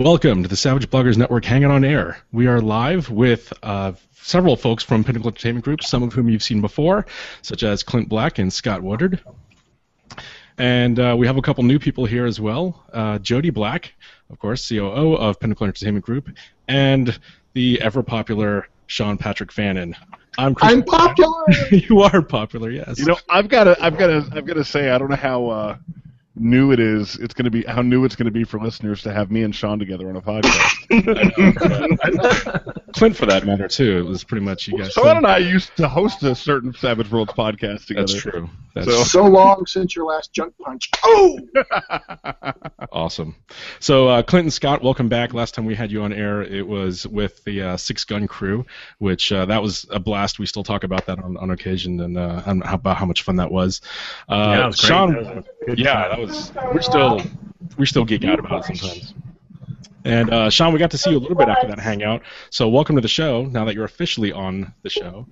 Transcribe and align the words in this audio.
Welcome 0.00 0.44
to 0.44 0.48
the 0.48 0.56
Savage 0.56 0.88
Bloggers 0.88 1.18
Network 1.18 1.44
Hangout 1.44 1.72
on 1.72 1.84
Air. 1.84 2.16
We 2.32 2.46
are 2.46 2.62
live 2.62 3.10
with 3.10 3.52
uh, 3.62 3.92
several 4.14 4.56
folks 4.56 4.82
from 4.82 5.04
Pinnacle 5.04 5.28
Entertainment 5.28 5.62
Group, 5.62 5.82
some 5.82 6.02
of 6.02 6.14
whom 6.14 6.30
you've 6.30 6.42
seen 6.42 6.62
before, 6.62 7.04
such 7.42 7.62
as 7.62 7.82
Clint 7.82 8.08
Black 8.08 8.38
and 8.38 8.50
Scott 8.50 8.82
Woodard. 8.82 9.20
And 10.56 10.98
uh, 10.98 11.16
we 11.18 11.26
have 11.26 11.36
a 11.36 11.42
couple 11.42 11.64
new 11.64 11.78
people 11.78 12.06
here 12.06 12.24
as 12.24 12.40
well. 12.40 12.82
Uh, 12.90 13.18
Jody 13.18 13.50
Black, 13.50 13.92
of 14.30 14.38
course, 14.38 14.66
COO 14.66 15.16
of 15.16 15.38
Pinnacle 15.38 15.66
Entertainment 15.66 16.06
Group, 16.06 16.30
and 16.66 17.20
the 17.52 17.82
ever 17.82 18.02
popular 18.02 18.68
Sean 18.86 19.18
Patrick 19.18 19.52
Fannon. 19.52 19.94
I'm, 20.38 20.56
I'm 20.62 20.82
popular. 20.82 21.44
you 21.72 22.00
are 22.00 22.22
popular, 22.22 22.70
yes. 22.70 22.98
You 22.98 23.04
know, 23.04 23.18
I've 23.28 23.50
got 23.50 23.64
to, 23.64 23.76
I've 23.84 23.98
got 23.98 24.06
to, 24.06 24.26
I've 24.32 24.46
got 24.46 24.54
to 24.54 24.64
say, 24.64 24.88
I 24.88 24.96
don't 24.96 25.10
know 25.10 25.16
how 25.16 25.48
uh, 25.48 25.76
new 26.36 26.72
it 26.72 26.80
is. 26.80 27.16
It's 27.16 27.34
going 27.34 27.44
to 27.44 27.50
be 27.50 27.62
how 27.64 27.82
new 27.82 28.04
it's 28.04 28.16
going 28.16 28.26
to 28.26 28.30
be 28.32 28.44
for 28.44 28.58
listeners 28.60 29.02
to 29.02 29.12
have 29.12 29.30
me 29.30 29.42
and 29.42 29.54
Sean 29.54 29.78
together 29.78 30.08
on 30.08 30.16
a 30.16 30.22
podcast. 30.22 30.86
Clint, 32.94 33.16
for 33.16 33.26
that 33.26 33.46
matter, 33.46 33.68
too. 33.68 33.98
It 33.98 34.06
was 34.06 34.24
pretty 34.24 34.44
much 34.44 34.66
you 34.68 34.78
guys. 34.78 34.92
Sean 34.92 35.18
and 35.18 35.26
I 35.26 35.38
used 35.38 35.76
to 35.76 35.88
host 35.88 36.22
a 36.22 36.34
certain 36.34 36.72
Savage 36.74 37.10
Worlds 37.10 37.32
podcast 37.32 37.86
together. 37.86 38.06
That's 38.06 38.20
true. 38.20 38.48
That's 38.74 38.86
So- 38.86 39.02
so 39.04 39.24
long 39.24 39.66
since 39.66 39.94
your 39.96 40.04
last 40.06 40.32
junk 40.32 40.54
punch. 40.62 40.90
Oh, 41.04 41.38
Awesome. 42.92 43.36
So, 43.78 44.08
uh, 44.08 44.22
Clinton 44.22 44.50
Scott, 44.50 44.82
welcome 44.82 45.08
back. 45.08 45.32
Last 45.32 45.54
time 45.54 45.64
we 45.64 45.74
had 45.74 45.92
you 45.92 46.02
on 46.02 46.12
air, 46.12 46.42
it 46.42 46.66
was 46.66 47.06
with 47.06 47.42
the 47.44 47.62
uh, 47.62 47.76
Sixth 47.76 48.06
Gun 48.06 48.26
Crew, 48.26 48.66
which 48.98 49.30
uh, 49.32 49.46
that 49.46 49.62
was 49.62 49.86
a 49.90 50.00
blast. 50.00 50.38
We 50.38 50.46
still 50.46 50.64
talk 50.64 50.82
about 50.84 51.06
that 51.06 51.18
on, 51.20 51.36
on 51.36 51.50
occasion 51.50 52.00
and 52.00 52.18
uh, 52.18 52.40
how, 52.40 52.74
about 52.74 52.96
how 52.96 53.06
much 53.06 53.22
fun 53.22 53.36
that 53.36 53.50
was. 53.50 53.80
Uh, 54.28 54.34
Yeah, 54.56 54.64
it 54.64 54.66
was 54.66 54.80
great. 54.80 54.88
Sean, 54.88 55.12
That 55.12 55.36
was 55.36 55.44
good 55.66 55.78
yeah, 55.78 55.92
time. 55.94 56.10
that 56.10 56.18
was. 56.20 56.29
We're 56.72 56.82
still 56.82 57.20
we're 57.76 57.86
still 57.86 58.04
geek 58.04 58.24
out 58.24 58.38
about 58.38 58.70
it 58.70 58.76
sometimes. 58.76 59.14
And 60.04 60.32
uh, 60.32 60.50
Sean, 60.50 60.72
we 60.72 60.78
got 60.78 60.92
to 60.92 60.98
see 60.98 61.10
you 61.10 61.18
a 61.18 61.20
little 61.20 61.36
bit 61.36 61.48
after 61.48 61.66
that 61.68 61.78
hangout. 61.78 62.22
So, 62.50 62.68
welcome 62.68 62.96
to 62.96 63.02
the 63.02 63.08
show. 63.08 63.44
Now 63.44 63.64
that 63.66 63.74
you're 63.74 63.84
officially 63.84 64.32
on 64.32 64.72
the 64.82 64.90
show, 64.90 65.26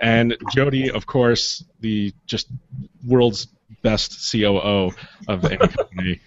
and 0.00 0.36
Jody, 0.52 0.90
of 0.90 1.06
course, 1.06 1.64
the 1.80 2.12
just 2.26 2.48
world's 3.04 3.48
best 3.82 4.30
COO 4.30 4.92
of 5.28 5.44
any 5.44 5.58
company. 5.58 6.20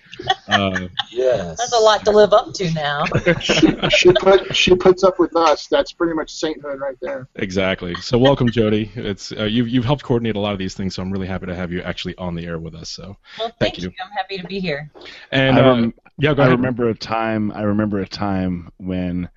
Uh, 0.47 0.87
Yes. 1.11 1.57
That's 1.57 1.73
a 1.73 1.79
lot 1.79 2.03
to 2.05 2.11
live 2.11 2.31
up 2.33 2.53
to 2.55 2.71
now. 2.73 3.03
she, 3.41 3.67
she 3.89 4.11
put 4.13 4.55
she 4.55 4.75
puts 4.75 5.03
up 5.03 5.19
with 5.19 5.35
us. 5.35 5.67
That's 5.67 5.91
pretty 5.91 6.13
much 6.13 6.31
sainthood 6.31 6.79
right 6.79 6.95
there. 7.01 7.27
Exactly. 7.35 7.95
So 7.95 8.17
welcome, 8.17 8.49
Jody. 8.49 8.91
It's 8.95 9.31
uh, 9.31 9.43
you've 9.45 9.67
you've 9.69 9.85
helped 9.85 10.03
coordinate 10.03 10.35
a 10.35 10.39
lot 10.39 10.53
of 10.53 10.59
these 10.59 10.73
things, 10.75 10.95
so 10.95 11.01
I'm 11.01 11.11
really 11.11 11.27
happy 11.27 11.47
to 11.47 11.55
have 11.55 11.71
you 11.71 11.81
actually 11.81 12.15
on 12.17 12.35
the 12.35 12.45
air 12.45 12.59
with 12.59 12.75
us. 12.75 12.89
So 12.89 13.17
Well, 13.39 13.47
Thank 13.59 13.59
thank, 13.59 13.77
you. 13.79 13.83
you. 13.89 13.95
I'm 14.03 14.11
happy 14.11 14.37
to 14.37 14.47
be 14.47 14.59
here. 14.59 14.91
and 15.31 15.57
I, 15.57 15.61
uh, 15.61 15.87
yeah, 16.17 16.33
go 16.33 16.43
I 16.43 16.47
remember 16.47 16.89
a 16.89 16.95
time. 16.95 17.51
I 17.51 17.61
remember 17.63 17.99
a 17.99 18.07
time 18.07 18.71
when 18.77 19.29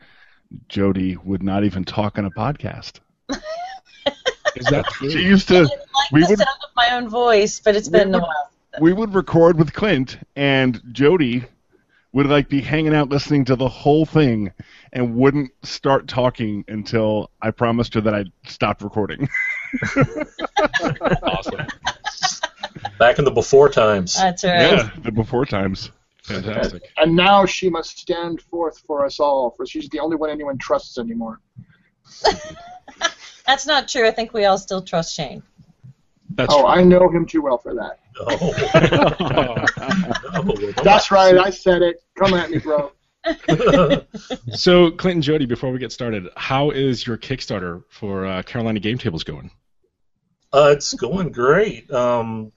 Jody 0.69 1.17
would 1.25 1.43
not 1.43 1.65
even 1.65 1.85
talk 1.85 2.19
on 2.19 2.25
a 2.27 2.31
podcast. 2.31 3.01
Is 4.57 4.67
that 4.67 4.85
She 5.01 5.11
true? 5.11 5.21
used 5.21 5.51
I 5.53 5.55
to. 5.61 5.61
didn't 5.67 5.79
like 5.79 6.13
we 6.13 6.21
the 6.23 6.29
would- 6.31 6.39
sound 6.39 6.59
of 6.65 6.71
my 6.77 6.91
own 6.97 7.09
voice, 7.09 7.61
but 7.61 7.77
it's 7.77 7.89
been 7.89 8.15
a 8.15 8.19
while. 8.19 8.50
We 8.79 8.93
would 8.93 9.15
record 9.15 9.59
with 9.59 9.73
Clint, 9.73 10.19
and 10.37 10.81
Jody 10.93 11.45
would 12.13 12.27
like 12.27 12.49
be 12.49 12.61
hanging 12.61 12.95
out 12.95 13.09
listening 13.09 13.45
to 13.47 13.57
the 13.57 13.69
whole 13.69 14.05
thing, 14.05 14.53
and 14.93 15.15
wouldn't 15.15 15.51
start 15.63 16.09
talking 16.09 16.65
until 16.69 17.31
I 17.41 17.51
promised 17.51 17.95
her 17.95 18.01
that 18.03 18.15
I'd 18.15 18.33
stopped 18.47 18.83
recording. 18.83 19.29
awesome. 21.23 21.67
Back 22.99 23.19
in 23.19 23.25
the 23.25 23.31
before 23.31 23.69
times. 23.69 24.15
That's 24.15 24.45
right. 24.45 24.61
yeah, 24.61 24.91
the 25.03 25.13
before 25.13 25.47
times. 25.47 25.91
Fantastic. 26.23 26.83
And 26.97 27.17
now 27.17 27.47
she 27.47 27.69
must 27.69 27.99
stand 27.99 28.43
forth 28.43 28.79
for 28.87 29.05
us 29.05 29.21
all, 29.21 29.51
for 29.51 29.67
she's 29.67 29.89
the 29.89 29.99
only 30.01 30.17
one 30.17 30.31
anyone 30.31 30.59
trusts 30.59 30.99
anymore. 30.99 31.41
That's 33.47 33.67
not 33.67 33.89
true. 33.89 34.07
I 34.07 34.11
think 34.11 34.33
we 34.33 34.45
all 34.45 34.59
still 34.59 34.83
trust 34.83 35.15
Shane. 35.15 35.43
That's 36.31 36.53
oh, 36.55 36.61
true. 36.61 36.69
I 36.69 36.85
know 36.85 37.09
him 37.09 37.27
too 37.27 37.43
well 37.43 37.59
for 37.59 37.75
that. 37.75 37.99
No. 38.29 38.53
No. 39.21 40.73
That's 40.85 41.11
right. 41.11 41.37
I 41.37 41.51
said 41.51 41.83
it. 41.83 42.03
Come 42.19 42.35
at 42.35 42.51
me, 42.51 42.59
bro. 42.59 42.93
so 44.55 44.91
Clinton, 44.93 45.23
Jody, 45.23 45.47
before 45.47 45.71
we 45.71 45.79
get 45.79 45.93
started, 45.93 46.29
how 46.37 46.71
is 46.71 47.07
your 47.07 47.19
Kickstarter 47.19 47.85
for 47.91 48.27
uh, 48.27 48.43
Carolina 48.43 48.81
Game 48.81 48.99
Tables 48.99 49.25
going? 49.25 49.51
Uh, 50.53 50.73
it's 50.73 50.95
going 50.95 51.31
great. 51.31 51.91
Um, 51.91 52.53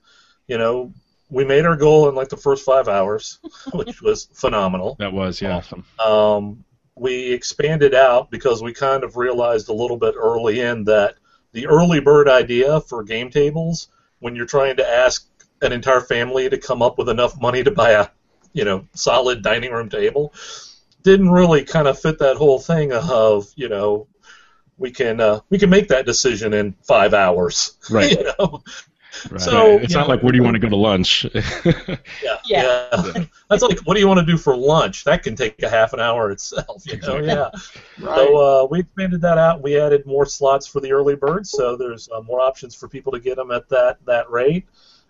you 0.46 0.58
know, 0.58 0.92
we 1.30 1.44
made 1.44 1.64
our 1.64 1.76
goal 1.76 2.08
in 2.08 2.14
like 2.14 2.28
the 2.28 2.36
first 2.36 2.64
five 2.64 2.88
hours, 2.88 3.38
which 3.74 4.02
was 4.02 4.24
phenomenal. 4.32 4.96
That 4.98 5.12
was 5.12 5.40
yeah. 5.40 5.56
Awesome. 5.56 5.84
Um, 5.98 6.64
we 6.96 7.32
expanded 7.32 7.94
out 7.94 8.30
because 8.30 8.62
we 8.62 8.72
kind 8.72 9.04
of 9.04 9.16
realized 9.16 9.68
a 9.68 9.72
little 9.72 9.96
bit 9.96 10.14
early 10.16 10.60
in 10.60 10.84
that 10.84 11.16
the 11.52 11.66
early 11.66 12.00
bird 12.00 12.28
idea 12.28 12.80
for 12.80 13.02
game 13.02 13.30
tables, 13.30 13.88
when 14.18 14.34
you're 14.34 14.46
trying 14.46 14.76
to 14.76 14.88
ask 14.88 15.28
an 15.64 15.72
entire 15.72 16.00
family 16.00 16.48
to 16.48 16.58
come 16.58 16.82
up 16.82 16.98
with 16.98 17.08
enough 17.08 17.40
money 17.40 17.62
to 17.64 17.70
buy 17.70 17.90
a, 17.90 18.08
you 18.52 18.64
know, 18.64 18.86
solid 18.94 19.42
dining 19.42 19.72
room 19.72 19.88
table, 19.88 20.32
didn't 21.02 21.30
really 21.30 21.64
kind 21.64 21.88
of 21.88 21.98
fit 21.98 22.18
that 22.20 22.36
whole 22.36 22.58
thing 22.58 22.92
of, 22.92 23.46
you 23.56 23.68
know, 23.68 24.06
we 24.78 24.90
can 24.90 25.20
uh, 25.20 25.40
we 25.50 25.58
can 25.58 25.70
make 25.70 25.88
that 25.88 26.06
decision 26.06 26.52
in 26.52 26.72
five 26.82 27.14
hours. 27.14 27.76
Right. 27.90 28.10
You 28.12 28.24
know? 28.38 28.62
Right. 29.30 29.40
So, 29.40 29.78
it's 29.78 29.94
not 29.94 30.08
know- 30.08 30.14
like 30.14 30.22
where 30.24 30.32
do 30.32 30.38
you 30.38 30.42
want 30.42 30.54
to 30.56 30.58
go 30.58 30.68
to 30.68 30.76
lunch? 30.76 31.24
Yeah, 31.34 32.38
Yeah. 32.46 32.88
yeah. 32.92 33.24
That's 33.48 33.62
like, 33.62 33.78
what 33.80 33.94
do 33.94 34.00
you 34.00 34.08
want 34.08 34.18
to 34.18 34.26
do 34.26 34.36
for 34.36 34.56
lunch? 34.56 35.04
That 35.04 35.22
can 35.22 35.36
take 35.36 35.62
a 35.62 35.68
half 35.68 35.92
an 35.92 36.00
hour 36.00 36.32
itself. 36.32 36.82
You 36.86 36.98
know, 37.00 37.18
yeah. 37.18 37.50
Right. 38.00 38.16
So 38.16 38.36
uh, 38.36 38.66
we 38.68 38.80
expanded 38.80 39.20
that 39.20 39.38
out. 39.38 39.62
We 39.62 39.78
added 39.78 40.04
more 40.06 40.26
slots 40.26 40.66
for 40.66 40.80
the 40.80 40.90
early 40.90 41.14
birds, 41.14 41.50
so 41.50 41.76
there's 41.76 42.08
uh, 42.10 42.22
more 42.22 42.40
options 42.40 42.74
for 42.74 42.88
people 42.88 43.12
to 43.12 43.20
get 43.20 43.36
them 43.36 43.52
at 43.52 43.68
that 43.68 44.04
that 44.06 44.28
rate. 44.30 44.66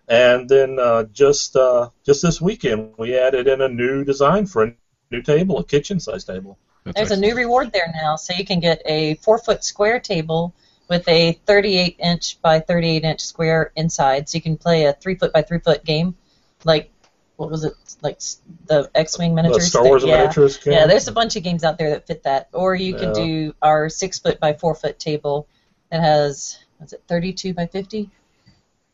And 0.07 0.47
then 0.47 0.77
uh, 0.79 1.05
just 1.05 1.55
uh, 1.55 1.89
just 2.05 2.21
this 2.21 2.39
weekend, 2.39 2.93
we 2.97 3.17
added 3.17 3.47
in 3.47 3.61
a 3.61 3.67
new 3.67 4.03
design 4.03 4.45
for 4.45 4.63
a 4.63 4.75
new 5.09 5.21
table, 5.21 5.57
a 5.57 5.63
kitchen 5.63 5.99
size 5.99 6.23
table. 6.23 6.59
That's 6.83 6.95
There's 6.95 7.11
a 7.11 7.17
new 7.17 7.35
reward 7.35 7.71
there 7.73 7.91
now, 8.03 8.15
so 8.15 8.33
you 8.37 8.45
can 8.45 8.59
get 8.59 8.81
a 8.85 9.15
four 9.15 9.39
foot 9.39 9.63
square 9.63 9.99
table 9.99 10.53
with 10.87 11.07
a 11.07 11.31
38 11.47 11.95
inch 11.97 12.39
by 12.41 12.59
38 12.59 13.03
inch 13.03 13.21
square 13.21 13.71
inside, 13.75 14.29
so 14.29 14.35
you 14.35 14.41
can 14.43 14.57
play 14.57 14.85
a 14.85 14.93
three 14.93 15.15
foot 15.15 15.33
by 15.33 15.41
three 15.41 15.59
foot 15.59 15.83
game, 15.83 16.15
like 16.63 16.91
what 17.37 17.49
was 17.49 17.63
it, 17.63 17.73
like 18.01 18.19
the 18.67 18.89
X-wing 18.95 19.35
miniatures? 19.35 19.63
The. 19.63 19.69
Star 19.69 19.83
thing? 19.83 19.89
Wars 19.89 20.03
yeah. 20.03 20.17
miniatures. 20.19 20.57
Game. 20.57 20.73
Yeah, 20.73 20.87
there's 20.87 21.07
a 21.07 21.11
bunch 21.11 21.35
of 21.35 21.43
games 21.43 21.63
out 21.63 21.77
there 21.77 21.89
that 21.89 22.07
fit 22.07 22.23
that. 22.23 22.49
Or 22.53 22.75
you 22.75 22.95
can 22.95 23.13
do 23.13 23.53
our 23.61 23.89
six 23.89 24.19
foot 24.19 24.39
by 24.39 24.53
four 24.53 24.75
foot 24.75 24.99
table 24.99 25.47
that 25.89 26.01
has 26.01 26.59
what's 26.77 26.93
it, 26.93 27.03
32 27.07 27.53
by 27.53 27.67
50 27.67 28.09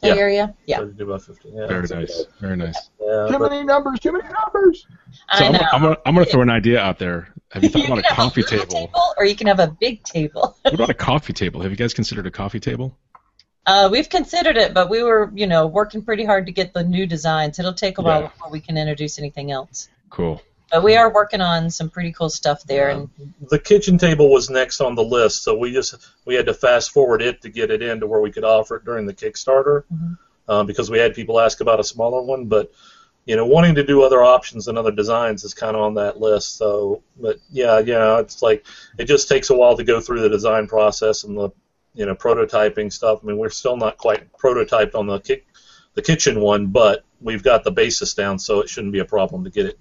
Yeah. 0.03 0.15
area. 0.15 0.55
Yeah, 0.65 0.77
32 0.79 1.05
by 1.05 1.17
50. 1.19 1.49
Yeah, 1.53 1.67
Very 1.67 1.81
nice. 1.81 1.91
okay. 1.91 2.29
Very 2.39 2.57
nice. 2.57 2.89
Yeah, 2.99 3.27
too 3.29 3.37
but- 3.39 3.51
many 3.51 3.63
numbers. 3.63 3.99
Too 3.99 4.11
many 4.11 4.23
numbers. 4.29 4.87
So 5.37 5.45
I 5.45 5.47
I'm, 5.47 5.51
gonna- 5.51 5.69
I'm 5.73 5.81
gonna 5.81 5.97
I'm 6.05 6.13
gonna 6.15 6.25
throw 6.25 6.41
an 6.41 6.49
idea 6.61 6.79
out 6.79 6.97
there. 6.99 7.27
Have 7.51 7.63
you 7.63 7.69
thought 7.69 7.85
about 7.85 7.99
a 7.99 8.01
can 8.01 8.09
have 8.09 8.15
coffee 8.17 8.41
little 8.41 8.65
table? 8.67 8.91
or 9.17 9.25
you 9.25 9.35
can 9.35 9.47
have 9.47 9.59
a 9.59 9.67
big 9.79 10.03
table. 10.03 10.55
What 10.63 10.73
about 10.73 10.89
a 10.89 10.93
coffee 10.95 11.33
table? 11.33 11.61
Have 11.61 11.71
you 11.71 11.77
guys 11.77 11.93
considered 11.93 12.25
a 12.25 12.31
coffee 12.31 12.59
table? 12.59 12.97
Uh, 13.65 13.89
we've 13.91 14.09
considered 14.09 14.57
it, 14.57 14.73
but 14.73 14.89
we 14.89 15.03
were, 15.03 15.31
you 15.35 15.45
know, 15.45 15.67
working 15.67 16.01
pretty 16.01 16.25
hard 16.25 16.47
to 16.47 16.51
get 16.51 16.73
the 16.73 16.83
new 16.83 17.05
designs. 17.05 17.59
It'll 17.59 17.73
take 17.73 17.99
a 17.99 18.01
while 18.01 18.21
Yeah. 18.21 18.27
before 18.29 18.49
we 18.49 18.59
can 18.59 18.75
introduce 18.77 19.19
anything 19.19 19.51
else. 19.51 19.87
Cool. 20.09 20.41
But 20.71 20.83
we 20.83 20.95
are 20.95 21.11
working 21.11 21.41
on 21.41 21.69
some 21.69 21.89
pretty 21.89 22.13
cool 22.13 22.29
stuff 22.29 22.63
there, 22.63 22.89
and 22.89 23.09
the 23.49 23.59
kitchen 23.59 23.97
table 23.97 24.31
was 24.31 24.49
next 24.49 24.79
on 24.79 24.95
the 24.95 25.03
list, 25.03 25.43
so 25.43 25.57
we 25.57 25.73
just 25.73 25.95
we 26.25 26.35
had 26.35 26.45
to 26.45 26.53
fast 26.53 26.91
forward 26.91 27.21
it 27.21 27.41
to 27.41 27.49
get 27.49 27.71
it 27.71 27.81
in 27.81 27.99
to 27.99 28.07
where 28.07 28.21
we 28.21 28.31
could 28.31 28.45
offer 28.45 28.77
it 28.77 28.85
during 28.85 29.05
the 29.05 29.13
Kickstarter, 29.13 29.83
Mhm. 29.93 30.17
um, 30.47 30.65
because 30.67 30.89
we 30.89 30.97
had 30.97 31.13
people 31.13 31.39
ask 31.41 31.59
about 31.59 31.81
a 31.81 31.83
smaller 31.83 32.21
one. 32.21 32.45
But 32.45 32.71
you 33.25 33.35
know, 33.35 33.45
wanting 33.45 33.75
to 33.75 33.83
do 33.83 34.01
other 34.01 34.23
options 34.23 34.67
and 34.67 34.77
other 34.77 34.91
designs 34.91 35.43
is 35.43 35.53
kind 35.53 35.75
of 35.75 35.81
on 35.83 35.93
that 35.95 36.19
list. 36.19 36.57
So, 36.57 37.03
but 37.19 37.37
yeah, 37.51 37.79
yeah, 37.79 38.19
it's 38.19 38.41
like 38.41 38.65
it 38.97 39.05
just 39.05 39.27
takes 39.27 39.49
a 39.49 39.55
while 39.55 39.75
to 39.77 39.83
go 39.83 39.99
through 39.99 40.21
the 40.21 40.29
design 40.29 40.67
process 40.67 41.23
and 41.25 41.37
the 41.37 41.49
you 41.93 42.05
know 42.05 42.15
prototyping 42.15 42.93
stuff. 42.93 43.19
I 43.21 43.27
mean, 43.27 43.37
we're 43.37 43.49
still 43.49 43.75
not 43.75 43.97
quite 43.97 44.31
prototyped 44.37 44.95
on 44.95 45.07
the 45.07 45.19
ki- 45.19 45.43
the 45.95 46.01
kitchen 46.01 46.39
one, 46.39 46.67
but 46.67 47.03
we've 47.19 47.43
got 47.43 47.65
the 47.65 47.71
basis 47.71 48.13
down, 48.13 48.39
so 48.39 48.61
it 48.61 48.69
shouldn't 48.69 48.93
be 48.93 48.99
a 48.99 49.05
problem 49.05 49.43
to 49.43 49.49
get 49.49 49.65
it 49.65 49.77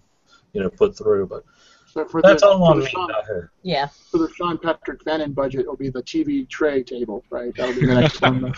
you 0.52 0.62
know 0.62 0.70
put 0.70 0.96
through. 0.96 1.26
But 1.26 1.44
So 1.92 2.04
for 2.06 2.22
that's 2.22 2.42
the, 2.42 2.48
all 2.48 2.58
for 2.58 2.64
on 2.72 2.78
the 2.78 2.84
me 2.84 2.90
Sean, 2.90 3.10
out 3.12 3.24
here. 3.26 3.50
yeah. 3.62 3.88
for 4.10 4.18
the 4.18 4.28
Sean 4.36 4.58
Patrick 4.58 5.02
Fannon 5.04 5.32
budget, 5.32 5.60
it'll 5.62 5.76
be 5.76 5.90
the 5.90 6.02
TV 6.02 6.48
tray 6.48 6.82
table, 6.82 7.24
right? 7.30 7.52
That'll 7.56 7.74
be 7.74 7.86
the 7.86 7.94
next 8.00 8.20
one. 8.22 8.54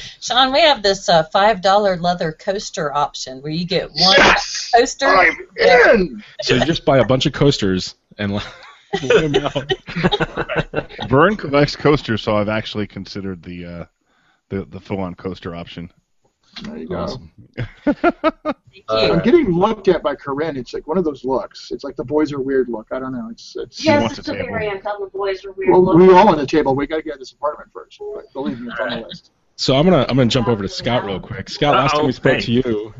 Sean, 0.20 0.52
we 0.52 0.60
have 0.60 0.82
this 0.82 1.08
uh, 1.08 1.24
five 1.24 1.60
dollar 1.60 1.96
leather 1.96 2.32
coaster 2.32 2.92
option 2.94 3.42
where 3.42 3.52
you 3.52 3.66
get 3.66 3.88
one 3.90 4.14
Yes! 4.18 4.70
coaster. 4.74 5.06
I'm 5.06 5.36
in. 5.58 6.24
So 6.42 6.54
you 6.54 6.64
just 6.64 6.84
buy 6.84 6.98
a 6.98 7.04
bunch 7.04 7.26
of 7.26 7.32
coasters 7.32 7.94
and 8.18 8.32
lay 8.32 8.40
them 9.28 9.34
out. 9.44 9.72
Vern 11.08 11.36
collects 11.36 11.76
coasters, 11.76 12.22
so 12.22 12.36
I've 12.36 12.48
actually 12.48 12.86
considered 12.86 13.42
the 13.42 13.64
uh, 13.66 13.84
the 14.48 14.64
the 14.64 14.80
full-on 14.80 15.14
coaster 15.14 15.54
option. 15.54 15.92
There 16.62 16.76
you 16.78 16.88
go. 16.88 16.96
Awesome. 16.96 17.30
Uh. 18.88 19.12
I'm 19.12 19.18
getting 19.22 19.50
looked 19.50 19.88
at 19.88 20.02
by 20.02 20.14
Corinne. 20.14 20.56
It's 20.56 20.72
like 20.74 20.86
one 20.86 20.96
of 20.98 21.04
those 21.04 21.24
looks. 21.24 21.70
It's 21.70 21.82
like 21.84 21.96
the 21.96 22.04
boys 22.04 22.32
are 22.32 22.40
weird 22.40 22.68
look. 22.68 22.86
I 22.92 22.98
don't 22.98 23.12
know. 23.12 23.28
It's 23.30 23.56
it's. 23.56 23.80
She 23.80 23.86
Yes, 23.88 24.02
wants 24.02 24.18
it's 24.18 24.28
a 24.28 24.32
a 24.32 24.36
table. 24.36 24.48
very 24.52 24.68
uncommon 24.68 25.08
boys 25.08 25.44
are 25.44 25.52
weird 25.52 25.70
Well, 25.70 25.84
looking. 25.84 26.06
we 26.06 26.12
all 26.14 26.28
on 26.28 26.36
the 26.38 26.46
table. 26.46 26.74
We 26.76 26.86
got 26.86 26.96
to 26.96 27.02
get 27.02 27.18
this 27.18 27.32
apartment 27.32 27.70
first. 27.72 27.98
But 28.14 28.32
believe 28.32 28.60
me, 28.60 28.68
it's 28.70 28.78
on 28.80 28.90
the 28.90 29.06
list. 29.06 29.32
So 29.56 29.74
I'm 29.76 29.84
gonna 29.84 30.04
I'm 30.08 30.16
gonna 30.16 30.26
jump 30.26 30.48
over 30.48 30.62
to 30.62 30.68
Scott 30.68 31.04
real 31.04 31.18
quick. 31.20 31.48
Scott, 31.48 31.74
last 31.74 31.94
time 31.94 32.06
we 32.06 32.12
spoke 32.12 32.40
to 32.40 32.52
you, 32.52 32.94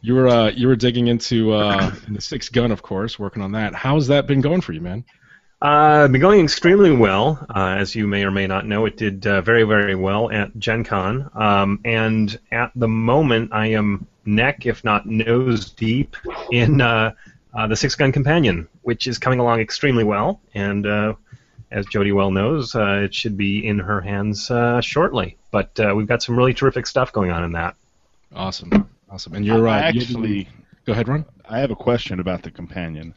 you 0.00 0.14
were 0.14 0.28
uh, 0.28 0.50
you 0.50 0.68
were 0.68 0.76
digging 0.76 1.08
into 1.08 1.52
uh, 1.52 1.92
the 2.08 2.20
Sixth 2.20 2.52
Gun, 2.52 2.70
of 2.70 2.80
course, 2.82 3.18
working 3.18 3.42
on 3.42 3.52
that. 3.52 3.74
How's 3.74 4.06
that 4.06 4.26
been 4.28 4.40
going 4.40 4.60
for 4.60 4.72
you, 4.72 4.80
man? 4.80 5.04
Uh, 5.62 6.08
been 6.08 6.20
going 6.22 6.40
extremely 6.42 6.90
well. 6.90 7.44
Uh, 7.54 7.76
as 7.78 7.94
you 7.94 8.06
may 8.06 8.24
or 8.24 8.30
may 8.30 8.46
not 8.46 8.66
know, 8.66 8.86
it 8.86 8.96
did 8.96 9.26
uh, 9.26 9.42
very, 9.42 9.64
very 9.64 9.94
well 9.94 10.30
at 10.30 10.56
Gen 10.58 10.84
Con. 10.84 11.30
Um, 11.34 11.80
and 11.84 12.38
at 12.50 12.72
the 12.74 12.88
moment, 12.88 13.52
I 13.52 13.66
am 13.68 14.06
neck, 14.24 14.64
if 14.64 14.82
not 14.84 15.04
nose 15.06 15.70
deep, 15.70 16.16
in 16.50 16.80
uh, 16.80 17.12
uh, 17.52 17.66
the 17.66 17.76
Sixth 17.76 17.98
Gun 17.98 18.10
Companion, 18.10 18.68
which 18.82 19.06
is 19.06 19.18
coming 19.18 19.38
along 19.38 19.60
extremely 19.60 20.02
well. 20.04 20.40
And 20.54 20.86
uh, 20.86 21.14
as 21.70 21.84
Jody 21.86 22.12
well 22.12 22.30
knows, 22.30 22.74
uh, 22.74 23.02
it 23.04 23.14
should 23.14 23.36
be 23.36 23.66
in 23.66 23.78
her 23.80 24.00
hands 24.00 24.50
uh, 24.50 24.80
shortly. 24.80 25.36
But 25.50 25.78
uh, 25.78 25.92
we've 25.94 26.08
got 26.08 26.22
some 26.22 26.36
really 26.36 26.54
terrific 26.54 26.86
stuff 26.86 27.12
going 27.12 27.32
on 27.32 27.44
in 27.44 27.52
that. 27.52 27.76
Awesome, 28.34 28.88
awesome. 29.10 29.34
And 29.34 29.44
you're 29.44 29.68
uh, 29.68 29.72
I 29.72 29.90
you- 29.90 30.00
actually, 30.00 30.48
go 30.86 30.92
ahead, 30.92 31.06
Ron. 31.08 31.26
I 31.46 31.58
have 31.58 31.70
a 31.70 31.76
question 31.76 32.18
about 32.18 32.42
the 32.42 32.50
companion. 32.50 33.12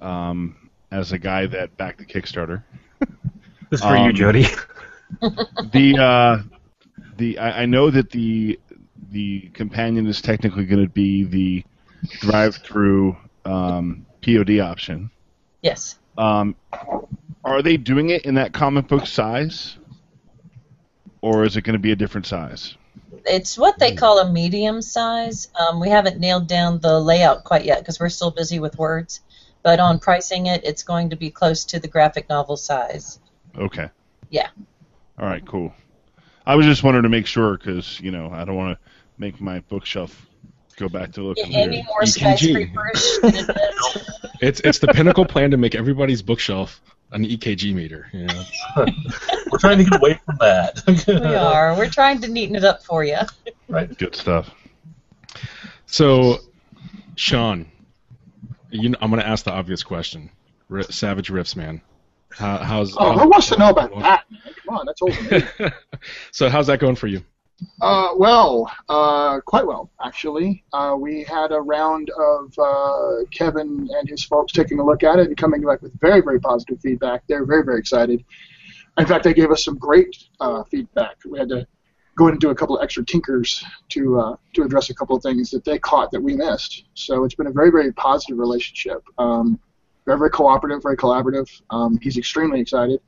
Um, 0.00 0.56
as 0.92 1.10
a 1.12 1.18
guy 1.18 1.46
that 1.46 1.76
backed 1.76 1.98
the 1.98 2.04
Kickstarter, 2.04 2.62
This 3.70 3.80
is 3.80 3.80
for 3.80 3.96
you, 3.96 4.10
Um, 4.10 4.14
Jody. 4.14 4.46
the 5.72 5.98
uh, 5.98 6.42
the 7.16 7.38
I, 7.38 7.62
I 7.62 7.66
know 7.66 7.90
that 7.90 8.10
the 8.10 8.60
the 9.10 9.50
companion 9.54 10.06
is 10.06 10.20
technically 10.20 10.66
going 10.66 10.84
to 10.84 10.90
be 10.90 11.24
the 11.24 11.64
DriveThru 12.20 13.16
um, 13.44 14.06
POD 14.22 14.60
option. 14.60 15.10
Yes. 15.62 15.98
Um, 16.16 16.54
are 17.44 17.62
they 17.62 17.76
doing 17.76 18.10
it 18.10 18.24
in 18.24 18.34
that 18.34 18.52
comic 18.52 18.88
book 18.88 19.06
size, 19.06 19.76
or 21.20 21.44
is 21.44 21.56
it 21.56 21.62
going 21.62 21.74
to 21.74 21.80
be 21.80 21.92
a 21.92 21.96
different 21.96 22.26
size? 22.26 22.76
It's 23.24 23.56
what 23.56 23.78
they 23.78 23.94
call 23.94 24.18
a 24.18 24.30
medium 24.30 24.82
size. 24.82 25.48
Um, 25.58 25.80
we 25.80 25.88
haven't 25.88 26.18
nailed 26.18 26.48
down 26.48 26.80
the 26.80 26.98
layout 26.98 27.44
quite 27.44 27.64
yet 27.64 27.78
because 27.78 28.00
we're 28.00 28.08
still 28.08 28.30
busy 28.30 28.58
with 28.58 28.78
words. 28.78 29.20
But 29.62 29.78
on 29.80 29.98
pricing 29.98 30.46
it, 30.46 30.64
it's 30.64 30.82
going 30.82 31.10
to 31.10 31.16
be 31.16 31.30
close 31.30 31.64
to 31.66 31.78
the 31.78 31.88
graphic 31.88 32.28
novel 32.28 32.56
size. 32.56 33.20
Okay. 33.56 33.88
Yeah. 34.30 34.48
All 35.18 35.26
right. 35.26 35.44
Cool. 35.46 35.72
I 36.44 36.56
was 36.56 36.66
just 36.66 36.82
wanting 36.82 37.02
to 37.02 37.08
make 37.08 37.26
sure 37.26 37.56
because 37.56 38.00
you 38.00 38.10
know 38.10 38.30
I 38.32 38.44
don't 38.44 38.56
want 38.56 38.76
to 38.76 38.90
make 39.18 39.40
my 39.40 39.60
bookshelf 39.60 40.26
go 40.76 40.88
back 40.88 41.12
to 41.12 41.22
looking 41.22 41.54
Any 41.54 41.84
more 41.84 42.00
EKG. 42.02 42.72
skyscraperish 42.74 43.24
it 43.24 43.34
is? 43.34 44.08
It's 44.40 44.60
it's 44.64 44.80
the 44.80 44.88
pinnacle 44.88 45.24
plan 45.24 45.52
to 45.52 45.56
make 45.56 45.76
everybody's 45.76 46.20
bookshelf 46.20 46.80
an 47.12 47.24
EKG 47.24 47.72
meter. 47.74 48.08
You 48.12 48.24
know? 48.26 48.44
We're 49.52 49.58
trying 49.58 49.78
to 49.78 49.84
get 49.84 50.00
away 50.00 50.20
from 50.26 50.36
that. 50.40 50.82
We 51.06 51.34
are. 51.36 51.76
We're 51.76 51.88
trying 51.88 52.20
to 52.22 52.28
neaten 52.28 52.56
it 52.56 52.64
up 52.64 52.82
for 52.82 53.04
you. 53.04 53.18
Right. 53.68 53.96
Good 53.96 54.16
stuff. 54.16 54.50
So, 55.86 56.38
Sean, 57.14 57.70
you 58.72 58.88
know, 58.90 58.98
I'm 59.00 59.10
going 59.10 59.22
to 59.22 59.28
ask 59.28 59.44
the 59.44 59.52
obvious 59.52 59.82
question. 59.82 60.30
R- 60.70 60.82
Savage 60.84 61.30
Rifts, 61.30 61.54
man. 61.56 61.80
How, 62.30 62.58
how's 62.58 62.96
Oh, 62.96 63.10
how's- 63.12 63.20
who 63.22 63.28
wants 63.28 63.48
to 63.50 63.58
know 63.58 63.70
about 63.70 63.90
that? 64.00 64.24
Man? 64.30 64.40
Come 64.66 64.76
on, 64.78 64.86
that's 64.86 65.02
old. 65.02 65.72
so 66.32 66.48
how's 66.48 66.66
that 66.68 66.78
going 66.80 66.96
for 66.96 67.06
you? 67.06 67.22
Uh, 67.80 68.08
well, 68.16 68.72
uh, 68.88 69.38
quite 69.46 69.64
well, 69.66 69.90
actually. 70.04 70.64
Uh, 70.72 70.96
we 70.98 71.22
had 71.22 71.52
a 71.52 71.60
round 71.60 72.10
of 72.10 72.52
uh, 72.58 73.24
Kevin 73.30 73.88
and 73.98 74.08
his 74.08 74.24
folks 74.24 74.52
taking 74.52 74.80
a 74.80 74.84
look 74.84 75.04
at 75.04 75.18
it 75.20 75.28
and 75.28 75.36
coming 75.36 75.62
back 75.62 75.80
with 75.80 75.92
very, 76.00 76.20
very 76.22 76.40
positive 76.40 76.80
feedback. 76.80 77.22
They're 77.28 77.44
very, 77.46 77.64
very 77.64 77.78
excited. 77.78 78.24
In 78.98 79.06
fact, 79.06 79.22
they 79.24 79.32
gave 79.32 79.50
us 79.52 79.64
some 79.64 79.78
great 79.78 80.16
uh, 80.40 80.64
feedback. 80.64 81.16
We 81.24 81.38
had 81.38 81.48
to 81.50 81.66
go 82.16 82.26
in 82.26 82.32
and 82.32 82.40
do 82.40 82.50
a 82.50 82.54
couple 82.54 82.76
of 82.76 82.84
extra 82.84 83.04
tinkers 83.04 83.64
to 83.90 84.18
uh, 84.20 84.36
to 84.54 84.62
address 84.62 84.90
a 84.90 84.94
couple 84.94 85.16
of 85.16 85.22
things 85.22 85.50
that 85.50 85.64
they 85.64 85.78
caught 85.78 86.10
that 86.10 86.20
we 86.20 86.34
missed. 86.34 86.84
So 86.94 87.24
it's 87.24 87.34
been 87.34 87.46
a 87.46 87.52
very, 87.52 87.70
very 87.70 87.92
positive 87.92 88.38
relationship. 88.38 89.02
Um, 89.18 89.58
very, 90.04 90.18
very 90.18 90.30
cooperative, 90.30 90.82
very 90.82 90.96
collaborative. 90.96 91.48
Um, 91.70 91.98
he's 92.02 92.16
extremely 92.16 92.60
excited. 92.60 93.00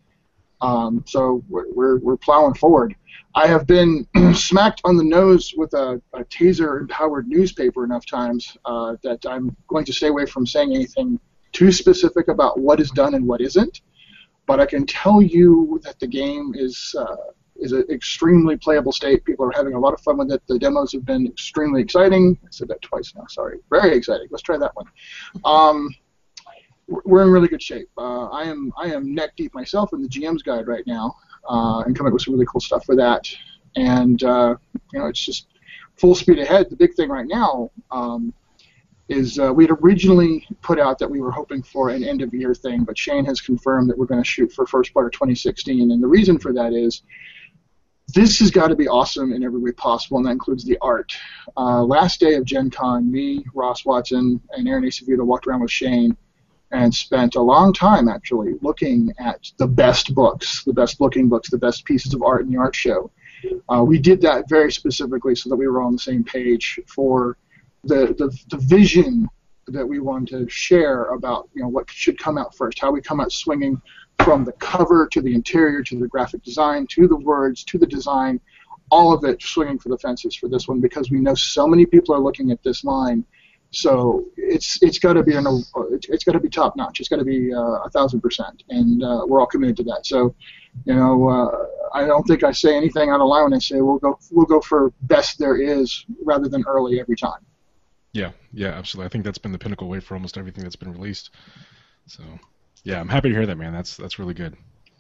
Um, 0.61 1.05
so 1.07 1.43
we're, 1.49 1.71
we're, 1.73 1.99
we're 1.99 2.17
plowing 2.17 2.55
forward. 2.55 2.95
I 3.35 3.49
have 3.49 3.67
been 3.67 4.07
smacked 4.35 4.81
on 4.85 4.97
the 4.97 5.05
nose 5.05 5.53
with 5.57 5.75
a, 5.75 6.01
a 6.13 6.25
taser 6.25 6.81
empowered 6.81 7.27
newspaper 7.27 7.85
enough 7.85 8.07
times 8.07 8.57
uh, 8.65 8.97
that 9.03 9.27
I'm 9.27 9.57
going 9.67 9.85
to 9.87 9.93
stay 9.93 10.09
away 10.09 10.27
from 10.27 10.47
saying 10.47 10.73
anything 10.73 11.19
too 11.53 11.73
specific 11.73 12.29
about 12.29 12.61
what 12.61 12.81
is 12.81 12.91
done 12.91 13.15
and 13.15 13.27
what 13.27 13.41
isn't. 13.41 13.81
But 14.47 14.61
I 14.61 14.67
can 14.67 14.87
tell 14.87 15.21
you 15.21 15.81
that 15.85 15.99
the 15.99 16.07
game 16.07 16.53
is 16.55 16.95
uh, 16.99 17.17
is 17.57 17.73
an 17.73 17.85
extremely 17.91 18.57
playable 18.57 18.93
state. 18.93 19.25
People 19.25 19.47
are 19.47 19.53
having 19.55 19.75
a 19.75 19.79
lot 19.79 19.95
of 19.95 20.01
fun 20.01 20.19
with 20.19 20.33
it. 20.33 20.43
The 20.49 20.59
demos 20.59 20.93
have 20.93 21.05
been 21.05 21.27
extremely 21.27 21.83
exciting. 21.83 22.39
I 22.45 22.49
said 22.51 22.69
that 22.69 22.83
twice 22.83 23.13
now. 23.17 23.27
Sorry. 23.29 23.59
Very 23.71 23.97
exciting. 23.97 24.29
Let's 24.31 24.43
try 24.43 24.59
that 24.59 24.75
one. 24.75 24.87
Um, 25.45 25.95
we're- 26.87 27.25
in 27.25 27.33
really 27.33 27.49
good 27.49 27.63
shape. 27.63 27.89
Uh, 27.97 28.27
I 28.29 28.45
am 28.45 28.73
I 28.77 28.89
am 28.89 29.15
neck 29.15 29.37
deep 29.37 29.55
myself 29.55 29.93
in 29.93 30.03
the 30.03 30.09
GM's 30.09 30.43
guide 30.43 30.67
right 30.67 30.87
now, 30.87 31.15
uh, 31.49 31.83
and 31.87 31.97
coming 31.97 32.11
up 32.11 32.15
with 32.15 32.23
some 32.23 32.35
really 32.35 32.47
cool 32.47 32.61
stuff 32.61 32.85
for 32.85 32.97
that. 32.97 33.27
And 33.77 34.23
uh, 34.23 34.57
you 34.93 34.99
know, 34.99 35.07
it's 35.07 35.25
just 35.25 35.49
full 35.97 36.15
speed 36.15 36.39
ahead. 36.39 36.69
The 36.71 36.77
big 36.77 36.95
thing 36.95 37.09
right 37.09 37.27
now 37.27 37.71
um, 37.91 38.35
is 39.09 39.39
uh, 39.39 39.53
we 39.53 39.65
had 39.65 39.77
originally 39.83 40.47
put 40.63 40.79
out 40.79 40.99
that 40.99 41.11
we 41.11 41.21
were 41.21 41.31
hoping 41.31 41.63
for 41.63 41.91
an 41.91 42.05
end 42.05 42.23
of 42.23 42.33
year 42.33 42.55
thing, 42.55 42.85
but 42.85 42.99
Shane 42.99 43.25
has 43.25 43.41
confirmed 43.41 43.91
that 43.91 43.99
we're 43.99 44.07
going 44.07 44.23
to 44.23 44.29
shoot 44.29 44.53
for 44.53 44.67
first 44.67 44.95
part 44.95 45.07
of 45.07 45.13
2016. 45.13 45.91
And 45.91 46.03
the 46.03 46.07
reason 46.07 46.39
for 46.39 46.53
that 46.53 46.73
is 46.73 47.03
this 48.09 48.39
has 48.39 48.51
got 48.51 48.69
to 48.69 48.77
be 48.77 48.87
awesome 48.87 49.33
in 49.33 49.43
every 49.43 49.59
way 49.59 49.73
possible, 49.73 50.19
and 50.19 50.27
that 50.27 50.33
includes 50.33 50.65
the 50.65 50.79
art. 50.83 51.13
Uh, 51.57 51.83
last 51.83 52.21
day 52.21 52.35
of 52.35 52.45
Gen 52.45 52.71
Con, 52.71 53.11
me, 53.11 53.45
Ross 53.55 53.85
Watson, 53.85 54.41
and 54.51 54.69
Aaron 54.69 54.85
Acevedo 54.85 55.25
walked 55.25 55.47
around 55.47 55.63
with 55.63 55.71
Shane 55.71 56.17
and 56.71 56.95
spent 56.95 57.37
a 57.37 57.41
long 57.41 57.73
time 57.73 58.09
actually 58.09 58.55
looking 58.61 59.13
at 59.19 59.41
the 59.59 59.67
best 59.67 60.15
books, 60.15 60.65
the 60.65 60.73
best 60.73 61.01
looking 61.01 61.29
books, 61.29 61.51
the 61.51 61.59
best 61.59 61.85
pieces 61.85 62.15
of 62.15 62.23
art 62.23 62.43
in 62.43 62.51
the 62.51 62.59
art 62.59 62.75
show. 62.75 63.11
Uh, 63.69 63.85
we 63.87 63.99
did 63.99 64.21
that 64.23 64.49
very 64.49 64.73
specifically 64.73 65.35
so 65.35 65.49
that 65.49 65.57
we 65.57 65.69
were 65.69 65.83
on 65.83 65.93
the 65.93 65.99
same 65.99 66.25
page 66.25 66.81
for 66.87 67.37
the, 67.85 68.15
the, 68.19 68.37
the 68.49 68.57
vision 68.57 69.29
that 69.69 69.87
we 69.87 69.99
wanted 69.99 70.39
to 70.39 70.51
share 70.51 71.05
about 71.05 71.49
you 71.55 71.63
know 71.63 71.69
what 71.69 71.91
should 71.91 72.19
come 72.19 72.37
out 72.37 72.55
first, 72.55 72.79
how 72.79 72.91
we 72.91 73.01
come 73.01 73.21
out 73.21 73.33
swinging 73.33 73.81
from 74.21 74.45
the 74.45 74.53
cover 74.53 75.09
to 75.13 75.21
the 75.21 75.35
interior 75.35 75.83
to 75.83 75.99
the 75.99 76.07
graphic 76.07 76.43
design 76.43 76.87
to 76.89 77.07
the 77.09 77.17
words 77.17 77.65
to 77.65 77.79
the 77.79 77.87
design, 77.87 78.41
all 78.91 79.13
of 79.13 79.25
it 79.25 79.43
swinging 79.43 79.79
for 79.79 79.89
the 79.89 79.99
fences 79.99 80.35
for 80.35 80.49
this 80.49 80.69
one 80.69 80.81
because 80.81 81.11
we 81.11 81.21
know 81.21 81.35
so 81.35 81.67
many 81.67 81.87
people 81.87 82.15
are 82.15 82.21
looking 82.21 82.51
at 82.51 82.63
this 82.63 82.85
line. 82.85 83.25
So 83.71 84.25
it's 84.37 84.81
it's 84.83 85.01
got 85.01 85.15
to 85.15 85.25
be 85.25 85.35
an 85.35 85.47
it's, 85.91 86.23
got 86.23 86.33
to 86.33 86.41
be 86.41 86.49
top 86.49 86.77
notch. 86.77 87.01
It's 87.01 87.09
got 87.09 87.17
to 87.17 87.25
be 87.25 87.53
uh, 87.53 87.83
a 87.83 87.91
thousand 87.91 88.21
percent, 88.21 88.63
and 88.69 89.03
uh, 89.03 89.25
we're 89.27 89.41
all 89.41 89.47
committed 89.47 89.77
to 89.79 89.83
that. 89.85 90.07
So, 90.07 90.33
you 90.85 90.95
know, 90.95 91.29
uh, 91.29 91.67
I 91.93 92.07
don't 92.07 92.23
think 92.23 92.45
I 92.45 92.53
say 92.53 92.77
anything 92.77 93.11
out 93.11 93.21
of 93.21 93.27
line 93.27 93.45
when 93.45 93.55
I 93.55 93.59
say 93.59 93.81
we'll 93.81 93.99
go 93.99 94.17
we'll 94.31 94.47
go 94.47 94.61
for 94.61 94.93
best 95.03 95.41
there 95.41 95.57
is 95.57 96.05
rather 96.23 96.49
than 96.49 96.63
early 96.69 97.01
every 97.01 97.17
time. 97.17 97.41
Yeah, 98.13 98.31
yeah, 98.53 98.69
absolutely. 98.69 99.07
I 99.07 99.09
think 99.11 99.25
that's 99.25 99.39
been 99.39 99.51
the 99.51 99.59
pinnacle 99.59 99.89
way 99.89 99.99
for 99.99 100.15
almost 100.15 100.39
everything 100.39 100.63
that's 100.63 100.77
been 100.77 100.93
released. 100.93 101.31
So, 102.07 102.23
yeah, 102.85 103.01
I'm 103.01 103.09
happy 103.09 103.31
to 103.31 103.35
hear 103.35 103.47
that, 103.47 103.57
man. 103.57 103.73
That's 103.73 103.97
that's 103.97 104.19
really 104.19 104.35
good. 104.35 104.57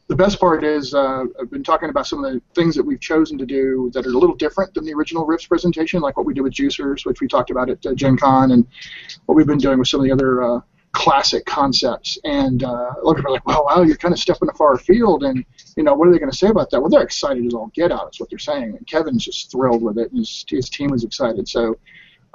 the 0.09 0.17
best 0.17 0.38
part 0.38 0.64
is 0.64 0.95
uh, 0.95 1.25
I've 1.41 1.50
been 1.50 1.64
talking 1.64 1.88
about 1.88 2.07
some 2.07 2.23
of 2.23 2.33
the 2.33 2.43
things 2.55 2.75
that 2.76 2.83
we've 2.83 3.00
chosen 3.00 3.38
to 3.38 3.47
do 3.47 3.91
that 3.95 4.07
are 4.07 4.11
a 4.11 4.19
little 4.19 4.37
different 4.37 4.75
than 4.75 4.85
the 4.85 4.93
original 4.93 5.25
Rifts 5.25 5.47
presentation, 5.47 6.00
like 6.00 6.17
what 6.17 6.26
we 6.26 6.35
did 6.35 6.43
with 6.43 6.53
Juicers, 6.53 7.07
which 7.07 7.21
we 7.21 7.29
talked 7.29 7.50
about 7.50 7.71
at 7.71 7.85
uh, 7.87 7.95
Gen 7.95 8.17
Con, 8.17 8.50
and 8.50 8.67
what 9.26 9.35
we've 9.35 9.47
been 9.47 9.59
doing 9.59 9.79
with 9.79 9.88
some 9.88 10.00
of 10.00 10.05
the 10.05 10.12
other 10.12 10.43
uh, 10.43 10.61
classic 10.93 11.47
concepts. 11.47 12.19
And 12.25 12.62
uh, 12.64 12.69
a 12.69 13.03
lot 13.03 13.12
of 13.12 13.17
people 13.17 13.31
are 13.31 13.35
like, 13.35 13.47
well, 13.47 13.64
wow, 13.64 13.83
you're 13.83 13.97
kind 13.97 14.12
of 14.12 14.21
stepping 14.21 14.49
a 14.49 14.55
far 14.55 14.76
field, 14.76 15.25
and 15.25 15.45
you 15.76 15.83
know, 15.83 15.95
what 15.95 16.07
are 16.09 16.12
they 16.12 16.19
going 16.19 16.31
to 16.31 16.37
say 16.37 16.49
about 16.49 16.71
that? 16.71 16.81
Well, 16.81 16.91
they're 16.91 17.03
excited 17.03 17.47
as 17.47 17.55
all 17.55 17.71
get 17.75 17.91
out, 17.91 18.11
is 18.12 18.21
what 18.21 18.29
they're 18.29 18.38
saying. 18.38 18.76
And 18.76 18.87
Kevin's 18.87 19.25
just 19.25 19.50
thrilled 19.50 19.83
with 19.83 19.99
it, 19.99 20.11
and 20.11 20.19
his, 20.19 20.45
his 20.49 20.69
team 20.69 20.93
is 20.93 21.05
excited. 21.05 21.49
So 21.49 21.79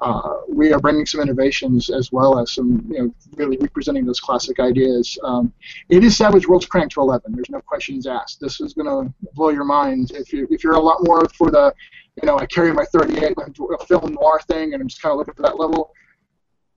uh, 0.01 0.37
we 0.47 0.71
are 0.71 0.79
bringing 0.79 1.05
some 1.05 1.21
innovations 1.21 1.89
as 1.89 2.11
well 2.11 2.39
as 2.39 2.53
some, 2.53 2.85
you 2.89 2.99
know, 2.99 3.13
really 3.35 3.57
representing 3.57 4.05
those 4.05 4.19
classic 4.19 4.59
ideas. 4.59 5.17
Um, 5.23 5.51
it 5.89 6.03
is 6.03 6.15
Savage 6.15 6.47
Worlds 6.47 6.65
cranked 6.65 6.93
to 6.93 7.01
11. 7.01 7.33
There's 7.33 7.49
no 7.49 7.61
questions 7.61 8.07
asked. 8.07 8.39
This 8.39 8.61
is 8.61 8.73
going 8.73 8.87
to 8.87 9.13
blow 9.33 9.49
your 9.49 9.65
mind 9.65 10.11
if 10.11 10.31
you 10.31 10.47
if 10.49 10.63
you're 10.63 10.75
a 10.75 10.79
lot 10.79 10.99
more 11.01 11.27
for 11.37 11.51
the, 11.51 11.73
you 12.21 12.27
know, 12.27 12.37
I 12.37 12.45
carry 12.45 12.71
my 12.71 12.85
38 12.85 13.37
like 13.37 13.47
a 13.47 13.85
film 13.85 14.13
noir 14.13 14.39
thing, 14.47 14.73
and 14.73 14.81
I'm 14.81 14.87
just 14.87 15.01
kind 15.01 15.11
of 15.11 15.17
looking 15.17 15.33
for 15.33 15.43
that 15.43 15.59
level. 15.59 15.93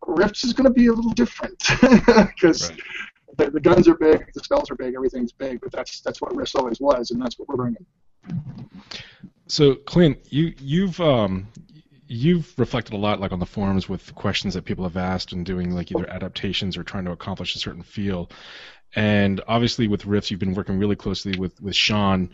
Rifts 0.04 0.42
is 0.42 0.52
going 0.52 0.66
to 0.66 0.72
be 0.72 0.88
a 0.88 0.92
little 0.92 1.12
different 1.12 1.62
because. 2.36 2.70
Right. 2.70 2.80
The, 3.38 3.50
the 3.50 3.60
guns 3.60 3.88
are 3.88 3.94
big, 3.94 4.30
the 4.34 4.40
spells 4.40 4.70
are 4.70 4.74
big, 4.74 4.94
everything's 4.94 5.32
big, 5.32 5.62
but 5.62 5.72
that's 5.72 6.02
that's 6.02 6.20
what 6.20 6.36
Rifts 6.36 6.54
always 6.54 6.82
was, 6.82 7.12
and 7.12 7.22
that's 7.22 7.38
what 7.38 7.48
we're 7.48 7.56
bringing. 7.56 7.86
So, 9.46 9.76
Clint, 9.76 10.18
you 10.28 10.52
you've 10.60 11.00
um, 11.00 11.48
you've 12.12 12.52
reflected 12.58 12.94
a 12.94 12.98
lot, 12.98 13.20
like 13.20 13.32
on 13.32 13.38
the 13.38 13.46
forums, 13.46 13.88
with 13.88 14.14
questions 14.14 14.54
that 14.54 14.64
people 14.64 14.84
have 14.84 14.96
asked 14.96 15.32
and 15.32 15.46
doing 15.46 15.74
like 15.74 15.90
either 15.90 16.08
adaptations 16.08 16.76
or 16.76 16.84
trying 16.84 17.06
to 17.06 17.10
accomplish 17.10 17.54
a 17.56 17.58
certain 17.58 17.82
feel. 17.82 18.30
And 18.94 19.40
obviously, 19.48 19.88
with 19.88 20.04
Rifts, 20.04 20.30
you've 20.30 20.40
been 20.40 20.54
working 20.54 20.78
really 20.78 20.96
closely 20.96 21.38
with 21.38 21.60
with 21.60 21.74
Sean. 21.74 22.30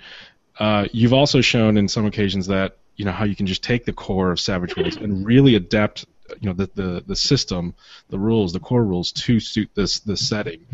Uh, 0.58 0.88
you've 0.92 1.12
also 1.12 1.40
shown 1.40 1.76
in 1.76 1.86
some 1.86 2.04
occasions 2.04 2.48
that 2.48 2.78
you 2.96 3.04
know 3.04 3.12
how 3.12 3.24
you 3.24 3.36
can 3.36 3.46
just 3.46 3.62
take 3.62 3.84
the 3.84 3.92
core 3.92 4.32
of 4.32 4.40
Savage 4.40 4.76
Worlds 4.76 4.96
and 4.96 5.24
really 5.24 5.54
adapt 5.54 6.04
you 6.40 6.48
know 6.48 6.52
the, 6.52 6.68
the, 6.74 7.04
the 7.06 7.16
system, 7.16 7.74
the 8.10 8.18
rules, 8.18 8.52
the 8.52 8.60
core 8.60 8.84
rules 8.84 9.12
to 9.12 9.38
suit 9.38 9.70
this 9.74 10.00
this 10.00 10.28
setting. 10.28 10.66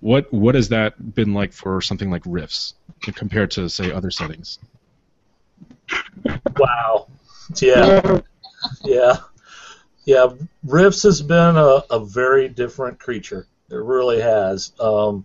What 0.00 0.32
what 0.32 0.56
has 0.56 0.70
that 0.70 1.14
been 1.14 1.32
like 1.32 1.52
for 1.52 1.80
something 1.80 2.10
like 2.10 2.22
Rifts 2.26 2.74
compared 3.00 3.52
to 3.52 3.68
say 3.68 3.92
other 3.92 4.10
settings? 4.10 4.58
Wow. 6.58 7.06
Yeah. 7.60 8.20
Yeah. 8.84 9.16
Yeah. 10.04 10.28
Rifts 10.64 11.02
has 11.04 11.22
been 11.22 11.56
a, 11.56 11.82
a 11.90 12.04
very 12.04 12.48
different 12.48 12.98
creature. 12.98 13.46
It 13.70 13.76
really 13.76 14.20
has. 14.20 14.72
Um, 14.80 15.24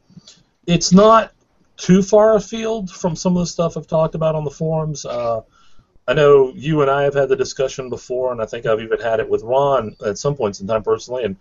it's 0.66 0.92
not 0.92 1.34
too 1.78 2.02
far 2.02 2.36
afield 2.36 2.90
from 2.90 3.16
some 3.16 3.36
of 3.38 3.42
the 3.42 3.48
stuff 3.48 3.78
I've 3.78 3.88
talked 3.88 4.16
about 4.16 4.36
on 4.36 4.44
the 4.44 4.52
forums. 4.52 5.06
Uh, 5.06 5.42
I 6.08 6.14
know 6.14 6.54
you 6.56 6.82
and 6.82 6.90
I 6.90 7.04
have 7.04 7.14
had 7.14 7.30
the 7.30 7.36
discussion 7.36 7.90
before, 7.90 8.32
and 8.32 8.42
I 8.42 8.46
think 8.46 8.66
I've 8.66 8.80
even 8.80 9.00
had 9.00 9.20
it 9.20 9.30
with 9.30 9.44
Ron 9.44 9.96
at 10.06 10.18
some 10.18 10.36
points 10.36 10.62
in 10.62 10.68
time 10.68 10.84
personally. 10.84 11.24
And 11.26 11.36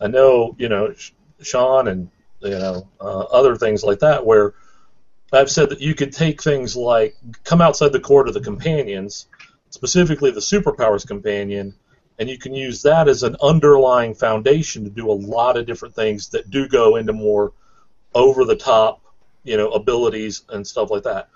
I 0.00 0.06
know, 0.08 0.56
you 0.58 0.68
know, 0.68 0.94
Sean 1.42 1.88
and 1.88 2.10
you 2.40 2.50
know 2.50 2.88
uh, 3.00 3.20
other 3.20 3.56
things 3.56 3.84
like 3.84 3.98
that, 4.00 4.24
where 4.24 4.54
I've 5.32 5.50
said 5.50 5.68
that 5.70 5.80
you 5.80 5.94
could 5.94 6.12
take 6.12 6.42
things 6.42 6.76
like 6.76 7.14
come 7.44 7.60
outside 7.60 7.92
the 7.92 8.00
core 8.00 8.26
of 8.26 8.34
the 8.34 8.40
companions, 8.40 9.26
specifically 9.76 10.30
the 10.30 10.40
superpowers 10.40 11.06
companion, 11.06 11.74
and 12.18 12.30
you 12.30 12.38
can 12.38 12.54
use 12.54 12.82
that 12.82 13.08
as 13.08 13.22
an 13.22 13.36
underlying 13.42 14.14
foundation 14.14 14.84
to 14.84 14.90
do 14.90 15.10
a 15.10 15.12
lot 15.12 15.58
of 15.58 15.66
different 15.66 15.94
things 15.94 16.30
that 16.30 16.50
do 16.50 16.66
go 16.66 16.96
into 16.96 17.12
more 17.12 17.52
over 18.14 18.46
the 18.46 18.56
top, 18.56 19.02
you 19.44 19.58
know, 19.58 19.68
abilities 19.70 20.44
and 20.48 20.66
stuff 20.66 20.90
like 20.90 21.02
that. 21.02 21.28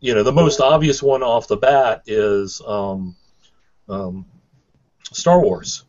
You 0.00 0.14
know, 0.14 0.24
the 0.24 0.32
most 0.32 0.60
obvious 0.60 1.00
one 1.00 1.22
off 1.22 1.46
the 1.46 1.56
bat 1.56 2.02
is 2.06 2.60
um, 2.66 3.14
um, 3.88 4.26
Star 5.12 5.40
Wars. 5.40 5.84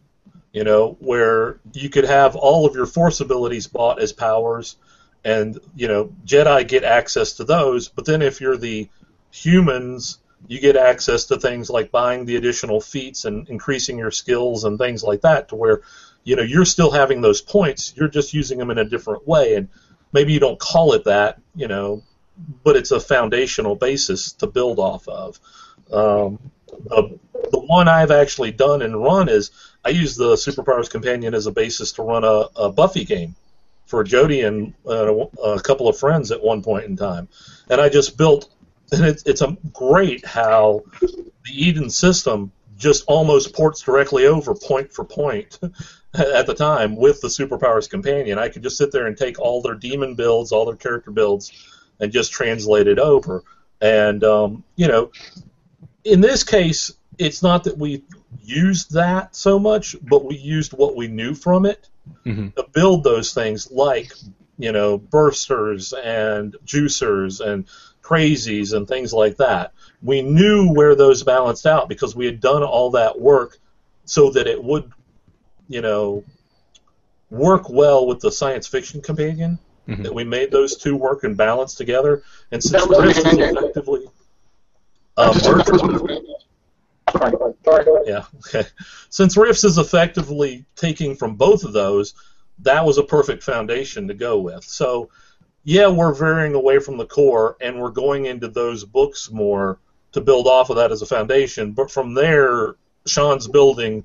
You 0.54 0.64
know, 0.64 0.98
where 1.00 1.60
you 1.74 1.90
could 1.90 2.06
have 2.06 2.36
all 2.36 2.66
of 2.66 2.76
your 2.76 2.88
Force 2.88 3.20
abilities 3.20 3.68
bought 3.68 4.00
as 4.00 4.14
powers, 4.14 4.78
and 5.24 5.60
you 5.76 5.88
know, 5.88 6.14
Jedi 6.26 6.68
get 6.68 6.84
access 6.84 7.34
to 7.34 7.44
those. 7.44 7.88
But 7.88 8.06
then 8.06 8.22
if 8.22 8.42
you're 8.42 8.58
the 8.58 8.90
humans 9.32 10.19
you 10.48 10.60
get 10.60 10.76
access 10.76 11.26
to 11.26 11.40
things 11.40 11.70
like 11.70 11.92
buying 11.92 12.26
the 12.26 12.36
additional 12.36 12.82
feats 12.82 13.26
and 13.26 13.48
increasing 13.50 13.98
your 13.98 14.12
skills 14.12 14.64
and 14.64 14.78
things 14.78 15.04
like 15.04 15.22
that 15.22 15.50
to 15.50 15.56
where 15.56 15.82
you 16.24 16.36
know 16.36 16.44
you're 16.44 16.66
still 16.66 16.92
having 16.92 17.22
those 17.22 17.42
points 17.42 17.94
you're 17.96 18.08
just 18.08 18.34
using 18.34 18.58
them 18.58 18.72
in 18.72 18.78
a 18.78 18.86
different 18.86 19.28
way. 19.28 19.56
And 19.56 19.70
maybe 20.14 20.34
you 20.34 20.40
don't 20.40 20.60
call 20.60 20.94
it 20.94 21.06
that 21.06 21.42
you 21.56 21.68
know 21.68 22.04
but 22.64 22.76
it's 22.76 22.92
a 22.92 23.00
foundational 23.00 23.76
basis 23.76 24.34
to 24.34 24.48
build 24.48 24.80
off 24.80 25.08
of. 25.08 25.40
Um, 25.92 26.40
the, 26.86 27.20
the 27.52 27.60
one 27.60 27.88
I've 27.88 28.12
actually 28.12 28.52
done 28.52 28.82
and 28.82 29.02
run 29.02 29.30
is 29.30 29.52
I 29.84 29.90
use 29.90 30.16
the 30.16 30.36
Superpowers 30.36 30.90
Companion 30.90 31.34
as 31.34 31.48
a 31.48 31.52
basis 31.52 31.92
to 31.94 32.04
run 32.04 32.24
a, 32.24 32.46
a 32.56 32.72
Buffy 32.72 33.06
game 33.06 33.36
for 33.86 34.04
Jody 34.04 34.42
and 34.42 34.74
uh, 34.88 35.26
a 35.44 35.60
couple 35.62 35.88
of 35.88 35.98
friends 35.98 36.32
at 36.32 36.44
one 36.44 36.62
point 36.62 36.86
in 36.86 36.96
time, 36.96 37.28
and 37.70 37.82
I 37.82 37.90
just 37.90 38.18
built 38.18 38.50
and 38.92 39.06
it's 39.06 39.24
it's 39.24 39.42
a 39.42 39.58
great 39.74 40.26
how 40.26 40.84
the 41.02 41.52
Eden 41.54 41.90
system 41.90 42.52
just 42.78 43.04
almost 43.08 43.54
ports 43.54 43.82
directly 43.82 44.26
over 44.26 44.56
point 44.56 44.94
for 44.94 45.04
point 45.04 45.60
at 46.14 46.48
the 46.48 46.56
time 46.56 46.96
with 46.96 47.22
the 47.22 47.28
superpowers 47.28 47.90
companion. 47.90 48.40
I 48.40 48.50
could 48.50 48.64
just 48.64 48.78
sit 48.78 48.92
there 48.92 49.06
and 49.06 49.18
take 49.18 49.40
all 49.40 49.62
their 49.62 49.76
demon 49.76 50.16
builds, 50.16 50.52
all 50.52 50.66
their 50.66 50.76
character 50.76 51.12
builds, 51.12 51.52
and 52.00 52.12
just 52.12 52.32
translate 52.32 52.88
it 52.88 52.98
over. 52.98 53.44
And 53.82 54.24
um, 54.24 54.64
you 54.76 54.88
know, 54.88 55.12
in 56.04 56.22
this 56.22 56.44
case, 56.44 56.94
it's 57.18 57.44
not 57.44 57.66
that 57.66 57.78
we 57.78 58.04
used 58.42 58.94
that 58.94 59.36
so 59.36 59.60
much, 59.60 59.96
but 60.02 60.26
we 60.26 60.38
used 60.38 60.74
what 60.74 60.96
we 60.96 61.08
knew 61.08 61.36
from 61.36 61.66
it 61.66 61.90
mm-hmm. 62.26 62.50
to 62.50 62.66
build 62.74 63.04
those 63.04 63.34
things 63.34 63.70
like 63.72 64.14
you 64.58 64.72
know 64.72 64.98
bursters 64.98 65.94
and 66.04 66.56
juicers 66.66 67.46
and 67.46 67.66
crazies 68.10 68.74
and 68.74 68.88
things 68.88 69.14
like 69.14 69.38
that. 69.38 69.74
We 70.02 70.22
knew 70.22 70.74
where 70.74 70.96
those 70.96 71.24
balanced 71.24 71.66
out 71.66 71.90
because 71.90 72.16
we 72.16 72.26
had 72.26 72.40
done 72.40 72.64
all 72.64 72.92
that 72.92 73.20
work 73.20 73.58
so 74.06 74.32
that 74.32 74.48
it 74.48 74.64
would, 74.64 74.92
you 75.68 75.82
know, 75.82 76.24
work 77.30 77.70
well 77.70 78.08
with 78.08 78.20
the 78.20 78.32
science 78.32 78.68
fiction 78.68 79.02
companion. 79.02 79.60
Mm-hmm. 79.88 80.04
That 80.04 80.14
we 80.14 80.24
made 80.24 80.52
those 80.52 80.78
two 80.78 80.96
work 80.96 81.24
and 81.24 81.36
balance 81.36 81.74
together. 81.74 82.22
And 82.52 82.64
since 82.64 82.88
Rifts 82.88 83.18
is 83.18 83.26
effectively 83.26 84.06
um, 85.18 85.36
yeah, 88.06 88.26
okay. 88.38 88.64
Since 89.10 89.36
Rifts 89.36 89.64
is 89.64 89.78
effectively 89.78 90.66
taking 90.76 91.16
from 91.16 91.36
both 91.36 91.64
of 91.64 91.74
those, 91.74 92.14
that 92.60 92.86
was 92.86 92.98
a 92.98 93.04
perfect 93.04 93.44
foundation 93.44 94.08
to 94.08 94.14
go 94.14 94.40
with. 94.40 94.64
So 94.64 95.10
yeah, 95.70 95.88
we're 95.88 96.16
veering 96.16 96.56
away 96.56 96.80
from 96.80 96.98
the 96.98 97.06
core 97.06 97.56
and 97.62 97.80
we're 97.80 97.92
going 97.92 98.26
into 98.26 98.48
those 98.48 98.84
books 98.84 99.30
more 99.30 99.78
to 100.14 100.20
build 100.20 100.48
off 100.48 100.72
of 100.72 100.78
that 100.78 100.92
as 100.92 101.04
a 101.04 101.06
foundation. 101.06 101.74
But 101.74 101.92
from 101.92 102.16
there, 102.16 102.74
Sean's 103.06 103.48
building 103.48 104.04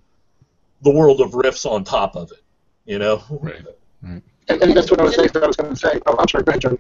the 0.83 0.91
world 0.91 1.23
of 1.23 1.33
Rifts 1.33 1.65
on 1.65 1.83
top 1.83 2.17
of 2.17 2.31
it. 2.33 2.43
You 2.85 2.99
know. 2.99 3.25
Right. 3.31 3.65
Right. 4.03 4.23
And, 4.49 4.63
and 4.63 4.77
that's 4.77 4.91
what 4.91 5.01
I 5.01 5.05
was 5.05 5.15
saying. 5.15 5.31
I 5.37 5.47
was 5.47 5.57
going 5.57 5.71
to 5.71 5.77
say. 5.77 5.99
Oh, 6.05 6.17
I'm 6.19 6.29
sorry. 6.29 6.45
Go 6.45 6.51
ahead, 6.51 6.61
Jody. 6.61 6.79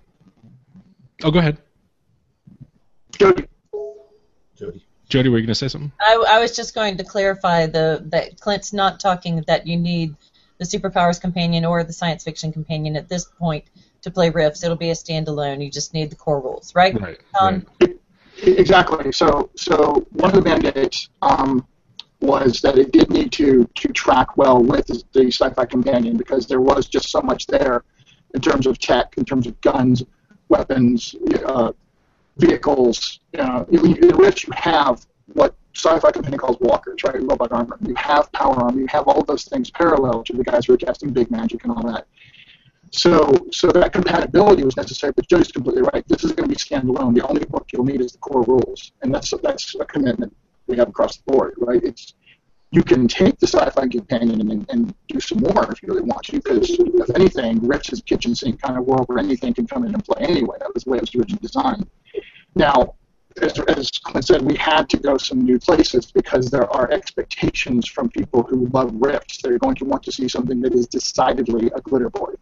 Oh, 1.22 1.30
go 1.30 1.38
ahead. 1.38 1.56
Jody. 3.18 3.48
Jody. 4.54 4.84
Jody, 5.08 5.28
were 5.30 5.38
you 5.38 5.44
going 5.44 5.48
to 5.48 5.54
say 5.54 5.68
something? 5.68 5.92
I, 5.98 6.22
I 6.28 6.40
was 6.40 6.54
just 6.54 6.74
going 6.74 6.98
to 6.98 7.04
clarify 7.04 7.64
the 7.64 8.04
that 8.08 8.38
Clint's 8.38 8.74
not 8.74 9.00
talking 9.00 9.42
that 9.46 9.66
you 9.66 9.78
need 9.78 10.14
the 10.58 10.66
superpowers 10.66 11.18
companion 11.18 11.64
or 11.64 11.82
the 11.84 11.92
science 11.94 12.22
fiction 12.22 12.52
companion 12.52 12.96
at 12.96 13.08
this 13.08 13.24
point 13.24 13.64
to 14.04 14.10
play 14.10 14.30
Rifts. 14.30 14.62
It'll 14.62 14.76
be 14.76 14.90
a 14.90 14.94
standalone. 14.94 15.62
You 15.64 15.70
just 15.70 15.92
need 15.92 16.10
the 16.10 16.16
core 16.16 16.40
rules, 16.40 16.74
right? 16.74 16.98
Right. 17.00 17.18
Um, 17.40 17.66
right. 17.80 17.98
Exactly. 18.42 19.12
So, 19.12 19.50
so 19.56 20.06
one 20.12 20.30
of 20.30 20.36
the 20.36 20.42
mandates 20.42 21.08
um, 21.22 21.66
was 22.20 22.60
that 22.60 22.78
it 22.78 22.92
did 22.92 23.10
need 23.10 23.32
to 23.32 23.68
to 23.74 23.88
track 23.88 24.36
well 24.36 24.62
with 24.62 24.86
the 25.12 25.26
sci-fi 25.26 25.64
companion 25.64 26.16
because 26.16 26.46
there 26.46 26.60
was 26.60 26.86
just 26.86 27.10
so 27.10 27.20
much 27.20 27.46
there 27.46 27.84
in 28.34 28.40
terms 28.40 28.66
of 28.66 28.78
tech, 28.78 29.14
in 29.16 29.24
terms 29.24 29.46
of 29.46 29.58
guns, 29.60 30.02
weapons, 30.48 31.14
uh, 31.46 31.72
vehicles. 32.36 33.20
You 33.32 33.42
know, 33.44 33.66
in 33.70 34.16
Rifts 34.16 34.46
you 34.46 34.52
have 34.54 35.06
what 35.32 35.54
sci-fi 35.74 36.10
companion 36.10 36.38
calls 36.38 36.58
walkers, 36.60 37.02
right? 37.04 37.20
Robot 37.20 37.52
armor. 37.52 37.78
You 37.86 37.94
have 37.96 38.30
power 38.32 38.54
armor. 38.54 38.80
You 38.80 38.86
have 38.88 39.08
all 39.08 39.22
those 39.24 39.44
things 39.44 39.70
parallel 39.70 40.22
to 40.24 40.36
the 40.36 40.44
guys 40.44 40.66
who 40.66 40.74
are 40.74 40.76
casting 40.76 41.10
big 41.12 41.30
magic 41.30 41.64
and 41.64 41.72
all 41.72 41.82
that. 41.92 42.06
So, 42.94 43.34
so 43.50 43.72
that 43.72 43.92
compatibility 43.92 44.62
was 44.62 44.76
necessary. 44.76 45.12
But 45.16 45.28
Joe's 45.28 45.50
completely 45.50 45.82
right. 45.82 46.06
This 46.06 46.22
is 46.22 46.30
going 46.30 46.48
to 46.48 46.54
be 46.54 46.60
standalone. 46.60 47.12
The 47.12 47.26
only 47.26 47.44
book 47.44 47.66
you'll 47.72 47.84
need 47.84 48.00
is 48.00 48.12
the 48.12 48.18
core 48.18 48.44
rules, 48.44 48.92
and 49.02 49.12
that's 49.12 49.34
that's 49.42 49.74
a 49.80 49.84
commitment 49.84 50.34
we 50.68 50.76
have 50.76 50.90
across 50.90 51.16
the 51.16 51.24
board, 51.26 51.54
right? 51.58 51.82
It's 51.82 52.14
you 52.70 52.84
can 52.84 53.08
take 53.08 53.38
the 53.40 53.48
sci-fi 53.48 53.88
companion 53.88 54.48
and, 54.48 54.66
and 54.68 54.94
do 55.08 55.18
some 55.18 55.38
more 55.38 55.70
if 55.72 55.82
you 55.82 55.88
really 55.88 56.02
want 56.02 56.22
to, 56.24 56.32
because 56.36 56.70
if 56.70 57.10
anything, 57.16 57.66
Rich 57.66 57.92
is 57.92 57.98
a 57.98 58.02
kitchen 58.02 58.34
sink 58.34 58.62
kind 58.62 58.78
of 58.78 58.84
world 58.84 59.06
where 59.08 59.18
anything 59.18 59.54
can 59.54 59.66
come 59.66 59.84
in 59.84 59.92
and 59.92 60.04
play 60.04 60.24
anyway. 60.24 60.56
That 60.60 60.72
was 60.72 60.84
the 60.84 60.90
way 60.90 60.98
it 60.98 61.02
was 61.02 61.14
originally 61.14 61.40
designed. 61.40 61.88
Now, 62.54 62.94
as, 63.42 63.58
as 63.58 63.90
Clint 63.90 64.24
said, 64.24 64.42
we 64.42 64.56
had 64.56 64.88
to 64.90 64.96
go 64.98 65.18
some 65.18 65.40
new 65.44 65.58
places 65.58 66.12
because 66.12 66.50
there 66.50 66.68
are 66.72 66.90
expectations 66.92 67.88
from 67.88 68.08
people 68.08 68.44
who 68.44 68.66
love 68.68 68.92
Rifts. 68.94 69.42
They're 69.42 69.58
going 69.58 69.76
to 69.76 69.84
want 69.84 70.04
to 70.04 70.12
see 70.12 70.28
something 70.28 70.60
that 70.60 70.74
is 70.74 70.86
decidedly 70.86 71.72
a 71.74 71.80
glitter 71.80 72.10
boy 72.10 72.34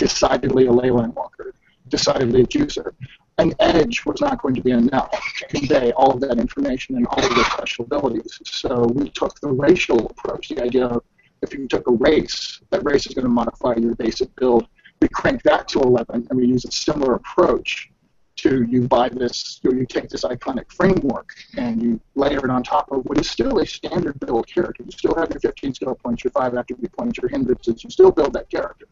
decidedly 0.00 0.66
a 0.66 0.70
Leyline 0.70 1.12
walker, 1.14 1.52
decidedly 1.88 2.40
a 2.40 2.46
juicer. 2.46 2.92
An 3.36 3.52
edge 3.60 4.02
was 4.06 4.18
not 4.20 4.40
going 4.40 4.54
to 4.54 4.62
be 4.62 4.70
enough 4.70 5.10
to 5.10 5.46
convey 5.48 5.92
all 5.92 6.10
of 6.14 6.20
that 6.22 6.38
information 6.38 6.96
and 6.96 7.06
all 7.06 7.22
of 7.22 7.34
the 7.34 7.44
special 7.44 7.84
abilities. 7.84 8.40
So 8.46 8.86
we 8.94 9.10
took 9.10 9.38
the 9.40 9.50
racial 9.50 10.06
approach, 10.06 10.48
the 10.48 10.62
idea 10.62 10.86
of 10.86 11.02
if 11.42 11.52
you 11.52 11.68
took 11.68 11.86
a 11.86 11.92
race, 11.92 12.60
that 12.70 12.82
race 12.82 13.06
is 13.06 13.14
going 13.14 13.26
to 13.26 13.30
modify 13.30 13.74
your 13.76 13.94
basic 13.94 14.34
build. 14.36 14.66
We 15.02 15.08
crank 15.08 15.42
that 15.42 15.68
to 15.68 15.80
11, 15.80 16.28
and 16.28 16.38
we 16.38 16.46
use 16.46 16.64
a 16.64 16.72
similar 16.72 17.14
approach 17.14 17.90
to 18.36 18.62
you 18.64 18.88
buy 18.88 19.10
this, 19.10 19.60
you 19.62 19.84
take 19.84 20.08
this 20.08 20.24
iconic 20.24 20.72
framework 20.72 21.34
and 21.58 21.82
you 21.82 22.00
layer 22.14 22.38
it 22.38 22.50
on 22.50 22.62
top 22.62 22.90
of 22.90 23.04
what 23.04 23.18
is 23.18 23.28
still 23.28 23.58
a 23.58 23.66
standard 23.66 24.18
build 24.20 24.46
character. 24.46 24.82
You 24.82 24.92
still 24.92 25.14
have 25.16 25.30
your 25.30 25.40
15 25.40 25.74
skill 25.74 25.94
points, 25.94 26.24
your 26.24 26.30
5 26.30 26.54
attribute 26.54 26.92
points, 26.96 27.18
your 27.20 27.28
hindrances. 27.28 27.84
You 27.84 27.90
still 27.90 28.10
build 28.10 28.32
that 28.32 28.48
character 28.48 28.86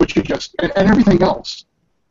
but 0.00 0.16
you 0.16 0.22
just 0.22 0.56
and, 0.58 0.72
and 0.76 0.88
everything 0.88 1.22
else 1.22 1.66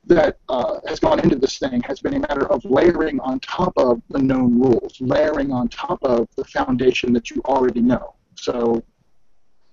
that 0.05 0.37
uh, 0.47 0.79
has 0.87 0.99
gone 0.99 1.19
into 1.19 1.35
this 1.35 1.57
thing 1.57 1.81
has 1.81 1.99
been 1.99 2.13
a 2.13 2.19
matter 2.19 2.49
of 2.51 2.63
layering 2.63 3.19
on 3.19 3.39
top 3.41 3.73
of 3.77 4.01
the 4.09 4.19
known 4.19 4.59
rules, 4.59 4.95
layering 5.01 5.51
on 5.51 5.67
top 5.67 5.99
of 6.03 6.27
the 6.37 6.45
foundation 6.45 7.11
that 7.13 7.29
you 7.29 7.41
already 7.45 7.81
know. 7.81 8.15
So, 8.35 8.81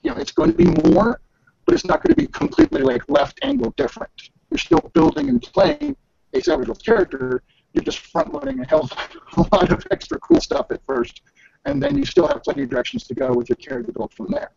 you 0.02 0.10
know, 0.10 0.16
it's 0.16 0.32
going 0.32 0.50
to 0.50 0.56
be 0.56 0.90
more, 0.90 1.20
but 1.64 1.74
it's 1.74 1.84
not 1.84 2.02
going 2.02 2.14
to 2.14 2.20
be 2.20 2.26
completely 2.26 2.82
like 2.82 3.02
left 3.08 3.38
angle 3.42 3.72
different. 3.76 4.30
You're 4.50 4.58
still 4.58 4.90
building 4.94 5.28
and 5.28 5.40
playing 5.40 5.96
a 6.34 6.42
Savage 6.42 6.68
character. 6.84 7.42
You're 7.72 7.84
just 7.84 7.98
front 7.98 8.32
loading 8.32 8.60
a 8.60 8.66
hell 8.66 8.88
of 8.90 9.50
a 9.50 9.56
lot 9.56 9.70
of 9.70 9.86
extra 9.90 10.18
cool 10.20 10.40
stuff 10.40 10.66
at 10.70 10.80
first, 10.86 11.22
and 11.66 11.82
then 11.82 11.96
you 11.96 12.04
still 12.04 12.26
have 12.26 12.42
plenty 12.42 12.62
of 12.62 12.70
directions 12.70 13.04
to 13.04 13.14
go 13.14 13.32
with 13.32 13.48
your 13.48 13.56
character 13.56 13.92
built 13.92 14.12
from 14.14 14.28
there. 14.30 14.52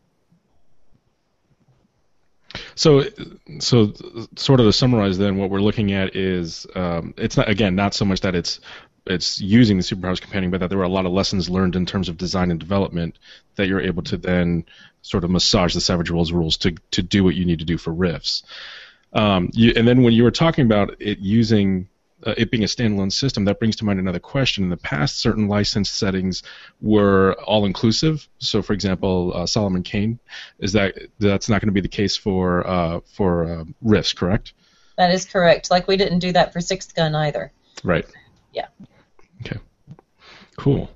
So, 2.75 3.03
so 3.59 3.93
sort 4.35 4.59
of 4.59 4.65
to 4.65 4.73
summarize, 4.73 5.17
then 5.17 5.37
what 5.37 5.49
we're 5.49 5.61
looking 5.61 5.91
at 5.93 6.15
is 6.15 6.65
um, 6.75 7.13
it's 7.17 7.37
not 7.37 7.49
again 7.49 7.75
not 7.75 7.93
so 7.93 8.05
much 8.05 8.21
that 8.21 8.35
it's 8.35 8.59
it's 9.05 9.39
using 9.39 9.77
the 9.77 9.83
superpowers 9.83 10.21
companion, 10.21 10.51
but 10.51 10.59
that 10.59 10.69
there 10.69 10.77
were 10.77 10.83
a 10.83 10.89
lot 10.89 11.05
of 11.05 11.11
lessons 11.11 11.49
learned 11.49 11.75
in 11.75 11.85
terms 11.85 12.09
of 12.09 12.17
design 12.17 12.51
and 12.51 12.59
development 12.59 13.17
that 13.55 13.67
you're 13.67 13.81
able 13.81 14.03
to 14.03 14.17
then 14.17 14.65
sort 15.01 15.23
of 15.23 15.29
massage 15.29 15.73
the 15.73 15.81
Savage 15.81 16.11
Worlds 16.11 16.33
rules 16.33 16.57
to 16.57 16.75
to 16.91 17.01
do 17.01 17.23
what 17.23 17.35
you 17.35 17.45
need 17.45 17.59
to 17.59 17.65
do 17.65 17.77
for 17.77 17.91
Rifts. 17.91 18.43
Um, 19.13 19.49
you, 19.53 19.73
and 19.75 19.87
then 19.87 20.03
when 20.03 20.13
you 20.13 20.23
were 20.23 20.31
talking 20.31 20.65
about 20.65 21.01
it 21.01 21.19
using 21.19 21.89
uh, 22.25 22.33
it 22.37 22.51
being 22.51 22.63
a 22.63 22.67
standalone 22.67 23.11
system, 23.11 23.45
that 23.45 23.59
brings 23.59 23.75
to 23.77 23.85
mind 23.85 23.99
another 23.99 24.19
question. 24.19 24.63
In 24.63 24.69
the 24.69 24.77
past, 24.77 25.17
certain 25.19 25.47
license 25.47 25.89
settings 25.89 26.43
were 26.81 27.35
all 27.45 27.65
inclusive. 27.65 28.27
So, 28.39 28.61
for 28.61 28.73
example, 28.73 29.31
uh, 29.35 29.45
Solomon 29.45 29.83
Kane, 29.83 30.19
is 30.59 30.73
that 30.73 30.97
that's 31.19 31.49
not 31.49 31.61
going 31.61 31.69
to 31.69 31.73
be 31.73 31.81
the 31.81 31.87
case 31.87 32.15
for 32.17 32.67
uh, 32.67 32.99
for 33.13 33.45
uh, 33.45 33.63
Rifts, 33.81 34.13
correct? 34.13 34.53
That 34.97 35.11
is 35.11 35.25
correct. 35.25 35.71
Like 35.71 35.87
we 35.87 35.95
didn't 35.97 36.19
do 36.19 36.33
that 36.33 36.51
for 36.51 36.59
Sixth 36.61 36.93
Gun 36.93 37.15
either. 37.15 37.51
Right. 37.83 38.05
Yeah. 38.53 38.67
Okay. 39.45 39.59
Cool. 40.57 40.89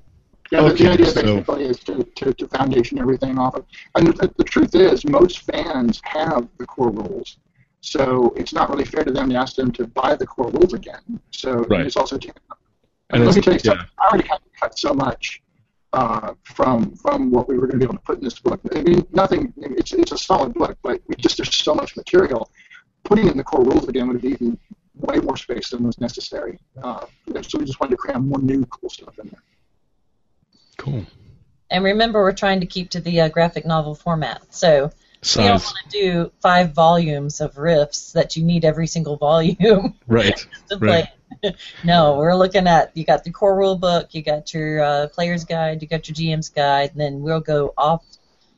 Yeah, 0.52 0.62
the- 0.62 0.74
Okay, 0.74 0.84
the 0.84 0.92
idea 0.92 1.06
so- 1.06 1.22
basically 1.22 1.64
is 1.64 1.80
to, 1.80 2.04
to, 2.16 2.34
to 2.34 2.48
foundation 2.50 3.00
everything 3.00 3.38
off 3.40 3.56
of. 3.56 3.66
And 3.96 4.08
the, 4.08 4.32
the 4.38 4.44
truth 4.44 4.76
is, 4.76 5.06
most 5.06 5.40
fans 5.42 6.02
have 6.04 6.48
the 6.58 6.66
core 6.66 6.90
rules. 6.92 7.38
So 7.84 8.34
it's 8.38 8.54
not 8.54 8.70
really 8.70 8.86
fair 8.86 9.04
to 9.04 9.12
them 9.12 9.30
to 9.30 9.36
ask 9.36 9.56
them 9.56 9.70
to 9.74 9.86
buy 9.86 10.16
the 10.16 10.26
core 10.26 10.50
rules 10.52 10.74
again. 10.74 11.20
So 11.32 11.52
Right. 11.70 11.86
it's 11.86 11.98
also. 11.98 12.16
And 12.16 12.32
And 13.10 13.26
let 13.26 13.36
me 13.36 13.42
tell 13.42 13.54
you 13.54 13.60
yeah. 13.62 13.84
I 14.00 14.08
already 14.08 14.28
had 14.28 14.38
to 14.38 14.50
cut 14.58 14.80
so 14.80 14.94
much 14.94 15.42
uh, 15.92 16.34
from 16.44 16.96
from 16.96 17.30
what 17.30 17.50
we 17.50 17.58
were 17.58 17.68
going 17.68 17.80
to 17.80 17.86
be 17.86 17.90
able 17.90 17.96
to 17.96 18.06
put 18.10 18.20
in 18.20 18.24
this 18.24 18.40
book. 18.40 18.62
I 18.74 18.82
mean, 18.84 19.06
nothing. 19.12 19.54
It's 19.58 19.92
it's 19.92 20.14
a 20.14 20.18
solid 20.18 20.54
book, 20.54 20.78
but 20.82 21.02
we 21.08 21.16
just 21.18 21.36
there's 21.38 21.54
so 21.54 21.76
much 21.76 21.98
material. 21.98 22.50
Putting 23.04 23.28
in 23.28 23.36
the 23.36 23.44
core 23.44 23.66
rules 23.66 23.86
again 23.90 24.08
would 24.08 24.16
have 24.16 24.32
even 24.32 24.58
way 24.96 25.18
more 25.18 25.36
space 25.36 25.72
than 25.72 25.84
was 25.84 26.00
necessary. 26.00 26.58
Uh, 26.82 27.06
so 27.42 27.58
we 27.60 27.66
just 27.66 27.82
wanted 27.82 27.92
to 27.92 27.98
cram 27.98 28.30
more 28.30 28.40
new 28.42 28.66
cool 28.68 28.90
stuff 28.90 29.20
in 29.20 29.28
there. 29.28 29.44
Cool. 30.78 31.06
And 31.70 31.84
remember, 31.84 32.22
we're 32.22 32.32
trying 32.32 32.62
to 32.62 32.66
keep 32.66 32.90
to 32.92 33.02
the 33.02 33.20
uh, 33.22 33.28
graphic 33.28 33.66
novel 33.66 33.94
format. 33.94 34.42
So 34.54 34.90
we 35.38 35.44
don't 35.44 35.64
want 35.64 35.78
to 35.90 36.00
do 36.00 36.32
five 36.42 36.74
volumes 36.74 37.42
of 37.42 37.58
Rifts 37.58 38.14
that 38.14 38.36
you 38.36 38.44
need 38.44 38.66
every 38.66 38.88
single 38.88 39.18
volume 39.18 39.96
Right. 40.08 40.46
Right. 40.80 41.08
no, 41.84 42.18
we're 42.18 42.36
looking 42.36 42.68
at 42.68 42.96
you 42.96 43.04
got 43.06 43.24
the 43.24 43.32
core 43.32 43.56
rule 43.56 43.76
book, 43.76 44.14
you 44.14 44.22
got 44.22 44.54
your 44.54 44.82
uh, 44.82 45.08
player's 45.08 45.46
guide, 45.46 45.82
you 45.82 45.88
got 45.88 46.08
your 46.08 46.16
GM's 46.16 46.50
guide, 46.50 46.92
and 46.92 47.02
then 47.02 47.22
we'll 47.22 47.40
go 47.40 47.74
off 47.78 48.04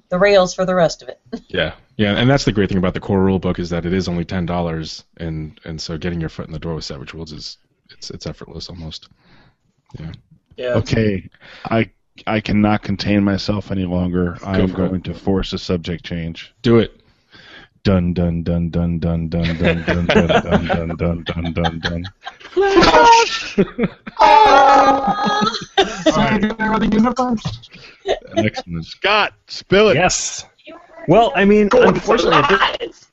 the 0.09 0.19
rails 0.19 0.53
for 0.53 0.65
the 0.65 0.75
rest 0.75 1.01
of 1.01 1.09
it. 1.09 1.19
Yeah, 1.47 1.75
yeah, 1.97 2.15
and 2.15 2.29
that's 2.29 2.45
the 2.45 2.51
great 2.51 2.69
thing 2.69 2.77
about 2.77 2.93
the 2.93 2.99
core 2.99 3.23
rule 3.23 3.39
book 3.39 3.59
is 3.59 3.69
that 3.69 3.85
it 3.85 3.93
is 3.93 4.07
only 4.07 4.25
ten 4.25 4.45
dollars, 4.45 5.03
and 5.17 5.59
and 5.63 5.79
so 5.79 5.97
getting 5.97 6.19
your 6.19 6.29
foot 6.29 6.47
in 6.47 6.53
the 6.53 6.59
door 6.59 6.75
with 6.75 6.83
Savage 6.83 7.13
Worlds 7.13 7.31
is 7.31 7.57
it's 7.91 8.09
it's 8.09 8.25
effortless 8.25 8.69
almost. 8.69 9.09
Yeah. 9.99 10.11
Yeah. 10.57 10.73
Okay, 10.75 11.29
I 11.65 11.89
I 12.27 12.39
cannot 12.39 12.81
contain 12.81 13.23
myself 13.23 13.71
any 13.71 13.85
longer. 13.85 14.37
I 14.43 14.59
am 14.59 14.69
for 14.69 14.85
it. 14.85 14.89
going 14.89 15.01
to 15.03 15.13
force 15.13 15.53
a 15.53 15.57
subject 15.57 16.05
change. 16.05 16.53
Do 16.61 16.79
it. 16.79 17.01
Dun 17.83 18.13
dun 18.13 18.41
dun 18.41 18.69
dun 18.69 18.97
dun 18.97 19.27
dun 19.29 19.53
dun 19.57 19.85
dun 19.85 20.05
dun 20.07 20.07
dun 20.07 20.67
dun 20.67 20.95
dun 20.95 21.23
dun 21.23 21.53
dun 21.53 21.79
dun. 21.79 22.05
Center 26.03 26.55
of. 27.17 27.39
Excellent. 28.37 28.85
Scott, 28.85 29.33
spill 29.47 29.89
it. 29.89 29.95
Yes. 29.95 30.45
Well, 31.07 31.31
I 31.35 31.45
mean, 31.45 31.69
unfortunately, 31.71 32.37
at 32.37 32.79
this, 32.79 33.11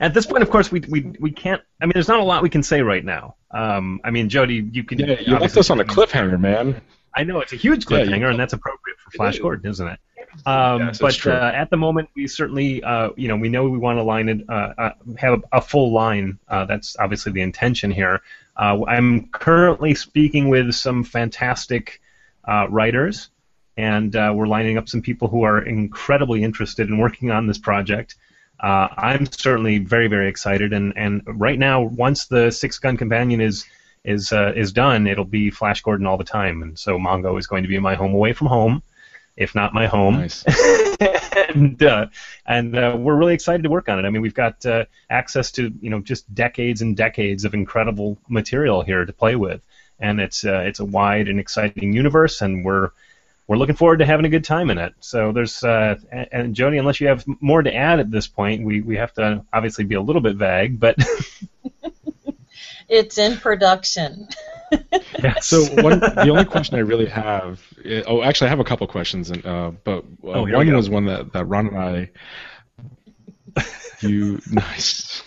at 0.00 0.12
this 0.12 0.26
point, 0.26 0.42
of 0.42 0.50
course, 0.50 0.70
we, 0.70 0.80
we 0.80 1.12
we 1.18 1.30
can't. 1.30 1.62
I 1.80 1.86
mean, 1.86 1.92
there's 1.94 2.08
not 2.08 2.20
a 2.20 2.24
lot 2.24 2.42
we 2.42 2.50
can 2.50 2.62
say 2.62 2.82
right 2.82 3.04
now. 3.04 3.36
Um, 3.52 4.00
I 4.04 4.10
mean, 4.10 4.28
Jody, 4.28 4.68
you 4.70 4.84
can. 4.84 4.98
Yeah, 4.98 5.20
you 5.20 5.38
left 5.38 5.56
us 5.56 5.70
on 5.70 5.80
a 5.80 5.84
cliffhanger, 5.84 6.38
man. 6.38 6.82
I 7.14 7.24
know 7.24 7.40
it's 7.40 7.52
a 7.52 7.56
huge 7.56 7.84
Yeah, 7.88 7.98
you- 7.98 8.10
cliffhanger, 8.10 8.30
and 8.30 8.38
that's 8.38 8.52
appropriate 8.52 8.98
for 8.98 9.10
Flash 9.12 9.38
Gordon, 9.38 9.70
isn't 9.70 9.86
it? 9.88 9.98
Um, 10.46 10.80
Yes, 10.80 10.98
but 10.98 11.26
uh, 11.26 11.52
at 11.54 11.70
the 11.70 11.76
moment, 11.76 12.08
we 12.16 12.26
certainly, 12.26 12.82
uh, 12.82 13.10
you 13.16 13.28
know, 13.28 13.36
we 13.36 13.48
know 13.48 13.68
we 13.68 13.78
want 13.78 13.98
to 13.98 14.02
line 14.02 14.28
it, 14.28 14.44
uh, 14.48 14.72
uh, 14.76 14.90
have 15.16 15.34
a, 15.52 15.58
a 15.58 15.60
full 15.60 15.92
line. 15.92 16.38
Uh, 16.48 16.64
that's 16.64 16.96
obviously 16.98 17.30
the 17.30 17.40
intention 17.40 17.90
here. 17.92 18.20
Uh, 18.56 18.84
I'm 18.86 19.28
currently 19.28 19.94
speaking 19.94 20.48
with 20.48 20.74
some 20.74 21.04
fantastic 21.04 22.00
uh, 22.48 22.66
writers, 22.68 23.28
and 23.76 24.14
uh, 24.16 24.32
we're 24.34 24.48
lining 24.48 24.76
up 24.76 24.88
some 24.88 25.02
people 25.02 25.28
who 25.28 25.44
are 25.44 25.62
incredibly 25.62 26.42
interested 26.42 26.88
in 26.88 26.98
working 26.98 27.30
on 27.30 27.46
this 27.46 27.58
project. 27.58 28.16
Uh, 28.58 28.88
I'm 28.96 29.26
certainly 29.26 29.78
very, 29.78 30.08
very 30.08 30.28
excited, 30.28 30.72
and, 30.72 30.94
and 30.96 31.22
right 31.26 31.58
now, 31.58 31.82
once 31.82 32.26
the 32.26 32.50
Sixth 32.50 32.80
Gun 32.80 32.96
Companion 32.96 33.40
is 33.40 33.64
is 34.04 34.32
uh, 34.32 34.52
is 34.54 34.72
done, 34.72 35.06
it'll 35.06 35.24
be 35.24 35.50
Flash 35.50 35.80
Gordon 35.82 36.06
all 36.06 36.18
the 36.18 36.24
time, 36.24 36.62
and 36.62 36.78
so 36.78 36.98
Mongo 36.98 37.38
is 37.38 37.46
going 37.46 37.62
to 37.62 37.68
be 37.68 37.78
my 37.78 37.94
home 37.94 38.14
away 38.14 38.32
from 38.32 38.48
home, 38.48 38.82
if 39.36 39.54
not 39.54 39.72
my 39.72 39.86
home. 39.86 40.14
Nice. 40.14 40.44
and 41.54 41.82
uh, 41.82 42.06
and 42.46 42.76
uh, 42.76 42.96
we're 42.98 43.16
really 43.16 43.34
excited 43.34 43.62
to 43.62 43.70
work 43.70 43.88
on 43.88 43.98
it. 43.98 44.06
I 44.06 44.10
mean, 44.10 44.22
we've 44.22 44.34
got 44.34 44.64
uh, 44.66 44.84
access 45.08 45.50
to 45.52 45.72
you 45.80 45.90
know 45.90 46.00
just 46.00 46.32
decades 46.34 46.82
and 46.82 46.96
decades 46.96 47.44
of 47.44 47.54
incredible 47.54 48.18
material 48.28 48.82
here 48.82 49.04
to 49.04 49.12
play 49.12 49.36
with, 49.36 49.62
and 49.98 50.20
it's 50.20 50.44
uh, 50.44 50.62
it's 50.66 50.80
a 50.80 50.84
wide 50.84 51.28
and 51.28 51.40
exciting 51.40 51.92
universe, 51.94 52.42
and 52.42 52.64
we're 52.64 52.90
we're 53.46 53.56
looking 53.56 53.76
forward 53.76 53.98
to 53.98 54.06
having 54.06 54.26
a 54.26 54.30
good 54.30 54.44
time 54.44 54.70
in 54.70 54.78
it. 54.78 54.94
So 55.00 55.32
there's 55.32 55.64
uh, 55.64 55.96
and, 56.10 56.28
and 56.30 56.54
Jody, 56.54 56.78
unless 56.78 57.00
you 57.00 57.08
have 57.08 57.24
more 57.40 57.62
to 57.62 57.74
add 57.74 58.00
at 58.00 58.10
this 58.10 58.26
point, 58.26 58.64
we 58.64 58.80
we 58.80 58.96
have 58.96 59.14
to 59.14 59.44
obviously 59.52 59.84
be 59.84 59.94
a 59.94 60.02
little 60.02 60.22
bit 60.22 60.36
vague, 60.36 60.78
but 60.78 60.96
It's 62.94 63.18
in 63.18 63.36
production. 63.38 64.28
yes. 65.22 65.46
So 65.46 65.64
one, 65.82 66.00
the 66.00 66.28
only 66.30 66.44
question 66.44 66.76
I 66.76 66.80
really 66.80 67.06
have, 67.06 67.60
i- 67.84 68.02
oh, 68.06 68.22
actually, 68.22 68.46
I 68.46 68.50
have 68.50 68.60
a 68.60 68.64
couple 68.64 68.86
questions, 68.86 69.30
and 69.30 69.44
uh, 69.44 69.72
but 69.84 70.04
uh, 70.24 70.28
Oh, 70.34 70.44
here 70.44 70.56
we 70.58 70.64
one 70.64 70.66
go. 70.70 70.76
was 70.76 70.88
one 70.90 71.06
that, 71.06 71.32
that 71.32 71.44
Ron 71.46 71.68
and 71.68 71.78
I, 71.78 72.10
you 74.00 74.40
nice, 74.50 75.22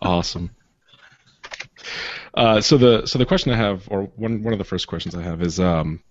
awesome. 0.00 0.50
Uh, 2.34 2.60
so 2.60 2.76
the 2.76 3.06
so 3.06 3.18
the 3.18 3.26
question 3.26 3.52
I 3.52 3.56
have, 3.56 3.86
or 3.90 4.04
one 4.16 4.42
one 4.42 4.52
of 4.52 4.58
the 4.58 4.64
first 4.64 4.86
questions 4.86 5.14
I 5.14 5.22
have 5.22 5.40
is, 5.42 5.60
um, 5.60 6.02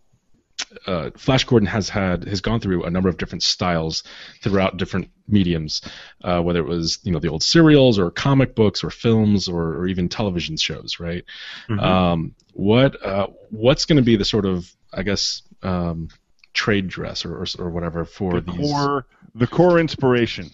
uh, 0.87 1.09
Flash 1.17 1.43
Gordon 1.45 1.67
has 1.67 1.89
had 1.89 2.25
has 2.27 2.41
gone 2.41 2.59
through 2.59 2.83
a 2.83 2.89
number 2.89 3.09
of 3.09 3.17
different 3.17 3.43
styles 3.43 4.03
throughout 4.41 4.77
different 4.77 5.09
mediums, 5.27 5.81
uh, 6.23 6.41
whether 6.41 6.59
it 6.59 6.67
was 6.67 6.99
you 7.03 7.11
know 7.11 7.19
the 7.19 7.29
old 7.29 7.43
serials 7.43 7.99
or 7.99 8.11
comic 8.11 8.55
books 8.55 8.83
or 8.83 8.89
films 8.89 9.47
or, 9.47 9.75
or 9.75 9.87
even 9.87 10.09
television 10.09 10.57
shows, 10.57 10.99
right? 10.99 11.25
Mhm. 11.69 11.81
Um, 11.81 12.35
what 12.53 13.03
uh, 13.05 13.27
what's 13.49 13.85
going 13.85 13.97
to 13.97 14.03
be 14.03 14.15
the 14.15 14.25
sort 14.25 14.45
of 14.45 14.69
I 14.93 15.03
guess 15.03 15.41
um, 15.63 16.09
trade 16.53 16.87
dress 16.87 17.25
or, 17.25 17.37
or 17.37 17.45
or 17.59 17.69
whatever 17.69 18.05
for 18.05 18.39
The 18.41 18.51
these? 18.51 18.71
core, 18.71 19.05
the 19.35 19.47
core 19.47 19.79
inspiration. 19.79 20.51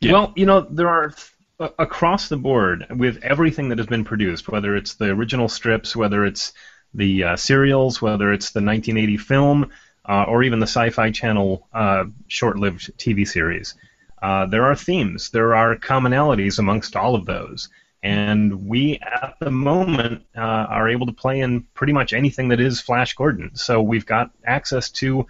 Yeah. 0.00 0.12
Well, 0.12 0.32
you 0.34 0.46
know, 0.46 0.60
there 0.62 0.88
are 0.88 1.14
uh, 1.58 1.68
across 1.78 2.28
the 2.28 2.36
board 2.38 2.86
with 2.90 3.22
everything 3.22 3.68
that 3.68 3.78
has 3.78 3.86
been 3.86 4.04
produced, 4.04 4.48
whether 4.48 4.74
it's 4.76 4.94
the 4.94 5.06
original 5.10 5.48
strips, 5.48 5.94
whether 5.94 6.24
it's 6.24 6.52
the 6.94 7.24
uh, 7.24 7.36
serials, 7.36 8.02
whether 8.02 8.32
it's 8.32 8.50
the 8.50 8.60
1980 8.60 9.16
film, 9.16 9.70
uh, 10.08 10.24
or 10.24 10.42
even 10.42 10.58
the 10.58 10.66
Sci-Fi 10.66 11.10
Channel 11.10 11.66
uh, 11.72 12.04
short-lived 12.26 12.96
TV 12.98 13.26
series. 13.26 13.74
Uh, 14.20 14.46
there 14.46 14.64
are 14.64 14.74
themes, 14.74 15.30
there 15.30 15.54
are 15.54 15.76
commonalities 15.76 16.58
amongst 16.58 16.96
all 16.96 17.14
of 17.14 17.26
those, 17.26 17.68
and 18.02 18.66
we 18.66 18.98
at 19.00 19.36
the 19.40 19.50
moment 19.50 20.24
uh, 20.36 20.40
are 20.40 20.88
able 20.88 21.06
to 21.06 21.12
play 21.12 21.40
in 21.40 21.62
pretty 21.74 21.92
much 21.92 22.12
anything 22.12 22.48
that 22.48 22.60
is 22.60 22.80
Flash 22.80 23.14
Gordon. 23.14 23.54
So 23.54 23.80
we've 23.80 24.06
got 24.06 24.30
access 24.44 24.90
to 24.92 25.26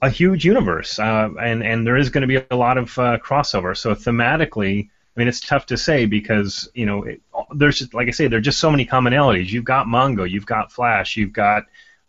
a 0.00 0.08
huge 0.08 0.44
universe, 0.44 0.98
uh, 0.98 1.28
and 1.40 1.62
and 1.62 1.86
there 1.86 1.96
is 1.96 2.10
going 2.10 2.22
to 2.22 2.26
be 2.28 2.44
a 2.50 2.56
lot 2.56 2.78
of 2.78 2.90
crossover. 2.94 3.76
So 3.76 3.94
thematically, 3.94 4.88
I 5.14 5.20
mean, 5.20 5.28
it's 5.28 5.40
tough 5.40 5.66
to 5.66 5.76
say 5.76 6.06
because 6.06 6.70
you 6.74 6.86
know 6.86 7.02
it, 7.02 7.20
there's 7.54 7.92
like 7.94 8.08
I 8.08 8.10
say, 8.10 8.28
there 8.28 8.38
are 8.38 8.42
just 8.42 8.58
so 8.60 8.70
many 8.70 8.86
commonalities. 8.86 9.50
You've 9.50 9.64
got 9.64 9.86
Mongo, 9.86 10.28
you've 10.28 10.46
got 10.46 10.72
Flash, 10.72 11.16
you've 11.16 11.32
got 11.32 11.64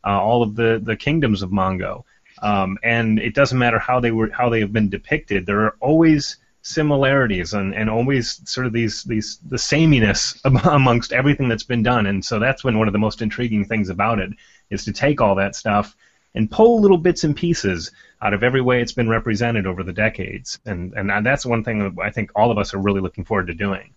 uh, 0.06 0.20
all 0.22 0.44
of 0.44 0.56
the 0.56 0.82
the 0.84 0.96
kingdoms 0.96 1.42
of 1.42 1.52
Mongo, 1.52 2.04
um, 2.42 2.78
and 2.84 3.20
it 3.20 3.34
doesn't 3.34 3.58
matter 3.58 3.80
how 3.80 4.00
they 4.00 4.12
were 4.12 4.30
how 4.32 4.50
they 4.50 4.60
have 4.60 4.74
been 4.74 4.90
depicted. 4.90 5.46
There 5.46 5.62
are 5.62 5.76
always 5.80 6.38
similarities 6.64 7.54
and, 7.54 7.76
and 7.76 7.90
always 7.90 8.42
sort 8.50 8.66
of 8.66 8.74
these 8.74 9.04
these 9.04 9.38
the 9.50 9.58
sameness 9.58 10.40
amongst 10.46 11.14
everything 11.14 11.50
that's 11.50 11.64
been 11.64 11.84
done. 11.84 12.08
And 12.08 12.24
so 12.24 12.40
that's 12.40 12.64
been 12.64 12.80
one 12.80 12.88
of 12.88 12.94
the 12.94 13.00
most 13.00 13.22
intriguing 13.22 13.66
things 13.66 13.90
about 13.90 14.20
it 14.20 14.32
is 14.70 14.86
to 14.86 14.94
take 14.94 15.22
all 15.22 15.36
that 15.36 15.56
stuff 15.56 15.96
and 16.36 16.50
pull 16.50 16.82
little 16.82 16.98
bits 16.98 17.24
and 17.26 17.36
pieces 17.36 17.92
out 18.22 18.34
of 18.34 18.44
every 18.44 18.62
way 18.62 18.82
it's 18.82 18.94
been 18.94 19.10
represented 19.10 19.68
over 19.68 19.84
the 19.84 19.94
decades. 19.94 20.58
And 20.66 20.94
and 20.94 21.26
that's 21.26 21.46
one 21.46 21.64
thing 21.64 21.80
that 21.80 22.02
I 22.02 22.10
think 22.10 22.32
all 22.36 22.50
of 22.50 22.58
us 22.58 22.74
are 22.74 22.80
really 22.80 23.02
looking 23.02 23.26
forward 23.26 23.48
to 23.48 23.54
doing. 23.54 23.94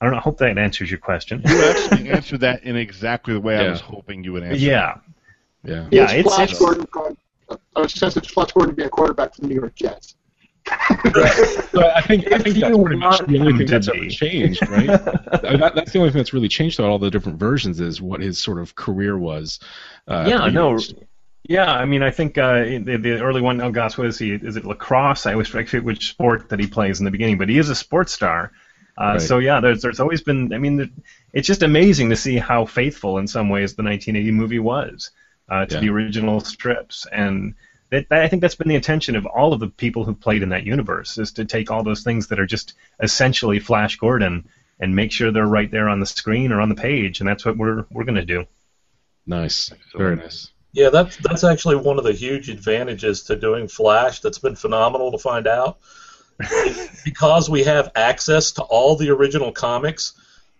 I 0.00 0.04
don't 0.04 0.12
know. 0.12 0.18
I 0.18 0.22
hope 0.22 0.38
that 0.38 0.56
answers 0.58 0.90
your 0.90 1.00
question. 1.00 1.42
You 1.44 1.62
actually 1.64 2.10
answered 2.10 2.40
that 2.40 2.62
in 2.64 2.76
exactly 2.76 3.34
the 3.34 3.40
way 3.40 3.54
Yeah. 3.56 3.62
I 3.64 3.70
was 3.70 3.80
hoping 3.80 4.22
you 4.24 4.32
would 4.34 4.42
answer. 4.44 4.58
Yeah. 4.58 4.94
Yeah. 5.64 5.88
Yeah, 5.90 6.04
Is 6.04 6.12
it's- 6.12 6.34
Flash 6.34 6.48
it's- 6.52 6.58
Gordon 6.58 6.86
going? 6.90 7.16
I 7.74 7.80
was 7.80 7.92
just 7.92 8.16
it's 8.16 8.28
Flash 8.28 8.52
Gordon 8.52 8.74
to 8.74 8.76
be 8.76 8.84
a 8.84 8.88
quarterback 8.88 9.34
for 9.34 9.40
the 9.40 9.48
New 9.48 9.54
York 9.56 9.74
Jets. 9.74 10.14
So 10.68 10.74
I 11.94 12.02
think 12.02 12.30
I 12.32 12.38
think 12.38 12.56
that's 12.58 12.76
pretty 12.76 12.96
much 12.96 13.18
the 13.26 13.38
only 13.38 13.56
thing 13.56 13.66
that's 13.66 13.88
ever 13.88 14.08
changed, 14.08 14.68
right? 14.68 14.90
I 14.90 15.50
mean, 15.50 15.60
that, 15.60 15.72
that's 15.74 15.92
the 15.92 15.98
only 15.98 16.10
thing 16.10 16.18
that's 16.18 16.32
really 16.34 16.48
changed 16.48 16.78
about 16.78 16.90
all 16.90 16.98
the 16.98 17.10
different 17.10 17.38
versions 17.38 17.80
is 17.80 18.02
what 18.02 18.20
his 18.20 18.38
sort 18.38 18.58
of 18.58 18.74
career 18.74 19.16
was. 19.18 19.60
Uh, 20.06 20.26
Yeah, 20.28 20.36
after 20.40 20.50
no, 20.52 20.76
he- 20.76 20.96
Yeah, 21.48 21.72
I 21.72 21.86
mean, 21.86 22.02
I 22.02 22.10
think 22.10 22.36
uh, 22.36 22.64
the, 22.64 22.98
the 23.02 23.20
early 23.22 23.40
one, 23.40 23.60
oh 23.62 23.70
gosh, 23.70 23.96
what 23.96 24.06
is 24.08 24.18
he? 24.18 24.32
Is 24.32 24.56
it 24.56 24.64
lacrosse? 24.66 25.24
I 25.26 25.32
always 25.32 25.48
forget 25.48 25.82
which 25.82 26.10
sport 26.10 26.50
that 26.50 26.60
he 26.60 26.66
plays 26.66 26.98
in 26.98 27.04
the 27.06 27.10
beginning, 27.10 27.38
but 27.38 27.48
he 27.48 27.56
is 27.58 27.70
a 27.70 27.74
sports 27.74 28.12
star. 28.12 28.52
Uh, 29.00 29.12
Right. 29.12 29.20
So 29.20 29.38
yeah, 29.38 29.60
there's 29.60 29.80
there's 29.82 30.00
always 30.00 30.22
been. 30.22 30.52
I 30.52 30.58
mean, 30.58 30.90
it's 31.32 31.46
just 31.46 31.62
amazing 31.62 32.10
to 32.10 32.16
see 32.16 32.36
how 32.36 32.64
faithful 32.64 33.18
in 33.18 33.26
some 33.28 33.48
ways 33.48 33.74
the 33.74 33.82
1980 33.84 34.32
movie 34.32 34.58
was 34.58 35.10
uh, 35.48 35.66
to 35.66 35.74
Yeah. 35.76 35.80
the 35.80 35.88
original 35.90 36.40
strips, 36.40 37.06
and 37.12 37.54
that, 37.90 38.08
that 38.08 38.22
I 38.24 38.28
think 38.28 38.42
that's 38.42 38.56
been 38.56 38.68
the 38.68 38.74
intention 38.74 39.14
of 39.16 39.24
all 39.24 39.52
of 39.52 39.60
the 39.60 39.68
people 39.68 40.04
who 40.04 40.14
played 40.14 40.42
in 40.42 40.48
that 40.48 40.64
universe 40.64 41.16
is 41.16 41.32
to 41.32 41.44
take 41.44 41.70
all 41.70 41.84
those 41.84 42.02
things 42.02 42.26
that 42.28 42.40
are 42.40 42.46
just 42.46 42.74
essentially 43.00 43.60
Flash 43.60 43.96
Gordon 43.96 44.48
and 44.80 44.94
make 44.96 45.12
sure 45.12 45.30
they're 45.30 45.46
right 45.46 45.70
there 45.70 45.88
on 45.88 46.00
the 46.00 46.06
screen 46.06 46.50
or 46.52 46.60
on 46.60 46.68
the 46.68 46.74
page, 46.74 47.20
and 47.20 47.28
that's 47.28 47.44
what 47.46 47.56
we're 47.56 47.84
we're 47.90 48.04
gonna 48.04 48.24
do. 48.24 48.46
nice, 49.26 49.70
very 49.94 50.16
nice. 50.16 50.50
Yeah, 50.72 50.90
that's 50.90 51.16
that's 51.18 51.44
actually 51.44 51.76
one 51.76 51.98
of 51.98 52.04
the 52.04 52.12
huge 52.12 52.50
advantages 52.50 53.22
to 53.24 53.36
doing 53.36 53.68
Flash. 53.68 54.20
That's 54.20 54.38
been 54.38 54.56
phenomenal 54.56 55.12
to 55.12 55.18
find 55.18 55.46
out. 55.46 55.78
because 57.04 57.48
we 57.50 57.64
have 57.64 57.90
access 57.94 58.52
to 58.52 58.62
all 58.62 58.96
the 58.96 59.10
original 59.10 59.52
comics, 59.52 60.14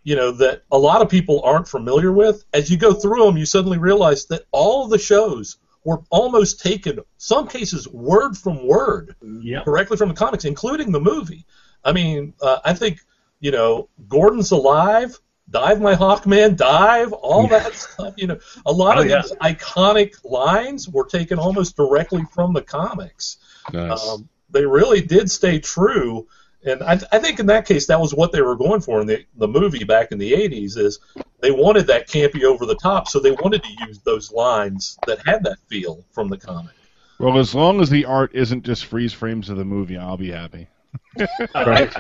you 0.05 0.17
know 0.17 0.33
that 0.33 0.63
a 0.71 0.79
lot 0.79 1.03
of 1.03 1.09
people 1.09 1.43
aren't 1.45 1.69
familiar 1.69 2.13
with. 2.13 2.45
As 2.53 2.71
you 2.71 2.77
go 2.77 2.93
through 2.93 3.25
them, 3.25 3.37
you 3.37 3.47
suddenly 3.47 3.79
realize 3.79 4.27
that 4.27 4.43
all 4.53 4.85
of 4.85 4.91
the 4.91 4.99
shows 4.99 5.57
were 5.85 6.01
almost 6.11 6.61
taken, 6.61 6.99
some 7.17 7.49
cases 7.49 7.87
word 7.89 8.37
from 8.37 8.67
word, 8.67 9.15
Yeah. 9.23 9.63
directly 9.65 9.97
from 9.97 10.09
the 10.09 10.15
comics, 10.15 10.45
including 10.45 10.93
the 10.93 11.01
movie. 11.01 11.47
I 11.85 11.93
mean, 11.93 12.35
uh, 12.43 12.59
I 12.65 12.75
think 12.75 12.99
you 13.41 13.51
know 13.51 13.89
Gordon's 14.09 14.51
alive. 14.51 15.19
Dive, 15.51 15.81
my 15.81 15.95
Hawkman, 15.95 16.59
dive! 16.59 17.15
All 17.15 17.47
that 17.47 17.75
stuff, 17.75 18.13
you 18.19 18.27
know, 18.27 18.39
a 18.67 18.73
lot 18.73 18.99
Oh, 18.99 19.01
of 19.01 19.09
yeah. 19.09 19.23
these 19.23 19.33
iconic 19.41 20.23
lines 20.23 20.87
were 20.87 21.07
taken 21.07 21.39
almost 21.39 21.75
directly 21.75 22.23
from 22.35 22.53
the 22.53 22.61
comics. 22.61 23.39
Nice. 23.73 24.07
Um, 24.07 24.29
they 24.51 24.65
really 24.65 25.01
did 25.01 25.31
stay 25.31 25.59
true, 25.59 26.27
and 26.65 26.83
I, 26.83 27.01
I 27.13 27.19
think 27.19 27.41
in 27.41 27.47
that 27.47 27.67
case 27.67 27.87
that 27.87 28.01
was 28.01 28.15
what 28.15 28.33
they 28.33 28.43
were 28.43 28.57
going 28.57 28.81
for 28.81 29.01
in 29.01 29.07
the 29.07 29.25
the 29.37 29.49
movie 29.49 29.85
back 29.85 30.13
in 30.13 30.19
the 30.19 30.33
'80s. 30.33 30.77
Is 30.77 31.01
they 31.41 31.51
wanted 31.51 31.87
that 31.87 32.09
campy 32.09 32.45
over 32.45 32.67
the 32.67 32.77
top, 32.77 33.09
so 33.09 33.21
they 33.21 33.33
wanted 33.33 33.63
to 33.63 33.87
use 33.87 34.01
those 34.01 34.33
lines 34.33 34.99
that 35.07 35.19
had 35.27 35.45
that 35.45 35.59
feel 35.69 36.05
from 36.11 36.29
the 36.29 36.37
comic. 36.37 36.73
Well, 37.19 37.39
as 37.39 37.55
long 37.55 37.81
as 37.81 37.91
the 37.91 38.05
art 38.05 38.31
isn't 38.35 38.65
just 38.65 38.85
freeze 38.85 39.13
frames 39.13 39.49
of 39.51 39.57
the 39.57 39.65
movie, 39.65 39.97
I'll 39.97 40.17
be 40.17 40.31
happy. 40.31 40.69
Right. 41.55 41.93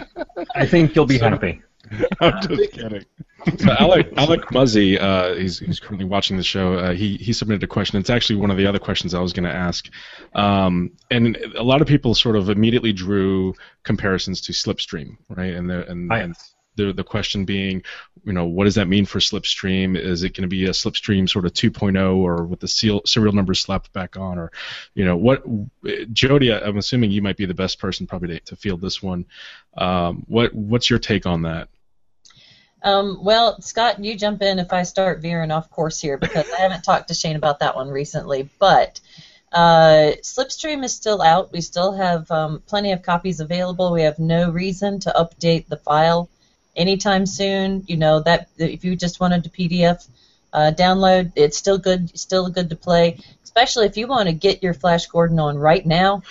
I 0.54 0.64
think 0.64 0.94
you'll 0.94 1.06
be 1.06 1.18
happy. 1.18 1.62
I'm 2.20 2.40
just 2.48 2.72
kidding. 2.72 3.04
So 3.58 3.70
Alec 3.70 4.12
Alec 4.16 4.50
Muzzy, 4.50 4.98
uh, 4.98 5.34
he's, 5.34 5.60
he's 5.60 5.78
currently 5.78 6.04
watching 6.04 6.36
the 6.36 6.42
show. 6.42 6.74
Uh, 6.74 6.92
he 6.92 7.16
he 7.16 7.32
submitted 7.32 7.62
a 7.62 7.68
question. 7.68 7.98
It's 7.98 8.10
actually 8.10 8.36
one 8.36 8.50
of 8.50 8.56
the 8.56 8.66
other 8.66 8.80
questions 8.80 9.14
I 9.14 9.20
was 9.20 9.32
going 9.32 9.48
to 9.48 9.54
ask. 9.54 9.88
Um, 10.34 10.90
and 11.10 11.36
a 11.56 11.62
lot 11.62 11.80
of 11.80 11.86
people 11.86 12.14
sort 12.16 12.34
of 12.34 12.50
immediately 12.50 12.92
drew 12.92 13.54
comparisons 13.84 14.40
to 14.42 14.52
Slipstream, 14.52 15.18
right? 15.28 15.54
And 15.54 15.70
the 15.70 15.88
and, 15.88 16.12
I- 16.12 16.18
and 16.18 16.34
the 16.74 16.92
the 16.92 17.04
question 17.04 17.44
being, 17.44 17.82
you 18.24 18.32
know, 18.32 18.44
what 18.44 18.64
does 18.64 18.74
that 18.74 18.88
mean 18.88 19.06
for 19.06 19.20
Slipstream? 19.20 19.96
Is 19.96 20.24
it 20.24 20.34
going 20.34 20.42
to 20.42 20.48
be 20.48 20.64
a 20.66 20.70
Slipstream 20.70 21.28
sort 21.28 21.46
of 21.46 21.52
2.0, 21.52 22.16
or 22.16 22.44
with 22.44 22.58
the 22.60 22.68
seal, 22.68 23.02
serial 23.06 23.32
numbers 23.32 23.60
slapped 23.60 23.92
back 23.92 24.16
on, 24.16 24.38
or 24.38 24.50
you 24.94 25.04
know, 25.04 25.16
what? 25.16 25.44
Jody, 26.12 26.52
I'm 26.52 26.76
assuming 26.78 27.12
you 27.12 27.22
might 27.22 27.36
be 27.36 27.46
the 27.46 27.54
best 27.54 27.78
person 27.78 28.06
probably 28.08 28.28
to, 28.40 28.40
to 28.46 28.56
field 28.56 28.80
this 28.80 29.00
one. 29.00 29.26
Um, 29.76 30.24
what 30.26 30.52
what's 30.54 30.90
your 30.90 30.98
take 30.98 31.24
on 31.24 31.42
that? 31.42 31.68
Um, 32.82 33.24
well, 33.24 33.60
Scott, 33.60 34.02
you 34.04 34.16
jump 34.16 34.42
in 34.42 34.58
if 34.58 34.72
I 34.72 34.84
start 34.84 35.20
veering 35.20 35.50
off 35.50 35.70
course 35.70 36.00
here 36.00 36.16
because 36.16 36.46
I 36.52 36.60
haven't 36.60 36.82
talked 36.82 37.08
to 37.08 37.14
Shane 37.14 37.36
about 37.36 37.60
that 37.60 37.74
one 37.76 37.88
recently. 37.88 38.48
But 38.58 39.00
uh, 39.52 40.12
Slipstream 40.22 40.84
is 40.84 40.94
still 40.94 41.20
out. 41.22 41.52
We 41.52 41.60
still 41.60 41.92
have 41.92 42.30
um, 42.30 42.62
plenty 42.66 42.92
of 42.92 43.02
copies 43.02 43.40
available. 43.40 43.92
We 43.92 44.02
have 44.02 44.18
no 44.18 44.50
reason 44.50 45.00
to 45.00 45.14
update 45.16 45.66
the 45.66 45.76
file 45.76 46.28
anytime 46.76 47.26
soon. 47.26 47.84
You 47.86 47.96
know 47.96 48.20
that 48.20 48.48
if 48.58 48.84
you 48.84 48.94
just 48.94 49.20
wanted 49.20 49.44
to 49.44 49.50
PDF 49.50 50.06
uh, 50.52 50.72
download, 50.76 51.32
it's 51.34 51.56
still 51.56 51.78
good. 51.78 52.16
Still 52.18 52.48
good 52.48 52.70
to 52.70 52.76
play, 52.76 53.18
especially 53.42 53.86
if 53.86 53.96
you 53.96 54.06
want 54.06 54.28
to 54.28 54.34
get 54.34 54.62
your 54.62 54.74
Flash 54.74 55.06
Gordon 55.06 55.40
on 55.40 55.58
right 55.58 55.84
now. 55.84 56.22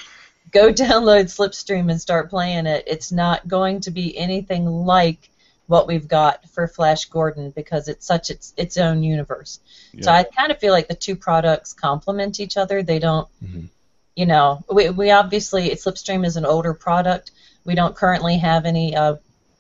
Go 0.51 0.69
download 0.71 1.25
Slipstream 1.25 1.91
and 1.91 1.99
start 1.99 2.29
playing 2.29 2.67
it. 2.67 2.86
It's 2.88 3.12
not 3.12 3.47
going 3.47 3.81
to 3.81 3.91
be 3.91 4.17
anything 4.17 4.65
like 4.65 5.29
what 5.67 5.88
we've 5.88 6.08
got 6.08 6.47
for 6.49 6.67
Flash 6.67 7.06
Gordon 7.06 7.51
because 7.51 7.88
it's 7.88 8.06
such 8.06 8.30
its 8.30 8.53
its 8.58 8.77
own 8.77 9.03
universe. 9.03 9.60
So 10.01 10.12
I 10.12 10.23
kind 10.23 10.51
of 10.51 10.60
feel 10.60 10.73
like 10.73 10.88
the 10.88 10.95
two 10.95 11.15
products 11.15 11.73
complement 11.73 12.39
each 12.39 12.58
other. 12.58 12.84
They 12.84 12.99
don't, 12.99 13.27
Mhm. 13.43 13.69
you 14.15 14.25
know, 14.25 14.63
we, 14.71 14.89
we 14.89 15.12
obviously 15.12 15.69
Slipstream 15.71 16.25
is 16.25 16.38
an 16.38 16.45
older 16.45 16.73
product. 16.73 17.32
We 17.65 17.75
don't 17.75 17.95
currently 17.95 18.38
have 18.38 18.65
any 18.65 18.95
uh, 18.95 19.15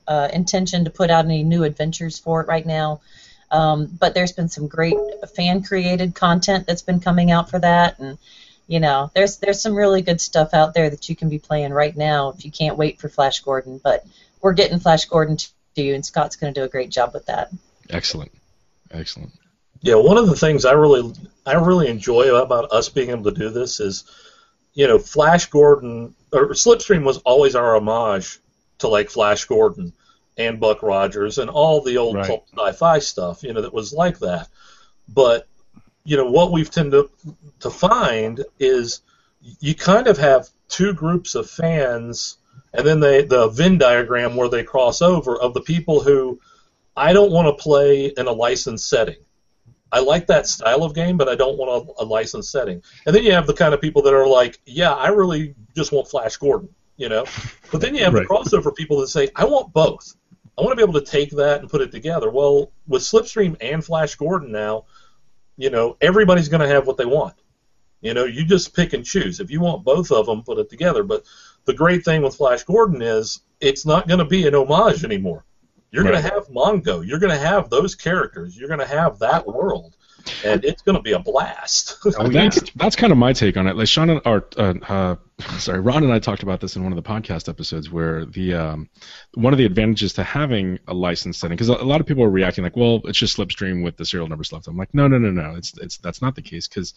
uh, 0.07 0.29
intention 0.31 0.85
to 0.85 0.89
put 0.89 1.09
out 1.09 1.25
any 1.25 1.43
new 1.43 1.63
adventures 1.63 2.17
for 2.17 2.41
it 2.41 2.47
right 2.47 2.65
now. 2.65 3.01
Um, 3.51 3.85
but 3.99 4.13
there's 4.13 4.31
been 4.33 4.49
some 4.49 4.67
great 4.67 4.95
fan 5.35 5.63
created 5.63 6.15
content 6.15 6.67
that's 6.67 6.81
been 6.81 6.99
coming 6.99 7.31
out 7.31 7.49
for 7.49 7.59
that, 7.59 7.99
and 7.99 8.17
you 8.67 8.79
know, 8.81 9.09
there's 9.15 9.37
there's 9.37 9.61
some 9.61 9.73
really 9.75 10.01
good 10.01 10.19
stuff 10.19 10.53
out 10.53 10.73
there 10.73 10.89
that 10.89 11.07
you 11.07 11.15
can 11.15 11.29
be 11.29 11.39
playing 11.39 11.71
right 11.71 11.95
now 11.95 12.29
if 12.29 12.43
you 12.43 12.51
can't 12.51 12.77
wait 12.77 12.99
for 12.99 13.07
Flash 13.07 13.39
Gordon. 13.39 13.79
But 13.81 14.05
we're 14.41 14.53
getting 14.53 14.79
Flash 14.79 15.05
Gordon 15.05 15.37
to 15.77 15.83
you, 15.83 15.95
and 15.95 16.05
Scott's 16.05 16.35
going 16.35 16.53
to 16.53 16.59
do 16.59 16.65
a 16.65 16.69
great 16.69 16.89
job 16.89 17.13
with 17.13 17.25
that. 17.27 17.51
Excellent, 17.89 18.31
excellent. 18.91 19.31
Yeah, 19.81 19.95
one 19.95 20.17
of 20.17 20.27
the 20.27 20.35
things 20.35 20.65
I 20.65 20.73
really 20.73 21.13
I 21.45 21.53
really 21.53 21.87
enjoy 21.87 22.35
about 22.35 22.71
us 22.71 22.89
being 22.89 23.11
able 23.11 23.31
to 23.31 23.31
do 23.31 23.49
this 23.49 23.79
is, 23.79 24.03
you 24.73 24.87
know, 24.87 24.99
Flash 24.99 25.45
Gordon 25.45 26.13
or 26.33 26.49
Slipstream 26.49 27.03
was 27.03 27.19
always 27.19 27.55
our 27.55 27.75
homage 27.75 28.39
to 28.79 28.87
like 28.87 29.09
Flash 29.09 29.45
Gordon 29.45 29.93
and 30.37 30.59
Buck 30.59 30.83
Rogers 30.83 31.37
and 31.37 31.49
all 31.49 31.81
the 31.81 31.97
old 31.97 32.15
Right. 32.15 32.41
sci-fi 32.53 32.99
stuff, 32.99 33.43
you 33.43 33.53
know, 33.53 33.61
that 33.61 33.73
was 33.73 33.93
like 33.93 34.19
that. 34.19 34.49
But 35.07 35.47
you 36.03 36.17
know 36.17 36.29
what 36.29 36.51
we've 36.51 36.71
tended 36.71 37.05
to, 37.23 37.35
to 37.61 37.69
find 37.69 38.43
is 38.59 39.01
you 39.59 39.75
kind 39.75 40.07
of 40.07 40.17
have 40.17 40.49
two 40.69 40.93
groups 40.93 41.35
of 41.35 41.49
fans, 41.49 42.37
and 42.73 42.85
then 42.85 42.99
they 42.99 43.23
the 43.23 43.49
Venn 43.49 43.77
diagram 43.77 44.35
where 44.35 44.49
they 44.49 44.63
cross 44.63 45.01
over 45.01 45.37
of 45.37 45.53
the 45.53 45.61
people 45.61 46.01
who 46.01 46.39
I 46.95 47.13
don't 47.13 47.31
want 47.31 47.47
to 47.47 47.61
play 47.61 48.07
in 48.07 48.27
a 48.27 48.31
licensed 48.31 48.89
setting. 48.89 49.17
I 49.91 49.99
like 49.99 50.27
that 50.27 50.47
style 50.47 50.83
of 50.83 50.93
game, 50.93 51.15
but 51.15 51.29
I 51.29 51.35
don't 51.35 51.57
want 51.57 51.89
a, 51.99 52.03
a 52.03 52.05
licensed 52.05 52.51
setting. 52.51 52.81
And 53.05 53.15
then 53.15 53.23
you 53.23 53.31
have 53.31 53.47
the 53.47 53.53
kind 53.53 53.73
of 53.73 53.79
people 53.79 54.01
that 54.03 54.13
are 54.13 54.27
like, 54.27 54.59
yeah, 54.65 54.93
I 54.93 55.07
really 55.09 55.55
just 55.75 55.91
want 55.93 56.09
Flash 56.09 56.35
Gordon, 56.37 56.69
you 56.97 57.07
know. 57.07 57.25
But 57.71 57.81
then 57.81 57.95
you 57.95 58.03
have 58.03 58.13
Right. 58.13 58.27
the 58.27 58.33
crossover 58.33 58.75
people 58.75 58.99
that 58.99 59.07
say, 59.07 59.29
I 59.35 59.45
want 59.45 59.71
both. 59.71 60.15
I 60.57 60.61
want 60.61 60.71
to 60.71 60.75
be 60.75 60.89
able 60.89 60.99
to 60.99 61.05
take 61.05 61.29
that 61.31 61.61
and 61.61 61.69
put 61.69 61.81
it 61.81 61.91
together. 61.91 62.29
Well, 62.29 62.71
with 62.87 63.03
Slipstream 63.03 63.55
and 63.61 63.85
Flash 63.85 64.15
Gordon 64.15 64.51
now, 64.51 64.85
you 65.55 65.69
know, 65.69 65.95
everybody's 66.01 66.49
going 66.49 66.61
to 66.61 66.67
have 66.67 66.85
what 66.87 66.97
they 66.97 67.05
want. 67.05 67.35
You 68.01 68.13
know, 68.13 68.25
you 68.25 68.43
just 68.43 68.75
pick 68.75 68.93
and 68.93 69.05
choose. 69.05 69.39
If 69.39 69.51
you 69.51 69.59
want 69.61 69.83
both 69.83 70.11
of 70.11 70.25
them, 70.25 70.43
put 70.43 70.59
it 70.59 70.69
together. 70.69 71.03
But 71.03 71.23
the 71.67 71.73
great 71.73 72.03
thing 72.03 72.23
with 72.23 72.35
Flash 72.35 72.63
Gordon 72.63 73.01
is 73.03 73.41
it's 73.61 73.85
not 73.85 74.07
going 74.07 74.19
to 74.19 74.25
be 74.25 74.47
an 74.47 74.55
homage 74.55 75.03
anymore. 75.03 75.43
You're 75.91 76.03
going 76.03 76.21
to 76.21 76.21
have 76.21 76.47
Mongo. 76.47 77.05
You're 77.05 77.19
going 77.19 77.31
to 77.31 77.37
have 77.37 77.69
those 77.69 77.95
characters. 77.95 78.57
You're 78.57 78.67
going 78.67 78.81
to 78.81 78.87
have 78.87 79.19
that 79.19 79.47
world, 79.47 79.95
and 80.43 80.63
it's 80.65 80.81
going 80.81 80.95
to 80.97 81.01
be 81.01 81.13
a 81.13 81.19
blast. 81.19 81.97
Oh, 82.05 82.29
yeah. 82.29 82.43
that's 82.43 82.71
that's 82.75 82.95
kind 82.95 83.11
of 83.11 83.17
my 83.17 83.33
take 83.33 83.57
on 83.57 83.67
it. 83.67 83.75
Like 83.75 83.87
Sean 83.87 84.09
and, 84.09 84.21
or 84.25 84.47
uh, 84.57 84.73
uh, 84.87 85.15
sorry, 85.59 85.79
Ron 85.79 86.03
and 86.03 86.11
I 86.11 86.19
talked 86.19 86.43
about 86.43 86.59
this 86.59 86.75
in 86.75 86.83
one 86.83 86.91
of 86.91 86.97
the 86.97 87.07
podcast 87.07 87.47
episodes 87.47 87.89
where 87.89 88.25
the 88.25 88.53
um, 88.53 88.89
one 89.33 89.53
of 89.53 89.57
the 89.57 89.65
advantages 89.65 90.13
to 90.13 90.23
having 90.23 90.79
a 90.87 90.93
licensed 90.93 91.39
setting 91.39 91.55
because 91.55 91.69
a, 91.69 91.75
a 91.75 91.83
lot 91.83 92.01
of 92.01 92.07
people 92.07 92.23
are 92.23 92.29
reacting 92.29 92.63
like, 92.63 92.75
well, 92.75 93.01
it's 93.05 93.17
just 93.17 93.37
Slipstream 93.37 93.83
with 93.83 93.97
the 93.97 94.05
serial 94.05 94.27
numbers 94.27 94.51
left. 94.51 94.67
I'm 94.67 94.77
like, 94.77 94.93
no, 94.93 95.07
no, 95.07 95.17
no, 95.17 95.31
no. 95.31 95.55
It's 95.55 95.77
it's 95.77 95.97
that's 95.97 96.21
not 96.21 96.35
the 96.35 96.41
case 96.41 96.67
because 96.67 96.93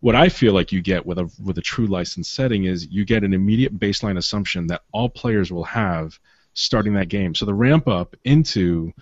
what 0.00 0.14
I 0.14 0.28
feel 0.28 0.52
like 0.52 0.72
you 0.72 0.80
get 0.80 1.04
with 1.04 1.18
a 1.18 1.30
with 1.42 1.58
a 1.58 1.62
true 1.62 1.86
license 1.86 2.28
setting 2.28 2.64
is 2.64 2.86
you 2.86 3.04
get 3.04 3.24
an 3.24 3.34
immediate 3.34 3.78
baseline 3.78 4.16
assumption 4.16 4.68
that 4.68 4.82
all 4.92 5.08
players 5.08 5.50
will 5.50 5.64
have 5.64 6.18
starting 6.54 6.94
that 6.94 7.08
game. 7.08 7.34
So 7.34 7.46
the 7.46 7.54
ramp 7.54 7.88
up 7.88 8.16
into 8.24 8.92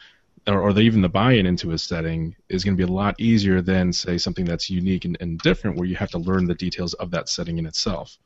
or, 0.46 0.60
or 0.60 0.72
the, 0.72 0.80
even 0.80 1.02
the 1.02 1.08
buy-in 1.08 1.44
into 1.44 1.72
a 1.72 1.78
setting 1.78 2.36
is 2.48 2.62
going 2.62 2.76
to 2.76 2.86
be 2.86 2.88
a 2.88 2.94
lot 2.94 3.16
easier 3.18 3.60
than 3.60 3.92
say 3.92 4.16
something 4.16 4.44
that's 4.44 4.70
unique 4.70 5.04
and, 5.04 5.16
and 5.20 5.40
different 5.40 5.76
where 5.76 5.88
you 5.88 5.96
have 5.96 6.10
to 6.10 6.18
learn 6.18 6.46
the 6.46 6.54
details 6.54 6.94
of 6.94 7.10
that 7.10 7.28
setting 7.28 7.58
in 7.58 7.66
itself. 7.66 8.16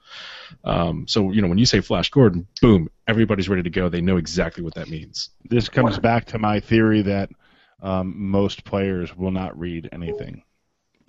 Um, 0.64 1.06
so 1.08 1.32
you 1.32 1.40
know 1.42 1.48
when 1.48 1.58
you 1.58 1.66
say 1.66 1.80
Flash 1.80 2.10
Gordon, 2.10 2.46
boom, 2.60 2.88
everybody's 3.08 3.48
ready 3.48 3.62
to 3.62 3.70
go. 3.70 3.88
They 3.88 4.00
know 4.00 4.16
exactly 4.16 4.62
what 4.62 4.74
that 4.74 4.88
means. 4.88 5.30
This 5.48 5.68
comes 5.68 5.98
back 5.98 6.26
to 6.26 6.38
my 6.38 6.60
theory 6.60 7.02
that 7.02 7.30
um, 7.82 8.14
most 8.16 8.64
players 8.64 9.16
will 9.16 9.30
not 9.32 9.58
read 9.58 9.88
anything. 9.90 10.42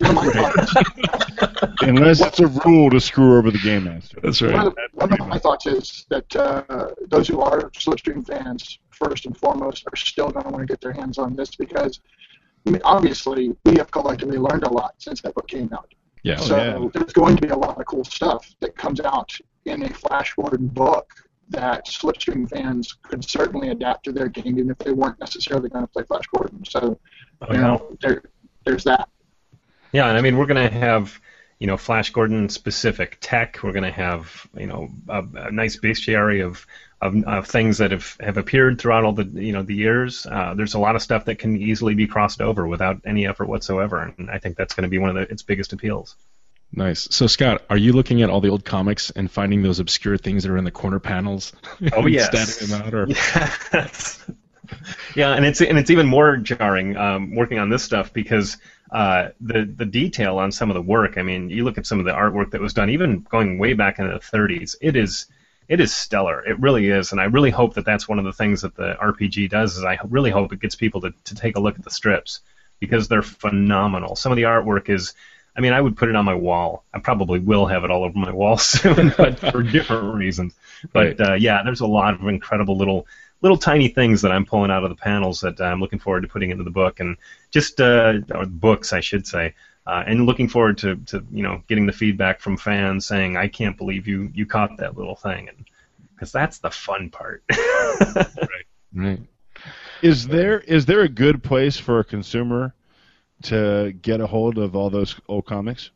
Unless 1.82 2.20
it's 2.20 2.40
a 2.40 2.46
rule 2.46 2.90
to 2.90 3.00
screw 3.00 3.38
over 3.38 3.50
the 3.50 3.58
game 3.58 3.84
master. 3.84 4.18
That's 4.22 4.40
One 4.40 4.50
right. 4.52 4.66
of, 4.66 4.76
one 4.92 5.12
of 5.12 5.26
my 5.28 5.38
thoughts 5.38 5.66
is 5.66 6.06
that 6.10 6.36
uh, 6.36 6.88
those 7.08 7.28
who 7.28 7.40
are 7.40 7.70
Slipstream 7.70 8.26
fans, 8.26 8.78
first 8.90 9.26
and 9.26 9.36
foremost, 9.36 9.84
are 9.92 9.96
still 9.96 10.30
going 10.30 10.44
to 10.44 10.50
want 10.50 10.62
to 10.62 10.66
get 10.66 10.80
their 10.80 10.92
hands 10.92 11.18
on 11.18 11.34
this 11.36 11.54
because, 11.56 12.00
I 12.66 12.70
mean, 12.70 12.82
obviously, 12.84 13.54
we 13.64 13.76
have 13.76 13.90
collectively 13.90 14.38
learned 14.38 14.64
a 14.64 14.70
lot 14.70 14.94
since 14.98 15.20
that 15.22 15.34
book 15.34 15.48
came 15.48 15.70
out. 15.72 15.92
Yeah. 16.22 16.36
Oh, 16.38 16.42
so 16.44 16.56
yeah. 16.56 16.88
there's 16.94 17.12
going 17.12 17.36
to 17.36 17.42
be 17.42 17.48
a 17.48 17.56
lot 17.56 17.78
of 17.80 17.86
cool 17.86 18.04
stuff 18.04 18.54
that 18.60 18.76
comes 18.76 19.00
out 19.00 19.32
in 19.64 19.82
a 19.82 19.88
Flash 19.92 20.34
Gordon 20.34 20.68
book 20.68 21.12
that 21.48 21.86
Slipstream 21.86 22.48
fans 22.48 22.96
could 23.02 23.28
certainly 23.28 23.70
adapt 23.70 24.04
to 24.04 24.12
their 24.12 24.28
game, 24.28 24.58
even 24.58 24.70
if 24.70 24.78
they 24.78 24.92
weren't 24.92 25.18
necessarily 25.20 25.68
going 25.68 25.84
to 25.84 25.88
play 25.90 26.04
Flash 26.04 26.24
Gordon. 26.34 26.64
So, 26.64 26.98
Oh, 27.42 27.52
you 27.52 27.58
yeah. 27.60 27.66
know, 27.66 27.96
there, 28.00 28.22
there's 28.64 28.84
that. 28.84 29.08
Yeah, 29.92 30.08
and 30.08 30.16
I 30.16 30.20
mean 30.20 30.36
we're 30.38 30.46
going 30.46 30.70
to 30.70 30.74
have 30.74 31.20
you 31.62 31.68
know 31.68 31.76
Flash 31.76 32.10
Gordon 32.10 32.48
specific 32.48 33.18
tech. 33.20 33.60
We're 33.62 33.70
going 33.70 33.84
to 33.84 33.92
have 33.92 34.48
you 34.58 34.66
know 34.66 34.88
a, 35.08 35.22
a 35.34 35.52
nice 35.52 35.76
bestiary 35.76 36.44
of, 36.44 36.66
of 37.00 37.22
of 37.22 37.46
things 37.46 37.78
that 37.78 37.92
have 37.92 38.16
have 38.18 38.36
appeared 38.36 38.80
throughout 38.80 39.04
all 39.04 39.12
the 39.12 39.22
you 39.22 39.52
know 39.52 39.62
the 39.62 39.76
years. 39.76 40.26
Uh, 40.26 40.54
there's 40.56 40.74
a 40.74 40.80
lot 40.80 40.96
of 40.96 41.02
stuff 41.02 41.26
that 41.26 41.38
can 41.38 41.56
easily 41.56 41.94
be 41.94 42.08
crossed 42.08 42.40
over 42.40 42.66
without 42.66 43.02
any 43.06 43.28
effort 43.28 43.46
whatsoever, 43.46 44.12
and 44.18 44.28
I 44.28 44.38
think 44.38 44.56
that's 44.56 44.74
going 44.74 44.82
to 44.82 44.88
be 44.88 44.98
one 44.98 45.10
of 45.10 45.14
the, 45.14 45.32
its 45.32 45.44
biggest 45.44 45.72
appeals. 45.72 46.16
Nice. 46.72 47.06
So 47.12 47.28
Scott, 47.28 47.62
are 47.70 47.76
you 47.76 47.92
looking 47.92 48.22
at 48.22 48.28
all 48.28 48.40
the 48.40 48.48
old 48.48 48.64
comics 48.64 49.10
and 49.10 49.30
finding 49.30 49.62
those 49.62 49.78
obscure 49.78 50.16
things 50.16 50.42
that 50.42 50.50
are 50.50 50.58
in 50.58 50.64
the 50.64 50.72
corner 50.72 50.98
panels? 50.98 51.52
Oh, 51.92 52.06
yes. 52.08 52.58
them 52.58 52.82
out, 52.82 52.92
or 52.92 53.06
Yes. 53.72 54.20
yeah, 55.14 55.32
and 55.34 55.44
it's 55.44 55.60
and 55.60 55.78
it's 55.78 55.90
even 55.90 56.08
more 56.08 56.38
jarring 56.38 56.96
um, 56.96 57.36
working 57.36 57.60
on 57.60 57.68
this 57.68 57.84
stuff 57.84 58.12
because 58.12 58.56
uh, 58.92 59.30
the 59.40 59.64
the 59.64 59.86
detail 59.86 60.36
on 60.38 60.52
some 60.52 60.70
of 60.70 60.74
the 60.74 60.82
work. 60.82 61.16
I 61.16 61.22
mean, 61.22 61.48
you 61.48 61.64
look 61.64 61.78
at 61.78 61.86
some 61.86 61.98
of 61.98 62.04
the 62.04 62.12
artwork 62.12 62.50
that 62.50 62.60
was 62.60 62.74
done, 62.74 62.90
even 62.90 63.20
going 63.22 63.58
way 63.58 63.72
back 63.72 63.98
into 63.98 64.12
the 64.12 64.18
30s. 64.18 64.76
It 64.82 64.96
is 64.96 65.26
it 65.66 65.80
is 65.80 65.94
stellar. 65.94 66.44
It 66.46 66.60
really 66.60 66.88
is, 66.90 67.12
and 67.12 67.20
I 67.20 67.24
really 67.24 67.50
hope 67.50 67.74
that 67.74 67.86
that's 67.86 68.06
one 68.06 68.18
of 68.18 68.26
the 68.26 68.34
things 68.34 68.60
that 68.60 68.76
the 68.76 68.94
RPG 69.02 69.48
does. 69.48 69.78
Is 69.78 69.84
I 69.84 69.98
really 70.08 70.30
hope 70.30 70.52
it 70.52 70.60
gets 70.60 70.74
people 70.74 71.00
to, 71.00 71.14
to 71.24 71.34
take 71.34 71.56
a 71.56 71.60
look 71.60 71.78
at 71.78 71.84
the 71.84 71.90
strips 71.90 72.40
because 72.80 73.08
they're 73.08 73.22
phenomenal. 73.22 74.14
Some 74.14 74.30
of 74.30 74.36
the 74.36 74.42
artwork 74.42 74.90
is. 74.90 75.14
I 75.54 75.60
mean, 75.60 75.74
I 75.74 75.80
would 75.82 75.98
put 75.98 76.08
it 76.08 76.16
on 76.16 76.24
my 76.24 76.34
wall. 76.34 76.82
I 76.94 76.98
probably 76.98 77.38
will 77.38 77.66
have 77.66 77.84
it 77.84 77.90
all 77.90 78.04
over 78.04 78.18
my 78.18 78.32
wall 78.32 78.56
soon, 78.58 79.12
but 79.16 79.38
for 79.38 79.62
different 79.62 80.14
reasons. 80.14 80.54
But 80.92 81.20
uh, 81.20 81.34
yeah, 81.34 81.62
there's 81.62 81.80
a 81.80 81.86
lot 81.86 82.14
of 82.14 82.26
incredible 82.26 82.76
little 82.76 83.06
little 83.42 83.58
tiny 83.58 83.88
things 83.88 84.22
that 84.22 84.32
I'm 84.32 84.46
pulling 84.46 84.70
out 84.70 84.84
of 84.84 84.90
the 84.90 84.96
panels 84.96 85.40
that 85.40 85.60
I'm 85.60 85.80
looking 85.80 85.98
forward 85.98 86.22
to 86.22 86.28
putting 86.28 86.50
into 86.50 86.64
the 86.64 86.70
book, 86.70 87.00
and 87.00 87.16
just 87.50 87.80
uh, 87.80 88.20
or 88.34 88.46
books, 88.46 88.92
I 88.92 89.00
should 89.00 89.26
say, 89.26 89.54
uh, 89.86 90.04
and 90.06 90.26
looking 90.26 90.48
forward 90.48 90.78
to, 90.78 90.96
to 90.96 91.24
you 91.30 91.42
know 91.42 91.62
getting 91.68 91.86
the 91.86 91.92
feedback 91.92 92.40
from 92.40 92.56
fans 92.56 93.06
saying, 93.06 93.36
"I 93.36 93.48
can't 93.48 93.76
believe 93.76 94.06
you 94.06 94.30
you 94.32 94.46
caught 94.46 94.76
that 94.78 94.96
little 94.96 95.16
thing," 95.16 95.48
and 95.48 95.66
because 96.14 96.32
that's 96.32 96.58
the 96.58 96.70
fun 96.70 97.10
part. 97.10 97.42
right? 98.94 99.20
Is 100.02 100.26
there 100.26 100.60
is 100.60 100.86
there 100.86 101.02
a 101.02 101.08
good 101.08 101.42
place 101.42 101.76
for 101.76 101.98
a 101.98 102.04
consumer 102.04 102.74
to 103.42 103.92
get 104.02 104.20
a 104.20 104.26
hold 104.26 104.58
of 104.58 104.76
all 104.76 104.88
those 104.88 105.16
old 105.28 105.46
comics? 105.46 105.90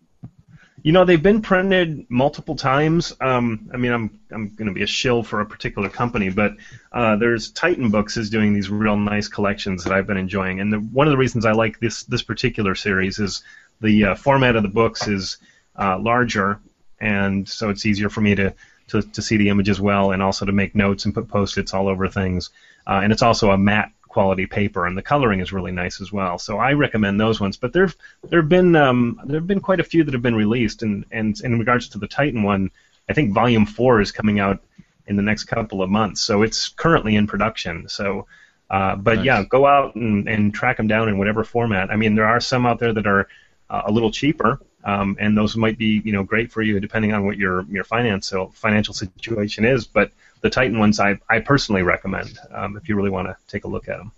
You 0.83 0.93
know, 0.93 1.05
they've 1.05 1.23
been 1.23 1.41
printed 1.41 2.07
multiple 2.11 2.55
times. 2.55 3.15
Um, 3.21 3.71
I 3.73 3.77
mean, 3.77 3.93
I'm 3.93 4.21
I'm 4.31 4.49
going 4.51 4.69
to 4.69 4.75
be 4.75 4.83
a 4.83 4.87
shill 4.87 5.23
for 5.23 5.41
a 5.41 5.47
particular 5.47 5.89
company, 5.89 6.29
but 6.29 6.57
uh, 6.93 7.17
there's 7.17 7.51
Titan 7.51 7.91
Books 7.91 8.17
is 8.17 8.31
doing 8.31 8.53
these 8.53 8.71
real 8.71 8.97
nice 8.97 9.29
collections 9.29 9.85
that 9.85 9.93
I've 9.93 10.07
been 10.07 10.17
enjoying, 10.17 10.61
and 10.61 10.73
the, 10.73 10.79
one 10.79 11.07
of 11.07 11.11
the 11.11 11.17
reasons 11.17 11.45
I 11.47 11.53
like 11.53 11.81
this 11.81 12.05
this 12.05 12.23
particular 12.23 12.75
series 12.75 13.19
is 13.19 13.43
the 13.81 14.05
uh, 14.05 14.15
format 14.15 14.55
of 14.55 14.63
the 14.63 14.69
books 14.69 15.09
is 15.09 15.39
uh, 15.77 15.99
larger, 15.99 16.61
and 17.01 17.49
so 17.49 17.71
it's 17.71 17.87
easier 17.87 18.09
for 18.09 18.21
me 18.21 18.35
to, 18.35 18.55
to 18.89 19.03
to 19.03 19.23
see 19.23 19.39
the 19.39 19.49
images 19.49 19.81
well, 19.81 20.13
and 20.13 20.23
also 20.23 20.45
to 20.45 20.53
make 20.53 20.75
notes 20.75 21.05
and 21.05 21.15
put 21.15 21.27
post-its 21.27 21.75
all 21.75 21.89
over 21.89 22.07
things, 22.07 22.51
uh, 22.87 23.01
and 23.03 23.13
it's 23.13 23.23
also 23.23 23.51
a 23.51 23.59
matte 23.59 23.91
quality 24.17 24.47
paper, 24.47 24.87
and 24.87 24.97
the 24.97 25.03
coloring 25.03 25.41
is 25.41 25.53
really 25.53 25.73
nice 25.73 26.01
as 26.01 26.11
well. 26.11 26.39
So 26.39 26.57
I 26.57 26.73
recommend 26.73 27.21
those 27.21 27.39
ones. 27.39 27.59
But 27.59 27.75
there've 27.75 27.95
there've 28.31 28.49
been 28.49 28.75
um, 28.75 29.21
there've 29.27 29.47
been 29.47 29.61
quite 29.61 29.79
a 29.79 29.85
few 29.85 30.05
that 30.05 30.15
have 30.15 30.23
been 30.23 30.35
released, 30.35 30.83
and 30.83 31.05
and 31.11 31.39
in 31.45 31.59
regards 31.59 31.91
to 31.91 31.99
the 31.99 32.09
Titan 32.09 32.43
one, 32.43 32.71
I 33.11 33.13
think 33.13 33.35
Volume 33.35 33.67
Four 33.67 34.01
is 34.01 34.13
coming 34.13 34.41
out 34.41 34.59
in 35.07 35.17
the 35.17 35.23
next 35.23 35.45
couple 35.45 35.83
of 35.83 35.91
months, 35.91 36.23
so 36.23 36.43
it's 36.43 36.69
currently 36.69 37.15
in 37.17 37.27
production. 37.27 37.89
So. 37.89 38.27
Uh, 38.69 38.97
but 38.97 39.19
Nice. 39.19 39.27
yeah, 39.27 39.45
go 39.45 39.65
out 39.65 39.95
and, 39.95 40.29
and 40.29 40.53
track 40.53 40.77
them 40.77 40.89
down 40.89 41.09
in 41.09 41.19
whatever 41.19 41.45
format. 41.45 41.89
I 41.89 41.95
mean, 41.95 42.17
there 42.17 42.27
are 42.27 42.41
some 42.41 42.67
out 42.67 42.81
there 42.81 42.93
that 42.93 43.07
are 43.07 43.29
uh, 43.71 43.83
a 43.87 43.93
little 43.93 44.11
cheaper, 44.11 44.59
um, 44.83 45.17
and 45.21 45.39
those 45.39 45.57
might 45.57 45.79
be 45.79 46.03
you 46.05 46.11
know 46.11 46.25
great 46.25 46.51
for 46.51 46.63
you 46.63 46.81
depending 46.81 47.13
on 47.13 47.25
what 47.25 47.37
your 47.37 47.63
your 47.71 47.85
financial 47.85 48.51
financial 48.51 48.93
situation 48.93 49.65
is. 49.65 49.87
But 49.87 50.11
the 50.47 50.51
Titan 50.51 50.79
ones, 50.79 51.01
I 51.01 51.19
I 51.29 51.41
personally 51.41 51.83
recommend 51.83 52.39
um, 52.53 52.77
if 52.77 52.89
you 52.89 52.95
really 52.97 53.11
want 53.11 53.27
to 53.27 53.37
take 53.49 53.65
a 53.65 53.69
look 53.69 53.89
at 53.89 53.99
them. 53.99 54.13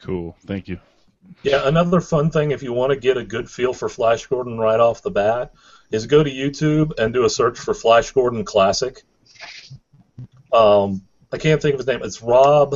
Cool. 0.00 0.36
Thank 0.44 0.68
you. 0.68 0.80
Yeah, 1.42 1.66
another 1.68 2.00
fun 2.00 2.30
thing 2.30 2.50
if 2.50 2.62
you 2.62 2.72
want 2.72 2.90
to 2.90 2.98
get 2.98 3.16
a 3.16 3.24
good 3.24 3.48
feel 3.48 3.72
for 3.72 3.88
Flash 3.88 4.26
Gordon 4.26 4.58
right 4.58 4.80
off 4.80 5.02
the 5.02 5.10
bat 5.10 5.52
is 5.90 6.06
go 6.06 6.22
to 6.22 6.30
YouTube 6.30 6.98
and 6.98 7.14
do 7.14 7.24
a 7.24 7.30
search 7.30 7.58
for 7.58 7.74
Flash 7.74 8.10
Gordon 8.10 8.44
Classic. 8.44 9.02
Um, 10.52 11.02
I 11.32 11.38
can't 11.38 11.62
think 11.62 11.74
of 11.74 11.80
his 11.80 11.86
name. 11.86 12.02
It's 12.02 12.22
Rob. 12.22 12.74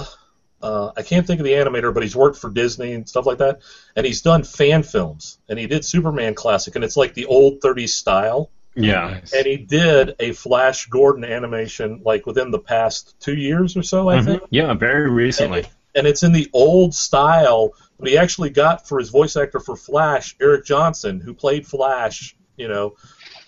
Uh, 0.62 0.92
I 0.96 1.03
can't 1.03 1.26
think 1.26 1.40
of 1.40 1.44
the 1.44 1.53
animator, 1.53 1.92
but 1.92 2.03
he's 2.03 2.14
worked 2.14 2.38
for 2.38 2.50
Disney 2.50 2.92
and 2.92 3.09
stuff 3.09 3.26
like 3.26 3.38
that. 3.38 3.61
And 3.96 4.05
he's 4.07 4.22
done 4.22 4.44
fan 4.44 4.83
films. 4.83 5.38
And 5.48 5.59
he 5.59 5.66
did 5.66 5.85
Superman 5.85 6.35
Classic, 6.35 6.74
and 6.74 6.85
it's 6.85 6.96
like 6.96 7.14
the 7.14 7.26
old 7.26 7.61
30s 7.61 7.90
style. 7.90 8.50
Yeah, 8.76 9.11
Nice. 9.20 9.33
And 9.35 9.46
he 9.46 9.56
did 9.56 10.14
a 10.20 10.33
Flash 10.33 10.87
Gordon 10.87 11.24
animation 11.24 12.00
like 12.04 12.24
within 12.26 12.50
the 12.50 12.59
past 12.59 13.18
two 13.20 13.35
years 13.35 13.76
or 13.76 13.83
so, 13.83 14.09
I 14.09 14.18
Mhm. 14.18 14.24
think 14.24 14.42
yeah, 14.50 14.72
very 14.74 15.11
recently. 15.11 15.64
and 15.96 16.06
it's 16.06 16.22
in 16.22 16.33
the 16.33 16.48
old 16.52 16.94
style. 16.94 17.72
But 17.98 18.09
he 18.09 18.16
actually 18.16 18.50
got 18.50 18.87
for 18.88 18.98
his 18.98 19.11
voice 19.11 19.37
actor 19.37 19.59
for 19.61 19.76
Flash, 19.76 20.37
Eric 20.40 20.64
Johnson, 20.64 21.20
who 21.20 21.35
played 21.35 21.66
Flash, 21.66 22.35
you 22.56 22.68
know, 22.68 22.94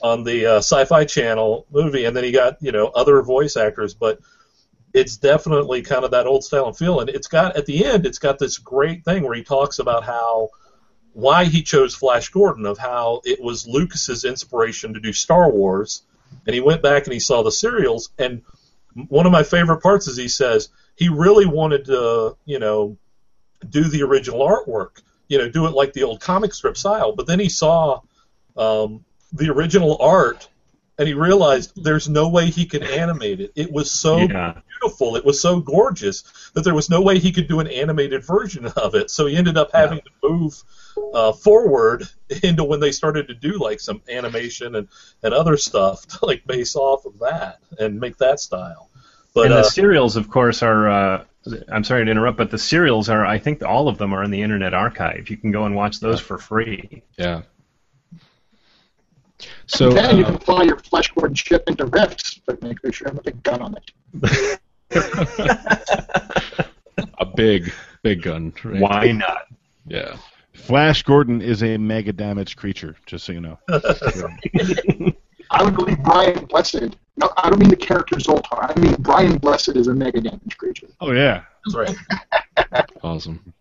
on 0.03 0.25
the 0.25 0.45
uh, 0.45 0.57
Sci-Fi 0.57 1.05
Channel 1.05 1.67
movie, 1.71 2.05
and 2.05 2.15
then 2.17 2.25
he 2.25 2.33
got 2.33 2.57
you 2.61 2.73
know 2.73 2.89
other 2.89 3.23
voice 3.23 3.57
actors. 3.57 3.95
But 3.95 4.19
it's 4.93 5.17
definitely 5.17 5.81
kind 5.83 6.05
of 6.05 6.11
that 6.11 6.27
old 6.27 6.45
style 6.45 6.67
and 6.67 6.77
feel, 6.77 7.01
and 7.01 7.09
it's 7.09 7.29
got 7.29 7.57
at 7.57 7.65
the 7.65 7.85
end, 7.85 8.05
it's 8.05 8.19
got 8.19 8.39
this 8.39 8.59
great 8.59 9.05
thing 9.05 9.23
where 9.23 9.35
he 9.35 9.43
talks 9.45 9.79
about 9.79 10.03
how 10.05 10.49
why 11.13 11.45
he 11.45 11.63
chose 11.63 11.95
Flash 11.95 12.31
Gordon, 12.31 12.67
of 12.67 12.79
how 12.79 13.21
it 13.25 13.43
was 13.43 13.67
Lucas's 13.67 14.25
inspiration 14.25 14.95
to 14.95 15.01
do 15.01 15.13
Star 15.13 15.51
Wars, 15.51 16.03
and 16.47 16.55
he 16.55 16.61
went 16.61 16.83
back 16.83 17.05
and 17.05 17.13
he 17.13 17.21
saw 17.21 17.43
the 17.43 17.53
serials, 17.53 18.11
and 18.19 18.43
one 19.09 19.27
of 19.27 19.33
my 19.33 19.43
favorite 19.43 19.83
parts 19.83 20.07
is 20.09 20.17
he 20.17 20.29
says 20.29 20.69
he 20.97 21.09
really 21.09 21.47
wanted 21.47 21.87
to, 21.87 22.37
you 22.45 22.59
know, 22.59 22.97
do 23.69 23.85
the 23.85 24.03
original 24.03 24.41
artwork, 24.41 25.01
you 25.29 25.39
know, 25.39 25.49
do 25.49 25.67
it 25.67 25.73
like 25.73 25.93
the 25.93 26.03
old 26.03 26.21
comic 26.21 26.53
strip 26.53 26.77
style. 26.77 27.15
But 27.15 27.27
then 27.27 27.41
he 27.41 27.49
saw 27.49 28.01
um, 28.57 29.05
the 29.33 29.51
original 29.51 29.97
art, 30.01 30.49
and 31.03 31.09
he 31.09 31.15
realized 31.15 31.83
there's 31.83 32.09
no 32.09 32.29
way 32.29 32.49
he 32.49 32.65
could 32.65 32.85
animate 32.85 33.41
it. 33.41 33.53
It 33.57 33.73
was 33.73 33.91
so 33.91 34.19
Yeah, 34.19 34.61
beautiful, 34.69 35.17
it 35.17 35.25
was 35.25 35.41
so 35.41 35.59
gorgeous 35.59 36.23
that 36.55 36.63
there 36.63 36.77
was 36.77 36.89
no 36.89 37.03
way 37.03 37.19
he 37.19 37.33
could 37.33 37.49
do 37.49 37.59
an 37.59 37.67
animated 37.67 38.25
version 38.25 38.67
of 38.77 38.95
it. 38.95 39.11
So 39.11 39.27
he 39.27 39.37
ended 39.37 39.57
up 39.57 39.71
having 39.73 39.99
to 39.99 40.11
move 40.23 40.63
uh, 41.13 41.33
forward 41.33 42.09
into 42.45 42.63
when 42.63 42.79
they 42.79 42.93
started 42.93 43.27
to 43.29 43.35
do 43.35 43.59
like 43.59 43.81
some 43.81 44.01
animation 44.09 44.77
and, 44.77 44.87
and 45.25 45.35
other 45.35 45.57
stuff 45.57 46.07
to 46.07 46.25
like 46.25 46.47
base 46.47 46.77
off 46.77 47.05
of 47.05 47.19
that 47.19 47.59
and 47.81 47.99
make 47.99 48.19
that 48.19 48.39
style. 48.39 48.89
But 49.35 49.47
and 49.47 49.55
the 49.55 49.59
uh, 49.59 49.65
serials, 49.65 50.15
of 50.15 50.31
course, 50.31 50.63
are. 50.63 50.89
Uh, 50.89 51.25
I'm 51.69 51.83
sorry 51.83 52.05
to 52.05 52.11
interrupt, 52.11 52.39
but 52.39 52.53
the 52.53 52.59
serials 52.59 53.09
are. 53.09 53.27
I 53.27 53.39
think 53.39 53.65
all 53.65 53.89
of 53.89 53.99
them 53.99 54.13
are 54.13 54.23
in 54.23 54.31
the 54.31 54.43
Internet 54.43 54.75
Archive. 54.75 55.31
You 55.31 55.37
can 55.37 55.51
go 55.51 55.65
and 55.65 55.75
watch 55.75 55.99
those 55.99 56.21
for 56.21 56.39
free. 56.39 57.03
Yeah. 57.19 57.43
So 59.67 59.91
then 59.91 60.19
you 60.19 60.25
uh, 60.25 60.31
can 60.31 60.39
fly 60.39 60.63
your 60.63 60.79
Flash 60.79 61.13
Gordon 61.13 61.35
ship 61.35 61.65
into 61.67 61.87
Rifts, 61.87 62.41
but 62.47 62.63
make 62.63 62.79
sure 62.83 63.09
you 63.09 63.13
have 63.13 63.19
a 63.19 63.23
big 63.23 63.43
gun 63.43 63.63
on 63.63 63.77
it. 63.77 64.61
a 67.19 67.27
big, 67.37 67.73
big 68.03 68.23
gun. 68.23 68.53
Right? 68.65 68.81
Why 68.81 69.13
not? 69.13 69.47
Yeah. 69.87 70.17
Flash 70.53 71.03
Gordon 71.03 71.41
is 71.41 71.63
a 71.63 71.77
mega 71.79 72.13
damaged 72.13 72.57
creature, 72.57 72.97
just 73.07 73.25
so 73.25 73.33
you 73.33 73.41
know. 73.41 73.59
I 75.51 75.63
would 75.63 75.77
believe 75.77 76.03
Brian 76.03 76.45
Blessed. 76.47 76.97
No, 77.17 77.31
I 77.37 77.51
don't 77.51 77.59
mean 77.59 77.69
the 77.69 77.77
character 77.77 78.17
Zoltar. 78.17 78.75
I 78.75 78.81
mean 78.81 78.95
Brian 79.01 79.37
Blessed 79.39 79.77
is 79.77 79.89
a 79.89 79.95
mega 79.95 80.21
damage 80.21 80.57
creature. 80.57 80.89
Oh 81.01 81.13
yeah. 81.13 81.43
That's 81.67 81.77
right. 81.77 82.87
Awesome. 83.03 83.53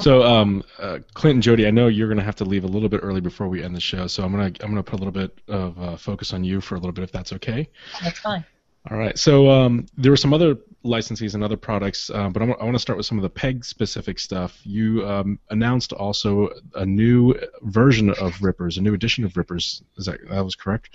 So, 0.00 0.22
um, 0.22 0.62
uh, 0.78 0.98
Clint 1.14 1.34
and 1.34 1.42
Jody, 1.42 1.66
I 1.66 1.70
know 1.70 1.88
you're 1.88 2.08
going 2.08 2.18
to 2.18 2.24
have 2.24 2.36
to 2.36 2.44
leave 2.44 2.64
a 2.64 2.68
little 2.68 2.88
bit 2.88 3.00
early 3.02 3.20
before 3.20 3.48
we 3.48 3.62
end 3.62 3.74
the 3.74 3.80
show, 3.80 4.06
so 4.06 4.22
I'm 4.22 4.32
going 4.32 4.52
to 4.52 4.64
I'm 4.64 4.70
going 4.70 4.82
to 4.82 4.88
put 4.88 5.00
a 5.00 5.02
little 5.04 5.12
bit 5.12 5.38
of 5.48 5.78
uh, 5.80 5.96
focus 5.96 6.32
on 6.32 6.44
you 6.44 6.60
for 6.60 6.74
a 6.74 6.78
little 6.78 6.92
bit, 6.92 7.04
if 7.04 7.12
that's 7.12 7.32
okay. 7.32 7.68
That's 8.02 8.18
fine. 8.18 8.44
All 8.90 8.98
right. 8.98 9.18
So 9.18 9.48
um, 9.48 9.86
there 9.96 10.12
were 10.12 10.16
some 10.16 10.34
other 10.34 10.56
licensees 10.84 11.34
and 11.34 11.42
other 11.42 11.56
products, 11.56 12.10
uh, 12.10 12.28
but 12.28 12.42
I 12.42 12.44
want 12.44 12.74
to 12.74 12.78
start 12.78 12.98
with 12.98 13.06
some 13.06 13.16
of 13.18 13.22
the 13.22 13.30
PEG 13.30 13.64
specific 13.64 14.18
stuff. 14.18 14.60
You 14.64 15.08
um, 15.08 15.38
announced 15.48 15.94
also 15.94 16.50
a 16.74 16.84
new 16.84 17.34
version 17.62 18.10
of 18.10 18.42
Rippers, 18.42 18.76
a 18.76 18.82
new 18.82 18.92
edition 18.92 19.24
of 19.24 19.36
Rippers. 19.36 19.82
Is 19.96 20.04
that 20.04 20.18
that 20.28 20.44
was 20.44 20.54
correct? 20.54 20.90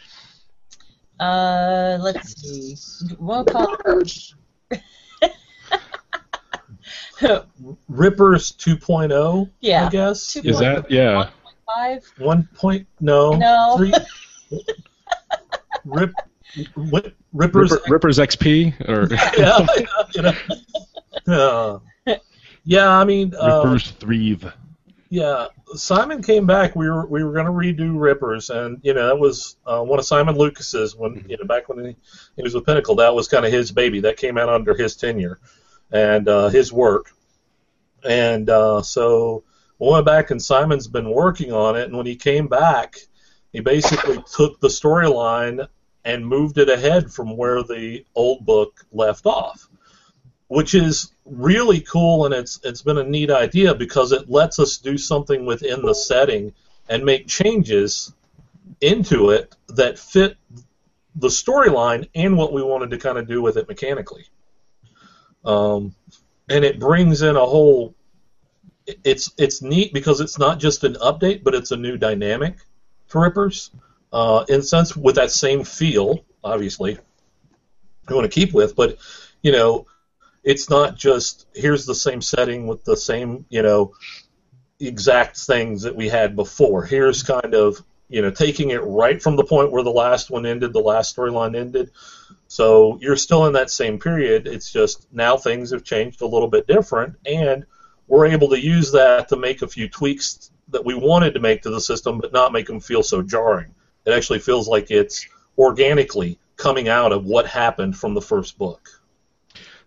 Uh, 1.20 1.98
let's 2.00 2.40
see. 2.40 2.78
We'll 3.18 3.44
call 3.44 3.76
it. 3.86 4.34
Rippers 7.88 8.52
2.0, 8.54 9.50
Yeah. 9.62 9.86
I 9.88 9.90
guess. 9.90 10.34
Two- 10.34 10.42
Is 10.44 10.60
that 10.60 10.90
yeah? 10.90 11.30
Five. 11.66 12.04
One 12.18 12.48
point 12.56 12.88
no. 13.00 13.34
No. 13.34 13.76
Three. 13.78 13.94
Rip. 15.86 16.14
What, 16.76 17.14
Rippers. 17.34 17.72
Ripper, 17.72 17.84
Rippers 17.90 18.18
XP 18.18 18.90
or 18.90 19.08
yeah, 19.38 19.66
you 20.16 20.22
know. 21.28 21.80
Uh, 22.08 22.16
yeah, 22.64 22.90
I 22.90 23.04
mean, 23.06 23.34
uh, 23.40 23.62
Rippers 23.64 23.92
Thrieve. 23.92 24.52
yeah. 25.10 25.48
Simon 25.76 26.24
came 26.24 26.48
back. 26.48 26.76
We 26.76 26.90
were 26.90 27.06
we 27.06 27.24
were 27.24 27.32
going 27.32 27.46
to 27.46 27.52
redo 27.52 28.00
Rippers, 28.00 28.50
and 28.50 28.80
you 28.82 28.96
know 28.96 29.06
that 29.06 29.20
was 29.20 29.58
uh, 29.68 29.84
one 29.84 30.00
of 30.00 30.06
Simon 30.06 30.36
Lucas's 30.36 30.96
when 30.96 31.24
you 31.30 31.38
know 31.38 31.46
back 31.46 31.70
when 31.70 31.86
he, 31.86 31.96
he 32.36 32.42
was 32.42 32.56
with 32.56 32.66
Pinnacle. 32.66 32.96
That 32.96 33.14
was 33.14 33.28
kind 33.28 33.46
of 33.46 33.52
his 33.52 33.72
baby. 33.72 34.00
That 34.00 34.18
came 34.18 34.40
out 34.40 34.50
under 34.50 34.74
his 34.74 34.96
tenure 34.96 35.40
and 35.92 36.28
uh, 36.28 36.50
his 36.50 36.72
work. 36.72 37.12
And 38.04 38.50
uh, 38.50 38.82
so 38.82 39.44
we 39.80 39.90
went 39.90 40.06
back, 40.06 40.32
and 40.32 40.42
Simon's 40.42 40.88
been 40.88 41.10
working 41.10 41.52
on 41.52 41.76
it. 41.76 41.86
And 41.86 41.98
when 41.98 42.06
he 42.06 42.16
came 42.16 42.48
back, 42.48 42.98
he 43.52 43.60
basically 43.60 44.24
took 44.32 44.60
the 44.60 44.68
storyline 44.68 45.68
and 46.06 46.26
moved 46.26 46.58
it 46.58 46.70
ahead 46.70 47.12
from 47.12 47.36
where 47.36 47.64
the 47.64 48.06
old 48.16 48.46
book 48.46 48.86
left 48.92 49.26
off, 49.26 49.68
which 50.48 50.74
is 50.76 51.12
really 51.26 51.82
cool. 51.82 52.26
And 52.26 52.34
it's 52.34 52.60
it's 52.64 52.82
been 52.82 52.98
a 52.98 53.04
neat 53.04 53.32
idea 53.32 53.76
because 53.76 54.12
it 54.12 54.30
lets 54.30 54.60
us 54.60 54.78
do 54.78 54.98
something 54.98 55.46
within 55.46 55.82
the 55.82 55.94
setting 55.94 56.54
and 56.88 57.06
make 57.06 57.28
changes 57.28 58.14
into 58.82 59.32
it 59.32 59.56
that 59.68 60.00
fit 60.00 60.38
the 61.16 61.28
storyline 61.28 62.08
and 62.16 62.38
what 62.38 62.54
we 62.54 62.64
wanted 62.64 62.92
to 62.92 62.98
kind 62.98 63.18
of 63.18 63.28
do 63.28 63.42
with 63.42 63.58
it 63.58 63.68
mechanically. 63.68 64.26
Um, 65.46 65.96
and 66.50 66.66
it 66.66 66.80
brings 66.80 67.22
in 67.22 67.36
a 67.36 67.46
whole. 67.46 67.96
It's 69.04 69.32
it's 69.38 69.62
neat 69.62 69.94
because 69.94 70.20
it's 70.20 70.40
not 70.40 70.60
just 70.60 70.84
an 70.84 70.96
update, 70.96 71.44
but 71.44 71.54
it's 71.54 71.72
a 71.72 71.78
new 71.78 71.98
dynamic 71.98 72.58
for 73.08 73.22
Rippers. 73.22 73.72
Uh, 74.12 74.46
in 74.50 74.64
sense, 74.64 74.96
with 74.96 75.16
that 75.16 75.32
same 75.32 75.64
feel, 75.64 76.26
obviously, 76.44 76.98
we 78.08 78.16
want 78.16 78.26
to 78.26 78.40
keep 78.40 78.54
with, 78.54 78.76
but 78.76 78.98
you 79.44 79.52
know, 79.52 79.86
it's 80.44 80.70
not 80.70 80.98
just 80.98 81.48
here's 81.54 81.86
the 81.86 81.96
same 81.96 82.22
setting 82.22 82.66
with 82.66 82.84
the 82.84 82.98
same 82.98 83.46
you 83.50 83.62
know 83.62 83.94
exact 84.80 85.38
things 85.38 85.84
that 85.84 85.96
we 85.96 86.08
had 86.10 86.36
before. 86.36 86.84
Here's 86.84 87.22
kind 87.24 87.54
of 87.54 87.84
you 88.08 88.22
know 88.22 88.32
taking 88.32 88.72
it 88.72 88.84
right 88.84 89.22
from 89.22 89.36
the 89.36 89.44
point 89.44 89.72
where 89.72 89.84
the 89.84 89.92
last 89.92 90.32
one 90.32 90.46
ended, 90.46 90.74
the 90.74 90.80
last 90.80 91.16
storyline 91.16 91.56
ended. 91.56 91.92
So 92.50 92.98
you're 93.00 93.16
still 93.16 93.46
in 93.46 93.54
that 93.54 93.70
same 93.70 94.00
period. 94.00 94.48
It's 94.48 94.72
just 94.72 95.08
now 95.14 95.38
things 95.38 95.70
have 95.70 95.84
changed 95.84 96.22
a 96.22 96.26
little 96.26 96.48
bit 96.48 96.66
different, 96.66 97.16
and 97.24 97.64
we're 98.08 98.26
able 98.26 98.50
to 98.50 98.60
use 98.60 98.92
that 98.94 99.30
to 99.30 99.36
make 99.36 99.62
a 99.62 99.68
few 99.68 99.88
tweaks 99.88 100.50
that 100.70 100.84
we 100.84 100.96
wanted 100.96 101.36
to 101.36 101.40
make 101.40 101.62
to 101.62 101.70
the 101.70 101.80
system, 101.80 102.18
but 102.18 102.34
not 102.34 102.52
make 102.52 102.66
them 102.66 102.80
feel 102.80 103.04
so 103.04 103.22
jarring. 103.22 103.76
It 104.06 104.14
actually 104.14 104.40
feels 104.40 104.68
like 104.68 104.90
it's 104.90 105.28
organically 105.60 106.40
coming 106.56 106.90
out 106.90 107.12
of 107.12 107.24
what 107.24 107.46
happened 107.46 107.96
from 107.96 108.16
the 108.16 108.22
first 108.22 108.58
book. 108.58 108.90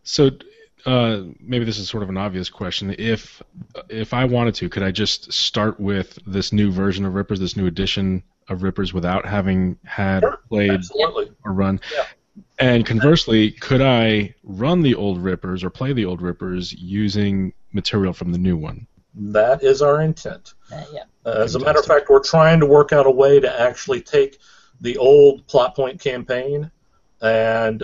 So 0.04 0.30
uh, 0.86 1.22
maybe 1.40 1.64
this 1.64 1.78
is 1.78 1.88
sort 1.88 2.04
of 2.04 2.10
an 2.10 2.16
obvious 2.16 2.48
question. 2.48 2.94
If 2.96 3.42
if 3.88 4.14
I 4.14 4.24
wanted 4.26 4.54
to, 4.56 4.68
could 4.68 4.84
I 4.84 4.92
just 4.92 5.32
start 5.32 5.80
with 5.80 6.16
this 6.28 6.52
new 6.52 6.70
version 6.70 7.04
of 7.04 7.14
Rippers, 7.14 7.40
this 7.40 7.56
new 7.56 7.66
edition 7.66 8.22
of 8.48 8.62
Rippers, 8.62 8.94
without 8.94 9.26
having 9.26 9.78
had 9.84 10.20
Sure, 10.20 10.38
played 10.48 10.70
Absolutely. 10.70 11.32
or 11.44 11.52
run? 11.52 11.80
Yeah. 11.92 12.04
And 12.62 12.86
conversely, 12.86 13.50
could 13.50 13.80
I 13.80 14.36
run 14.44 14.82
the 14.82 14.94
old 14.94 15.18
Rippers 15.18 15.64
or 15.64 15.70
play 15.70 15.92
the 15.92 16.04
old 16.04 16.22
Rippers 16.22 16.72
using 16.72 17.52
material 17.72 18.12
from 18.12 18.30
the 18.30 18.38
new 18.38 18.56
one? 18.56 18.86
That 19.16 19.64
is 19.64 19.82
our 19.82 20.00
intent. 20.00 20.54
Uh, 20.72 20.84
yeah. 20.92 21.02
Uh, 21.26 21.42
as 21.42 21.56
a 21.56 21.58
matter 21.58 21.80
of 21.80 21.86
fact, 21.86 22.08
we're 22.08 22.22
trying 22.22 22.60
to 22.60 22.66
work 22.66 22.92
out 22.92 23.04
a 23.04 23.10
way 23.10 23.40
to 23.40 23.60
actually 23.60 24.00
take 24.00 24.38
the 24.80 24.96
old 24.98 25.44
plot 25.48 25.74
point 25.74 26.00
campaign 26.00 26.70
and 27.20 27.82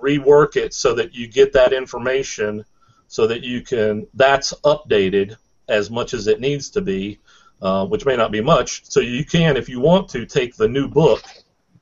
rework 0.00 0.56
it 0.56 0.72
so 0.72 0.94
that 0.94 1.14
you 1.14 1.28
get 1.28 1.52
that 1.52 1.74
information 1.74 2.64
so 3.08 3.26
that 3.26 3.42
you 3.42 3.60
can 3.60 4.06
that's 4.14 4.54
updated 4.64 5.36
as 5.68 5.90
much 5.90 6.14
as 6.14 6.26
it 6.26 6.40
needs 6.40 6.70
to 6.70 6.80
be, 6.80 7.18
uh, 7.60 7.84
which 7.84 8.06
may 8.06 8.16
not 8.16 8.32
be 8.32 8.40
much. 8.40 8.80
So 8.86 9.00
you 9.00 9.26
can, 9.26 9.58
if 9.58 9.68
you 9.68 9.78
want 9.78 10.08
to, 10.10 10.24
take 10.24 10.56
the 10.56 10.68
new 10.68 10.88
book 10.88 11.22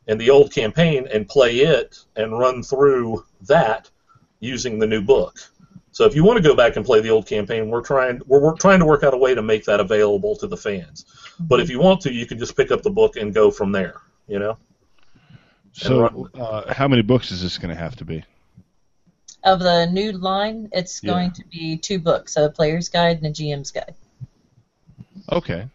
and 0.07 0.21
the 0.21 0.31
old 0.31 0.53
campaign 0.53 1.07
and 1.13 1.29
play 1.29 1.59
it 1.61 1.99
and 2.17 2.39
run 2.39 2.63
through 2.63 3.25
that 3.43 3.91
using 4.41 4.79
the 4.79 4.87
new 4.87 5.03
book. 5.03 5.39
So 5.93 6.05
if 6.05 6.17
you 6.17 6.25
want 6.25 6.39
to 6.39 6.43
go 6.43 6.57
back 6.57 6.77
and 6.77 6.85
play 6.85 7.01
the 7.01 7.11
old 7.11 7.27
campaign, 7.27 7.69
we're 7.71 7.81
trying 7.81 8.21
we're, 8.27 8.41
we're 8.41 8.57
trying 8.57 8.81
to 8.81 8.85
work 8.85 9.05
out 9.05 9.15
a 9.15 9.17
way 9.17 9.35
to 9.35 9.43
make 9.43 9.65
that 9.67 9.81
available 9.81 10.35
to 10.37 10.47
the 10.47 10.57
fans. 10.57 11.05
But 11.39 11.61
if 11.61 11.71
you 11.71 11.79
want 11.79 12.01
to, 12.03 12.13
you 12.13 12.27
can 12.27 12.39
just 12.39 12.57
pick 12.57 12.71
up 12.73 12.83
the 12.83 12.91
book 12.91 13.17
and 13.17 13.33
go 13.33 13.51
from 13.51 13.71
there. 13.71 14.01
You 14.27 14.41
know. 14.41 14.59
So, 15.73 16.29
uh, 16.35 16.73
how 16.73 16.89
many 16.89 17.03
books 17.03 17.33
is 17.33 17.43
this 17.43 17.59
going 17.59 17.75
to 17.75 17.81
have 17.81 17.97
to 17.97 18.05
be? 18.05 18.25
Of 19.43 19.59
the 19.61 19.87
new 19.87 20.13
line, 20.13 20.69
it's 20.73 21.03
Yeah. 21.03 21.13
going 21.13 21.33
to 21.33 21.45
be 21.47 21.77
two 21.77 21.99
books: 21.99 22.37
a 22.37 22.51
player's 22.51 22.89
guide 22.89 23.19
and 23.19 23.27
a 23.27 23.31
GM's 23.31 23.71
guide. 23.71 23.95
Okay. 25.31 25.69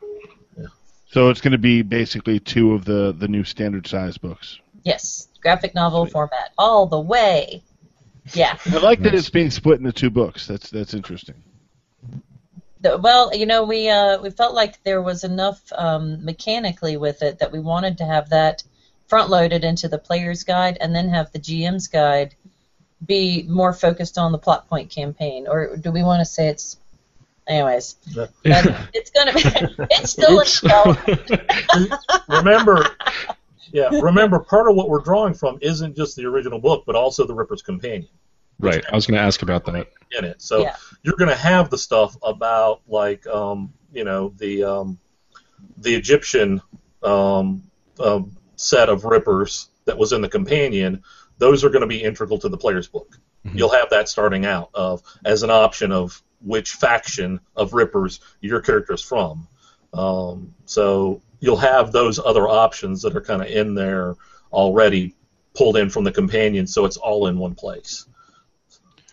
Yeah. 1.09 1.13
So 1.13 1.29
it's 1.29 1.41
going 1.41 1.51
to 1.53 1.57
be 1.57 1.81
basically 1.81 2.39
two 2.39 2.73
of 2.73 2.85
the 2.85 3.13
the 3.17 3.27
new 3.27 3.43
standard 3.43 3.87
size 3.87 4.17
books. 4.17 4.59
Yes, 4.83 5.27
graphic 5.41 5.75
novel 5.75 6.05
format, 6.05 6.51
all 6.57 6.85
the 6.85 6.99
way. 6.99 7.63
Yeah. 8.33 8.57
I 8.65 8.77
like 8.77 9.01
that 9.01 9.13
it's 9.13 9.29
being 9.29 9.49
split 9.51 9.79
into 9.79 9.91
two 9.91 10.09
books. 10.09 10.47
That's 10.47 10.69
that's 10.69 10.93
interesting. 10.93 11.35
The- 12.81 12.97
Well, 12.97 13.35
you 13.35 13.45
know, 13.45 13.63
we 13.63 13.89
uh, 13.89 14.21
we 14.21 14.29
felt 14.29 14.53
like 14.53 14.81
there 14.83 15.01
was 15.01 15.23
enough 15.23 15.61
um, 15.75 16.23
mechanically 16.23 16.95
with 16.97 17.21
it 17.21 17.39
that 17.39 17.51
we 17.51 17.59
wanted 17.59 17.97
to 17.97 18.05
have 18.05 18.29
that 18.29 18.63
front 19.07 19.29
loaded 19.29 19.63
into 19.63 19.87
the 19.87 19.97
player's 19.97 20.43
guide, 20.43 20.77
and 20.79 20.95
then 20.95 21.09
have 21.09 21.31
the 21.31 21.39
GM's 21.39 21.87
guide 21.87 22.35
be 23.05 23.43
more 23.47 23.73
focused 23.73 24.17
on 24.17 24.31
the 24.31 24.37
plot 24.37 24.67
point 24.69 24.89
campaign. 24.91 25.47
Or 25.47 25.75
do 25.77 25.91
we 25.91 26.03
want 26.03 26.19
to 26.19 26.25
say 26.25 26.47
it's, 26.49 26.77
anyways? 27.49 27.95
But 28.15 28.31
it's 28.43 29.09
gonna 29.11 29.33
be. 29.33 29.41
It's 29.91 30.11
still 30.11 30.39
in 30.39 30.45
Oops. 30.47 30.61
development. 30.61 31.31
remember, 32.29 32.85
yeah, 33.71 33.89
remember 34.01 34.39
part 34.39 34.69
of 34.69 34.75
what 34.75 34.89
we're 34.89 35.01
drawing 35.01 35.33
from 35.33 35.57
isn't 35.61 35.95
just 35.95 36.15
the 36.15 36.25
original 36.25 36.59
book, 36.59 36.83
but 36.85 36.95
also 36.95 37.25
the 37.25 37.33
Ripper's 37.33 37.61
Companion 37.61 38.09
right. 38.59 38.83
I 38.91 38.95
was 38.95 39.05
going 39.05 39.17
to 39.17 39.23
ask 39.23 39.41
about 39.41 39.65
that. 39.65 39.87
in 40.17 40.25
it. 40.25 40.41
So 40.41 40.61
Yeah. 40.61 40.75
you're 41.03 41.15
going 41.15 41.29
to 41.29 41.35
have 41.35 41.69
the 41.69 41.77
stuff 41.77 42.15
about 42.23 42.81
like 42.87 43.25
um, 43.27 43.73
you 43.93 44.03
know 44.03 44.33
the 44.37 44.63
um, 44.63 44.99
the 45.77 45.95
Egyptian 45.95 46.61
um, 47.03 47.63
um, 47.99 48.35
set 48.55 48.89
of 48.89 49.05
Rippers 49.05 49.69
that 49.85 49.97
was 49.97 50.11
in 50.13 50.21
the 50.21 50.29
companion. 50.29 51.03
Those 51.37 51.63
are 51.63 51.69
going 51.69 51.81
to 51.81 51.87
be 51.87 52.03
integral 52.03 52.37
to 52.39 52.49
the 52.49 52.57
player's 52.57 52.87
book. 52.87 53.17
Mhm. 53.45 53.57
You'll 53.57 53.69
have 53.69 53.89
that 53.91 54.09
starting 54.09 54.45
out 54.45 54.69
of 54.73 55.01
as 55.23 55.43
an 55.43 55.49
option 55.49 55.91
of 55.93 56.21
which 56.41 56.73
faction 56.73 57.39
of 57.55 57.73
Rippers 57.73 58.19
your 58.41 58.61
character 58.61 58.93
is 58.93 59.01
from. 59.01 59.47
Um, 59.93 60.53
so 60.65 61.21
you'll 61.39 61.57
have 61.57 61.91
those 61.91 62.19
other 62.19 62.47
options 62.47 63.01
that 63.01 63.15
are 63.15 63.21
kind 63.21 63.41
of 63.41 63.47
in 63.47 63.75
there 63.75 64.15
already 64.51 65.15
pulled 65.55 65.77
in 65.77 65.89
from 65.89 66.03
the 66.03 66.11
companion, 66.11 66.67
so 66.67 66.85
it's 66.85 66.97
all 66.97 67.27
in 67.27 67.37
one 67.37 67.55
place. 67.55 68.05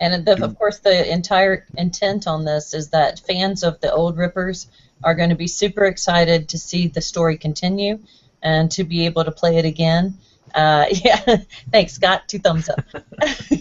And 0.00 0.26
the, 0.26 0.44
of 0.44 0.58
course, 0.58 0.78
the 0.78 1.10
entire 1.10 1.66
intent 1.76 2.26
on 2.26 2.44
this 2.44 2.74
is 2.74 2.90
that 2.90 3.20
fans 3.20 3.62
of 3.62 3.80
the 3.80 3.92
old 3.92 4.18
Rippers 4.18 4.68
are 5.02 5.14
going 5.14 5.30
to 5.30 5.36
be 5.36 5.46
super 5.48 5.84
excited 5.84 6.50
to 6.50 6.58
see 6.58 6.88
the 6.88 7.00
story 7.00 7.38
continue 7.38 8.00
and 8.42 8.70
to 8.72 8.84
be 8.84 9.06
able 9.06 9.24
to 9.24 9.30
play 9.30 9.56
it 9.56 9.64
again. 9.64 10.18
Uh, 10.56 10.86
yeah, 10.90 11.36
thanks, 11.70 11.92
Scott. 11.92 12.26
Two 12.26 12.38
thumbs 12.38 12.68
up. 12.68 12.84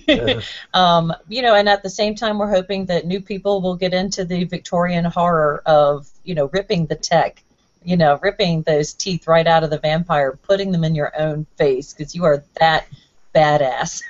um, 0.74 1.14
you 1.28 1.41
know, 1.41 1.54
and 1.54 1.70
at 1.70 1.84
the 1.84 1.89
same 1.89 2.16
time, 2.16 2.39
we're 2.39 2.50
hoping 2.50 2.86
that 2.86 3.06
new 3.06 3.22
people 3.22 3.62
will 3.62 3.76
get 3.76 3.93
into 3.93 4.24
the 4.26 4.46
Victorian 4.46 5.06
horror 5.06 5.62
of, 5.66 6.08
you 6.24 6.34
know, 6.34 6.46
ripping 6.54 6.86
the 6.86 6.96
tech, 6.96 7.43
you 7.84 7.98
know, 7.98 8.18
ripping 8.22 8.62
those 8.64 8.93
teeth 8.93 9.28
right 9.28 9.46
out 9.46 9.64
of 9.64 9.70
the 9.70 9.78
vampire, 9.78 10.39
putting 10.41 10.72
them 10.72 10.84
in 10.84 10.96
your 10.96 11.12
own 11.20 11.46
face 11.58 11.93
because 11.93 12.16
you 12.16 12.24
are 12.24 12.43
that 12.60 12.88
badass. 13.36 14.02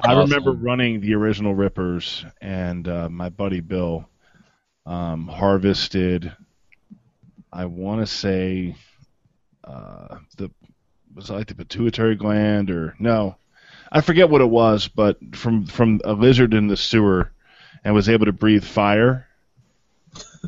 I 0.00 0.12
remember 0.12 0.52
running 0.52 1.00
the 1.00 1.14
original 1.14 1.54
Rippers, 1.54 2.26
and 2.42 2.86
uh, 2.86 3.08
my 3.08 3.30
buddy 3.30 3.60
Bill 3.60 4.06
um, 4.84 5.28
harvested. 5.28 6.30
I 7.50 7.64
want 7.64 8.00
to 8.00 8.06
say 8.06 8.76
uh, 9.64 10.18
the 10.36 10.50
was 11.16 11.30
it 11.30 11.32
like 11.32 11.46
the 11.48 11.54
pituitary 11.54 12.14
gland 12.14 12.70
or 12.70 12.94
no, 12.98 13.36
I 13.90 14.02
forget 14.02 14.28
what 14.28 14.42
it 14.42 14.50
was, 14.50 14.86
but 14.86 15.18
from 15.34 15.66
from 15.66 16.00
a 16.04 16.12
lizard 16.12 16.54
in 16.54 16.68
the 16.68 16.76
sewer, 16.76 17.32
and 17.82 17.94
was 17.94 18.08
able 18.08 18.26
to 18.26 18.32
breathe 18.32 18.64
fire, 18.64 19.26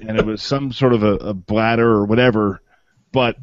and 0.02 0.18
it 0.18 0.26
was 0.26 0.42
some 0.42 0.70
sort 0.72 0.92
of 0.92 1.02
a, 1.02 1.14
a 1.14 1.34
bladder 1.34 1.88
or 1.88 2.04
whatever, 2.04 2.60
but 3.12 3.36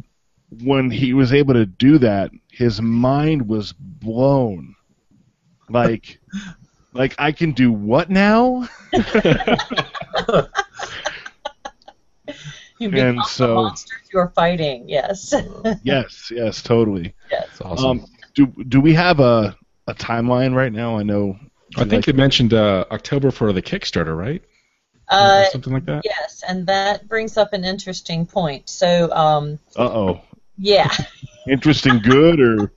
when 0.63 0.91
he 0.91 1.13
was 1.13 1.33
able 1.33 1.55
to 1.55 1.65
do 1.65 1.97
that, 1.97 2.31
his 2.51 2.79
mind 2.79 3.47
was 3.47 3.73
blown. 3.73 4.75
Like, 5.67 6.19
like 6.93 7.15
I 7.17 7.31
can 7.31 7.53
do 7.53 7.71
what 7.71 8.09
now? 8.11 8.69
You 12.79 12.87
And 12.89 12.93
become 12.93 13.15
the 13.17 13.23
so- 13.23 13.55
monsters 13.55 14.01
you're 14.13 14.31
fighting. 14.35 14.89
Yes. 14.89 15.33
yes, 15.83 16.29
yes, 16.31 16.61
totally. 16.61 17.13
yes. 17.31 17.47
It's 17.51 17.61
awesome. 17.61 17.85
Um, 18.01 18.05
do 18.33 18.47
do 18.67 18.81
we 18.81 18.93
have 18.93 19.19
a 19.21 19.55
a 19.87 19.93
timeline 19.93 20.53
right 20.53 20.73
now? 20.73 20.97
I 20.97 21.03
know. 21.03 21.37
I 21.77 21.85
think 21.85 22.05
they 22.05 22.11
mentioned 22.11 22.53
uh, 22.53 22.85
October 22.91 23.31
for 23.31 23.53
the 23.53 23.61
Kickstarter, 23.61 24.15
right? 24.17 24.41
Uh, 25.07 25.45
Something 25.51 25.73
like 25.73 25.85
that. 25.85 26.01
yes, 26.03 26.41
and 26.47 26.65
that 26.67 27.07
brings 27.07 27.37
up 27.37 27.53
an 27.53 27.63
interesting 27.63 28.25
point. 28.25 28.67
So, 28.69 29.11
um, 29.13 29.59
Uh 29.77 29.83
oh. 29.83 30.21
yeah. 30.57 30.89
Interesting, 31.47 31.99
good 31.99 32.39
or 32.39 32.71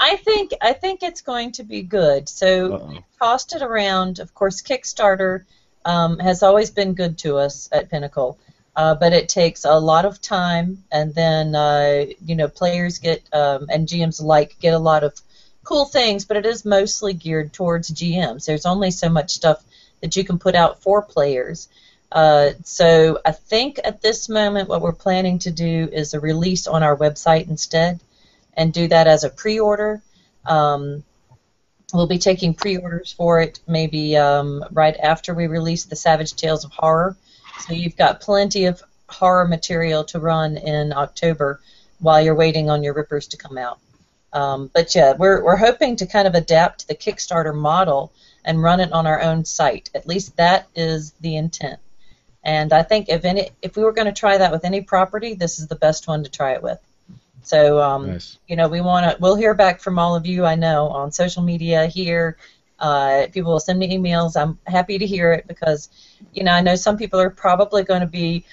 I 0.00 0.16
think 0.16 0.52
I 0.60 0.72
think 0.72 1.02
it's 1.02 1.20
going 1.22 1.52
to 1.52 1.62
be 1.62 1.82
good. 1.82 2.28
So 2.28 2.74
Uh-oh. 2.74 2.98
tossed 3.18 3.54
it 3.54 3.62
around. 3.62 4.18
Of 4.18 4.34
course, 4.34 4.60
Kickstarter 4.60 5.44
um, 5.84 6.18
has 6.18 6.42
always 6.42 6.70
been 6.70 6.94
good 6.94 7.16
to 7.18 7.36
us 7.36 7.68
at 7.72 7.88
Pinnacle, 7.90 8.38
uh, 8.76 8.94
but 8.94 9.14
it 9.14 9.28
takes 9.28 9.64
a 9.64 9.80
lot 9.80 10.04
of 10.04 10.20
time, 10.20 10.84
and 10.92 11.14
then 11.14 11.54
uh, 11.54 12.04
you 12.24 12.36
know 12.36 12.46
players 12.46 12.98
get 12.98 13.22
um, 13.32 13.66
and 13.70 13.88
GMs 13.88 14.22
like 14.22 14.58
get 14.60 14.74
a 14.74 14.78
lot 14.78 15.02
of 15.02 15.18
cool 15.64 15.86
things, 15.86 16.26
but 16.26 16.36
it 16.36 16.44
is 16.44 16.64
mostly 16.64 17.14
geared 17.14 17.52
towards 17.52 17.90
GMs. 17.90 18.44
There's 18.44 18.66
only 18.66 18.90
so 18.90 19.08
much 19.08 19.30
stuff 19.30 19.64
that 20.00 20.14
you 20.14 20.24
can 20.24 20.38
put 20.38 20.54
out 20.54 20.82
for 20.82 21.02
players. 21.02 21.68
Uh, 22.12 22.50
so 22.64 23.18
I 23.24 23.32
think 23.32 23.80
at 23.82 24.02
this 24.02 24.28
moment 24.28 24.68
what 24.68 24.82
we're 24.82 24.92
planning 24.92 25.40
to 25.40 25.50
do 25.50 25.88
is 25.90 26.14
a 26.14 26.20
release 26.20 26.66
on 26.66 26.82
our 26.82 26.96
website 26.96 27.48
instead, 27.48 27.98
and 28.54 28.72
do 28.72 28.88
that 28.88 29.06
as 29.06 29.24
a 29.24 29.30
pre-order. 29.30 30.02
Um, 30.44 31.02
we'll 31.94 32.06
be 32.06 32.18
taking 32.18 32.52
pre-orders 32.52 33.12
for 33.12 33.40
it 33.40 33.58
maybe 33.66 34.16
um, 34.18 34.62
right 34.70 34.96
after 34.96 35.32
we 35.32 35.46
release 35.46 35.84
the 35.84 35.96
Savage 35.96 36.34
Tales 36.34 36.64
of 36.64 36.72
Horror. 36.72 37.16
So 37.60 37.72
you've 37.72 37.96
got 37.96 38.20
plenty 38.20 38.66
of 38.66 38.82
horror 39.08 39.46
material 39.46 40.04
to 40.04 40.18
run 40.18 40.56
in 40.56 40.92
October 40.92 41.60
while 41.98 42.20
you're 42.20 42.34
waiting 42.34 42.68
on 42.70 42.82
your 42.82 42.94
rippers 42.94 43.28
to 43.28 43.36
come 43.36 43.58
out. 43.58 43.78
Um, 44.32 44.70
but 44.74 44.94
yeah, 44.94 45.14
we're 45.16 45.42
we're 45.42 45.56
hoping 45.56 45.96
to 45.96 46.06
kind 46.06 46.28
of 46.28 46.34
adapt 46.34 46.88
the 46.88 46.94
Kickstarter 46.94 47.54
model 47.54 48.12
and 48.44 48.62
run 48.62 48.80
it 48.80 48.92
on 48.92 49.06
our 49.06 49.22
own 49.22 49.44
site. 49.44 49.90
At 49.94 50.06
least 50.06 50.36
that 50.36 50.68
is 50.74 51.12
the 51.20 51.36
intent. 51.36 51.80
And 52.44 52.72
I 52.72 52.82
think 52.82 53.08
if 53.08 53.24
any, 53.24 53.50
if 53.60 53.76
we 53.76 53.82
were 53.82 53.92
going 53.92 54.06
to 54.06 54.12
try 54.12 54.38
that 54.38 54.52
with 54.52 54.64
any 54.64 54.80
property, 54.80 55.34
this 55.34 55.58
is 55.58 55.66
the 55.66 55.74
best 55.74 56.06
one 56.06 56.22
to 56.22 56.30
try 56.30 56.52
it 56.52 56.62
with. 56.62 56.78
So 57.42 57.80
um, 57.80 58.08
Nice. 58.08 58.38
you 58.46 58.56
know, 58.56 58.68
we 58.68 58.80
want 58.80 59.10
to. 59.10 59.16
We'll 59.20 59.36
hear 59.36 59.54
back 59.54 59.80
from 59.80 59.98
all 59.98 60.14
of 60.14 60.26
you. 60.26 60.44
I 60.44 60.54
know 60.54 60.88
on 60.88 61.12
social 61.12 61.42
media 61.42 61.86
here. 61.86 62.36
Uh, 62.78 63.26
people 63.32 63.52
will 63.52 63.60
send 63.60 63.78
me 63.78 63.96
emails. 63.96 64.40
I'm 64.40 64.58
happy 64.66 64.98
to 64.98 65.06
hear 65.06 65.32
it 65.32 65.46
because, 65.48 65.88
you 66.32 66.44
know, 66.44 66.52
I 66.52 66.60
know 66.60 66.76
some 66.76 66.96
people 66.96 67.18
are 67.20 67.30
probably 67.30 67.82
going 67.84 68.02
to 68.02 68.06
be, 68.06 68.44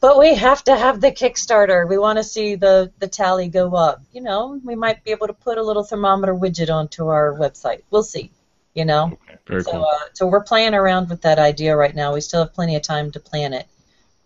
but 0.00 0.18
we 0.18 0.34
have 0.34 0.64
to 0.64 0.76
have 0.76 1.00
the 1.00 1.12
Kickstarter. 1.12 1.86
We 1.88 1.98
want 1.98 2.16
to 2.18 2.24
see 2.24 2.54
the 2.54 2.90
the 3.00 3.06
tally 3.08 3.48
go 3.48 3.74
up. 3.74 4.02
You 4.12 4.22
know, 4.22 4.58
we 4.64 4.74
might 4.74 5.04
be 5.04 5.10
able 5.10 5.26
to 5.26 5.34
put 5.34 5.58
a 5.58 5.62
little 5.62 5.84
thermometer 5.84 6.34
widget 6.34 6.70
onto 6.72 7.08
our 7.08 7.34
website. 7.38 7.82
We'll 7.90 8.02
see. 8.02 8.30
You 8.74 8.84
know. 8.86 9.18
Very 9.46 9.62
So, 9.64 9.72
cool. 9.72 9.84
uh, 9.84 9.98
so 10.14 10.26
we're 10.26 10.44
playing 10.44 10.74
around 10.74 11.08
with 11.10 11.20
that 11.22 11.38
idea 11.38 11.76
right 11.76 11.94
now. 11.94 12.14
We 12.14 12.20
still 12.22 12.44
have 12.44 12.54
plenty 12.54 12.76
of 12.76 12.82
time 12.82 13.10
to 13.12 13.20
plan 13.20 13.52
it, 13.52 13.66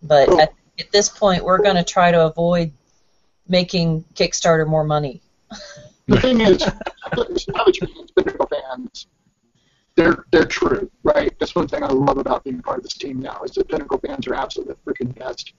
but 0.03 0.29
Cool. 0.29 0.39
at, 0.41 0.53
at 0.79 0.91
this 0.91 1.09
point, 1.09 1.43
we're 1.43 1.61
going 1.61 1.75
to 1.77 1.83
try 1.83 2.11
to 2.11 2.25
avoid 2.25 2.71
making 3.47 4.05
Kickstarter 4.13 4.67
more 4.67 4.83
money. 4.83 5.21
the 6.07 6.19
thing 6.21 6.41
is, 6.41 6.61
Savage 6.63 7.45
fans, 7.79 8.11
Pinnacle 8.15 8.47
fans, 8.47 9.07
they're 9.95 10.25
they're 10.31 10.45
true, 10.45 10.89
right? 11.03 11.33
That's 11.39 11.55
one 11.55 11.67
thing 11.67 11.83
I 11.83 11.87
love 11.87 12.17
about 12.17 12.43
being 12.43 12.61
part 12.61 12.77
of 12.77 12.83
this 12.83 12.93
team 12.93 13.19
now 13.19 13.41
is 13.43 13.51
that 13.51 13.67
Pinnacle 13.69 13.99
fans 13.99 14.27
are 14.27 14.35
absolutely 14.35 14.75
the 14.75 14.91
freaking 14.91 15.17
best. 15.17 15.53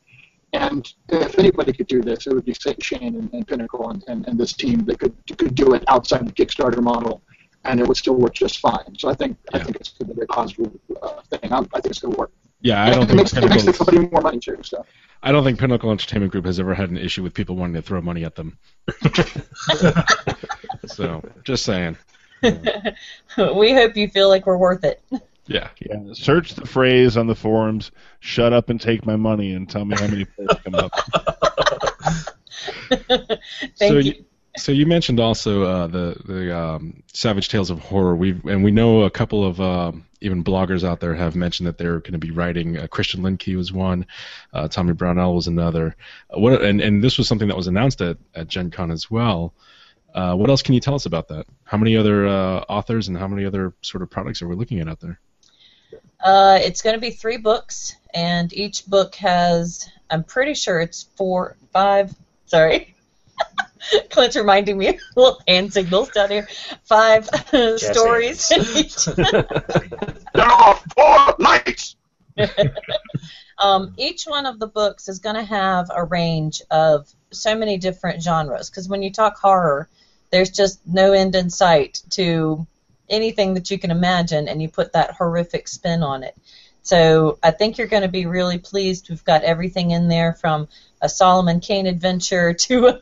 And 0.53 0.91
if 1.09 1.39
anybody 1.39 1.73
could 1.73 1.87
do 1.87 2.03
this, 2.03 2.27
it 2.27 2.33
would 2.33 2.45
be 2.45 2.55
Sa- 2.55 2.73
Shane 2.81 3.17
and, 3.17 3.33
and 3.33 3.47
Pinnacle 3.47 3.91
and, 3.91 4.03
and, 4.09 4.27
and 4.29 4.39
this 4.39 4.53
team 4.53 4.85
that 4.85 5.01
could 5.01 5.15
could 5.39 5.55
do 5.55 5.75
it 5.75 5.85
outside 5.89 6.27
the 6.27 6.33
Kickstarter 6.33 6.83
model, 6.83 7.23
and 7.65 7.81
it 7.81 7.87
would 7.87 7.97
still 7.97 8.15
work 8.15 8.35
just 8.35 8.61
fine. 8.61 8.97
So 8.99 9.09
I 9.09 9.15
think 9.15 9.37
I 9.53 9.59
think 9.59 9.77
it's 9.77 9.95
a 10.01 10.05
very 10.05 10.27
positive 10.27 10.73
uh, 11.03 11.21
thing. 11.31 11.53
I, 11.53 11.59
I 11.59 11.63
think 11.81 11.87
it's 11.87 11.99
going 12.01 12.15
to 12.15 12.19
work. 12.19 12.33
Yeah, 12.61 12.83
I 12.83 12.87
And 12.87 12.95
don't 12.95 13.03
it 13.05 13.07
think 13.09 13.19
makes, 13.19 13.33
it 13.37 13.49
makes 13.49 13.65
the 13.65 13.73
company 13.73 14.09
more 14.09 14.23
money 14.23 14.39
too. 14.39 14.59
So 14.63 14.85
I 15.23 15.33
don't 15.33 15.45
think 15.45 15.59
Pinnacle 15.59 15.91
Entertainment 15.91 16.33
Group 16.33 16.47
has 16.47 16.61
ever 16.61 16.75
had 16.75 16.91
an 16.91 16.97
issue 16.97 17.23
with 17.23 17.35
people 17.35 17.57
wanting 17.57 17.75
to 17.75 17.83
throw 17.83 18.01
money 18.01 18.25
at 18.25 18.35
them. 18.35 18.59
so, 20.87 21.23
just 21.45 21.65
saying. 21.65 21.97
we 23.55 23.73
hope 23.73 23.97
you 23.97 24.09
feel 24.09 24.29
like 24.29 24.47
we're 24.47 24.57
worth 24.57 24.85
it. 24.85 25.03
Yeah. 25.47 25.69
yeah, 25.79 26.13
search 26.13 26.55
the 26.55 26.67
phrase 26.67 27.17
on 27.17 27.27
the 27.29 27.35
forums. 27.35 27.93
Shut 28.21 28.53
up 28.53 28.69
and 28.69 28.81
take 28.81 29.07
my 29.07 29.17
money, 29.17 29.53
and 29.53 29.69
tell 29.69 29.85
me 29.85 29.97
how 29.97 30.09
many 30.09 30.25
players 30.25 30.51
come 30.65 30.75
up. 30.75 30.91
Thank 32.89 33.41
so 33.77 33.99
you. 33.99 34.25
So 34.57 34.73
you 34.73 34.87
mentioned 34.87 35.21
also 35.21 35.65
uh, 35.65 35.87
the 35.87 36.17
the 36.25 36.59
um, 36.59 37.03
Savage 37.13 37.49
Tales 37.49 37.71
of 37.71 37.79
Horror. 37.79 38.17
We 38.17 38.41
and 38.45 38.65
we 38.65 38.71
know 38.71 39.03
a 39.03 39.11
couple 39.11 39.45
of 39.45 39.61
um, 39.61 40.07
even 40.21 40.43
bloggers 40.43 40.83
out 40.83 41.01
there 41.01 41.15
have 41.15 41.37
mentioned 41.37 41.67
that 41.67 41.79
they're 41.79 42.01
going 42.01 42.13
to 42.13 42.19
be 42.19 42.31
writing. 42.31 42.79
Uh, 42.79 42.87
Christian 42.87 43.23
Linke 43.23 43.49
was 43.49 43.73
one, 43.73 44.07
uh, 44.53 44.69
Tommy 44.69 44.95
Brownell 44.95 45.35
was 45.35 45.47
another. 45.47 45.95
Uh, 46.31 46.41
what 46.41 46.63
and 46.63 46.81
and 46.81 47.05
this 47.05 47.19
was 47.19 47.29
something 47.29 47.49
that 47.49 47.57
was 47.57 47.67
announced 47.67 48.01
at 48.01 48.17
at 48.35 48.49
Gen 48.49 48.71
Con 48.71 48.91
as 48.91 49.11
well. 49.11 49.53
Uh, 50.17 50.35
what 50.35 50.49
else 50.49 50.63
can 50.63 50.73
you 50.73 50.81
tell 50.81 50.95
us 50.95 51.05
about 51.05 51.29
that? 51.29 51.47
How 51.65 51.77
many 51.77 51.95
other 51.95 52.27
uh, 52.27 52.61
authors 52.71 53.09
and 53.09 53.19
how 53.19 53.29
many 53.29 53.45
other 53.45 53.75
sort 53.83 54.01
of 54.01 54.09
products 54.09 54.41
are 54.41 54.49
we 54.49 54.57
looking 54.57 54.81
at 54.81 54.89
out 54.89 54.99
there? 54.99 55.21
Uh, 56.25 56.59
it's 56.63 56.81
going 56.81 56.95
to 56.95 57.01
be 57.01 57.11
three 57.11 57.37
books, 57.37 57.95
and 58.15 58.51
each 58.55 58.87
book 58.87 59.15
has, 59.17 59.87
I'm 60.09 60.25
pretty 60.25 60.55
sure 60.55 60.81
it's 60.81 61.03
four, 61.17 61.59
five, 61.71 62.15
sorry. 62.47 62.95
Clint's 64.11 64.37
reminding 64.37 64.79
me 64.79 64.89
of 64.89 64.97
little 65.17 65.43
hand 65.47 65.75
signals 65.75 66.09
down 66.09 66.31
here. 66.31 66.49
Five 66.85 67.27
stories 67.77 68.51
in 68.51 68.61
each. 68.75 69.05
there 69.05 70.47
are 70.51 70.81
four 70.97 71.35
lights. 71.39 71.97
um, 73.59 73.93
each 73.99 74.25
one 74.25 74.47
of 74.47 74.59
the 74.59 74.67
books 74.67 75.11
is 75.11 75.19
going 75.19 75.37
to 75.37 75.45
have 75.45 75.91
a 75.95 76.05
range 76.05 76.63
of 76.71 77.07
so 77.33 77.55
many 77.55 77.77
different 77.77 78.23
genres 78.23 78.71
because 78.71 78.89
when 78.89 79.03
you 79.03 79.13
talk 79.13 79.37
horror, 79.39 79.91
there's 80.31 80.51
just 80.51 80.81
no 80.87 81.13
end 81.13 81.35
in 81.35 81.51
sight 81.51 82.03
to 82.11 82.67
anything 83.09 83.55
that 83.55 83.71
you 83.71 83.79
can 83.79 83.91
imagine, 83.91 84.49
and 84.49 84.61
you 84.61 84.69
put 84.69 84.93
that 84.93 85.13
horrific 85.13 85.69
spin 85.69 86.03
on 86.03 86.23
it. 86.23 86.37
So 86.83 87.39
I 87.43 87.51
think 87.51 87.79
you're 87.79 87.89
going 87.89 88.03
to 88.03 88.09
be 88.09 88.27
really 88.27 88.59
pleased. 88.59 89.11
We've 89.11 89.25
got 89.25 89.43
everything 89.43 89.91
in 89.91 90.09
there 90.09 90.35
from 90.35 90.69
a 91.01 91.09
Solomon 91.09 91.61
Kane 91.61 91.87
adventure 91.87 92.53
to 92.67 92.87
a, 92.87 93.01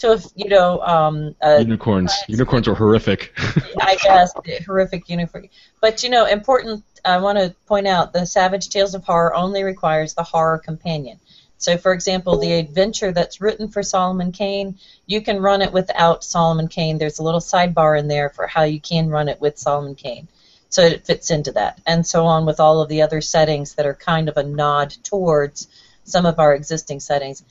to 0.00 0.12
a, 0.12 0.18
you 0.34 0.50
know 0.50 0.80
um, 0.80 1.34
a 1.40 1.60
Unicorns. 1.60 2.12
Unicorns 2.28 2.68
are 2.68 2.74
horrific. 2.74 3.32
I 3.80 3.96
guess 4.02 4.32
horrific 4.66 5.08
uniform. 5.08 5.48
But 5.80 6.02
you 6.02 6.10
know, 6.10 6.26
important. 6.26 6.84
I 7.04 7.18
want 7.18 7.38
to 7.38 7.54
point 7.66 7.86
out 7.86 8.12
the 8.12 8.26
Savage 8.26 8.68
Tales 8.68 8.94
of 8.94 9.04
Horror 9.04 9.34
only 9.34 9.62
requires 9.62 10.14
the 10.14 10.24
horror 10.24 10.58
companion. 10.58 11.20
So, 11.58 11.78
for 11.78 11.92
example, 11.92 12.38
the 12.38 12.52
adventure 12.52 13.12
that's 13.12 13.40
written 13.40 13.68
for 13.68 13.82
Solomon 13.82 14.32
Kane, 14.32 14.78
you 15.06 15.20
can 15.22 15.40
run 15.40 15.62
it 15.62 15.72
without 15.72 16.22
Solomon 16.22 16.68
Kane. 16.68 16.98
There's 16.98 17.18
a 17.18 17.22
little 17.22 17.40
sidebar 17.40 17.98
in 17.98 18.08
there 18.08 18.30
for 18.30 18.46
how 18.46 18.64
you 18.64 18.80
can 18.80 19.08
run 19.08 19.28
it 19.28 19.40
with 19.40 19.58
Solomon 19.58 19.94
Kane. 19.94 20.28
So 20.68 20.82
it 20.82 21.06
fits 21.06 21.30
into 21.30 21.52
that. 21.52 21.80
And 21.86 22.06
so 22.06 22.26
on 22.26 22.44
with 22.44 22.60
all 22.60 22.82
of 22.82 22.88
the 22.88 23.02
other 23.02 23.20
settings 23.20 23.74
that 23.74 23.86
are 23.86 23.94
kind 23.94 24.28
of 24.28 24.36
a 24.36 24.42
nod 24.42 24.90
towards 25.02 25.68
some 26.04 26.26
of 26.26 26.38
our 26.38 26.54
existing 26.54 27.00
settings. 27.00 27.42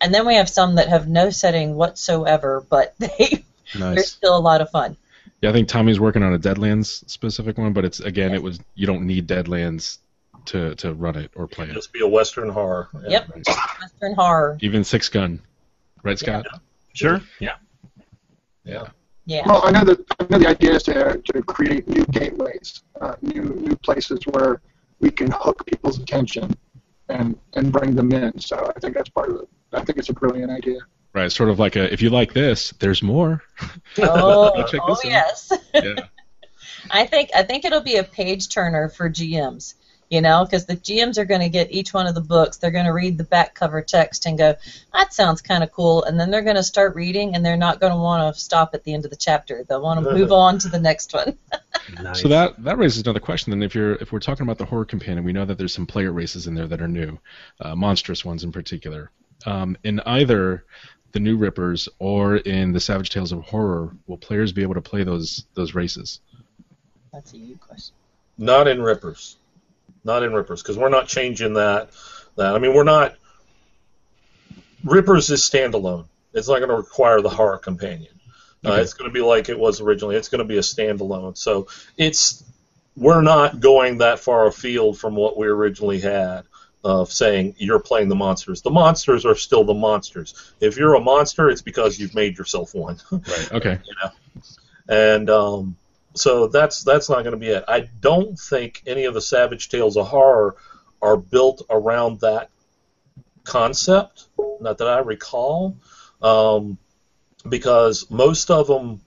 And 0.00 0.12
then 0.12 0.26
we 0.26 0.34
have 0.34 0.48
some 0.48 0.74
that 0.74 0.88
have 0.88 1.08
no 1.08 1.30
setting 1.30 1.74
whatsoever, 1.76 2.64
but 2.68 2.94
they 2.98 3.44
they're 3.74 3.98
still 3.98 4.36
a 4.36 4.38
lot 4.38 4.60
of 4.60 4.70
fun. 4.70 4.96
Yeah, 5.40 5.50
I 5.50 5.52
think 5.52 5.68
Tommy's 5.68 6.00
working 6.00 6.22
on 6.22 6.34
a 6.34 6.38
Deadlands 6.38 7.08
specific 7.08 7.58
one, 7.58 7.72
but 7.72 7.84
it's 7.84 8.00
again, 8.00 8.34
it 8.34 8.42
was 8.42 8.58
you 8.74 8.86
don't 8.86 9.06
need 9.06 9.26
Deadlands 9.26 9.98
to 10.46 10.74
to 10.76 10.94
run 10.94 11.16
it 11.16 11.30
or 11.34 11.46
play 11.46 11.66
it. 11.66 11.72
Just 11.72 11.92
be 11.92 12.00
a 12.00 12.08
Western 12.08 12.48
horror. 12.48 12.88
Yeah. 13.02 13.24
Yep, 13.34 13.46
Western 13.80 14.14
horror. 14.14 14.58
Even 14.60 14.84
Sixth 14.84 15.12
Gun, 15.12 15.40
right, 16.02 16.18
Scott? 16.18 16.46
Sure. 16.92 17.20
Yeah. 17.40 17.56
Yeah. 18.64 18.88
Yeah. 19.26 19.42
Well, 19.46 19.62
I 19.64 19.70
know 19.70 19.84
that 19.84 20.04
I 20.20 20.26
know 20.28 20.38
the 20.38 20.48
idea 20.48 20.74
is 20.74 20.82
to, 20.84 21.20
to 21.24 21.42
create 21.42 21.88
new 21.88 22.04
gateways, 22.06 22.82
uh, 23.00 23.14
new 23.22 23.42
new 23.42 23.76
places 23.76 24.20
where 24.26 24.60
we 25.00 25.10
can 25.10 25.30
hook 25.30 25.64
people's 25.66 25.98
attention 25.98 26.54
and 27.08 27.38
and 27.54 27.72
bring 27.72 27.94
them 27.94 28.12
in. 28.12 28.38
So 28.38 28.72
I 28.76 28.78
think 28.80 28.94
that's 28.94 29.08
part 29.08 29.30
of 29.30 29.36
it. 29.36 29.48
I 29.72 29.82
think 29.84 29.98
it's 29.98 30.08
a 30.10 30.14
brilliant 30.14 30.50
idea. 30.50 30.78
Right, 31.14 31.30
sort 31.30 31.48
of 31.48 31.58
like 31.58 31.76
a 31.76 31.92
if 31.92 32.02
you 32.02 32.10
like 32.10 32.32
this, 32.32 32.74
there's 32.78 33.02
more. 33.02 33.42
Oh, 33.98 34.64
Check 34.64 34.80
oh 34.82 34.94
this 34.94 35.04
yes. 35.04 35.52
Yeah. 35.72 35.94
I 36.90 37.06
think 37.06 37.30
I 37.34 37.42
think 37.44 37.64
it'll 37.64 37.80
be 37.80 37.96
a 37.96 38.04
page 38.04 38.48
turner 38.48 38.88
for 38.88 39.08
GMs. 39.08 39.74
You 40.14 40.20
know, 40.20 40.44
because 40.44 40.64
the 40.64 40.76
GMs 40.76 41.18
are 41.18 41.24
going 41.24 41.40
to 41.40 41.48
get 41.48 41.72
each 41.72 41.92
one 41.92 42.06
of 42.06 42.14
the 42.14 42.20
books. 42.20 42.58
They're 42.58 42.70
going 42.70 42.84
to 42.84 42.92
read 42.92 43.18
the 43.18 43.24
back 43.24 43.52
cover 43.56 43.82
text 43.82 44.26
and 44.26 44.38
go, 44.38 44.54
"That 44.92 45.12
sounds 45.12 45.42
kind 45.42 45.64
of 45.64 45.72
cool," 45.72 46.04
and 46.04 46.20
then 46.20 46.30
they're 46.30 46.42
going 46.42 46.54
to 46.54 46.62
start 46.62 46.94
reading, 46.94 47.34
and 47.34 47.44
they're 47.44 47.56
not 47.56 47.80
going 47.80 47.90
to 47.90 47.98
want 47.98 48.32
to 48.32 48.40
stop 48.40 48.74
at 48.74 48.84
the 48.84 48.94
end 48.94 49.04
of 49.04 49.10
the 49.10 49.16
chapter. 49.16 49.64
They'll 49.68 49.82
want 49.82 50.04
to 50.04 50.14
move 50.16 50.30
on 50.30 50.60
to 50.60 50.68
the 50.68 50.78
next 50.78 51.12
one. 51.14 51.36
Nice. 52.00 52.20
So 52.22 52.28
that 52.28 52.62
that 52.62 52.78
raises 52.78 53.02
another 53.02 53.18
question. 53.18 53.50
Then, 53.50 53.64
if 53.64 53.74
you're 53.74 53.94
if 53.96 54.12
we're 54.12 54.20
talking 54.20 54.44
about 54.44 54.58
the 54.58 54.64
horror 54.64 54.84
companion, 54.84 55.24
we 55.24 55.32
know 55.32 55.44
that 55.44 55.58
there's 55.58 55.74
some 55.74 55.84
player 55.84 56.12
races 56.12 56.46
in 56.46 56.54
there 56.54 56.68
that 56.68 56.80
are 56.80 56.86
new, 56.86 57.18
uh, 57.60 57.74
monstrous 57.74 58.24
ones 58.24 58.44
in 58.44 58.52
particular. 58.52 59.10
Um, 59.46 59.76
in 59.82 59.98
either 60.06 60.64
the 61.10 61.18
New 61.18 61.36
Rippers 61.36 61.88
or 61.98 62.36
in 62.36 62.70
the 62.70 62.78
Savage 62.78 63.10
Tales 63.10 63.32
of 63.32 63.42
Horror, 63.42 63.96
will 64.06 64.18
players 64.18 64.52
be 64.52 64.62
able 64.62 64.74
to 64.74 64.80
play 64.80 65.02
those 65.02 65.44
those 65.54 65.74
races? 65.74 66.20
That's 67.12 67.32
a 67.32 67.38
you 67.38 67.56
question. 67.56 67.96
Not 68.38 68.68
in 68.68 68.80
Rippers. 68.80 69.38
Not 70.04 70.22
in 70.22 70.32
Rippers, 70.32 70.62
because 70.62 70.76
we're 70.76 70.90
not 70.90 71.08
changing 71.08 71.54
that. 71.54 71.90
That 72.36 72.54
I 72.54 72.58
mean, 72.58 72.74
we're 72.74 72.84
not. 72.84 73.14
Rippers 74.84 75.30
is 75.30 75.40
standalone. 75.40 76.06
It's 76.34 76.48
not 76.48 76.58
going 76.58 76.68
to 76.68 76.76
require 76.76 77.20
the 77.20 77.30
horror 77.30 77.58
companion. 77.58 78.12
Uh, 78.66 78.78
it's 78.80 78.94
going 78.94 79.10
to 79.10 79.12
be 79.12 79.20
like 79.20 79.48
it 79.48 79.58
was 79.58 79.80
originally. 79.80 80.16
It's 80.16 80.28
going 80.28 80.38
to 80.38 80.44
be 80.44 80.56
a 80.56 80.62
standalone. 80.62 81.36
So 81.36 81.68
it's 81.98 82.42
we're 82.96 83.22
not 83.22 83.60
going 83.60 83.98
that 83.98 84.20
far 84.20 84.46
afield 84.46 84.98
from 84.98 85.16
what 85.16 85.36
we 85.36 85.46
originally 85.46 86.00
had 86.00 86.44
of 86.82 87.10
saying 87.10 87.54
you're 87.58 87.80
playing 87.80 88.08
the 88.08 88.14
monsters. 88.14 88.62
The 88.62 88.70
monsters 88.70 89.24
are 89.24 89.34
still 89.34 89.64
the 89.64 89.74
monsters. 89.74 90.52
If 90.60 90.76
you're 90.76 90.94
a 90.94 91.00
monster, 91.00 91.48
it's 91.48 91.62
because 91.62 91.98
you've 91.98 92.14
made 92.14 92.38
yourself 92.38 92.74
one. 92.74 92.98
Right. 93.10 93.52
Okay. 93.52 93.78
you 93.84 93.94
know. 94.02 94.10
And 94.86 95.30
um, 95.30 95.76
so 96.14 96.46
that's 96.46 96.82
that's 96.84 97.08
not 97.08 97.22
going 97.22 97.32
to 97.32 97.38
be 97.38 97.48
it. 97.48 97.64
I 97.66 97.88
don't 98.00 98.38
think 98.38 98.82
any 98.86 99.04
of 99.04 99.14
the 99.14 99.20
Savage 99.20 99.68
Tales 99.68 99.96
of 99.96 100.06
Horror 100.06 100.56
are 101.02 101.16
built 101.16 101.62
around 101.68 102.20
that 102.20 102.50
concept. 103.42 104.28
Not 104.60 104.78
that 104.78 104.88
I 104.88 105.00
recall, 105.00 105.76
um, 106.22 106.78
because 107.48 108.10
most 108.10 108.50
of 108.50 108.66
them 108.66 109.02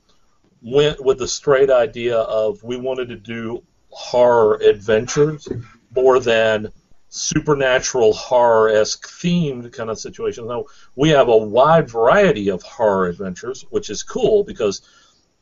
went 0.62 1.04
with 1.04 1.20
the 1.20 1.28
straight 1.28 1.70
idea 1.70 2.18
of 2.18 2.62
we 2.64 2.78
wanted 2.78 3.10
to 3.10 3.16
do 3.16 3.64
horror 3.90 4.56
adventures 4.56 5.48
more 5.96 6.20
than 6.20 6.72
supernatural 7.10 8.14
horror 8.14 8.70
esque 8.70 9.08
themed 9.08 9.72
kind 9.72 9.90
of 9.90 9.98
situations. 9.98 10.48
Now 10.48 10.66
we 10.96 11.10
have 11.10 11.30
a 11.30 11.38
wide 11.38 11.90
variety 11.90 12.50
of 12.50 12.62
horror 12.64 13.08
adventures, 13.08 13.66
which 13.70 13.90
is 13.90 14.04
cool 14.04 14.44
because 14.44 14.82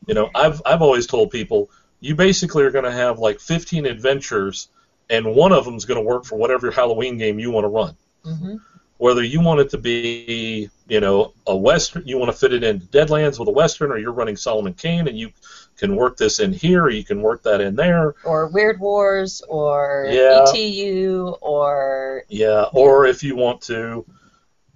you 0.08 0.14
know 0.14 0.30
I've 0.36 0.62
I've 0.66 0.82
always 0.82 1.08
told 1.08 1.32
people 1.32 1.70
you 2.00 2.16
basically 2.16 2.64
are 2.64 2.72
going 2.72 2.86
to 2.86 2.92
have 2.92 3.20
like 3.20 3.40
15 3.40 3.86
adventures, 3.86 4.68
and 5.10 5.36
one 5.36 5.52
of 5.52 5.66
them 5.66 5.76
is 5.76 5.86
going 5.86 6.00
to 6.00 6.06
work 6.06 6.26
for 6.26 6.36
whatever 6.38 6.72
Halloween 6.72 7.18
game 7.18 7.40
you 7.40 7.52
want 7.52 7.64
to 7.66 7.70
run. 7.70 7.96
hmm 8.24 8.56
Whether 8.98 9.24
you 9.24 9.42
want 9.42 9.60
it 9.60 9.70
to 9.72 9.78
be, 9.78 10.70
you 10.88 11.00
know, 11.00 11.34
a 11.48 11.56
western, 11.56 12.04
you 12.06 12.18
want 12.18 12.32
to 12.32 12.38
fit 12.38 12.54
it 12.54 12.64
into 12.64 12.86
Deadlands 12.88 13.40
with 13.40 13.48
a 13.48 13.52
western, 13.52 13.92
or 13.92 13.98
you're 13.98 14.14
running 14.14 14.38
Solomon 14.38 14.74
Kane 14.74 15.08
and 15.08 15.18
you 15.18 15.32
can 15.78 15.96
work 15.96 16.16
this 16.16 16.40
in 16.40 16.54
here, 16.54 16.84
or 16.84 16.90
you 16.90 17.04
can 17.04 17.22
work 17.22 17.44
that 17.44 17.60
in 17.60 17.76
there. 17.76 18.16
Or 18.24 18.48
Weird 18.48 18.80
Wars, 18.80 19.42
or 19.50 20.08
Yeah. 20.10 20.44
ETU, 20.44 21.36
or 21.42 22.24
Yeah, 22.30 22.66
or 22.74 23.06
if 23.06 23.24
you 23.24 23.36
want 23.36 23.62
to 23.64 24.06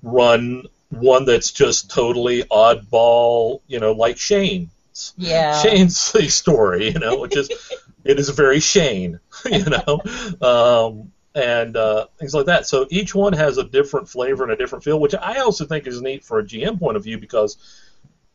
run 0.03 0.63
one 0.89 1.25
that's 1.25 1.51
just 1.51 1.89
totally 1.91 2.43
oddball, 2.43 3.61
you 3.67 3.79
know, 3.79 3.93
like 3.93 4.17
Shane. 4.17 4.69
Yeah. 5.17 5.59
Shane's 5.61 5.97
story, 6.33 6.91
you 6.91 6.99
know, 6.99 7.19
which 7.19 7.35
is 7.35 7.49
it 8.03 8.19
is 8.19 8.29
very 8.29 8.59
Shane, 8.59 9.19
you 9.45 9.65
know, 9.65 10.01
um, 10.41 11.11
and 11.35 11.75
uh, 11.75 12.07
things 12.17 12.33
like 12.33 12.47
that. 12.47 12.65
So 12.65 12.87
each 12.89 13.13
one 13.13 13.33
has 13.33 13.57
a 13.57 13.63
different 13.63 14.09
flavor 14.09 14.43
and 14.43 14.51
a 14.51 14.55
different 14.55 14.83
feel, 14.83 14.99
which 14.99 15.15
I 15.15 15.39
also 15.39 15.65
think 15.65 15.87
is 15.87 16.01
neat 16.01 16.23
for 16.23 16.39
a 16.39 16.43
GM 16.43 16.79
point 16.79 16.97
of 16.97 17.03
view 17.03 17.17
because 17.17 17.57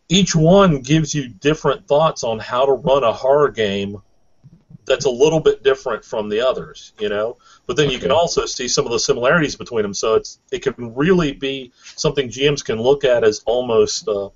each 0.08 0.34
one 0.34 0.80
gives 0.80 1.14
you 1.14 1.28
different 1.28 1.86
thoughts 1.86 2.24
on 2.24 2.38
how 2.38 2.66
to 2.66 2.72
run 2.72 3.04
a 3.04 3.12
horror 3.12 3.50
game 3.50 4.02
that's 4.86 5.06
a 5.06 5.10
little 5.10 5.40
bit 5.40 5.62
different 5.62 6.04
from 6.04 6.28
the 6.28 6.40
others, 6.42 6.92
you 6.98 7.08
know. 7.08 7.38
But 7.66 7.76
then 7.76 7.90
you 7.90 7.98
can 7.98 8.10
also 8.10 8.44
see 8.44 8.68
some 8.68 8.84
of 8.84 8.92
the 8.92 8.98
similarities 8.98 9.56
between 9.56 9.82
them, 9.82 9.94
so 9.94 10.14
it's 10.16 10.38
it 10.52 10.62
can 10.62 10.94
really 10.94 11.32
be 11.32 11.72
something 11.96 12.28
GMs 12.28 12.64
can 12.64 12.80
look 12.80 13.04
at 13.04 13.24
as 13.24 13.42
almost 13.46 14.06
uh, 14.08 14.28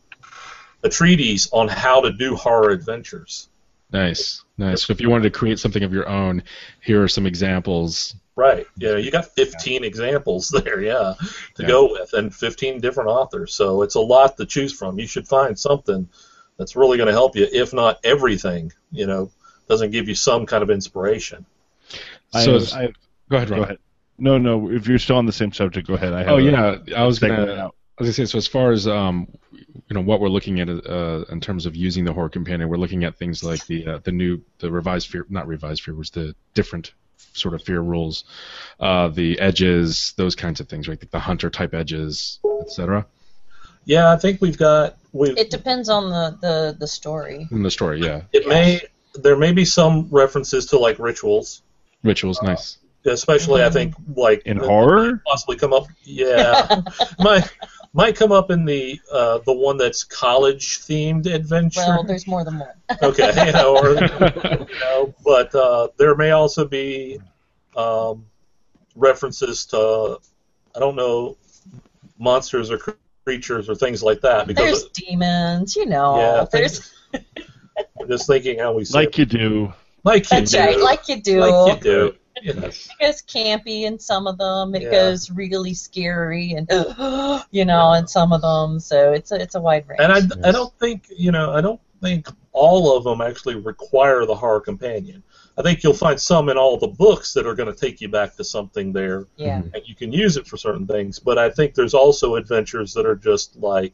a 0.82 0.88
treatise 0.88 1.48
on 1.52 1.68
how 1.68 2.00
to 2.00 2.12
do 2.12 2.34
horror 2.36 2.70
adventures. 2.70 3.48
Nice. 3.92 4.44
Nice. 4.58 4.84
So 4.84 4.92
if 4.92 5.00
you 5.00 5.08
wanted 5.10 5.32
to 5.32 5.38
create 5.38 5.58
something 5.58 5.82
of 5.82 5.92
your 5.92 6.08
own, 6.08 6.42
here 6.82 7.02
are 7.02 7.08
some 7.08 7.26
examples. 7.26 8.14
Right. 8.36 8.66
Yeah, 8.76 8.96
you 8.96 9.10
got 9.10 9.24
15 9.34 9.82
examples 9.82 10.48
there, 10.64 10.80
yeah, 10.80 11.14
to 11.54 11.62
Yeah. 11.62 11.68
go 11.68 11.92
with, 11.92 12.12
and 12.12 12.32
15 12.34 12.80
different 12.80 13.08
authors. 13.10 13.54
So 13.54 13.82
it's 13.82 13.94
a 13.96 14.00
lot 14.00 14.36
to 14.36 14.46
choose 14.46 14.72
from. 14.72 14.98
You 14.98 15.06
should 15.06 15.26
find 15.26 15.58
something 15.58 16.08
that's 16.58 16.76
really 16.76 16.96
going 16.98 17.06
to 17.06 17.12
help 17.12 17.34
you, 17.34 17.48
if 17.50 17.72
not 17.72 17.98
everything, 18.04 18.72
you 18.92 19.06
know, 19.06 19.30
doesn't 19.68 19.90
give 19.90 20.08
you 20.08 20.14
some 20.14 20.44
kind 20.46 20.62
of 20.62 20.70
inspiration. 20.70 21.46
I, 22.34 22.44
So 22.44 22.52
have- 22.58 22.72
I 22.74 22.82
have- 22.82 22.92
Go 23.30 23.36
ahead, 23.36 23.48
go 23.48 23.62
ahead. 23.62 23.78
No, 24.18 24.38
no. 24.38 24.70
If 24.70 24.86
you're 24.88 24.98
still 24.98 25.16
on 25.16 25.26
the 25.26 25.32
same 25.32 25.52
subject, 25.52 25.86
go 25.86 25.94
ahead. 25.94 26.12
I 26.12 26.20
have 26.20 26.28
Oh 26.28 26.36
yeah, 26.38 26.76
I 26.96 27.04
was 27.04 27.18
gonna. 27.18 27.64
I 27.64 28.02
was 28.02 28.06
gonna 28.06 28.12
say, 28.12 28.24
so 28.24 28.38
as 28.38 28.46
far 28.46 28.72
as 28.72 28.88
um, 28.88 29.28
you 29.88 29.94
know, 29.94 30.00
what 30.00 30.20
we're 30.20 30.28
looking 30.28 30.60
at 30.60 30.68
uh, 30.68 31.24
in 31.30 31.40
terms 31.40 31.66
of 31.66 31.76
using 31.76 32.04
the 32.04 32.12
horror 32.12 32.28
companion, 32.28 32.68
we're 32.68 32.76
looking 32.76 33.04
at 33.04 33.16
things 33.16 33.42
like 33.44 33.64
the 33.66 33.86
uh, 33.86 33.98
the 34.02 34.12
new, 34.12 34.40
the 34.58 34.70
revised 34.70 35.08
fear, 35.08 35.26
not 35.28 35.46
revised 35.46 35.82
fear, 35.82 35.94
was 35.94 36.10
the 36.10 36.34
different 36.54 36.92
sort 37.32 37.54
of 37.54 37.62
fear 37.62 37.80
rules, 37.80 38.24
uh, 38.80 39.08
the 39.08 39.38
edges, 39.40 40.14
those 40.16 40.34
kinds 40.34 40.60
of 40.60 40.68
things, 40.68 40.88
right? 40.88 41.00
Like 41.00 41.10
the 41.10 41.18
hunter 41.18 41.50
type 41.50 41.74
edges, 41.74 42.38
etc. 42.60 43.06
Yeah, 43.84 44.12
I 44.12 44.16
think 44.16 44.40
we've 44.40 44.58
got 44.58 44.96
We've, 45.12 45.36
It 45.38 45.50
depends 45.50 45.88
on 45.88 46.10
the, 46.10 46.36
the, 46.40 46.76
the 46.78 46.86
story. 46.86 47.48
In 47.50 47.62
the 47.62 47.70
story, 47.70 48.00
yeah, 48.00 48.22
It 48.32 48.46
may 48.46 48.80
there 49.14 49.36
may 49.36 49.52
be 49.52 49.64
some 49.64 50.08
references 50.10 50.66
to 50.66 50.78
like 50.78 50.98
rituals, 50.98 51.62
rituals, 52.02 52.40
nice. 52.42 52.78
especially 53.06 53.64
I 53.64 53.70
think 53.70 53.94
like 54.14 54.42
In 54.44 54.58
horror? 54.58 55.22
possibly 55.26 55.56
come 55.56 55.72
up. 55.72 55.86
Yeah, 56.04 56.82
might 57.18 57.50
might 57.92 58.16
come 58.16 58.32
up 58.32 58.50
in 58.50 58.64
the 58.64 59.00
uh, 59.12 59.38
the 59.38 59.52
one 59.52 59.76
that's 59.76 60.04
college 60.04 60.80
themed 60.80 61.26
adventure. 61.26 61.80
Well, 61.80 62.04
there's 62.04 62.26
more 62.26 62.44
than 62.44 62.58
one. 62.58 62.74
okay, 63.02 63.46
you 63.46 63.52
know, 63.52 63.76
or, 63.76 63.90
you 63.94 64.66
know, 64.80 65.14
but 65.24 65.54
uh, 65.54 65.88
there 65.96 66.14
may 66.14 66.32
also 66.32 66.66
be 66.66 67.18
um, 67.76 68.26
references 68.94 69.64
to 69.66 70.18
I 70.76 70.78
don't 70.78 70.96
know 70.96 71.36
monsters 72.18 72.70
or 72.70 72.78
creatures 73.24 73.68
or 73.68 73.74
things 73.74 74.02
like 74.02 74.20
that 74.22 74.46
because 74.46 74.64
There's 74.64 75.08
demons, 75.08 75.76
you 75.76 75.86
know. 75.86 76.18
Yeah, 76.18 76.46
there's 76.50 76.94
I'm 77.14 78.08
just 78.08 78.26
thinking 78.26 78.58
how 78.58 78.72
we 78.72 78.84
say 78.84 78.98
Like 79.00 79.18
you 79.18 79.24
do. 79.24 79.72
like 80.04 80.24
you 80.24 80.28
that's 80.38 80.52
do, 80.52 80.58
right, 80.58 80.78
like 80.78 81.08
you 81.08 81.20
do. 81.20 81.40
like 81.40 81.74
you 81.76 81.80
do. 81.82 82.14
You 82.42 82.54
know. 82.54 82.66
It 82.66 82.88
goes 83.00 83.22
campy 83.22 83.82
in 83.82 83.98
some 83.98 84.26
of 84.26 84.38
them. 84.38 84.74
It 84.74 84.82
Yeah. 84.82 84.90
goes 84.90 85.30
really 85.30 85.74
scary 85.74 86.52
and 86.52 86.68
you 87.50 87.64
know 87.64 87.92
in 87.92 88.06
some 88.06 88.32
of 88.32 88.42
them. 88.42 88.80
So 88.80 89.12
it's 89.12 89.32
a 89.32 89.40
it's 89.40 89.54
a 89.54 89.60
wide 89.60 89.88
range. 89.88 90.00
And 90.00 90.12
I, 90.12 90.48
I 90.48 90.52
don't 90.52 90.72
think 90.78 91.06
you 91.16 91.32
know 91.32 91.52
I 91.52 91.60
don't 91.60 91.80
think 92.00 92.28
all 92.52 92.96
of 92.96 93.04
them 93.04 93.20
actually 93.20 93.56
require 93.56 94.26
the 94.26 94.34
horror 94.34 94.60
companion. 94.60 95.22
I 95.56 95.62
think 95.62 95.82
you'll 95.82 95.94
find 95.94 96.20
some 96.20 96.48
in 96.48 96.56
all 96.56 96.76
the 96.76 96.86
books 96.86 97.34
that 97.34 97.46
are 97.46 97.54
going 97.54 97.72
to 97.72 97.78
take 97.78 98.00
you 98.00 98.08
back 98.08 98.36
to 98.36 98.44
something 98.44 98.92
there, 98.92 99.26
yeah. 99.36 99.58
Mm-hmm. 99.58 99.74
and 99.74 99.82
you 99.86 99.96
can 99.96 100.12
use 100.12 100.36
it 100.36 100.46
for 100.46 100.56
certain 100.56 100.86
things. 100.86 101.18
But 101.18 101.36
I 101.36 101.50
think 101.50 101.74
there's 101.74 101.94
also 101.94 102.36
adventures 102.36 102.94
that 102.94 103.06
are 103.06 103.16
just 103.16 103.56
like, 103.56 103.92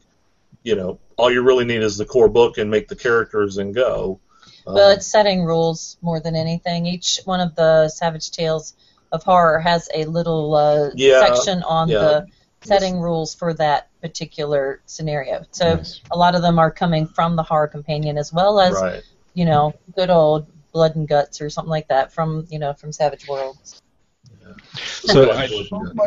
you 0.63 0.75
know, 0.75 0.99
all 1.17 1.31
you 1.31 1.41
really 1.41 1.65
need 1.65 1.81
is 1.81 1.97
the 1.97 2.05
core 2.05 2.29
book 2.29 2.59
and 2.59 2.69
make 2.69 2.87
the 2.87 2.95
characters 2.95 3.57
and 3.57 3.73
go. 3.73 4.19
Well, 4.65 4.89
it's 4.91 5.05
setting 5.07 5.43
rules 5.43 5.97
more 6.01 6.19
than 6.19 6.35
anything. 6.35 6.85
Each 6.85 7.19
one 7.25 7.39
of 7.39 7.55
the 7.55 7.89
Savage 7.89 8.31
Tales 8.31 8.73
of 9.11 9.23
Horror 9.23 9.59
has 9.59 9.89
a 9.93 10.05
little 10.05 10.55
uh, 10.55 10.89
Yeah, 10.95 11.19
section 11.25 11.63
on 11.63 11.89
yeah. 11.89 11.99
the 11.99 12.27
setting 12.61 12.99
rules 12.99 13.35
for 13.35 13.53
that 13.53 13.89
particular 14.01 14.81
scenario. 14.85 15.45
So 15.51 15.75
Nice. 15.75 16.01
a 16.09 16.17
lot 16.17 16.35
of 16.35 16.41
them 16.41 16.57
are 16.57 16.71
coming 16.71 17.05
from 17.05 17.35
the 17.35 17.43
horror 17.43 17.67
companion 17.67 18.17
as 18.17 18.33
well 18.33 18.59
as 18.59 18.73
Right. 18.73 19.03
you 19.33 19.45
know 19.45 19.73
good 19.95 20.09
old 20.09 20.47
blood 20.71 20.95
and 20.95 21.07
guts 21.07 21.41
or 21.41 21.49
something 21.49 21.69
like 21.69 21.87
that 21.89 22.11
from 22.11 22.47
you 22.49 22.59
know 22.59 22.73
from 22.73 22.91
Savage 22.91 23.27
Worlds. 23.27 23.81
So 24.77 25.31
I, 25.31 25.43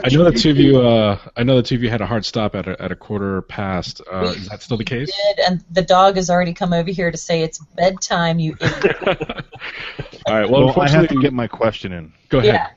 I 0.05 0.09
know 0.11 0.25
the 0.31 0.33
two 0.37 0.51
of 0.51 0.57
you. 0.59 0.81
Uh, 0.81 1.19
I 1.37 1.43
know 1.43 1.57
the 1.57 1.63
two 1.63 1.75
of 1.77 1.83
you 1.83 1.91
had 1.91 2.01
a 2.01 2.07
hard 2.07 2.25
stop 2.25 2.55
at 2.55 2.69
a, 2.69 2.81
at 2.81 2.93
a 2.93 2.97
quarter 2.97 3.43
past. 3.43 4.01
Uh, 4.11 4.35
is 4.37 4.49
that 4.49 4.63
still 4.63 4.77
the 4.77 4.85
case? 4.85 5.11
Did, 5.37 5.39
and 5.41 5.65
the 5.71 5.83
dog 5.83 6.17
has 6.17 6.31
already 6.31 6.53
come 6.55 6.73
over 6.73 6.91
here 6.91 7.11
to 7.11 7.17
say 7.17 7.43
it's 7.43 7.59
bedtime. 7.59 8.39
You. 8.39 8.57
All 8.63 10.35
right. 10.35 10.49
Well, 10.49 10.67
Well, 10.67 10.81
I 10.81 10.89
have 10.89 11.09
to 11.09 11.15
unfortunately, 11.15 11.23
get 11.23 11.33
my 11.33 11.47
question 11.47 11.93
in. 11.93 12.13
go 12.29 12.39
ahead. 12.39 12.55
yeah. 12.55 12.69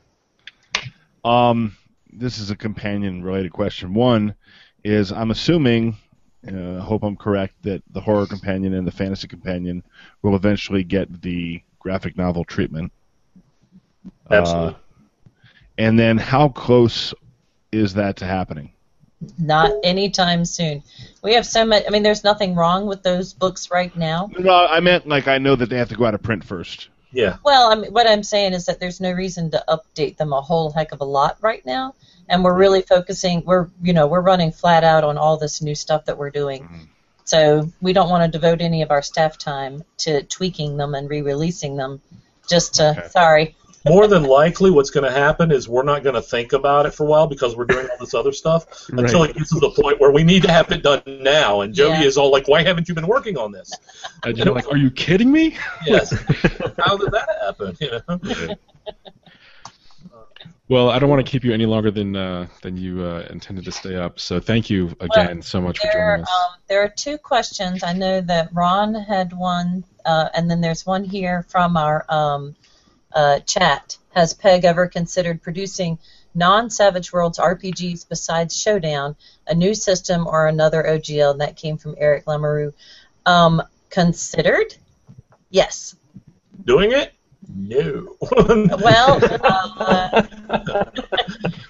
Um, 1.24 1.76
this 2.12 2.39
is 2.39 2.49
a 2.49 2.55
companion-related 2.55 3.51
question. 3.51 3.93
One 3.93 4.36
is 4.84 5.12
I'm 5.12 5.32
assuming, 5.32 5.97
uh, 6.51 6.78
I 6.78 6.80
hope 6.80 7.03
I'm 7.03 7.16
correct, 7.16 7.55
that 7.64 7.84
the 7.91 8.01
horror 8.01 8.26
companion 8.26 8.74
and 8.74 8.88
the 8.88 8.91
fantasy 8.91 9.28
companion 9.28 9.84
will 10.24 10.36
eventually 10.36 10.84
get 10.84 11.22
the 11.22 11.62
graphic 11.80 12.18
novel 12.18 12.43
treatment. 12.43 12.91
Absolutely. 14.30 14.76
And 15.78 15.97
then, 15.97 16.17
how 16.17 16.49
close 16.49 17.13
is 17.72 17.93
that 17.95 18.17
to 18.17 18.26
happening? 18.26 18.72
Not 19.38 19.72
anytime 19.84 20.45
soon. 20.45 20.84
We 21.22 21.34
have 21.36 21.45
so 21.45 21.63
much. 21.65 21.84
I 21.88 21.91
mean, 21.91 22.03
there's 22.03 22.24
nothing 22.24 22.55
wrong 22.55 22.88
with 22.88 23.03
those 23.03 23.34
books 23.34 23.69
right 23.69 23.95
now. 23.95 24.30
No, 24.38 24.51
I 24.51 24.80
meant 24.80 25.07
like 25.07 25.28
I 25.28 25.38
know 25.38 25.55
that 25.55 25.69
they 25.69 25.78
have 25.78 25.89
to 25.89 25.95
go 25.95 26.05
out 26.05 26.15
of 26.15 26.24
print 26.24 26.43
first. 26.43 26.89
Yeah. 27.11 27.38
Well, 27.43 27.72
I 27.72 27.76
mean, 27.76 27.91
what 27.91 28.07
I'm 28.07 28.24
saying 28.24 28.53
is 28.53 28.65
that 28.65 28.80
there's 28.80 28.99
no 28.99 29.11
reason 29.11 29.51
to 29.51 29.63
update 29.67 30.17
them 30.17 30.34
a 30.34 30.41
whole 30.41 30.72
heck 30.72 30.91
of 30.91 31.01
a 31.01 31.05
lot 31.05 31.38
right 31.41 31.63
now, 31.65 31.93
and 32.30 32.43
we're 32.43 32.57
really 32.57 32.82
focusing. 32.82 33.43
We're 33.45 33.67
you 33.82 33.93
know 33.93 34.07
we're 34.07 34.22
running 34.22 34.51
flat 34.51 34.84
out 34.84 35.03
on 35.03 35.17
all 35.17 35.38
this 35.38 35.61
new 35.61 35.76
stuff 35.76 36.05
that 36.05 36.17
we're 36.17 36.32
doing. 36.32 36.63
Mhm. 36.63 36.88
So 37.24 37.72
we 37.80 37.93
don't 37.93 38.09
want 38.09 38.24
to 38.24 38.39
devote 38.39 38.61
any 38.61 38.82
of 38.82 38.89
our 38.91 39.03
staff 39.03 39.38
time 39.38 39.84
to 39.99 40.24
tweaking 40.24 40.78
them 40.78 40.95
and 40.95 41.09
re-releasing 41.09 41.76
them. 41.78 42.01
Just 42.47 42.76
to 42.76 42.89
Okay. 42.89 43.07
sorry. 43.09 43.55
More 43.86 44.07
than 44.07 44.23
likely, 44.23 44.69
what's 44.69 44.91
going 44.91 45.05
to 45.05 45.11
happen 45.11 45.51
is 45.51 45.67
we're 45.67 45.84
not 45.84 46.03
going 46.03 46.13
to 46.15 46.21
think 46.21 46.53
about 46.53 46.86
it 46.86 46.93
for 46.93 47.05
a 47.05 47.09
while 47.09 47.25
because 47.27 47.55
we're 47.55 47.65
doing 47.65 47.88
all 47.89 47.97
this 47.99 48.13
other 48.13 48.32
stuff 48.32 48.65
until 48.89 49.21
Right. 49.21 49.29
it 49.32 49.36
gets 49.38 49.49
to 49.49 49.59
the 49.59 49.71
point 49.71 49.99
where 49.99 50.11
we 50.11 50.23
need 50.23 50.43
to 50.43 50.51
have 50.51 50.71
it 50.71 50.84
done 50.84 51.01
now. 51.07 51.61
And 51.61 51.73
Jody 51.73 52.01
Yeah. 52.01 52.05
is 52.05 52.17
all 52.17 52.32
like, 52.32 52.47
"Why 52.47 52.61
haven't 52.63 52.88
you 52.88 52.93
been 52.95 53.07
working 53.07 53.38
on 53.38 53.51
this?" 53.51 53.71
And 54.23 54.38
you're 54.38 54.53
like, 54.53 54.69
are 54.71 54.77
you 54.77 54.91
kidding 54.91 55.32
me? 55.32 55.57
Yes. 55.88 56.11
How 56.79 56.95
did 56.97 57.11
that 57.11 57.27
happen? 57.41 57.75
You 57.79 58.01
know? 58.07 58.55
Well, 60.69 60.89
I 60.89 60.99
don't 60.99 61.09
want 61.09 61.25
to 61.25 61.29
keep 61.29 61.43
you 61.43 61.51
any 61.53 61.65
longer 61.65 61.91
than 61.91 62.15
uh, 62.15 62.47
than 62.61 62.77
you 62.77 63.03
uh, 63.03 63.25
intended 63.29 63.65
to 63.65 63.71
stay 63.71 63.95
up. 63.95 64.19
So 64.19 64.39
thank 64.39 64.69
you 64.69 64.95
again 65.01 65.41
so 65.41 65.59
much 65.59 65.79
for 65.79 65.88
joining 65.91 66.21
us. 66.21 66.29
um, 66.29 66.51
there 66.69 66.82
are 66.84 66.88
two 66.95 67.17
questions. 67.17 67.84
I 67.84 67.93
know 67.93 68.21
that 68.21 68.49
Ron 68.53 68.93
had 68.93 69.34
one, 69.34 69.84
uh, 70.05 70.29
and 70.34 70.49
then 70.49 70.61
there's 70.61 70.86
one 70.86 71.03
here 71.03 71.45
from 71.49 71.75
our 71.75 72.05
um, 72.09 72.55
uh, 73.14 73.39
chat. 73.39 73.97
Has 74.14 74.34
Peg 74.34 74.66
ever 74.66 74.88
considered 74.88 75.41
producing 75.41 75.97
non-Savage 76.36 77.14
Worlds 77.14 77.39
RPGs 77.39 78.07
besides 78.07 78.59
Showdown, 78.59 79.16
a 79.47 79.55
new 79.55 79.74
system, 79.74 80.28
or 80.28 80.47
another 80.47 80.84
OGL? 80.84 81.32
And 81.32 81.41
that 81.41 81.55
came 81.55 81.78
from 81.78 81.95
Eric 81.97 82.26
Lamoureux. 82.26 82.74
Um, 83.26 83.62
considered? 83.89 84.76
Yes. 85.49 85.95
Doing 86.66 86.91
it? 86.91 87.14
No. 87.53 88.18
Well, 88.32 89.20
uh, 89.78 90.24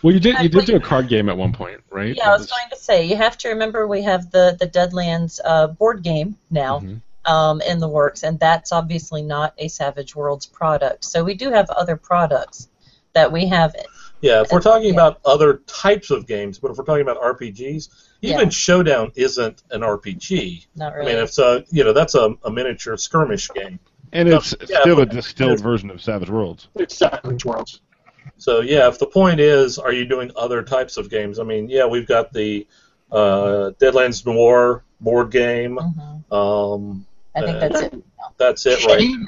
Well, 0.02 0.14
you 0.14 0.20
did 0.20 0.40
you 0.40 0.50
did 0.50 0.66
do 0.66 0.76
a 0.76 0.80
card 0.80 1.08
game 1.08 1.30
at 1.30 1.38
one 1.38 1.54
point, 1.54 1.82
right? 1.92 2.16
yeah, 2.16 2.30
I 2.30 2.38
was 2.38 2.48
going 2.48 2.70
to 2.72 2.76
say 2.76 3.06
you 3.06 3.16
have 3.16 3.38
to 3.40 3.50
remember 3.50 3.88
we 3.88 4.02
have 4.02 4.32
the 4.32 4.58
the 4.60 4.68
Deadlands 4.68 5.40
uh, 5.44 5.68
board 5.68 6.04
game 6.04 6.38
now. 6.50 6.80
Mhm. 6.80 7.02
Um, 7.26 7.62
in 7.62 7.80
the 7.80 7.88
works, 7.88 8.24
and 8.24 8.40
that's 8.40 8.72
obviously 8.72 9.22
not 9.22 9.54
a 9.58 9.68
Savage 9.68 10.16
Worlds 10.16 10.46
product. 10.46 11.06
So 11.06 11.24
we 11.24 11.34
do 11.34 11.52
have 11.52 11.70
other 11.70 11.96
products 11.96 12.70
that 13.14 13.32
we 13.32 13.48
have. 13.48 13.76
It. 13.76 13.86
Yeah, 14.22 14.42
if 14.42 14.52
we're 14.52 14.62
talking 14.62 14.90
Yeah. 14.90 14.94
about 15.02 15.20
other 15.26 15.62
types 15.68 16.12
of 16.12 16.28
games, 16.28 16.60
but 16.60 16.72
if 16.72 16.78
we're 16.78 16.86
talking 16.86 17.02
about 17.02 17.18
RPGs, 17.22 17.90
even 18.22 18.40
Yeah. 18.46 18.50
Showdown 18.50 19.12
isn't 19.16 19.64
an 19.72 19.82
RPG. 19.82 20.68
Not 20.76 20.94
really. 20.96 21.12
I 21.12 21.16
mean, 21.16 21.24
it's 21.24 21.40
a 21.40 21.64
you 21.72 21.84
know 21.84 21.94
that's 21.94 22.16
a, 22.16 22.36
a 22.44 22.52
miniature 22.52 22.98
skirmish 22.98 23.50
game. 23.50 23.80
And 24.14 24.30
No, 24.30 24.38
it's 24.38 24.54
yeah, 24.68 24.82
still 24.82 25.00
a 25.00 25.06
distilled 25.06 25.60
version 25.62 25.90
of 25.90 26.02
Savage 26.02 26.30
Worlds. 26.30 26.68
It's 26.76 26.96
Savage 26.98 27.46
Worlds. 27.46 27.82
So 28.38 28.62
yeah, 28.62 28.88
if 28.88 29.00
the 29.00 29.06
point 29.08 29.40
is, 29.40 29.78
are 29.80 29.94
you 29.94 30.06
doing 30.06 30.32
other 30.36 30.62
types 30.64 30.98
of 30.98 31.10
games? 31.10 31.40
I 31.40 31.44
mean, 31.44 31.70
yeah, 31.70 31.86
we've 31.86 32.08
got 32.08 32.34
the 32.34 32.68
uh, 33.12 33.72
Deadlands 33.80 34.26
Noir 34.26 34.84
board 35.00 35.32
game. 35.32 35.78
Mhm. 35.78 36.32
Um, 36.32 37.06
I 37.36 37.42
think 37.42 37.58
uh, 37.58 37.60
that's 37.70 37.82
it. 37.82 38.04
that's 38.38 38.66
it, 38.66 38.86
right? 38.86 39.00
Shane, 39.00 39.28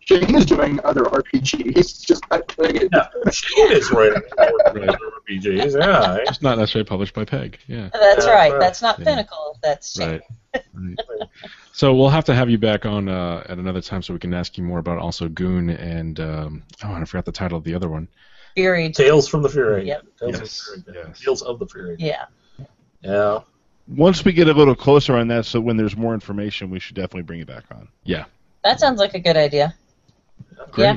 Shane 0.00 0.34
is 0.34 0.44
doing 0.46 0.80
other 0.84 1.04
RPGs. 1.04 1.76
He's 1.76 1.98
just 1.98 2.22
not 2.30 2.46
doing 2.56 2.76
it. 2.76 2.88
Yeah, 2.92 3.08
Shane 3.30 3.72
is 3.72 3.90
writing 3.90 4.22
other 4.38 4.80
RPGs. 5.28 5.78
Yeah, 5.78 6.16
It's 6.26 6.42
not 6.42 6.58
necessarily 6.58 6.86
published 6.86 7.14
by 7.14 7.24
Peg. 7.24 7.58
Yeah. 7.66 7.88
That's 7.92 8.26
Yeah, 8.26 8.32
right. 8.32 8.52
right. 8.52 8.60
That's 8.60 8.82
not 8.82 8.98
Yeah. 8.98 9.04
Pinnacle. 9.04 9.58
That's 9.62 9.94
Shane. 9.94 10.20
Right. 10.54 10.62
right. 10.74 11.28
So 11.72 11.94
we'll 11.94 12.08
have 12.10 12.24
to 12.26 12.34
have 12.34 12.50
you 12.50 12.58
back 12.58 12.84
on 12.86 13.08
uh, 13.08 13.44
at 13.48 13.58
another 13.58 13.80
time 13.80 14.02
so 14.02 14.12
we 14.12 14.18
can 14.20 14.34
ask 14.34 14.58
you 14.58 14.64
more 14.64 14.78
about 14.78 14.98
also 14.98 15.28
Goon 15.28 15.70
and 15.70 16.20
um, 16.20 16.62
oh, 16.84 16.92
I 16.92 17.04
forgot 17.04 17.24
the 17.24 17.32
title 17.32 17.56
of 17.58 17.64
the 17.64 17.74
other 17.74 17.88
one. 17.88 18.08
Fury. 18.54 18.92
Tales 18.92 19.26
from 19.26 19.42
the 19.42 19.48
Fury. 19.48 19.86
Yep. 19.86 20.04
Tales 20.20 20.32
Yes, 20.40 20.68
of 20.76 20.84
the 20.84 20.92
Fury. 20.92 21.06
yes. 21.08 21.20
Tales 21.20 21.42
of 21.42 21.58
the 21.58 21.66
Fury. 21.66 21.96
Yeah. 21.98 22.24
Yeah. 23.00 23.38
Once 23.86 24.24
we 24.24 24.32
get 24.32 24.48
a 24.48 24.52
little 24.52 24.74
closer 24.74 25.16
on 25.16 25.28
that, 25.28 25.44
so 25.44 25.60
when 25.60 25.76
there's 25.76 25.96
more 25.96 26.14
information, 26.14 26.70
we 26.70 26.80
should 26.80 26.96
definitely 26.96 27.22
bring 27.22 27.40
it 27.40 27.46
back 27.46 27.64
on. 27.70 27.88
Yeah. 28.02 28.24
That 28.62 28.80
sounds 28.80 28.98
like 28.98 29.14
a 29.14 29.18
good 29.18 29.36
idea. 29.36 29.74
Great. 30.70 30.84
Yeah. 30.84 30.96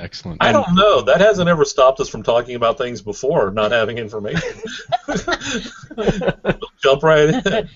Excellent. 0.00 0.42
I 0.42 0.52
don't 0.52 0.74
know. 0.74 1.02
That 1.02 1.20
hasn't 1.20 1.48
ever 1.48 1.64
stopped 1.64 2.00
us 2.00 2.08
from 2.08 2.22
talking 2.22 2.54
about 2.54 2.78
things 2.78 3.02
before, 3.02 3.50
not 3.50 3.72
having 3.72 3.98
information. 3.98 4.60
Jump 6.82 7.02
right 7.02 7.28
in. 7.28 7.68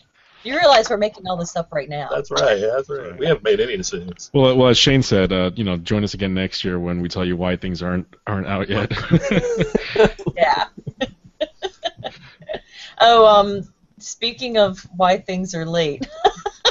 You 0.45 0.57
realize 0.57 0.89
we're 0.89 0.97
making 0.97 1.27
all 1.27 1.37
this 1.37 1.57
up 1.57 1.73
right 1.73 1.89
now. 1.89 2.09
That's 2.11 2.31
right. 2.31 2.61
That's 2.61 2.89
right. 2.89 3.19
We 3.19 3.27
haven't 3.27 3.43
made 3.43 3.61
any 3.61 3.77
decisions. 3.77 4.31
Well, 4.33 4.57
well, 4.57 4.69
as 4.69 4.79
Shane 4.79 5.03
said, 5.03 5.33
uh, 5.33 5.51
you 5.55 5.65
know, 5.65 5.77
join 5.77 6.05
us 6.05 6.15
again 6.15 6.33
next 6.33 6.65
year 6.65 6.79
when 6.79 7.01
we 7.01 7.09
tell 7.09 7.25
you 7.25 7.37
why 7.37 7.57
things 7.57 7.83
aren't 7.83 8.07
aren't 8.27 8.47
out 8.47 8.69
yet. 8.69 8.93
Yeah. 10.37 10.67
oh, 13.01 13.27
um, 13.27 13.69
speaking 14.01 14.59
of 14.59 14.81
why 14.97 15.19
things 15.19 15.55
are 15.55 15.67
late, 15.67 16.07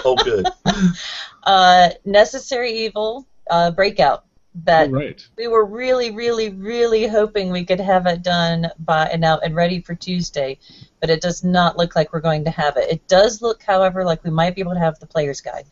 Oh, 0.05 0.15
good. 0.15 0.47
uh, 1.43 1.89
Necessary 2.05 2.71
Evil 2.71 3.27
uh, 3.49 3.71
Breakout. 3.71 4.23
That 4.63 4.89
right. 4.89 5.23
we 5.37 5.47
were 5.47 5.65
really, 5.65 6.09
really, 6.09 6.49
really 6.49 7.05
hoping 7.05 7.51
we 7.51 7.63
could 7.63 7.79
have 7.79 8.07
it 8.07 8.23
done 8.23 8.71
by 8.79 9.05
and 9.05 9.23
out 9.23 9.43
and 9.43 9.53
ready 9.55 9.81
for 9.81 9.93
Tuesday, 9.93 10.57
but 10.99 11.11
it 11.11 11.21
does 11.21 11.43
not 11.43 11.77
look 11.77 11.95
like 11.95 12.11
we're 12.11 12.21
going 12.21 12.43
to 12.45 12.49
have 12.49 12.75
it. 12.75 12.89
It 12.89 13.07
does 13.07 13.39
look, 13.39 13.61
however, 13.61 14.03
like 14.03 14.23
we 14.23 14.31
might 14.31 14.55
be 14.55 14.61
able 14.61 14.73
to 14.73 14.79
have 14.79 14.97
the 14.97 15.05
player's 15.05 15.41
guide. 15.41 15.65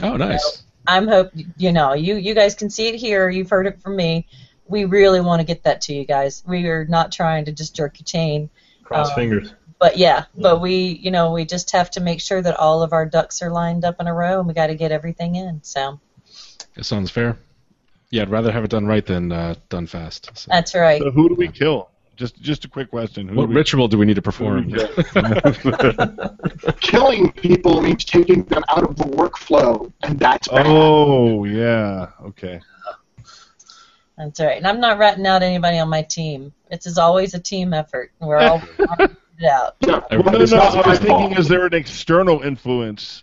Oh, 0.00 0.16
nice. 0.16 0.62
I'm 0.86 1.08
hope 1.08 1.32
you 1.56 1.72
know 1.72 1.94
you 1.94 2.14
you 2.14 2.32
guys 2.32 2.54
can 2.54 2.70
see 2.70 2.86
it 2.86 2.94
here. 2.94 3.28
You've 3.28 3.50
heard 3.50 3.66
it 3.66 3.82
from 3.82 3.96
me. 3.96 4.28
We 4.68 4.84
really 4.84 5.20
want 5.20 5.40
to 5.40 5.44
get 5.44 5.64
that 5.64 5.80
to 5.82 5.94
you 5.94 6.04
guys. 6.04 6.44
We 6.46 6.68
are 6.68 6.84
not 6.84 7.10
trying 7.10 7.46
to 7.46 7.52
just 7.52 7.74
jerk 7.74 7.98
your 7.98 8.04
chain, 8.04 8.50
Cross 8.84 9.08
Um, 9.08 9.14
fingers. 9.16 9.52
But 9.78 9.96
yeah, 9.96 10.24
but 10.36 10.60
we 10.60 10.98
you 11.02 11.10
know 11.10 11.32
we 11.32 11.44
just 11.44 11.72
have 11.72 11.90
to 11.92 12.00
make 12.00 12.20
sure 12.20 12.40
that 12.40 12.56
all 12.56 12.82
of 12.82 12.92
our 12.92 13.06
ducks 13.06 13.42
are 13.42 13.50
lined 13.50 13.84
up 13.84 13.96
in 14.00 14.06
a 14.06 14.14
row, 14.14 14.38
and 14.38 14.48
we 14.48 14.54
got 14.54 14.68
to 14.68 14.74
get 14.74 14.92
everything 14.92 15.34
in. 15.36 15.60
So 15.62 16.00
It 16.76 16.84
sounds 16.84 17.10
fair. 17.10 17.36
Yeah, 18.10 18.22
I'd 18.22 18.30
rather 18.30 18.52
have 18.52 18.64
it 18.64 18.70
done 18.70 18.86
right 18.86 19.04
than 19.04 19.32
uh, 19.32 19.54
done 19.68 19.86
fast. 19.86 20.30
So. 20.34 20.48
that's 20.50 20.74
right. 20.74 21.02
So 21.02 21.10
who 21.10 21.28
do 21.28 21.34
we 21.34 21.48
kill? 21.48 21.90
Just 22.16 22.40
just 22.40 22.64
a 22.64 22.68
quick 22.68 22.88
question. 22.90 23.28
Who 23.28 23.36
What 23.36 23.42
do 23.44 23.48
we, 23.48 23.54
ritual 23.56 23.88
do 23.88 23.98
we 23.98 24.06
need 24.06 24.14
to 24.14 24.22
perform? 24.22 24.70
Killing 26.80 27.30
people 27.32 27.82
means 27.82 28.04
taking 28.06 28.44
them 28.44 28.64
out 28.70 28.88
of 28.88 28.96
the 28.96 29.04
workflow, 29.04 29.92
and 30.02 30.18
that's 30.18 30.48
bad. 30.48 30.64
oh 30.66 31.44
yeah. 31.44 32.08
Okay. 32.22 32.60
That's 34.16 34.40
right. 34.40 34.56
And 34.56 34.66
I'm 34.66 34.80
not 34.80 34.96
ratting 34.98 35.26
out 35.26 35.42
anybody 35.42 35.78
on 35.78 35.90
my 35.90 36.00
team. 36.02 36.54
It's 36.70 36.86
as 36.86 36.96
always 36.96 37.34
a 37.34 37.38
team 37.38 37.74
effort. 37.74 38.12
We're 38.18 38.38
all 38.38 38.60
trying 38.60 38.98
to 38.98 39.08
get 39.08 39.16
it 39.38 39.44
out. 39.46 39.76
Yeah, 39.80 39.88
Well, 39.90 40.00
no, 40.00 40.06
Everybody's 40.10 40.52
no, 40.52 40.58
not 40.58 40.86
I 40.86 40.90
was 40.90 40.98
thinking, 40.98 41.36
is 41.38 41.48
there 41.48 41.66
an 41.66 41.74
external 41.74 42.42
influence 42.42 43.22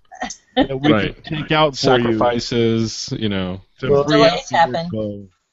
that 0.55 0.80
we 0.80 0.91
Right. 0.91 1.24
can 1.24 1.38
take 1.39 1.51
out 1.51 1.76
for 1.78 1.97
you? 1.97 2.03
Sacrifices, 2.03 3.14
you 3.18 3.30
know. 3.30 3.61
to 3.80 3.89
Well, 3.91 4.03
free 4.05 4.22
up 4.22 4.30
delays 4.32 4.49
happen. 4.49 4.89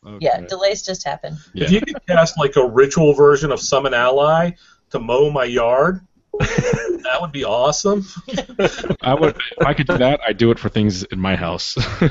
Okay. 0.07 0.17
Yeah, 0.21 0.41
delays 0.43 0.83
just 0.83 1.05
happen. 1.05 1.37
Yeah. 1.53 1.65
If 1.65 1.73
you 1.73 1.81
could 1.83 1.97
cast 2.07 2.39
like 2.39 2.57
a 2.57 2.67
ritual 2.67 3.13
version 3.15 3.53
of 3.53 3.61
Summon 3.61 3.93
Ally 3.95 4.53
to 4.91 4.99
mow 4.99 5.31
my 5.31 5.45
yard, 5.45 6.01
that 6.41 7.18
would 7.20 7.33
be 7.33 7.45
awesome. 7.45 8.07
I 9.03 9.14
would 9.14 9.37
if 9.37 9.66
I 9.66 9.74
could 9.74 9.87
do 9.89 9.99
that. 9.99 10.20
I'd 10.26 10.37
do 10.39 10.51
it 10.51 10.59
for 10.59 10.68
things 10.68 11.03
in 11.05 11.18
my 11.18 11.37
house. 11.37 11.76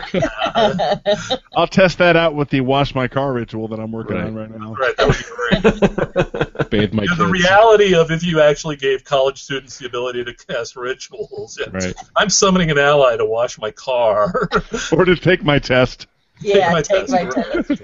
I'll 1.56 1.68
test 1.68 1.98
that 2.00 2.16
out 2.16 2.36
with 2.36 2.50
the 2.50 2.62
wash 2.62 2.94
my 2.96 3.08
car 3.08 3.34
ritual 3.34 3.68
that 3.70 3.80
I'm 3.80 3.92
working 3.92 4.18
Right. 4.18 4.26
on 4.26 4.36
right 4.36 4.50
now. 4.52 4.74
Right, 4.74 4.96
that 4.98 5.08
would 5.08 5.18
be 5.18 6.60
great. 6.60 6.70
Bathe 6.70 6.94
my 6.94 7.04
Yeah, 7.04 7.08
kids. 7.10 7.18
the 7.20 7.28
reality 7.28 7.96
of 7.96 8.12
if 8.12 8.24
you 8.24 8.42
actually 8.42 8.76
gave 8.76 9.04
college 9.04 9.42
students 9.42 9.78
the 9.80 9.86
ability 9.88 10.24
to 10.26 10.34
cast 10.34 10.76
rituals. 10.76 11.58
It's, 11.58 11.86
Right. 11.86 11.96
I'm 12.16 12.30
summoning 12.30 12.70
an 12.72 12.78
ally 12.78 13.18
to 13.18 13.26
wash 13.26 13.58
my 13.60 13.72
car. 13.72 14.50
Or 14.92 15.06
to 15.06 15.16
take 15.16 15.44
my 15.44 15.60
test. 15.60 16.08
yeah, 16.42 16.72
my 16.72 16.82
take 16.82 17.08
test, 17.08 17.12
my 17.12 17.26
test. 17.26 17.82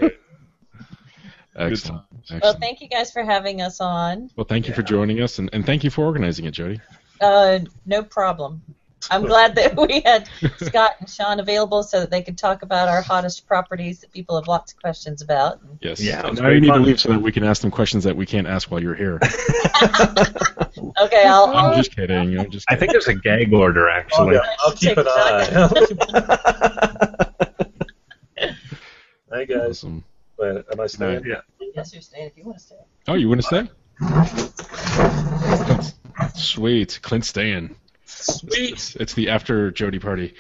Excellent. 1.57 2.03
Well, 2.41 2.53
thank 2.59 2.81
you 2.81 2.87
guys 2.89 3.11
for 3.11 3.23
having 3.23 3.61
us 3.61 3.79
on. 3.79 4.29
Well, 4.35 4.45
thank 4.45 4.67
you 4.67 4.73
for 4.73 4.81
joining 4.83 5.21
us, 5.21 5.39
and, 5.39 5.49
and 5.53 5.65
thank 5.65 5.83
you 5.83 5.89
for 5.89 6.03
organizing 6.05 6.45
it, 6.45 6.51
Jody. 6.51 6.81
Uh, 7.21 7.59
no 7.85 8.03
problem. 8.03 8.61
I'm 9.11 9.21
glad 9.23 9.53
that 9.55 9.77
we 9.77 10.01
had 10.01 10.27
Scott 10.57 10.93
and 10.99 11.07
Sean 11.07 11.39
available 11.39 11.83
so 11.83 11.99
that 11.99 12.09
they 12.09 12.23
could 12.23 12.37
talk 12.39 12.63
about 12.63 12.87
our 12.87 13.01
hottest 13.03 13.45
properties 13.45 13.99
that 14.01 14.11
people 14.11 14.35
have 14.35 14.47
lots 14.47 14.73
of 14.73 14.81
questions 14.81 15.21
about. 15.21 15.59
Yes. 15.79 16.01
Yeah, 16.01 16.25
And 16.25 16.41
now 16.41 16.49
you 16.49 16.59
need 16.59 16.69
fun. 16.69 16.79
to 16.79 16.85
leave 16.85 16.99
so 16.99 17.09
that 17.09 17.19
we 17.21 17.31
can 17.31 17.43
ask 17.43 17.61
them 17.61 17.69
questions 17.71 18.03
that 18.05 18.15
we 18.15 18.25
can't 18.25 18.47
ask 18.47 18.71
while 18.71 18.81
you're 18.81 18.95
here. 18.95 19.19
Okay, 20.97 21.25
I'll. 21.25 21.45
I'm 21.45 21.55
I'll 21.55 21.75
just 21.75 21.95
kidding. 21.95 22.37
I'm 22.39 22.49
just. 22.49 22.65
I 22.69 22.75
think 22.75 22.91
there's 22.91 23.07
a 23.07 23.13
gag 23.15 23.53
order 23.53 23.89
Oh, 23.89 23.93
actually. 23.93 24.35
yeah, 24.35 24.41
I'll 24.59 24.71
keep 24.73 24.97
an 24.97 25.05
eye. 25.07 25.45
hey 29.31 29.45
guys, 29.45 29.69
Awesome. 29.83 30.03
Wait, 30.37 30.63
am 30.71 30.79
I 30.79 30.87
staying? 30.87 31.23
Yeah. 31.25 31.41
yes, 31.75 31.93
you're 31.93 32.01
staying 32.01 32.27
if 32.27 32.37
you 32.37 32.43
want 32.43 32.57
to 32.57 32.63
stay. 32.63 32.75
Oh, 33.07 33.13
you 33.13 33.29
want 33.29 33.41
to 33.41 33.47
stay? 33.47 33.69
Sweet, 36.35 36.99
Clint's 37.01 37.29
staying. 37.29 37.75
Sweet. 38.05 38.73
It's, 38.73 38.95
it's 38.95 39.13
the 39.13 39.29
after 39.29 39.71
Jody 39.71 39.99
party. 39.99 40.33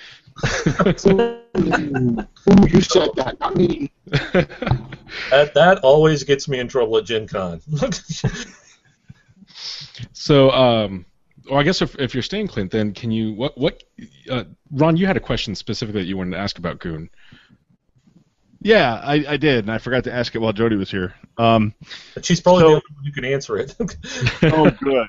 Ooh, 0.45 1.47
you 2.67 2.81
said 2.81 3.09
that, 3.15 3.37
not 3.39 3.55
me. 3.55 3.91
That 5.29 5.53
that 5.53 5.79
always 5.79 6.23
gets 6.23 6.47
me 6.47 6.59
in 6.59 6.67
trouble 6.67 6.97
at 6.97 7.05
Gen 7.05 7.27
Con. 7.27 7.61
so, 10.13 10.51
um, 10.51 11.05
well, 11.49 11.59
I 11.59 11.63
guess 11.63 11.81
if, 11.81 11.95
if 11.99 12.13
you're 12.13 12.23
staying, 12.23 12.47
Clint, 12.47 12.71
then 12.71 12.93
can 12.93 13.11
you 13.11 13.33
what 13.33 13.57
what 13.57 13.83
uh, 14.29 14.43
Ron? 14.71 14.97
You 14.97 15.07
had 15.07 15.17
a 15.17 15.21
question 15.21 15.55
specifically 15.55 16.01
that 16.01 16.07
you 16.07 16.17
wanted 16.17 16.31
to 16.31 16.37
ask 16.37 16.57
about 16.57 16.79
Goon. 16.79 17.09
Yeah, 18.65 18.95
I, 18.95 19.23
I 19.29 19.37
did, 19.37 19.65
and 19.65 19.71
I 19.71 19.77
forgot 19.77 20.05
to 20.05 20.11
ask 20.11 20.33
it 20.33 20.39
while 20.39 20.51
Jody 20.51 20.75
was 20.75 20.89
here. 20.89 21.13
Um, 21.37 21.75
But 22.15 22.25
She's 22.25 22.41
probably 22.41 22.61
So- 22.61 22.67
the 22.69 22.73
only 22.73 22.83
one 22.95 23.05
who 23.05 23.11
can 23.11 23.25
answer 23.25 23.57
it. 23.57 23.75
oh, 24.41 24.71
good. 24.71 25.07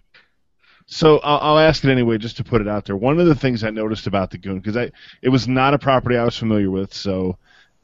So 0.85 1.21
I'll, 1.21 1.39
I'll 1.39 1.59
ask 1.59 1.83
it 1.83 1.91
anyway, 1.91 2.19
just 2.19 2.37
to 2.37 2.45
put 2.45 2.61
it 2.61 2.69
out 2.69 2.85
there. 2.85 2.99
One 2.99 3.19
of 3.19 3.27
the 3.27 3.35
things 3.35 3.65
I 3.65 3.71
noticed 3.71 4.07
about 4.07 4.31
the 4.31 4.37
Goon, 4.37 4.59
because 4.59 4.77
I 4.77 4.91
it 5.23 5.31
was 5.31 5.49
not 5.49 5.73
a 5.73 5.79
property 5.79 6.19
I 6.19 6.25
was 6.25 6.37
familiar 6.37 6.71
with, 6.71 6.93
so 6.93 7.39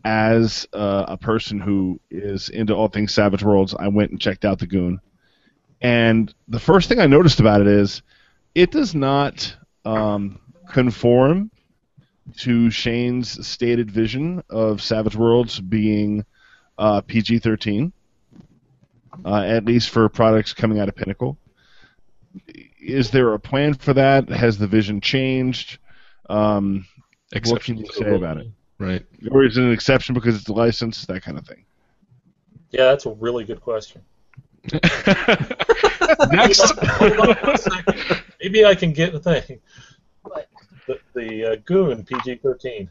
as 0.05 0.69
uh, 0.75 1.07
a 1.09 1.17
person 1.17 1.59
who 1.59 1.99
is 2.11 2.51
into 2.51 2.75
all 2.75 2.89
things 2.89 3.15
Savage 3.15 3.43
Worlds, 3.43 3.75
I 3.75 3.89
went 3.89 4.11
and 4.11 4.21
checked 4.21 4.45
out 4.45 4.59
the 4.59 4.67
Goon, 4.67 5.01
and 5.81 6.33
the 6.49 6.61
first 6.61 6.91
thing 6.91 7.01
I 7.01 7.07
noticed 7.07 7.41
about 7.41 7.63
it 7.63 7.67
is 7.67 8.03
it 8.55 8.71
does 8.73 8.95
not 8.95 9.57
um, 9.87 10.39
conform 10.69 11.51
to 12.39 12.71
Shane's 12.71 13.47
stated 13.47 13.91
vision 13.91 14.43
of 14.49 14.83
Savage 14.83 15.17
Worlds 15.17 15.61
being 15.61 16.25
uh, 16.79 17.01
PG-13, 17.03 17.93
uh, 19.25 19.35
at 19.35 19.65
least 19.65 19.91
for 19.91 20.09
products 20.09 20.53
coming 20.53 20.79
out 20.79 20.89
of 20.89 20.97
Pinnacle 20.97 21.37
is 22.83 23.11
there 23.11 23.33
a 23.33 23.39
plan 23.39 23.75
for 23.75 23.95
that? 23.95 24.29
Has 24.29 24.59
the 24.59 24.67
vision 24.67 25.01
changed? 25.01 25.79
Um, 26.29 26.87
what 27.47 27.63
can 27.63 27.79
you 27.79 27.87
say 27.93 28.15
about 28.15 28.39
it? 28.39 28.49
Right. 28.79 29.05
Or 29.31 29.45
is 29.45 29.57
it 29.57 29.63
an 29.63 29.73
exception 29.73 30.15
because 30.15 30.37
it's 30.37 30.49
a 30.49 30.53
license? 30.53 31.07
That 31.07 31.23
kind 31.23 31.39
of 31.39 31.47
thing. 31.47 31.65
yeah, 32.71 32.87
that's 32.87 33.07
a 33.07 33.11
really 33.11 33.45
good 33.45 33.61
question. 33.61 34.03
Next. 36.31 36.71
Hold 36.83 37.19
on 37.19 37.37
one 37.37 37.59
second. 37.59 38.23
Maybe 38.41 38.65
I 38.65 38.75
can 38.75 38.93
get 38.93 39.13
the 39.13 39.21
thing. 39.21 39.61
What? 41.13 41.29
The, 41.29 41.29
the 41.29 41.53
uh, 41.53 41.57
Goon 41.65 42.05
PG-13. 42.05 42.89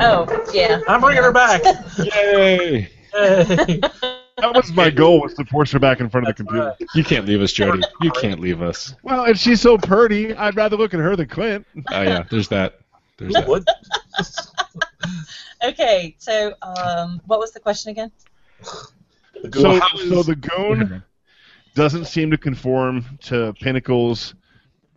Oh, 0.00 0.50
yeah. 0.52 0.80
I'm 0.88 1.00
bringing 1.00 1.22
her 1.22 1.32
back. 1.32 1.62
Yay! 1.98 2.88
Hey. 3.12 3.80
That 4.40 4.54
was 4.54 4.72
my 4.72 4.88
goal 4.88 5.20
was 5.20 5.34
to 5.34 5.44
force 5.44 5.70
her 5.72 5.78
back 5.78 6.00
in 6.00 6.08
front 6.08 6.26
of 6.26 6.34
the 6.34 6.42
computer. 6.42 6.74
You 6.94 7.04
can't 7.04 7.26
leave 7.26 7.42
us, 7.42 7.52
Jody. 7.52 7.82
You 8.00 8.10
can't 8.12 8.40
leave 8.40 8.62
us. 8.62 8.94
Well, 9.02 9.24
and 9.24 9.38
she's 9.38 9.60
so 9.60 9.76
pretty. 9.76 10.34
I'd 10.34 10.56
rather 10.56 10.76
look 10.76 10.94
at 10.94 11.00
her 11.00 11.14
than 11.14 11.28
Clint. 11.28 11.66
Oh 11.90 12.02
yeah, 12.02 12.24
there's 12.30 12.48
that. 12.48 12.80
There's 13.18 13.34
that. 13.34 13.64
Okay, 15.62 16.16
so 16.18 16.54
um, 16.62 17.20
what 17.26 17.38
was 17.38 17.50
the 17.50 17.60
question 17.60 17.90
again? 17.90 18.10
The 19.42 19.60
So, 19.60 19.78
so 20.08 20.22
the 20.22 20.36
goon 20.36 21.02
doesn't 21.74 22.06
seem 22.06 22.30
to 22.30 22.38
conform 22.38 23.04
to 23.24 23.52
Pinnacle's 23.60 24.34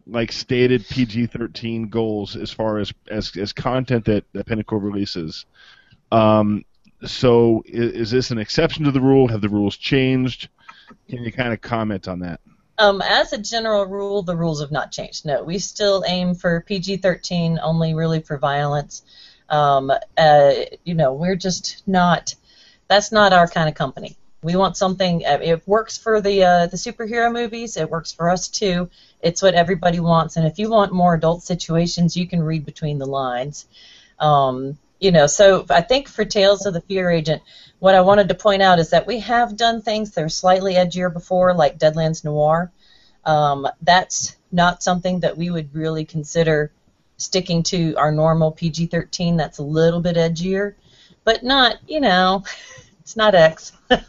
like 0.06 0.32
stated 0.32 0.88
PG-13 0.88 1.90
goals 1.90 2.36
as 2.36 2.52
far 2.52 2.80
as 2.80 2.94
as, 3.10 3.36
as 3.38 3.54
content 3.54 4.06
that, 4.06 4.26
that 4.34 4.46
Pinnacle 4.46 4.80
releases. 4.80 5.46
Um, 6.12 6.66
so 7.06 7.64
is, 7.66 7.94
is 7.94 8.12
this 8.12 8.32
an 8.32 8.38
exception 8.38 8.86
to 8.86 8.92
the 8.92 9.02
rule? 9.02 9.28
Have 9.28 9.42
the 9.42 9.50
rules 9.50 9.78
changed? 9.78 10.50
Can 11.10 11.24
you 11.24 11.32
kind 11.32 11.54
of 11.54 11.62
comment 11.62 12.08
on 12.08 12.20
that? 12.20 12.40
Um, 12.78 13.02
as 13.02 13.34
a 13.34 13.38
general 13.38 13.86
rule, 13.86 14.24
the 14.24 14.36
rules 14.36 14.62
have 14.62 14.72
not 14.72 14.92
changed. 14.92 15.26
No, 15.26 15.44
we 15.44 15.60
still 15.60 16.04
aim 16.08 16.34
for 16.34 16.62
PG-13 16.62 17.60
only, 17.62 17.94
really 17.94 18.20
for 18.22 18.38
violence. 18.38 19.04
Um, 19.48 19.92
uh, 20.18 20.54
you 20.84 20.96
know, 20.96 21.14
we're 21.14 21.36
just 21.36 21.84
not. 21.88 22.36
That's 22.88 23.12
not 23.12 23.32
our 23.32 23.48
kind 23.48 23.70
of 23.70 23.76
company. 23.76 24.18
We 24.44 24.56
want 24.56 24.78
something. 24.78 25.26
uh, 25.26 25.40
It 25.42 25.68
works 25.68 25.98
for 25.98 26.22
the 26.22 26.44
uh, 26.44 26.68
the 26.68 26.78
superhero 26.78 27.32
movies. 27.32 27.78
It 27.78 27.90
works 27.90 28.12
for 28.12 28.30
us 28.30 28.48
too. 28.48 28.90
It's 29.22 29.42
what 29.42 29.54
everybody 29.56 30.00
wants. 30.00 30.36
And 30.38 30.46
if 30.46 30.60
you 30.60 30.70
want 30.70 30.92
more 30.92 31.14
adult 31.16 31.44
situations, 31.44 32.18
you 32.18 32.28
can 32.28 32.44
read 32.44 32.66
between 32.66 33.00
the 33.00 33.06
lines. 33.06 33.66
Um, 34.20 34.78
you 35.00 35.12
know, 35.12 35.28
so 35.28 35.66
I 35.70 35.82
think 35.82 36.08
for 36.08 36.24
Tales 36.26 36.66
of 36.66 36.74
the 36.74 36.82
Fear 36.82 37.10
Agent, 37.10 37.42
what 37.80 37.96
I 37.96 38.02
wanted 38.02 38.30
to 38.30 38.36
point 38.36 38.62
out 38.62 38.80
is 38.80 38.92
that 38.92 39.06
we 39.08 39.20
have 39.20 39.58
done 39.58 39.82
things 39.82 40.12
that 40.12 40.24
are 40.24 40.30
slightly 40.30 40.76
edgier 40.76 41.12
before, 41.12 41.54
like 41.54 41.78
Deadlands 41.78 42.24
Noir. 42.24 42.72
Um, 43.26 43.68
that's 43.82 44.38
not 44.52 44.84
something 44.84 45.22
that 45.22 45.38
we 45.38 45.50
would 45.50 45.74
really 45.76 46.06
consider 46.06 46.72
sticking 47.18 47.64
to 47.64 47.96
our 47.96 48.12
normal 48.12 48.52
PG-13. 48.52 49.38
That's 49.38 49.58
a 49.58 49.64
little 49.64 50.00
bit 50.02 50.16
edgier, 50.16 50.76
but 51.24 51.44
not, 51.44 51.78
you 51.88 52.00
know, 52.00 52.44
it's 53.04 53.16
not 53.16 53.36
X. 53.36 53.74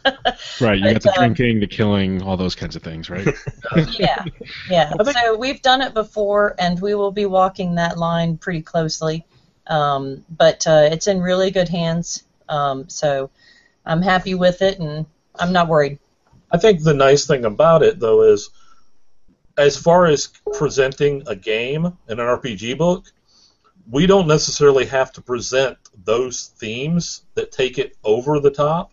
Right, 0.61 0.79
you 0.79 0.93
got 0.93 1.01
the 1.01 1.09
um, 1.09 1.33
drinking, 1.33 1.59
the 1.59 1.67
killing, 1.67 2.21
all 2.21 2.37
those 2.37 2.55
kinds 2.55 2.75
of 2.75 2.81
things, 2.81 3.09
right? 3.09 3.27
yeah, 3.99 4.23
yeah. 4.69 4.93
So 5.03 5.37
we've 5.37 5.61
done 5.61 5.81
it 5.81 5.93
before, 5.93 6.55
and 6.57 6.79
we 6.79 6.95
will 6.95 7.11
be 7.11 7.25
walking 7.25 7.75
that 7.75 7.97
line 7.97 8.37
pretty 8.37 8.61
closely. 8.61 9.25
Um, 9.67 10.23
but 10.29 10.65
uh, 10.65 10.87
it's 10.91 11.07
in 11.07 11.19
really 11.19 11.51
good 11.51 11.67
hands. 11.67 12.23
Um, 12.47 12.87
so 12.89 13.29
I'm 13.85 14.01
happy 14.01 14.33
with 14.33 14.61
it, 14.61 14.79
and 14.79 15.05
I'm 15.37 15.51
not 15.51 15.67
worried. 15.67 15.99
I 16.51 16.57
think 16.57 16.81
the 16.81 16.93
nice 16.93 17.27
thing 17.27 17.43
about 17.43 17.83
it, 17.83 17.99
though, 17.99 18.23
is 18.23 18.49
as 19.57 19.77
far 19.77 20.05
as 20.05 20.29
presenting 20.53 21.23
a 21.27 21.35
game 21.35 21.85
in 21.85 22.19
an 22.19 22.25
RPG 22.25 22.77
book, 22.77 23.05
we 23.89 24.07
don't 24.07 24.27
necessarily 24.27 24.85
have 24.85 25.11
to 25.13 25.21
present 25.21 25.77
those 26.03 26.47
themes 26.57 27.23
that 27.35 27.51
take 27.51 27.77
it 27.77 27.95
over 28.03 28.39
the 28.39 28.51
top. 28.51 28.91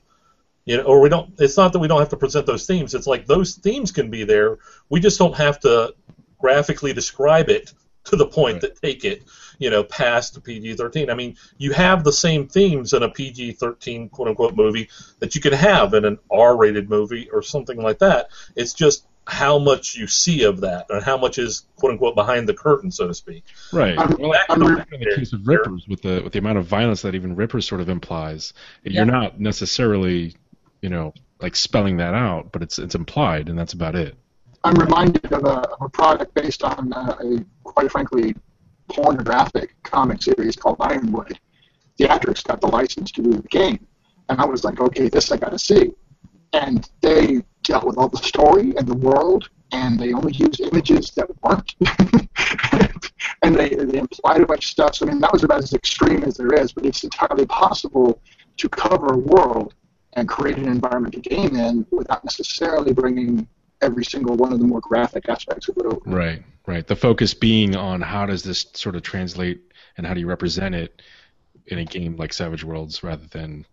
You 0.65 0.77
know, 0.77 0.85
or 0.85 1.01
we 1.01 1.09
don't. 1.09 1.35
It's 1.39 1.57
not 1.57 1.73
that 1.73 1.81
we 1.81 1.89
don't 1.89 1.99
have 1.99 2.11
to 2.11 2.17
present 2.17 2.47
those 2.47 2.67
themes. 2.67 2.95
It's 2.95 3.09
like 3.09 3.27
those 3.27 3.57
themes 3.57 3.91
can 3.91 4.11
be 4.11 4.23
there. 4.23 4.59
We 4.89 5.01
just 5.01 5.19
don't 5.19 5.35
have 5.35 5.59
to 5.61 5.95
graphically 6.39 6.93
describe 6.93 7.49
it 7.49 7.73
to 8.05 8.17
the 8.17 8.27
point 8.27 8.61
that 8.61 8.81
take 8.81 9.05
it, 9.05 9.23
you 9.59 9.71
know, 9.71 9.85
past 9.85 10.35
the 10.35 10.41
PG-13. 10.41 11.11
I 11.11 11.15
mean, 11.15 11.37
you 11.57 11.73
have 11.73 12.03
the 12.03 12.13
same 12.13 12.49
themes 12.49 12.93
in 12.93 13.03
a 13.03 13.11
PG-13 13.11 14.11
quote-unquote 14.11 14.57
movie 14.57 14.89
that 15.21 15.35
you 15.35 15.41
could 15.41 15.55
have 15.55 15.95
in 15.95 16.05
an 16.05 16.19
R-rated 16.31 16.91
movie 16.91 17.31
or 17.31 17.43
something 17.43 17.81
like 17.81 18.01
that. 18.01 18.29
It's 18.57 18.75
just 18.75 19.07
how 19.27 19.59
much 19.59 19.95
you 19.95 20.07
see 20.07 20.43
of 20.45 20.61
that 20.63 20.87
and 20.91 21.03
how 21.03 21.17
much 21.17 21.39
is 21.39 21.65
quote-unquote 21.77 22.15
behind 22.17 22.49
the 22.49 22.55
curtain, 22.55 22.91
so 22.91 23.07
to 23.07 23.15
speak. 23.15 23.45
Right. 23.73 23.97
I'm- 23.99 24.17
Well, 24.19 24.31
like, 24.31 24.41
I'm- 24.51 24.63
in 24.63 25.01
the 25.01 25.15
case 25.17 25.33
of 25.33 25.47
Rippers, 25.47 25.87
with 25.89 26.03
the 26.03 26.21
with 26.23 26.33
the 26.33 26.41
amount 26.41 26.59
of 26.59 26.67
violence 26.67 27.03
that 27.03 27.15
even 27.15 27.37
Rippers 27.37 27.67
sort 27.67 27.81
of 27.81 27.89
implies, 27.89 28.53
you're 28.83 29.05
not 29.05 29.39
necessarily, 29.41 30.35
you 30.81 30.89
know, 30.89 31.15
like 31.41 31.55
spelling 31.57 31.99
that 31.99 32.15
out, 32.15 32.51
but 32.53 32.63
it's 32.63 32.79
it's 32.79 32.95
implied, 32.95 33.49
and 33.49 33.59
that's 33.59 33.73
about 33.75 33.95
it. 33.95 34.17
I'm 34.65 34.75
reminded 34.75 35.33
of 35.33 35.45
a, 35.45 35.69
of 35.71 35.83
a 35.83 35.89
product 35.89 36.35
based 36.35 36.63
on 36.63 36.93
uh, 36.93 37.17
a, 37.21 37.45
quite 37.65 37.91
frankly, 37.91 38.35
pornographic 38.89 39.75
comic 39.83 40.23
series 40.23 40.57
called 40.57 40.77
Ironwood. 40.81 41.39
Theatrix 41.99 42.43
got 42.45 42.61
the 42.61 42.69
license 42.69 43.11
to 43.13 43.23
do 43.23 43.31
the 43.33 43.49
game, 43.49 43.87
and 44.29 44.41
I 44.41 44.45
was 44.47 44.65
like, 44.65 44.81
okay, 44.81 45.09
this 45.09 45.31
I 45.33 45.37
got 45.37 45.51
to 45.51 45.59
see. 45.59 45.93
And 46.53 46.89
they 47.01 47.43
dealt 47.63 47.85
with 47.85 47.99
all 47.99 48.09
the 48.09 48.19
story 48.19 48.75
and 48.77 48.87
the 48.87 48.97
world 48.97 49.49
and 49.73 49.99
they 49.99 50.13
only 50.13 50.33
used 50.33 50.61
images 50.61 51.11
that 51.13 51.29
weren't. 51.43 51.75
and 53.43 53.57
they, 53.57 53.71
they 53.71 53.99
implied 53.99 54.43
a 54.43 54.47
bunch 54.47 54.67
of 54.67 54.71
stuff. 54.71 54.97
So, 54.97 55.07
I 55.07 55.11
mean, 55.11 55.21
that 55.21 55.33
was 55.33 55.45
about 55.45 55.63
as 55.63 55.73
extreme 55.73 56.23
as 56.25 56.37
there 56.37 56.53
is, 56.53 56.73
but 56.73 56.85
it's 56.85 57.05
entirely 57.05 57.47
possible 57.47 58.21
to 58.59 58.69
cover 58.69 59.15
a 59.15 59.17
world 59.17 59.75
and 60.13 60.29
create 60.29 60.59
an 60.59 60.69
environment 60.69 61.15
to 61.15 61.21
game 61.21 61.57
in 61.57 61.87
without 61.91 62.23
necessarily 62.23 62.93
bringing 62.93 63.49
every 63.81 64.05
single 64.05 64.37
one 64.37 64.53
of 64.53 64.59
the 64.59 64.65
more 64.65 64.81
graphic 64.81 65.29
aspects 65.29 65.69
of 65.69 65.77
it 65.79 65.87
over. 65.87 66.01
Right, 66.05 66.43
right. 66.67 66.87
The 66.87 66.97
focus 66.97 67.33
being 67.33 67.75
on 67.75 68.03
how 68.03 68.27
does 68.27 68.43
this 68.43 68.67
sort 68.75 68.95
of 68.95 69.03
translate 69.03 69.73
and 69.97 70.07
how 70.07 70.13
do 70.15 70.21
you 70.21 70.27
represent 70.27 70.75
it 70.75 71.01
in 71.67 71.79
a 71.79 71.85
game 71.85 72.17
like 72.17 72.33
Savage 72.33 72.63
Worlds 72.63 73.03
rather 73.03 73.27
than, 73.27 73.67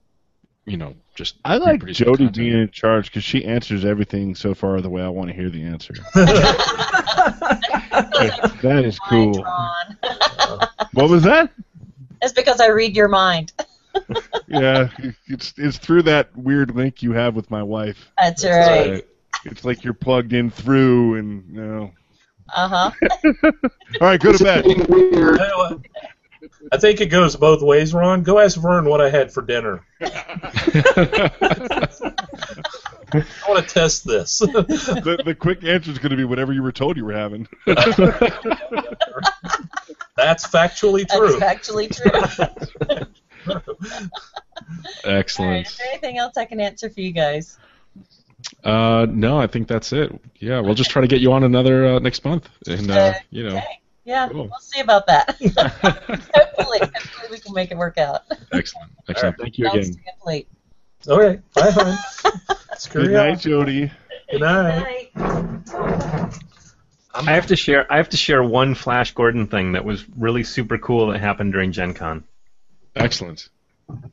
you 0.69 0.77
know, 0.77 0.95
just. 1.15 1.35
I 1.43 1.57
like 1.57 1.83
Jody 1.85 2.25
content. 2.25 2.37
being 2.37 2.53
in 2.53 2.69
charge 2.71 3.05
because 3.05 3.23
she 3.23 3.43
answers 3.43 3.83
everything 3.83 4.35
so 4.35 4.53
far 4.53 4.79
the 4.81 4.89
way 4.89 5.01
I 5.01 5.09
want 5.09 5.29
to 5.29 5.35
hear 5.35 5.49
the 5.49 5.63
answer. 5.63 5.95
that 8.61 8.83
is 8.85 8.99
cool. 8.99 9.43
What 10.93 11.09
was 11.09 11.23
that? 11.23 11.51
It's 12.21 12.33
because 12.33 12.59
I 12.61 12.67
read 12.67 12.95
your 12.95 13.07
mind. 13.07 13.53
Yeah, 14.47 14.89
it's 15.27 15.53
it's 15.57 15.77
through 15.77 16.03
that 16.03 16.35
weird 16.35 16.75
link 16.75 17.03
you 17.03 17.11
have 17.11 17.35
with 17.35 17.51
my 17.51 17.61
wife. 17.61 18.11
That's 18.17 18.43
right. 18.43 18.91
Right. 18.91 19.07
It's 19.45 19.63
like 19.63 19.83
you're 19.83 19.93
plugged 19.93 20.33
in 20.33 20.49
through, 20.49 21.15
and 21.15 21.43
you 21.51 21.61
know. 21.61 21.91
Uh 22.55 22.67
huh. 22.67 22.91
All 24.01 24.07
right, 24.07 24.19
go 24.19 24.33
to 24.33 24.43
bed. 24.43 24.65
weird. 24.89 25.39
You 26.59 26.65
know 26.65 26.69
what? 26.71 26.73
I 26.73 26.77
think 26.79 27.01
it 27.01 27.07
goes 27.07 27.35
both 27.35 27.61
ways, 27.61 27.93
Ron. 27.93 28.23
Go 28.23 28.39
ask 28.39 28.59
Vern 28.59 28.85
what 28.85 29.01
I 29.01 29.09
had 29.09 29.31
for 29.31 29.41
dinner. 29.41 29.85
I 33.11 33.21
want 33.47 33.67
to 33.67 33.73
test 33.73 34.05
this. 34.05 34.39
The, 34.99 35.21
the 35.23 35.35
quick 35.35 35.63
answer 35.63 35.91
is 35.91 35.99
going 35.99 36.11
to 36.11 36.17
be 36.17 36.25
whatever 36.25 36.53
you 36.53 36.61
were 36.61 36.71
told 36.71 36.97
you 36.97 37.05
were 37.05 37.13
having. 37.13 37.47
That's 40.15 40.45
factually 40.47 41.07
true. 41.07 41.37
That's 41.37 41.37
true. 41.37 41.41
actually 41.41 41.87
true. 41.87 42.11
All 42.11 42.27
right. 42.89 43.07
Excellent. 45.05 45.67
Is 45.67 45.77
there 45.77 45.87
anything 45.89 46.17
else 46.17 46.37
I 46.37 46.45
can 46.45 46.59
answer 46.59 46.89
for 46.89 46.99
you 46.99 47.11
guys? 47.11 47.57
Uh, 48.63 49.07
no, 49.09 49.39
I 49.39 49.47
think 49.47 49.67
that's 49.67 49.93
it. 49.93 50.11
Yeah, 50.35 50.59
we'll 50.59 50.73
just 50.75 50.91
try 50.91 51.01
to 51.01 51.07
get 51.07 51.21
you 51.21 51.31
on 51.33 51.43
another 51.43 51.95
uh, 51.95 51.99
next 51.99 52.23
month, 52.25 52.49
and 52.67 52.89
uh, 52.91 53.13
you 53.29 53.43
know, 53.43 53.57
Okay. 53.57 53.81
Yeah, 54.09 54.27
Cool. 54.29 54.45
we'll 54.45 54.59
see 54.59 54.81
about 54.81 55.05
that. 55.05 55.35
hopefully, 55.39 56.79
hopefully 56.81 57.27
we 57.29 57.37
can 57.37 57.53
make 57.53 57.69
it 57.69 57.77
work 57.77 57.99
out. 57.99 58.23
excellent, 58.51 58.91
excellent. 59.07 59.37
Thank 59.37 59.59
you 59.59 59.65
Sounds 59.65 59.89
again. 59.89 59.93
too 59.93 60.01
complete. 60.13 60.47
Okay, 61.07 61.39
bye, 61.53 61.69
hon. 61.69 61.97
Good 62.91 63.05
you. 63.05 63.11
night, 63.11 63.39
Jody. 63.39 63.91
Good 64.31 64.41
night. 64.41 65.11
I 67.13 67.21
have 67.33 67.45
to 67.47 67.55
share. 67.55 67.91
I 67.91 67.97
have 67.97 68.09
to 68.09 68.17
share 68.17 68.43
one 68.43 68.73
Flash 68.73 69.13
Gordon 69.13 69.45
thing 69.45 69.73
that 69.73 69.85
was 69.85 70.03
really 70.17 70.43
super 70.43 70.79
cool 70.79 71.07
that 71.11 71.19
happened 71.19 71.53
during 71.53 71.71
Gen 71.71 71.93
Con. 71.93 72.23
Excellent. 72.95 73.47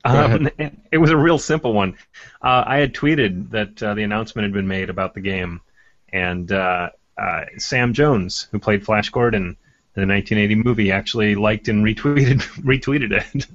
Um, 0.04 0.50
it, 0.58 0.74
it 0.92 0.98
was 0.98 1.10
a 1.10 1.16
real 1.16 1.38
simple 1.38 1.72
one. 1.72 1.96
Uh, 2.42 2.64
I 2.66 2.76
had 2.78 2.92
tweeted 2.94 3.50
that 3.50 3.82
uh, 3.82 3.94
the 3.94 4.02
announcement 4.02 4.44
had 4.44 4.52
been 4.52 4.68
made 4.68 4.90
about 4.90 5.14
the 5.14 5.20
game, 5.20 5.62
and 6.12 6.50
uh, 6.52 6.90
uh, 7.16 7.40
Sam 7.56 7.94
Jones, 7.94 8.46
who 8.52 8.58
played 8.58 8.84
Flash 8.84 9.08
Gordon 9.08 9.46
in 9.46 9.56
the 9.96 10.06
1980 10.06 10.54
movie, 10.56 10.92
actually 10.92 11.34
liked 11.34 11.68
and 11.68 11.84
retweeted 11.84 12.40
retweeted 12.62 13.12
it. 13.12 13.46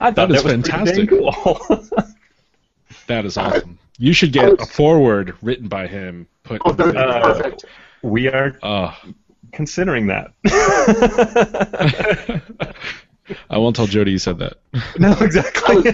I 0.00 0.10
thought 0.12 0.28
That 0.30 0.36
is 0.36 0.42
that, 0.42 0.56
was 0.58 0.68
fantastic. 0.68 1.08
dang 1.10 1.18
cool. 1.20 1.86
That 3.06 3.24
is 3.24 3.36
awesome. 3.38 3.78
You 3.98 4.12
should 4.12 4.32
get 4.32 4.60
a 4.60 4.66
foreword 4.66 5.34
written 5.42 5.66
by 5.68 5.86
him. 5.86 6.26
Put. 6.44 6.60
Oh, 6.64 6.72
that 6.72 6.86
would 6.86 6.92
be 6.94 6.98
Uh, 7.00 7.22
perfect. 7.34 7.64
we 8.02 8.28
are 8.28 8.58
Oh. 8.62 8.94
considering 9.52 10.06
that. 10.08 10.32
I 13.50 13.58
won't 13.58 13.76
tell 13.76 13.86
Jody 13.86 14.10
you 14.12 14.18
said 14.18 14.38
that. 14.38 14.54
no, 14.98 15.12
exactly. 15.20 15.92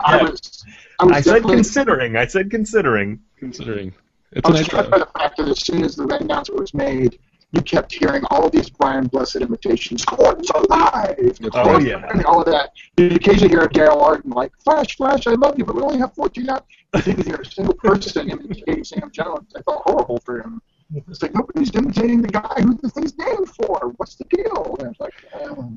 I 0.00 0.22
was, 0.22 0.64
I 1.00 1.04
was 1.04 1.14
I 1.16 1.20
said 1.20 1.42
considering. 1.42 2.16
I 2.16 2.26
said 2.26 2.50
considering. 2.50 3.20
Considering 3.38 3.92
it's 4.32 4.44
I 4.46 4.48
an 4.50 4.56
was 4.56 4.64
struck 4.66 4.90
by 4.90 4.98
the 4.98 5.06
fact 5.06 5.36
that 5.38 5.48
as 5.48 5.60
soon 5.60 5.84
as 5.84 5.96
the 5.96 6.04
announcement 6.20 6.60
was 6.60 6.72
made, 6.74 7.18
you 7.52 7.62
kept 7.62 7.92
hearing 7.92 8.22
all 8.30 8.44
of 8.46 8.52
these 8.52 8.68
Brian 8.68 9.06
Blessed 9.06 9.36
imitations. 9.36 10.04
Gordon's 10.04 10.50
alive! 10.50 11.16
Oh, 11.54 11.78
yeah. 11.78 12.06
And 12.10 12.24
all 12.26 12.40
of 12.40 12.46
that. 12.46 12.72
You 12.98 13.08
occasionally 13.10 13.48
hear 13.48 13.66
Dale 13.68 13.98
Arden 14.00 14.30
like, 14.32 14.52
Flash, 14.62 14.96
Flash, 14.96 15.26
I 15.26 15.32
love 15.32 15.58
you, 15.58 15.64
but 15.64 15.74
we 15.74 15.82
only 15.82 15.98
have 15.98 16.14
14 16.14 16.48
out. 16.50 16.66
I 16.92 17.00
didn't 17.00 17.26
hear 17.26 17.36
a 17.36 17.44
single 17.44 17.74
person 17.74 18.30
imitating 18.30 18.84
Sam 18.84 19.10
Jones. 19.10 19.52
I 19.56 19.62
felt 19.62 19.82
horrible 19.86 20.18
for 20.18 20.40
him. 20.40 20.60
It's 20.94 21.22
like, 21.22 21.34
nobody's 21.34 21.74
imitating 21.74 22.22
the 22.22 22.28
guy 22.28 22.54
who 22.58 22.74
the 22.74 22.88
thing's 22.90 23.16
named 23.18 23.48
for. 23.48 23.92
What's 23.96 24.16
the 24.16 24.24
deal? 24.24 24.76
And 24.80 24.90
it's 24.90 25.00
like, 25.00 25.14
oh, 25.34 25.72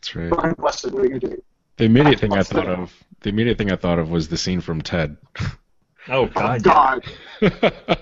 That's 0.00 0.14
right. 0.16 0.30
Brian 0.30 0.54
Blessed, 0.58 0.92
what 0.92 1.02
are 1.02 1.04
you 1.04 1.10
going 1.10 1.20
to 1.20 1.28
do? 1.36 1.42
The 1.76 1.84
immediate 1.84 2.20
thing 2.20 2.32
I 2.32 2.42
thought 2.44 2.68
of. 2.68 2.92
The 3.20 3.30
immediate 3.30 3.58
thing 3.58 3.72
I 3.72 3.76
thought 3.76 3.98
of 3.98 4.10
was 4.10 4.28
the 4.28 4.36
scene 4.36 4.60
from 4.60 4.80
Ted. 4.80 5.16
Oh 6.08 6.28
Oh, 6.36 6.58
God. 6.60 7.04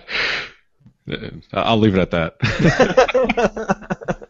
God. 1.08 1.42
I'll 1.52 1.78
leave 1.78 1.96
it 1.96 2.00
at 2.00 2.10
that. 2.12 2.38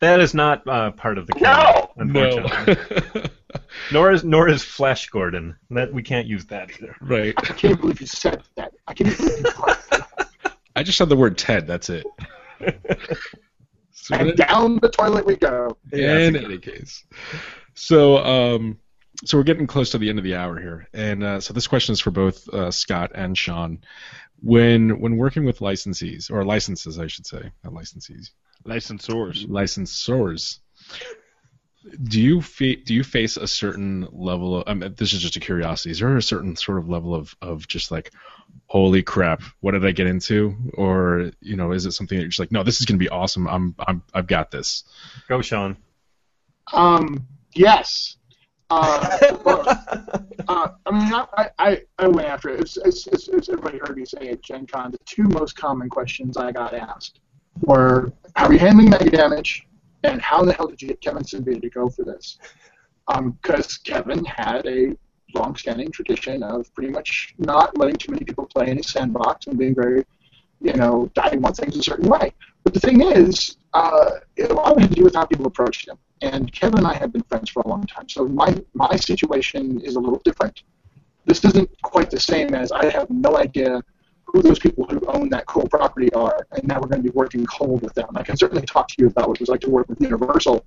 that 0.00 0.20
is 0.20 0.34
not 0.34 0.66
uh, 0.66 0.90
part 0.92 1.18
of 1.18 1.26
the 1.26 1.34
No! 1.40 1.90
canon, 1.96 2.16
unfortunately. 2.16 3.30
nor 3.92 4.12
is 4.12 4.24
nor 4.24 4.48
is 4.48 4.62
Flash 4.62 5.08
Gordon. 5.08 5.56
That 5.70 5.92
we 5.92 6.02
can't 6.02 6.26
use 6.26 6.46
that 6.46 6.70
either. 6.70 6.94
right. 7.00 7.34
I 7.38 7.52
can't 7.54 7.80
believe 7.80 8.00
you 8.00 8.06
said 8.06 8.42
that. 8.56 8.72
I 8.86 8.94
can't 8.94 9.16
believe 9.16 9.38
you 9.40 9.50
said 9.50 9.80
that. 9.90 10.30
I 10.76 10.82
just 10.82 10.98
said 10.98 11.08
the 11.08 11.16
word 11.16 11.36
Ted. 11.36 11.66
That's 11.66 11.90
it. 11.90 12.06
So 13.92 14.14
And 14.16 14.36
down 14.36 14.78
the 14.80 14.88
toilet 14.88 15.26
we 15.26 15.36
go. 15.36 15.76
in 15.92 16.36
any 16.36 16.58
case. 16.58 17.04
So, 17.74 18.18
um, 18.18 18.78
so 19.24 19.36
we're 19.36 19.44
getting 19.44 19.66
close 19.66 19.90
to 19.90 19.98
the 19.98 20.08
end 20.08 20.18
of 20.18 20.24
the 20.24 20.34
hour 20.36 20.58
here, 20.58 20.88
and 20.94 21.22
uh, 21.22 21.40
so 21.40 21.52
this 21.52 21.66
question 21.66 21.92
is 21.92 22.00
for 22.00 22.10
both 22.10 22.48
uh, 22.48 22.70
Scott 22.70 23.12
and 23.14 23.36
Sean. 23.36 23.78
When 24.42 25.00
when 25.00 25.16
working 25.16 25.44
with 25.44 25.58
licensees 25.58 26.30
or 26.30 26.44
licenses, 26.44 26.98
I 26.98 27.06
should 27.08 27.26
say, 27.26 27.50
not 27.62 27.74
licensees, 27.74 28.30
Licensors. 28.66 29.46
licensors, 29.46 30.58
do 32.02 32.20
you 32.20 32.40
fa- 32.40 32.76
do 32.76 32.94
you 32.94 33.02
face 33.04 33.36
a 33.36 33.46
certain 33.46 34.06
level 34.12 34.58
of? 34.58 34.64
I 34.66 34.74
mean, 34.74 34.94
this 34.96 35.12
is 35.12 35.20
just 35.20 35.36
a 35.36 35.40
curiosity. 35.40 35.90
Is 35.90 35.98
there 36.00 36.16
a 36.16 36.22
certain 36.22 36.56
sort 36.56 36.78
of 36.78 36.88
level 36.88 37.14
of 37.14 37.34
of 37.40 37.66
just 37.68 37.90
like, 37.90 38.12
holy 38.66 39.02
crap, 39.02 39.42
what 39.60 39.72
did 39.72 39.84
I 39.86 39.92
get 39.92 40.06
into? 40.06 40.56
Or 40.74 41.30
you 41.40 41.56
know, 41.56 41.72
is 41.72 41.86
it 41.86 41.92
something 41.92 42.16
that 42.16 42.22
you're 42.22 42.28
just 42.30 42.38
like, 42.38 42.52
no, 42.52 42.62
this 42.62 42.80
is 42.80 42.86
going 42.86 42.98
to 42.98 43.04
be 43.04 43.08
awesome. 43.08 43.46
I'm 43.48 43.74
I'm 43.78 44.02
I've 44.14 44.26
got 44.26 44.50
this. 44.50 44.84
Go, 45.28 45.42
Sean. 45.42 45.76
Um, 46.72 47.26
yes. 47.54 48.16
Uh, 48.70 49.18
uh, 50.48 50.68
I 50.86 50.90
mean, 50.92 51.12
I, 51.12 51.50
I, 51.58 51.82
I 51.98 52.06
went 52.06 52.28
after 52.28 52.50
it. 52.50 52.60
As, 52.60 52.76
as, 52.78 53.08
as, 53.12 53.28
as 53.28 53.48
everybody 53.48 53.78
heard 53.78 53.96
me 53.96 54.04
say 54.04 54.28
at 54.28 54.42
Gen 54.42 54.66
Con, 54.66 54.92
the 54.92 54.98
two 55.06 55.24
most 55.24 55.56
common 55.56 55.88
questions 55.88 56.36
I 56.36 56.52
got 56.52 56.72
asked 56.74 57.20
were, 57.62 58.12
how 58.36 58.46
are 58.46 58.52
you 58.52 58.58
handling 58.58 58.90
mega 58.90 59.10
damage? 59.10 59.66
And 60.04 60.20
how 60.22 60.40
in 60.40 60.46
the 60.46 60.52
hell 60.52 60.68
did 60.68 60.80
you 60.80 60.88
get 60.88 61.00
Kevin 61.00 61.22
Siembieda 61.24 61.60
to 61.62 61.70
go 61.70 61.88
for 61.88 62.04
this? 62.04 62.38
Because 63.06 63.76
Kevin 63.78 64.24
had 64.24 64.66
a 64.66 64.96
long-standing 65.34 65.90
tradition 65.90 66.42
of 66.42 66.72
pretty 66.74 66.90
much 66.90 67.34
not 67.38 67.76
letting 67.76 67.96
too 67.96 68.12
many 68.12 68.24
people 68.24 68.46
play 68.46 68.68
in 68.70 68.76
his 68.76 68.88
sandbox 68.88 69.46
and 69.46 69.58
being 69.58 69.74
very, 69.74 70.04
you 70.60 70.72
know, 70.74 71.10
diving 71.14 71.44
on 71.44 71.52
things 71.52 71.76
a 71.76 71.82
certain 71.82 72.08
way. 72.08 72.32
But 72.70 72.80
the 72.80 72.88
thing 72.88 73.02
is, 73.02 73.56
uh, 73.74 74.10
a 74.38 74.54
lot 74.54 74.70
of 74.70 74.78
it 74.78 74.82
had 74.82 74.90
to 74.90 74.94
do 74.94 75.02
with 75.02 75.16
how 75.16 75.24
people 75.24 75.44
approached 75.44 75.88
him. 75.88 75.98
And 76.22 76.52
Kevin 76.52 76.78
and 76.78 76.86
I 76.86 76.94
have 76.94 77.12
been 77.12 77.24
friends 77.24 77.50
for 77.50 77.62
a 77.62 77.68
long 77.68 77.84
time, 77.84 78.08
so 78.08 78.28
my 78.28 78.54
my 78.74 78.94
situation 78.94 79.80
is 79.80 79.96
a 79.96 79.98
little 79.98 80.20
different. 80.24 80.62
This 81.24 81.44
isn't 81.44 81.68
quite 81.82 82.12
the 82.12 82.20
same 82.20 82.54
as 82.54 82.70
I 82.70 82.88
have 82.88 83.10
no 83.10 83.36
idea 83.38 83.82
who 84.22 84.40
those 84.40 84.60
people 84.60 84.84
who 84.84 85.04
own 85.08 85.30
that 85.30 85.46
cool 85.46 85.66
property 85.66 86.12
are, 86.12 86.46
and 86.52 86.62
now 86.68 86.78
we're 86.80 86.86
going 86.86 87.02
to 87.02 87.10
be 87.10 87.16
working 87.16 87.44
cold 87.44 87.82
with 87.82 87.94
them. 87.94 88.10
I 88.14 88.22
can 88.22 88.36
certainly 88.36 88.64
talk 88.64 88.86
to 88.86 88.94
you 88.98 89.08
about 89.08 89.26
what 89.26 89.38
it 89.38 89.40
was 89.40 89.48
like 89.48 89.62
to 89.62 89.70
work 89.70 89.88
with 89.88 90.00
Universal 90.00 90.64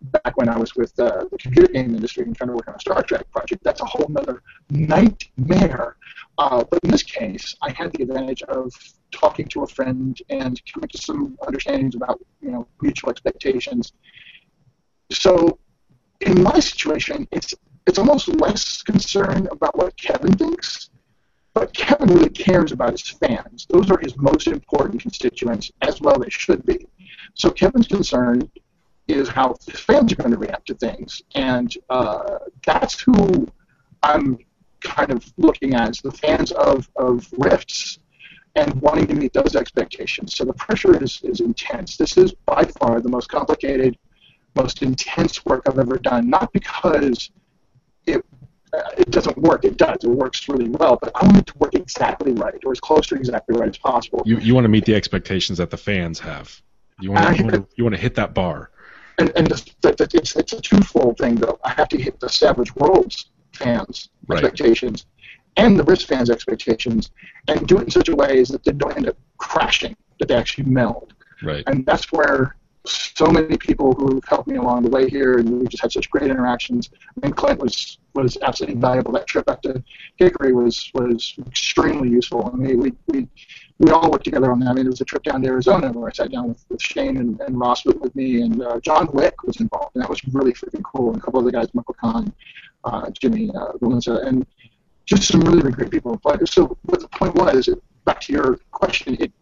back 0.00 0.36
when 0.36 0.48
I 0.48 0.58
was 0.58 0.74
with 0.74 0.98
uh, 0.98 1.24
the 1.30 1.38
computer 1.38 1.72
game 1.72 1.94
industry 1.94 2.24
and 2.24 2.36
trying 2.36 2.48
to 2.48 2.54
work 2.54 2.68
on 2.68 2.74
a 2.74 2.80
Star 2.80 3.02
Trek 3.02 3.30
project. 3.30 3.62
That's 3.64 3.80
a 3.80 3.84
whole 3.84 4.10
other 4.16 4.42
nightmare. 4.70 5.96
Uh, 6.38 6.64
but 6.70 6.80
in 6.84 6.90
this 6.90 7.02
case, 7.02 7.54
I 7.62 7.70
had 7.70 7.92
the 7.92 8.02
advantage 8.02 8.42
of 8.42 8.72
talking 9.10 9.46
to 9.48 9.62
a 9.62 9.66
friend 9.66 10.20
and 10.28 10.60
coming 10.72 10.88
to 10.88 10.98
some 10.98 11.36
understandings 11.46 11.94
about 11.94 12.20
you 12.40 12.50
know 12.50 12.66
mutual 12.80 13.10
expectations. 13.10 13.92
So 15.10 15.58
in 16.20 16.42
my 16.42 16.58
situation, 16.60 17.26
it's 17.32 17.54
it's 17.86 17.98
almost 17.98 18.28
less 18.28 18.82
concern 18.82 19.48
about 19.50 19.76
what 19.78 19.96
Kevin 19.96 20.32
thinks, 20.32 20.90
but 21.54 21.72
Kevin 21.72 22.08
really 22.08 22.30
cares 22.30 22.72
about 22.72 22.90
his 22.90 23.08
fans. 23.08 23.66
Those 23.70 23.90
are 23.90 23.98
his 23.98 24.16
most 24.18 24.48
important 24.48 25.00
constituents, 25.00 25.70
as 25.82 26.00
well 26.00 26.18
they 26.18 26.28
should 26.28 26.66
be. 26.66 26.86
So 27.34 27.50
Kevin's 27.50 27.86
concern 27.86 28.50
is 29.08 29.28
how 29.28 29.54
fans 29.70 30.12
are 30.12 30.16
going 30.16 30.32
to 30.32 30.38
react 30.38 30.66
to 30.66 30.74
things, 30.74 31.22
and 31.34 31.76
uh, 31.90 32.38
that's 32.64 33.00
who 33.00 33.46
I'm 34.02 34.38
kind 34.80 35.10
of 35.10 35.32
looking 35.36 35.74
at 35.74 35.88
as 35.90 36.00
the 36.00 36.12
fans 36.12 36.52
of, 36.52 36.88
of 36.96 37.28
Rifts 37.38 37.98
and 38.54 38.74
wanting 38.80 39.06
to 39.08 39.14
meet 39.14 39.32
those 39.32 39.54
expectations. 39.54 40.36
So 40.36 40.44
the 40.44 40.54
pressure 40.54 41.02
is, 41.02 41.20
is 41.22 41.40
intense. 41.40 41.96
This 41.96 42.16
is 42.16 42.32
by 42.46 42.64
far 42.64 43.00
the 43.00 43.08
most 43.08 43.28
complicated, 43.28 43.98
most 44.54 44.82
intense 44.82 45.44
work 45.44 45.62
I've 45.68 45.78
ever 45.78 45.98
done. 45.98 46.30
Not 46.30 46.52
because 46.52 47.30
it 48.06 48.24
uh, 48.72 48.90
it 48.98 49.10
doesn't 49.10 49.38
work. 49.38 49.64
It 49.64 49.76
does. 49.76 49.98
It 50.02 50.08
works 50.08 50.48
really 50.48 50.68
well. 50.68 50.98
But 51.00 51.12
I 51.14 51.24
want 51.24 51.38
it 51.38 51.46
to 51.46 51.58
work 51.58 51.74
exactly 51.74 52.32
right, 52.32 52.58
or 52.64 52.72
as 52.72 52.80
close 52.80 53.06
to 53.08 53.14
exactly 53.14 53.56
right 53.56 53.68
as 53.68 53.78
possible. 53.78 54.22
You 54.24 54.38
you 54.38 54.54
want 54.54 54.64
to 54.64 54.68
meet 54.68 54.84
the 54.84 54.94
expectations 54.94 55.58
that 55.58 55.70
the 55.70 55.76
fans 55.76 56.18
have. 56.20 56.60
You 57.00 57.12
want 57.12 57.28
to, 57.28 57.36
you 57.36 57.44
want 57.44 57.54
to, 57.54 57.66
you 57.76 57.84
want 57.84 57.94
to 57.94 58.00
hit 58.00 58.14
that 58.14 58.34
bar. 58.34 58.70
And 59.18 59.32
and 59.36 59.46
the, 59.46 59.72
the, 59.82 60.08
it's 60.14 60.36
it's 60.36 60.52
a 60.52 60.60
twofold 60.60 61.18
thing 61.18 61.36
though. 61.36 61.58
I 61.64 61.70
have 61.70 61.88
to 61.88 62.00
hit 62.00 62.20
the 62.20 62.28
Savage 62.28 62.74
Worlds 62.76 63.30
fans' 63.52 64.10
Right. 64.28 64.42
expectations 64.44 65.06
and 65.56 65.78
the 65.78 65.84
Rifts 65.84 66.04
fans' 66.04 66.28
expectations, 66.28 67.10
and 67.48 67.66
do 67.66 67.78
it 67.78 67.84
in 67.84 67.90
such 67.90 68.08
a 68.08 68.16
way 68.16 68.40
as 68.40 68.48
that 68.48 68.64
they 68.64 68.72
don't 68.72 68.96
end 68.96 69.08
up 69.08 69.16
crashing. 69.38 69.96
That 70.18 70.28
they 70.28 70.34
actually 70.34 70.64
meld. 70.64 71.14
Right. 71.42 71.64
and 71.66 71.84
that's 71.84 72.10
where 72.12 72.56
so 72.86 73.26
many 73.26 73.56
people 73.56 73.92
who've 73.94 74.24
helped 74.26 74.48
me 74.48 74.56
along 74.56 74.82
the 74.82 74.90
way 74.90 75.08
here, 75.08 75.38
and 75.38 75.48
we've 75.60 75.68
just 75.68 75.82
had 75.82 75.92
such 75.92 76.10
great 76.10 76.30
interactions. 76.30 76.90
I 76.92 77.26
mean, 77.26 77.34
Clint 77.34 77.60
was 77.60 77.98
was 78.14 78.38
absolutely 78.42 78.76
invaluable. 78.76 79.12
That 79.12 79.26
trip 79.26 79.46
back 79.46 79.62
to 79.62 79.82
Hickory 80.16 80.52
was 80.52 80.90
was 80.94 81.34
extremely 81.46 82.08
useful. 82.08 82.50
I 82.52 82.56
mean, 82.56 82.80
we 82.80 82.92
we 83.08 83.28
we 83.78 83.90
all 83.90 84.10
worked 84.10 84.24
together 84.24 84.50
on 84.50 84.60
that. 84.60 84.70
I 84.70 84.72
mean, 84.74 84.86
it 84.86 84.90
was 84.90 85.00
a 85.00 85.04
trip 85.04 85.22
down 85.22 85.42
to 85.42 85.48
Arizona 85.48 85.92
where 85.92 86.08
I 86.08 86.12
sat 86.12 86.32
down 86.32 86.48
with, 86.48 86.64
with 86.68 86.80
Shane 86.80 87.18
and, 87.18 87.40
and 87.40 87.58
Ross 87.58 87.84
with, 87.84 87.98
with 87.98 88.14
me, 88.16 88.42
and 88.42 88.62
uh, 88.62 88.80
John 88.80 89.08
Wick 89.12 89.42
was 89.42 89.60
involved, 89.60 89.94
and 89.94 90.02
that 90.02 90.08
was 90.08 90.24
really 90.32 90.52
freaking 90.52 90.82
cool. 90.82 91.12
And 91.12 91.18
a 91.18 91.20
couple 91.20 91.40
of 91.40 91.46
other 91.46 91.52
guys, 91.52 91.68
Michael 91.74 91.96
Kahn, 92.00 92.32
uh, 92.84 93.10
Jimmy 93.10 93.50
uh, 93.50 93.72
Valenza, 93.80 94.26
and 94.26 94.46
just 95.04 95.28
some 95.28 95.40
really, 95.42 95.58
really 95.58 95.72
great 95.72 95.90
people. 95.90 96.18
But 96.22 96.48
so 96.48 96.76
what 96.82 97.00
the 97.00 97.08
point 97.08 97.34
was, 97.34 97.68
back 98.04 98.20
to 98.22 98.32
your 98.32 98.58
question, 98.72 99.16
it 99.20 99.32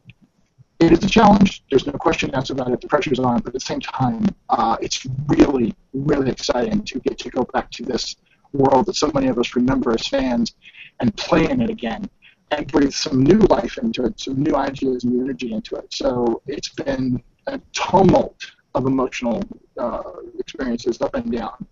it 0.84 0.92
is 0.92 1.02
a 1.04 1.08
challenge. 1.08 1.64
There's 1.70 1.86
no 1.86 1.92
question 1.92 2.34
asked 2.34 2.50
about 2.50 2.70
it. 2.70 2.80
The 2.80 2.88
pressure's 2.88 3.18
on, 3.18 3.38
but 3.38 3.48
at 3.48 3.52
the 3.54 3.60
same 3.60 3.80
time, 3.80 4.26
uh, 4.50 4.76
it's 4.80 5.06
really, 5.26 5.74
really 5.92 6.30
exciting 6.30 6.84
to 6.84 6.98
get 7.00 7.18
to 7.18 7.30
go 7.30 7.44
back 7.52 7.70
to 7.72 7.84
this 7.84 8.16
world 8.52 8.86
that 8.86 8.96
so 8.96 9.10
many 9.14 9.28
of 9.28 9.38
us 9.38 9.56
remember 9.56 9.92
as 9.92 10.06
fans 10.06 10.54
and 11.00 11.16
play 11.16 11.48
in 11.48 11.60
it 11.60 11.70
again 11.70 12.08
and 12.50 12.70
breathe 12.70 12.92
some 12.92 13.22
new 13.22 13.38
life 13.38 13.78
into 13.78 14.04
it, 14.04 14.20
some 14.20 14.42
new 14.42 14.54
ideas, 14.54 15.04
new 15.04 15.22
energy 15.22 15.52
into 15.52 15.74
it. 15.76 15.92
So 15.92 16.42
it's 16.46 16.68
been 16.68 17.22
a 17.46 17.60
tumult 17.72 18.36
of 18.74 18.86
emotional 18.86 19.42
uh, 19.78 20.02
experiences 20.38 21.00
up 21.00 21.14
and 21.14 21.32
down, 21.32 21.66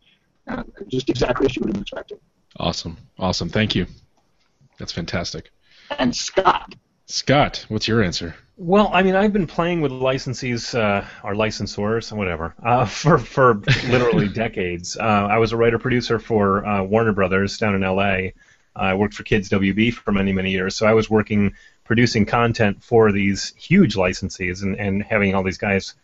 uh, 0.48 0.62
just 0.88 1.08
exactly 1.08 1.46
as 1.46 1.56
you 1.56 1.60
would 1.60 1.74
have 1.74 1.82
expected. 1.82 2.18
Awesome. 2.58 2.96
Awesome. 3.18 3.48
Thank 3.48 3.74
you. 3.74 3.86
That's 4.78 4.92
fantastic. 4.92 5.50
And 5.98 6.14
Scott, 6.14 6.74
Scott, 7.06 7.66
what's 7.68 7.86
your 7.86 8.02
answer? 8.02 8.34
Well, 8.58 8.90
I 8.92 9.02
mean, 9.02 9.16
I've 9.16 9.32
been 9.32 9.46
playing 9.46 9.80
with 9.80 9.92
licensees 9.92 10.78
uh, 10.78 11.04
or 11.24 11.34
licensors, 11.34 12.12
or 12.12 12.16
whatever, 12.16 12.54
uh, 12.62 12.84
for 13.00 13.18
for 13.18 13.54
literally 13.88 14.28
decades. 14.44 14.96
Uh, 14.96 15.02
I 15.02 15.38
was 15.38 15.52
a 15.52 15.56
writer 15.56 15.78
producer 15.78 16.18
for 16.18 16.64
uh, 16.64 16.82
Warner 16.82 17.12
Brothers 17.12 17.56
down 17.58 17.74
in 17.74 17.82
L.A. 17.82 18.34
I 18.74 18.94
worked 18.94 19.14
for 19.14 19.22
Kids 19.22 19.48
WB 19.48 19.92
for 19.92 20.12
many 20.12 20.32
many 20.32 20.50
years, 20.50 20.76
so 20.76 20.86
I 20.86 20.92
was 20.92 21.08
working 21.08 21.54
producing 21.84 22.26
content 22.26 22.82
for 22.82 23.10
these 23.10 23.54
huge 23.56 23.94
licensees 23.94 24.62
and, 24.62 24.76
and 24.78 25.02
having 25.02 25.34
all 25.34 25.42
these 25.42 25.58
guys. 25.58 25.94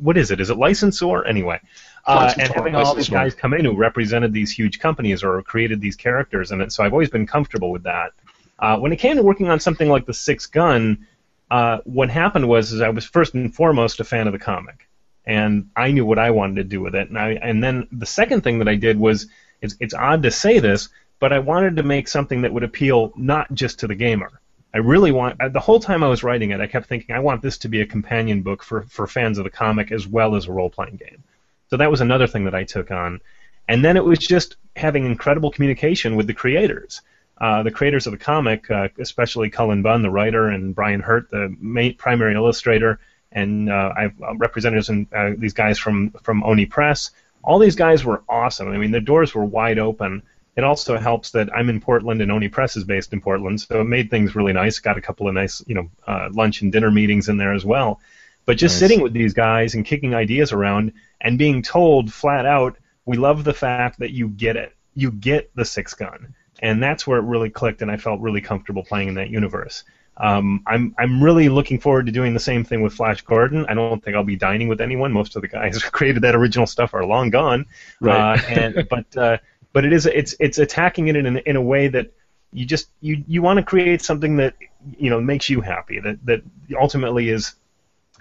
What 0.00 0.16
is 0.16 0.30
it? 0.30 0.40
Is 0.40 0.50
it 0.50 0.56
licensor? 0.56 1.24
Anyway, 1.24 1.60
uh, 2.04 2.32
and 2.38 2.52
having 2.52 2.74
all 2.74 2.94
these 2.94 3.08
guys 3.08 3.34
come 3.34 3.54
in 3.54 3.64
who 3.64 3.76
represented 3.76 4.32
these 4.32 4.50
huge 4.50 4.80
companies 4.80 5.22
or 5.22 5.42
created 5.42 5.80
these 5.80 5.96
characters, 5.96 6.50
and 6.50 6.60
it, 6.60 6.72
so 6.72 6.84
I've 6.84 6.92
always 6.92 7.10
been 7.10 7.26
comfortable 7.26 7.70
with 7.70 7.84
that. 7.84 8.12
Uh, 8.58 8.78
when 8.78 8.92
it 8.92 8.96
came 8.96 9.16
to 9.16 9.22
working 9.22 9.48
on 9.48 9.60
something 9.60 9.88
like 9.88 10.06
the 10.06 10.14
Sixth 10.14 10.52
Gun, 10.52 11.06
uh, 11.50 11.78
what 11.84 12.10
happened 12.10 12.48
was 12.48 12.72
is 12.72 12.80
I 12.80 12.90
was 12.90 13.04
first 13.04 13.34
and 13.34 13.54
foremost 13.54 14.00
a 14.00 14.04
fan 14.04 14.26
of 14.26 14.32
the 14.32 14.38
comic, 14.38 14.88
and 15.26 15.70
I 15.76 15.90
knew 15.90 16.06
what 16.06 16.18
I 16.18 16.30
wanted 16.30 16.56
to 16.56 16.64
do 16.64 16.80
with 16.80 16.94
it. 16.94 17.08
And 17.08 17.18
I 17.18 17.32
and 17.32 17.62
then 17.62 17.88
the 17.90 18.06
second 18.06 18.42
thing 18.42 18.60
that 18.60 18.68
I 18.68 18.76
did 18.76 18.98
was 18.98 19.26
it's, 19.60 19.76
it's 19.80 19.94
odd 19.94 20.22
to 20.22 20.30
say 20.30 20.58
this, 20.58 20.88
but 21.18 21.32
I 21.32 21.40
wanted 21.40 21.76
to 21.76 21.82
make 21.82 22.08
something 22.08 22.42
that 22.42 22.52
would 22.52 22.62
appeal 22.62 23.12
not 23.16 23.52
just 23.52 23.80
to 23.80 23.86
the 23.86 23.94
gamer. 23.94 24.40
I 24.72 24.78
really 24.78 25.10
want 25.10 25.40
uh, 25.40 25.48
the 25.48 25.60
whole 25.60 25.80
time 25.80 26.04
I 26.04 26.08
was 26.08 26.22
writing 26.22 26.52
it, 26.52 26.60
I 26.60 26.68
kept 26.68 26.86
thinking 26.86 27.14
I 27.14 27.18
want 27.18 27.42
this 27.42 27.58
to 27.58 27.68
be 27.68 27.80
a 27.80 27.86
companion 27.86 28.42
book 28.42 28.62
for 28.62 28.82
for 28.82 29.06
fans 29.06 29.38
of 29.38 29.44
the 29.44 29.50
comic 29.50 29.90
as 29.90 30.06
well 30.06 30.36
as 30.36 30.46
a 30.46 30.52
role 30.52 30.70
playing 30.70 30.96
game. 30.96 31.24
So 31.68 31.76
that 31.76 31.90
was 31.90 32.00
another 32.00 32.26
thing 32.28 32.44
that 32.44 32.54
I 32.54 32.64
took 32.64 32.90
on, 32.92 33.20
and 33.68 33.84
then 33.84 33.96
it 33.96 34.04
was 34.04 34.20
just 34.20 34.56
having 34.76 35.04
incredible 35.04 35.50
communication 35.50 36.14
with 36.14 36.28
the 36.28 36.34
creators. 36.34 37.02
Uh, 37.40 37.62
the 37.62 37.70
creators 37.70 38.06
of 38.06 38.10
the 38.10 38.18
comic, 38.18 38.70
uh, 38.70 38.88
especially 38.98 39.48
Cullen 39.48 39.80
Bunn, 39.80 40.02
the 40.02 40.10
writer, 40.10 40.48
and 40.48 40.74
Brian 40.74 41.00
Hurtt, 41.00 41.30
the 41.30 41.54
main, 41.58 41.94
primary 41.96 42.34
illustrator, 42.34 43.00
and 43.32 43.70
uh, 43.70 43.92
I've 43.96 44.20
uh, 44.22 44.36
representatives 44.36 44.90
and 44.90 45.06
uh, 45.14 45.30
these 45.38 45.54
guys 45.54 45.78
from 45.78 46.10
from 46.22 46.42
Oni 46.42 46.66
Press. 46.66 47.10
All 47.42 47.58
these 47.58 47.76
guys 47.76 48.04
were 48.04 48.22
awesome. 48.28 48.68
I 48.68 48.76
mean, 48.76 48.90
the 48.90 49.00
doors 49.00 49.34
were 49.34 49.44
wide 49.44 49.78
open. 49.78 50.22
It 50.56 50.64
also 50.64 50.98
helps 50.98 51.30
that 51.30 51.48
I'm 51.56 51.70
in 51.70 51.80
Portland 51.80 52.20
and 52.20 52.30
Oni 52.30 52.48
Press 52.48 52.76
is 52.76 52.84
based 52.84 53.14
in 53.14 53.22
Portland, 53.22 53.62
so 53.62 53.80
it 53.80 53.84
made 53.84 54.10
things 54.10 54.34
really 54.36 54.52
nice. 54.52 54.78
Got 54.78 54.98
a 54.98 55.00
couple 55.00 55.26
of 55.26 55.32
nice, 55.32 55.62
you 55.66 55.74
know, 55.74 55.88
uh, 56.06 56.28
lunch 56.32 56.60
and 56.60 56.70
dinner 56.70 56.90
meetings 56.90 57.30
in 57.30 57.38
there 57.38 57.54
as 57.54 57.64
well. 57.64 58.00
But 58.44 58.58
just 58.58 58.74
Nice. 58.74 58.80
sitting 58.80 59.00
with 59.00 59.14
these 59.14 59.32
guys 59.32 59.74
and 59.74 59.86
kicking 59.86 60.14
ideas 60.14 60.52
around 60.52 60.92
and 61.20 61.38
being 61.38 61.62
told 61.62 62.12
flat 62.12 62.44
out, 62.44 62.76
we 63.06 63.16
love 63.16 63.44
the 63.44 63.54
fact 63.54 64.00
that 64.00 64.10
you 64.10 64.28
get 64.28 64.56
it. 64.56 64.74
You 64.94 65.10
get 65.12 65.54
the 65.54 65.64
sixth 65.64 65.96
gun 65.96 66.34
and 66.60 66.82
that's 66.82 67.06
where 67.06 67.18
it 67.18 67.24
really 67.24 67.50
clicked, 67.50 67.82
and 67.82 67.90
I 67.90 67.96
felt 67.96 68.20
really 68.20 68.40
comfortable 68.40 68.84
playing 68.84 69.08
in 69.08 69.14
that 69.14 69.30
universe. 69.30 69.84
Um, 70.16 70.62
I'm 70.66 70.94
I'm 70.98 71.22
really 71.22 71.48
looking 71.48 71.80
forward 71.80 72.06
to 72.06 72.12
doing 72.12 72.34
the 72.34 72.40
same 72.40 72.62
thing 72.62 72.82
with 72.82 72.92
Flash 72.92 73.22
Gordon. 73.22 73.64
I 73.68 73.74
don't 73.74 74.04
think 74.04 74.16
I'll 74.16 74.22
be 74.22 74.36
dining 74.36 74.68
with 74.68 74.80
anyone. 74.80 75.12
Most 75.12 75.34
of 75.34 75.42
the 75.42 75.48
guys 75.48 75.82
who 75.82 75.90
created 75.92 76.22
that 76.22 76.34
original 76.34 76.66
stuff 76.66 76.92
are 76.94 77.04
long 77.04 77.30
gone. 77.30 77.66
Right. 78.00 78.38
Uh, 78.38 78.46
and 78.48 78.88
but 78.90 79.16
uh, 79.16 79.38
but 79.72 79.84
it 79.84 79.92
is 79.92 80.06
it's 80.06 80.34
it's 80.38 80.58
attacking 80.58 81.08
it 81.08 81.16
in 81.16 81.36
a, 81.36 81.40
in 81.40 81.56
a 81.56 81.62
way 81.62 81.88
that 81.88 82.12
you 82.52 82.66
just 82.66 82.88
you 83.00 83.24
you 83.26 83.40
want 83.40 83.58
to 83.58 83.62
create 83.62 84.02
something 84.02 84.36
that 84.36 84.54
you 84.98 85.08
know 85.08 85.20
makes 85.20 85.48
you 85.48 85.62
happy. 85.62 86.00
That 86.00 86.24
that 86.26 86.42
ultimately 86.78 87.30
is 87.30 87.54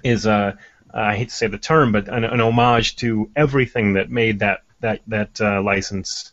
is 0.02 0.26
uh, 0.26 0.54
I 0.94 1.18
hate 1.18 1.30
to 1.30 1.36
say 1.36 1.48
the 1.48 1.58
term, 1.58 1.92
but 1.92 2.08
an, 2.08 2.24
an 2.24 2.40
homage 2.40 2.96
to 2.98 3.30
everything 3.36 3.94
that 3.94 4.10
made 4.10 4.40
that 4.40 4.64
that 4.80 5.02
that 5.08 5.42
uh, 5.42 5.62
license 5.62 6.32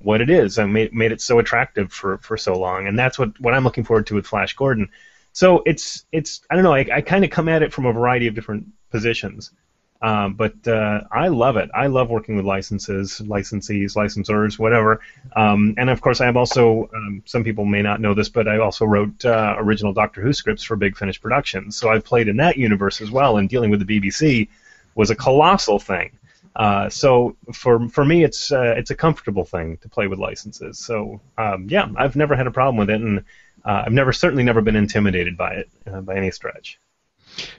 what 0.00 0.20
it 0.20 0.30
is 0.30 0.58
and 0.58 0.72
made, 0.72 0.94
made 0.94 1.12
it 1.12 1.20
so 1.20 1.38
attractive 1.38 1.92
for, 1.92 2.18
for 2.18 2.36
so 2.36 2.58
long. 2.58 2.86
And 2.86 2.98
that's 2.98 3.18
what, 3.18 3.38
what 3.40 3.54
I'm 3.54 3.64
looking 3.64 3.84
forward 3.84 4.06
to 4.08 4.14
with 4.14 4.26
Flash 4.26 4.54
Gordon. 4.54 4.90
So 5.32 5.62
it's 5.66 6.04
it's 6.10 6.40
I 6.50 6.54
don't 6.54 6.64
know 6.64 6.74
I, 6.74 6.86
I 6.92 7.00
kind 7.00 7.24
of 7.24 7.30
come 7.30 7.48
at 7.48 7.62
it 7.62 7.72
from 7.72 7.86
a 7.86 7.92
variety 7.92 8.26
of 8.26 8.34
different 8.34 8.66
positions, 8.90 9.52
um, 10.00 10.34
but 10.34 10.66
uh, 10.66 11.02
I 11.12 11.28
love 11.28 11.56
it. 11.56 11.70
I 11.74 11.88
love 11.88 12.10
working 12.10 12.36
with 12.36 12.44
licenses, 12.44 13.20
licensees, 13.24 13.94
licensors, 13.94 14.58
whatever. 14.58 15.00
Um, 15.36 15.74
and 15.76 15.90
of 15.90 16.00
course, 16.00 16.20
I 16.20 16.26
have 16.26 16.36
also 16.36 16.88
um, 16.94 17.22
some 17.24 17.44
people 17.44 17.64
may 17.64 17.82
not 17.82 18.00
know 18.00 18.14
this, 18.14 18.28
but 18.28 18.48
I 18.48 18.58
also 18.58 18.84
wrote 18.84 19.24
uh, 19.24 19.54
original 19.58 19.92
Doctor 19.92 20.22
Who 20.22 20.32
scripts 20.32 20.62
for 20.62 20.76
Big 20.76 20.96
Finish 20.96 21.20
Productions. 21.20 21.76
So 21.76 21.88
I've 21.88 22.04
played 22.04 22.28
in 22.28 22.38
that 22.38 22.56
universe 22.56 23.00
as 23.00 23.10
well. 23.10 23.36
And 23.36 23.48
dealing 23.48 23.70
with 23.70 23.86
the 23.86 24.00
BBC 24.00 24.48
was 24.94 25.10
a 25.10 25.16
colossal 25.16 25.78
thing. 25.78 26.10
Uh, 26.58 26.90
so 26.90 27.36
for 27.54 27.88
for 27.88 28.04
me, 28.04 28.24
it's 28.24 28.50
uh, 28.50 28.74
it's 28.76 28.90
a 28.90 28.96
comfortable 28.96 29.44
thing 29.44 29.76
to 29.78 29.88
play 29.88 30.08
with 30.08 30.18
licenses. 30.18 30.78
So 30.78 31.20
um, 31.38 31.66
yeah, 31.70 31.88
I've 31.96 32.16
never 32.16 32.34
had 32.34 32.48
a 32.48 32.50
problem 32.50 32.76
with 32.76 32.90
it, 32.90 33.00
and 33.00 33.20
uh, 33.64 33.84
I've 33.86 33.92
never 33.92 34.12
certainly 34.12 34.42
never 34.42 34.60
been 34.60 34.76
intimidated 34.76 35.36
by 35.36 35.52
it 35.54 35.70
uh, 35.86 36.00
by 36.00 36.16
any 36.16 36.32
stretch. 36.32 36.80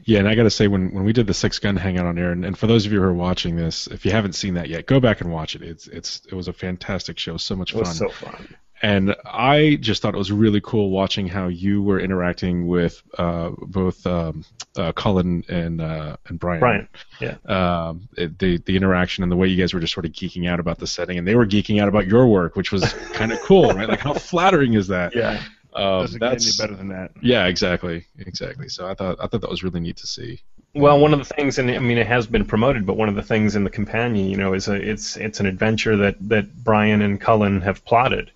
Yeah, 0.04 0.20
and 0.20 0.28
I 0.28 0.36
got 0.36 0.44
to 0.44 0.50
say, 0.50 0.68
when, 0.68 0.94
when 0.94 1.06
we 1.06 1.14
did 1.14 1.28
the 1.28 1.34
Sixth 1.34 1.62
Gun 1.62 1.78
Hangout 1.78 2.06
on 2.06 2.18
air, 2.18 2.32
and, 2.34 2.44
and 2.44 2.58
for 2.58 2.68
those 2.68 2.86
of 2.86 2.92
you 2.92 3.00
who 3.00 3.06
are 3.06 3.14
watching 3.14 3.56
this, 3.56 3.88
if 3.88 4.04
you 4.04 4.12
haven't 4.12 4.34
seen 4.34 4.56
that 4.56 4.68
yet, 4.68 4.88
go 4.88 5.00
back 5.00 5.22
and 5.22 5.32
watch 5.32 5.56
it. 5.56 5.62
It's 5.62 5.88
it's 5.88 6.22
it 6.26 6.34
was 6.34 6.50
a 6.50 6.54
fantastic 6.54 7.18
show, 7.18 7.38
so 7.38 7.56
much 7.56 7.74
It 7.74 7.80
was 7.80 7.88
fun. 7.88 7.96
so 7.96 8.10
fun. 8.10 8.56
And 8.82 9.16
I 9.26 9.78
just 9.82 10.02
thought 10.02 10.14
it 10.16 10.18
was 10.18 10.32
really 10.32 10.62
cool 10.62 10.90
watching 10.90 11.28
how 11.28 11.48
you 11.48 11.82
were 11.82 12.00
interacting 12.00 12.68
with 12.68 13.02
uh, 13.18 13.50
both 13.58 14.06
um, 14.08 14.46
uh, 14.78 14.92
Cullen 14.94 15.44
and 15.50 15.82
uh, 15.82 16.18
and 16.28 16.40
Brian. 16.40 16.60
Brian, 16.60 16.88
yeah. 17.20 17.36
Um, 17.46 18.08
it- 18.18 18.38
the 18.40 18.58
the 18.60 18.76
interaction 18.78 19.24
and 19.24 19.32
the 19.32 19.36
way 19.36 19.48
you 19.48 19.58
guys 19.58 19.74
were 19.74 19.80
just 19.80 19.94
sort 19.94 20.06
of 20.06 20.12
geeking 20.12 20.48
out 20.50 20.60
about 20.60 20.78
the 20.80 20.88
setting, 20.88 21.18
and 21.18 21.28
they 21.28 21.36
were 21.36 21.46
geeking 21.46 21.82
out 21.82 21.88
about 21.88 22.08
your 22.08 22.28
work, 22.28 22.56
which 22.56 22.72
was 22.72 22.94
kind 23.14 23.32
of 23.32 23.40
cool, 23.42 23.72
right? 23.72 23.90
Like 23.90 24.00
how 24.00 24.14
flattering 24.14 24.74
is 24.74 24.88
that? 24.88 25.16
Yeah. 25.16 25.42
Um, 25.74 26.02
Doesn't 26.02 26.20
get 26.20 26.26
any 26.28 26.36
that's 26.36 26.58
better 26.58 26.76
than 26.76 26.88
that. 26.88 27.12
yeah, 27.22 27.46
exactly, 27.46 28.06
exactly. 28.18 28.70
So 28.70 28.88
I 28.88 28.96
thought 28.96 29.18
I 29.22 29.28
thought 29.28 29.42
that 29.42 29.50
was 29.50 29.64
really 29.64 29.80
neat 29.80 29.98
to 29.98 30.08
see. 30.08 30.42
Well, 30.74 31.00
one 31.00 31.14
of 31.14 31.20
the 31.20 31.26
things, 31.26 31.58
and 31.60 31.70
I 31.70 31.80
mean, 31.80 31.98
it 31.98 32.06
has 32.08 32.28
been 32.28 32.46
promoted, 32.46 32.86
but 32.86 32.96
one 32.98 33.10
of 33.10 33.16
the 33.16 33.24
things 33.24 33.56
in 33.56 33.64
the 33.64 33.70
companion, 33.70 34.30
you 34.30 34.38
know, 34.38 34.54
is 34.54 34.68
a 34.68 34.74
it's 34.76 35.16
it's 35.18 35.40
an 35.40 35.46
adventure 35.46 35.96
that 35.98 36.16
that 36.30 36.64
Brian 36.64 37.02
and 37.02 37.20
Cullen 37.22 37.62
have 37.62 37.84
plotted, 37.86 38.32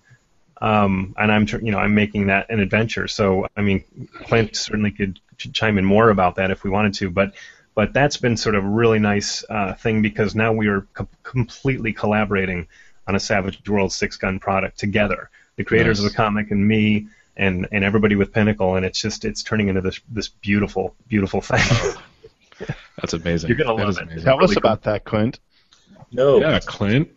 um, 0.64 1.14
and 1.18 1.30
I'm 1.30 1.46
you 1.64 1.70
know 1.72 1.78
I'm 1.78 1.94
making 1.94 2.28
that 2.28 2.50
an 2.50 2.60
adventure. 2.60 3.06
So 3.08 3.46
I 3.56 3.60
mean, 3.60 3.84
Clint 4.26 4.56
certainly 4.56 4.90
could 4.90 5.20
chime 5.38 5.78
in 5.78 5.84
more 5.84 6.08
about 6.10 6.36
that 6.36 6.50
if 6.50 6.64
we 6.64 6.70
wanted 6.70 6.94
to, 6.94 7.10
but 7.10 7.34
but 7.74 7.92
that's 7.92 8.16
been 8.16 8.36
sort 8.36 8.54
of 8.54 8.64
a 8.64 8.68
really 8.68 8.98
nice 9.00 9.44
uh, 9.50 9.74
thing 9.74 10.00
because 10.02 10.34
now 10.34 10.52
we 10.52 10.68
are 10.68 10.82
com- 10.94 11.08
completely 11.22 11.92
collaborating 11.92 12.68
on 13.06 13.14
a 13.14 13.20
Savage 13.20 13.68
World 13.68 13.92
sixth 13.92 14.20
gun 14.20 14.38
product 14.38 14.78
together. 14.78 15.28
The 15.56 15.64
creators 15.64 15.98
Nice. 16.00 16.06
of 16.06 16.12
the 16.12 16.16
comic 16.16 16.50
and 16.50 16.66
me. 16.66 17.08
and 17.36 17.66
and 17.72 17.82
everybody 17.84 18.14
with 18.16 18.32
Pinnacle, 18.32 18.76
and 18.76 18.86
it's 18.86 19.00
just 19.02 19.24
it's 19.24 19.42
turning 19.42 19.68
into 19.68 19.80
this 19.80 20.00
this 20.08 20.28
beautiful 20.28 20.94
beautiful 21.08 21.40
thing. 21.40 21.60
That's 22.96 23.12
amazing. 23.12 23.48
You're 23.48 23.58
gonna 23.58 23.76
That 23.76 23.84
love 23.86 23.96
it. 23.98 24.02
amazing. 24.04 24.24
Tell 24.24 24.36
us 24.42 24.50
really 24.50 24.56
about 24.58 24.82
that, 24.84 25.02
Clint. 25.04 25.40
No, 26.14 26.40
Yeah, 26.40 26.60
Clint. 26.60 27.08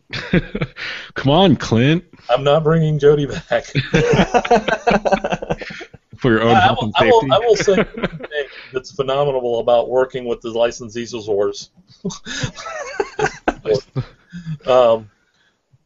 Come 1.13 1.31
on, 1.31 1.55
Clint, 1.55 2.03
I'm 2.29 2.43
not 2.43 2.63
bringing 2.63 2.99
Jody 2.99 3.25
back. 3.25 3.65
for 6.17 6.31
your 6.31 6.41
own 6.41 6.55
I, 6.55 6.61
health 6.61 6.79
will, 6.81 6.85
and 6.85 6.93
I, 6.95 6.99
safety. 6.99 7.27
will, 7.27 7.33
I 7.33 7.37
will 7.39 7.55
say 7.55 7.75
thing 7.83 8.45
that's 8.73 8.91
phenomenal 8.91 9.59
about 9.59 9.89
working 9.89 10.25
with 10.25 10.41
the 10.41 10.49
licensees 10.49 11.13
wars 11.27 11.69
um, 14.65 15.09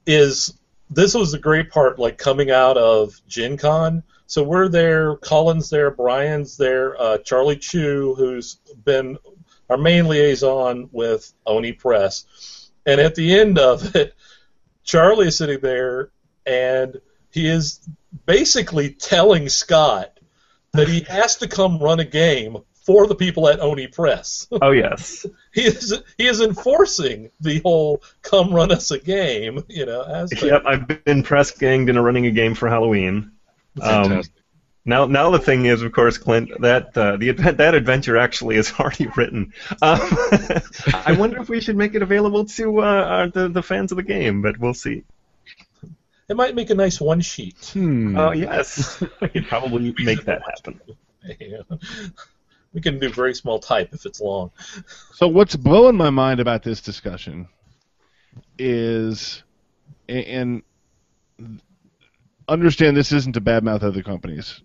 is 0.06 0.54
this 0.90 1.14
was 1.14 1.32
the 1.32 1.40
great 1.40 1.70
part, 1.70 2.00
like 2.00 2.18
coming 2.18 2.52
out 2.52 2.78
of 2.78 3.20
Gen 3.28 3.58
Con. 3.58 4.04
So 4.26 4.44
we're 4.44 4.70
there, 4.70 5.18
Cullen's 5.18 5.70
there, 5.70 5.92
Brian's 5.92 6.58
there, 6.58 7.00
uh, 7.02 7.18
Charlie 7.20 7.58
Chu, 7.58 8.16
who's 8.18 8.56
been 8.86 9.18
our 9.70 9.78
main 9.78 10.08
liaison 10.08 10.90
with 10.92 11.34
Oni 11.46 11.74
Press. 11.74 12.61
And 12.86 13.00
at 13.00 13.16
the 13.16 13.40
end 13.40 13.60
of 13.60 13.96
it, 13.96 14.14
Charlie 14.84 15.28
is 15.28 15.38
sitting 15.38 15.60
there 15.62 16.10
and 16.46 17.00
he 17.32 17.48
is 17.48 17.80
basically 18.26 18.92
telling 18.92 19.50
Scott 19.50 20.20
that 20.74 20.88
he 20.88 21.02
has 21.02 21.38
to 21.38 21.48
come 21.48 21.80
run 21.80 22.00
a 22.00 22.06
game 22.06 22.58
for 22.86 23.08
the 23.08 23.16
people 23.16 23.48
at 23.48 23.60
Oni 23.60 23.88
Press. 23.88 24.48
oh 24.62 24.72
yes, 24.72 25.26
he 25.54 25.62
is 25.62 26.02
he 26.18 26.28
is 26.28 26.42
enforcing 26.42 27.30
the 27.40 27.60
whole 27.60 28.02
"come 28.22 28.54
run 28.54 28.72
us 28.72 28.92
a 28.92 29.00
game," 29.00 29.64
you 29.68 29.86
know. 29.86 30.04
Aspect. 30.04 30.44
yep. 30.44 30.64
I've 30.66 31.04
been 31.04 31.24
press 31.24 31.52
ganged 31.52 31.90
into 31.90 32.02
running 32.02 32.26
a 32.26 32.32
game 32.32 32.56
for 32.56 32.68
Halloween. 32.68 33.32
Um, 33.82 34.04
Fantastic. 34.04 34.34
Now, 34.84 35.06
now 35.06 35.30
the 35.30 35.40
thing 35.40 35.66
is, 35.66 35.84
of 35.84 35.92
course, 35.92 36.18
Clint, 36.18 36.50
that 36.62 36.98
uh, 36.98 37.18
the 37.18 37.30
advent, 37.30 37.58
that 37.60 37.76
adventure 37.76 38.18
actually 38.18 38.56
is 38.56 38.74
already 38.80 39.08
written. 39.16 39.54
Um, 39.82 40.00
I 40.94 41.16
wonder 41.18 41.40
if 41.40 41.50
we 41.50 41.62
should 41.62 41.78
make 41.78 41.94
it 41.94 42.02
available 42.02 42.46
to 42.46 42.82
uh, 42.82 42.84
our, 42.84 43.28
the 43.30 43.50
the 43.50 43.62
fans 43.62 43.92
of 43.92 43.98
the 43.98 44.04
game, 44.04 44.42
but 44.42 44.58
we'll 44.58 44.74
see. 44.74 45.04
It 46.28 46.36
might 46.36 46.56
make 46.56 46.70
a 46.70 46.76
nice 46.76 47.00
one 47.00 47.22
sheet. 47.22 47.72
Hmm. 47.74 48.18
Oh 48.18 48.32
yes, 48.32 49.04
we 49.22 49.30
could 49.30 49.48
probably 49.48 49.94
make 50.00 50.24
that 50.26 50.42
happen. 50.42 50.80
we 52.74 52.82
can 52.82 52.98
do 53.00 53.10
very 53.10 53.36
small 53.36 53.60
type 53.60 53.90
if 53.94 54.06
it's 54.06 54.20
long. 54.20 54.52
So 55.14 55.28
what's 55.28 55.56
blowing 55.56 55.98
my 55.98 56.10
mind 56.10 56.40
about 56.40 56.64
this 56.64 56.82
discussion 56.82 57.50
is, 58.58 59.44
and 60.10 60.64
understand 62.48 62.98
this 62.98 63.12
isn't 63.12 63.34
to 63.34 63.42
badmouth 63.42 63.84
other 63.84 64.02
companies. 64.02 64.62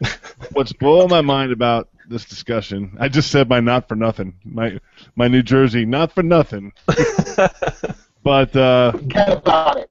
what's 0.52 0.72
blowing 0.72 1.08
my 1.08 1.20
mind 1.20 1.52
about 1.52 1.88
this 2.08 2.24
discussion, 2.24 2.96
I 2.98 3.08
just 3.08 3.30
said 3.30 3.48
my 3.48 3.60
not 3.60 3.88
for 3.88 3.96
nothing, 3.96 4.34
my 4.44 4.80
my 5.16 5.28
New 5.28 5.42
Jersey 5.42 5.84
not 5.84 6.12
for 6.12 6.22
nothing, 6.22 6.72
but 8.22 8.54
uh, 8.56 8.92
about 9.26 9.76
it. 9.78 9.90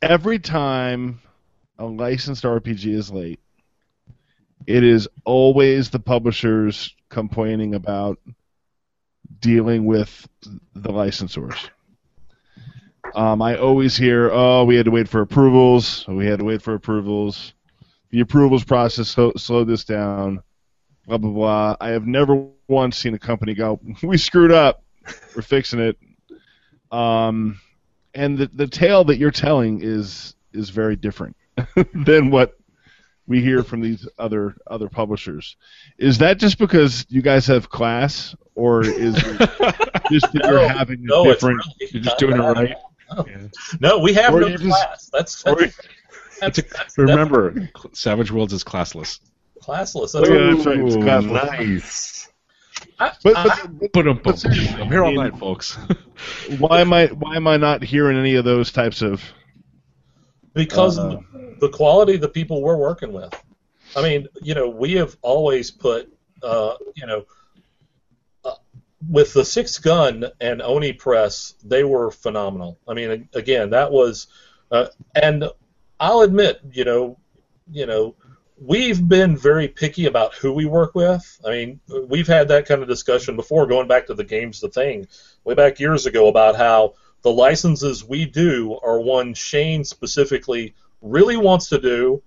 every 0.00 0.38
time 0.38 1.20
a 1.78 1.84
licensed 1.84 2.44
RPG 2.44 2.86
is 2.86 3.10
late, 3.10 3.40
it 4.66 4.82
is 4.84 5.08
always 5.24 5.90
the 5.90 6.00
publishers 6.00 6.94
complaining 7.08 7.74
about 7.74 8.18
dealing 9.40 9.84
with 9.84 10.28
the 10.74 10.90
licensors. 10.90 11.68
Um, 13.14 13.42
I 13.42 13.56
always 13.56 13.96
hear, 13.96 14.30
"Oh, 14.32 14.64
we 14.64 14.76
had 14.76 14.86
to 14.86 14.90
wait 14.90 15.08
for 15.08 15.20
approvals. 15.20 16.06
We 16.08 16.26
had 16.26 16.38
to 16.38 16.44
wait 16.44 16.62
for 16.62 16.74
approvals. 16.74 17.52
The 18.12 18.20
approvals 18.20 18.62
process 18.64 19.08
so, 19.08 19.32
slowed 19.36 19.66
this 19.68 19.84
down." 19.84 20.42
Blah 21.06 21.18
blah 21.18 21.30
blah. 21.32 21.76
I 21.80 21.88
have 21.88 22.06
never 22.06 22.46
once 22.68 22.96
seen 22.96 23.14
a 23.14 23.18
company 23.18 23.54
go, 23.54 23.80
"We 24.04 24.16
screwed 24.16 24.52
up. 24.52 24.84
We're 25.34 25.42
fixing 25.42 25.80
it." 25.80 25.98
Um, 26.92 27.60
and 28.14 28.38
the 28.38 28.48
the 28.52 28.66
tale 28.68 29.04
that 29.04 29.16
you're 29.16 29.30
telling 29.30 29.80
is 29.82 30.34
is 30.52 30.70
very 30.70 30.94
different 30.96 31.36
than 31.94 32.30
what 32.30 32.56
we 33.26 33.40
hear 33.40 33.62
from 33.62 33.80
these 33.80 34.06
other 34.18 34.54
other 34.66 34.88
publishers. 34.88 35.56
Is 35.98 36.18
that 36.18 36.38
just 36.38 36.58
because 36.58 37.06
you 37.08 37.22
guys 37.22 37.46
have 37.46 37.68
class, 37.70 38.34
or 38.54 38.84
is 38.84 39.16
it 39.16 39.38
just 40.10 40.32
that 40.32 40.40
No, 40.44 40.50
you're 40.50 40.68
having 40.68 41.00
a 41.00 41.04
No, 41.04 41.24
different? 41.24 41.62
really 41.80 41.90
You're 41.92 42.02
just 42.02 42.18
doing 42.18 42.34
it 42.36 42.38
right. 42.40 42.76
No. 43.16 43.26
No, 43.80 43.98
we 43.98 44.12
have 44.14 44.34
Or 44.34 44.40
no 44.42 44.46
you 44.48 44.58
just- 44.58 44.68
class. 44.68 45.10
That's 45.12 45.44
or- 45.46 45.68
that's, 46.40 46.56
that's, 46.62 46.72
that's 46.72 46.98
Remember, 46.98 47.68
Savage 47.92 48.30
Worlds 48.30 48.52
is 48.52 48.64
classless. 48.64 49.20
classless. 49.62 50.12
That's 50.12 50.28
Yeah, 50.28 50.54
that's 50.54 50.66
right, 50.66 50.78
it's 50.80 50.96
classless. 50.96 51.58
nice. 51.58 52.28
I, 52.98 53.12
But, 53.22 53.36
I- 53.36 53.66
but, 53.66 53.92
But 53.92 54.08
um, 54.08 54.20
But 54.22 54.38
seriously, 54.38 54.80
I'm 54.80 54.88
here 54.88 55.04
all 55.04 55.12
night, 55.12 55.36
folks. 55.38 55.74
why 56.58 56.80
am 56.80 56.92
I 56.92 57.06
why 57.08 57.36
am 57.36 57.46
I 57.46 57.56
not 57.56 57.82
hearing 57.82 58.16
any 58.18 58.34
of 58.36 58.44
those 58.44 58.72
types 58.72 59.02
of? 59.02 59.22
because 60.54 60.98
Uh, 60.98 61.02
of 61.02 61.10
the, 61.32 61.56
the 61.60 61.68
quality 61.70 62.14
of 62.14 62.20
the 62.20 62.28
people 62.28 62.60
we're 62.62 62.76
working 62.76 63.12
with. 63.12 63.32
I 63.96 64.02
mean, 64.02 64.26
you 64.42 64.54
know, 64.54 64.68
we 64.68 64.92
have 64.94 65.16
always 65.22 65.70
put, 65.70 66.12
uh, 66.42 66.74
you 66.94 67.06
know, 67.06 67.24
uh, 68.44 68.54
with 69.10 69.32
the 69.32 69.44
Sixth 69.44 69.82
Gun 69.82 70.26
and 70.40 70.60
Oni 70.62 70.92
Press, 70.92 71.54
they 71.64 71.84
were 71.84 72.10
phenomenal. 72.10 72.78
I 72.86 72.94
mean, 72.94 73.28
again, 73.34 73.70
that 73.70 73.90
was, 73.90 74.26
uh, 74.70 74.86
and 75.14 75.44
I'll 76.02 76.22
admit, 76.22 76.60
you 76.72 76.84
know, 76.84 77.16
you 77.70 77.86
know, 77.86 78.16
we've 78.60 79.08
been 79.08 79.36
very 79.36 79.68
picky 79.68 80.06
about 80.06 80.34
who 80.34 80.52
we 80.52 80.64
work 80.64 80.96
with. 80.96 81.40
I 81.46 81.50
mean, 81.50 81.80
we've 82.08 82.26
had 82.26 82.48
that 82.48 82.66
kind 82.66 82.82
of 82.82 82.88
discussion 82.88 83.36
before, 83.36 83.68
going 83.68 83.86
back 83.86 84.08
to 84.08 84.14
the 84.14 84.24
games, 84.24 84.60
the 84.60 84.68
thing, 84.68 85.06
way 85.44 85.54
back 85.54 85.78
years 85.78 86.06
ago 86.06 86.26
about 86.26 86.56
how 86.56 86.94
the 87.22 87.30
licenses 87.30 88.04
we 88.04 88.24
do 88.24 88.80
are 88.82 88.98
one 88.98 89.32
Shane 89.34 89.84
specifically 89.84 90.74
really 91.02 91.36
wants 91.36 91.68
to 91.68 91.78
do, 91.80 92.20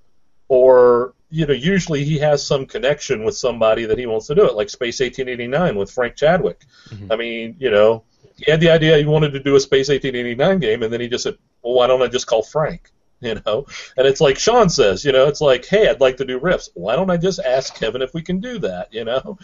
or 0.47 1.13
you 1.29 1.45
know, 1.45 1.53
usually 1.53 2.05
he 2.05 2.17
has 2.19 2.47
some 2.47 2.65
connection 2.65 3.25
with 3.25 3.35
somebody 3.35 3.85
that 3.87 3.97
he 3.97 4.05
wants 4.05 4.27
to 4.27 4.35
do 4.35 4.45
it, 4.45 4.53
like 4.53 4.69
Space 4.69 5.01
1889 5.01 5.75
with 5.75 5.91
Frank 5.91 6.15
Chadwick. 6.15 6.61
Mhm. 6.89 7.11
I 7.11 7.17
mean, 7.17 7.57
you 7.59 7.71
know, 7.71 8.03
he 8.37 8.49
had 8.49 8.61
the 8.61 8.69
idea 8.69 8.97
he 8.97 9.03
wanted 9.03 9.33
to 9.33 9.43
do 9.43 9.57
a 9.57 9.59
Space 9.59 9.89
1889 9.89 10.59
game, 10.59 10.81
and 10.81 10.93
then 10.93 11.01
he 11.01 11.09
just 11.09 11.23
said, 11.23 11.35
"Well, 11.61 11.73
why 11.73 11.87
don't 11.87 12.01
I 12.01 12.07
just 12.07 12.27
call 12.27 12.41
Frank?" 12.41 12.89
You 13.21 13.35
know, 13.45 13.65
and 13.97 14.05
it's 14.05 14.21
like 14.21 14.37
Sean 14.37 14.69
says, 14.69 15.05
you 15.05 15.11
know, 15.11 15.27
it's 15.27 15.41
like, 15.41 15.65
"Hey, 15.65 15.87
I'd 15.87 16.01
like 16.01 16.17
to 16.17 16.25
do 16.25 16.37
Rifts. 16.37 16.69
Why 16.75 16.95
don't 16.95 17.09
I 17.09 17.17
just 17.17 17.39
ask 17.39 17.73
Kevin 17.73 18.01
if 18.01 18.13
we 18.13 18.21
can 18.21 18.39
do 18.39 18.59
that?" 18.59 18.93
You 18.93 19.05
know, 19.05 19.39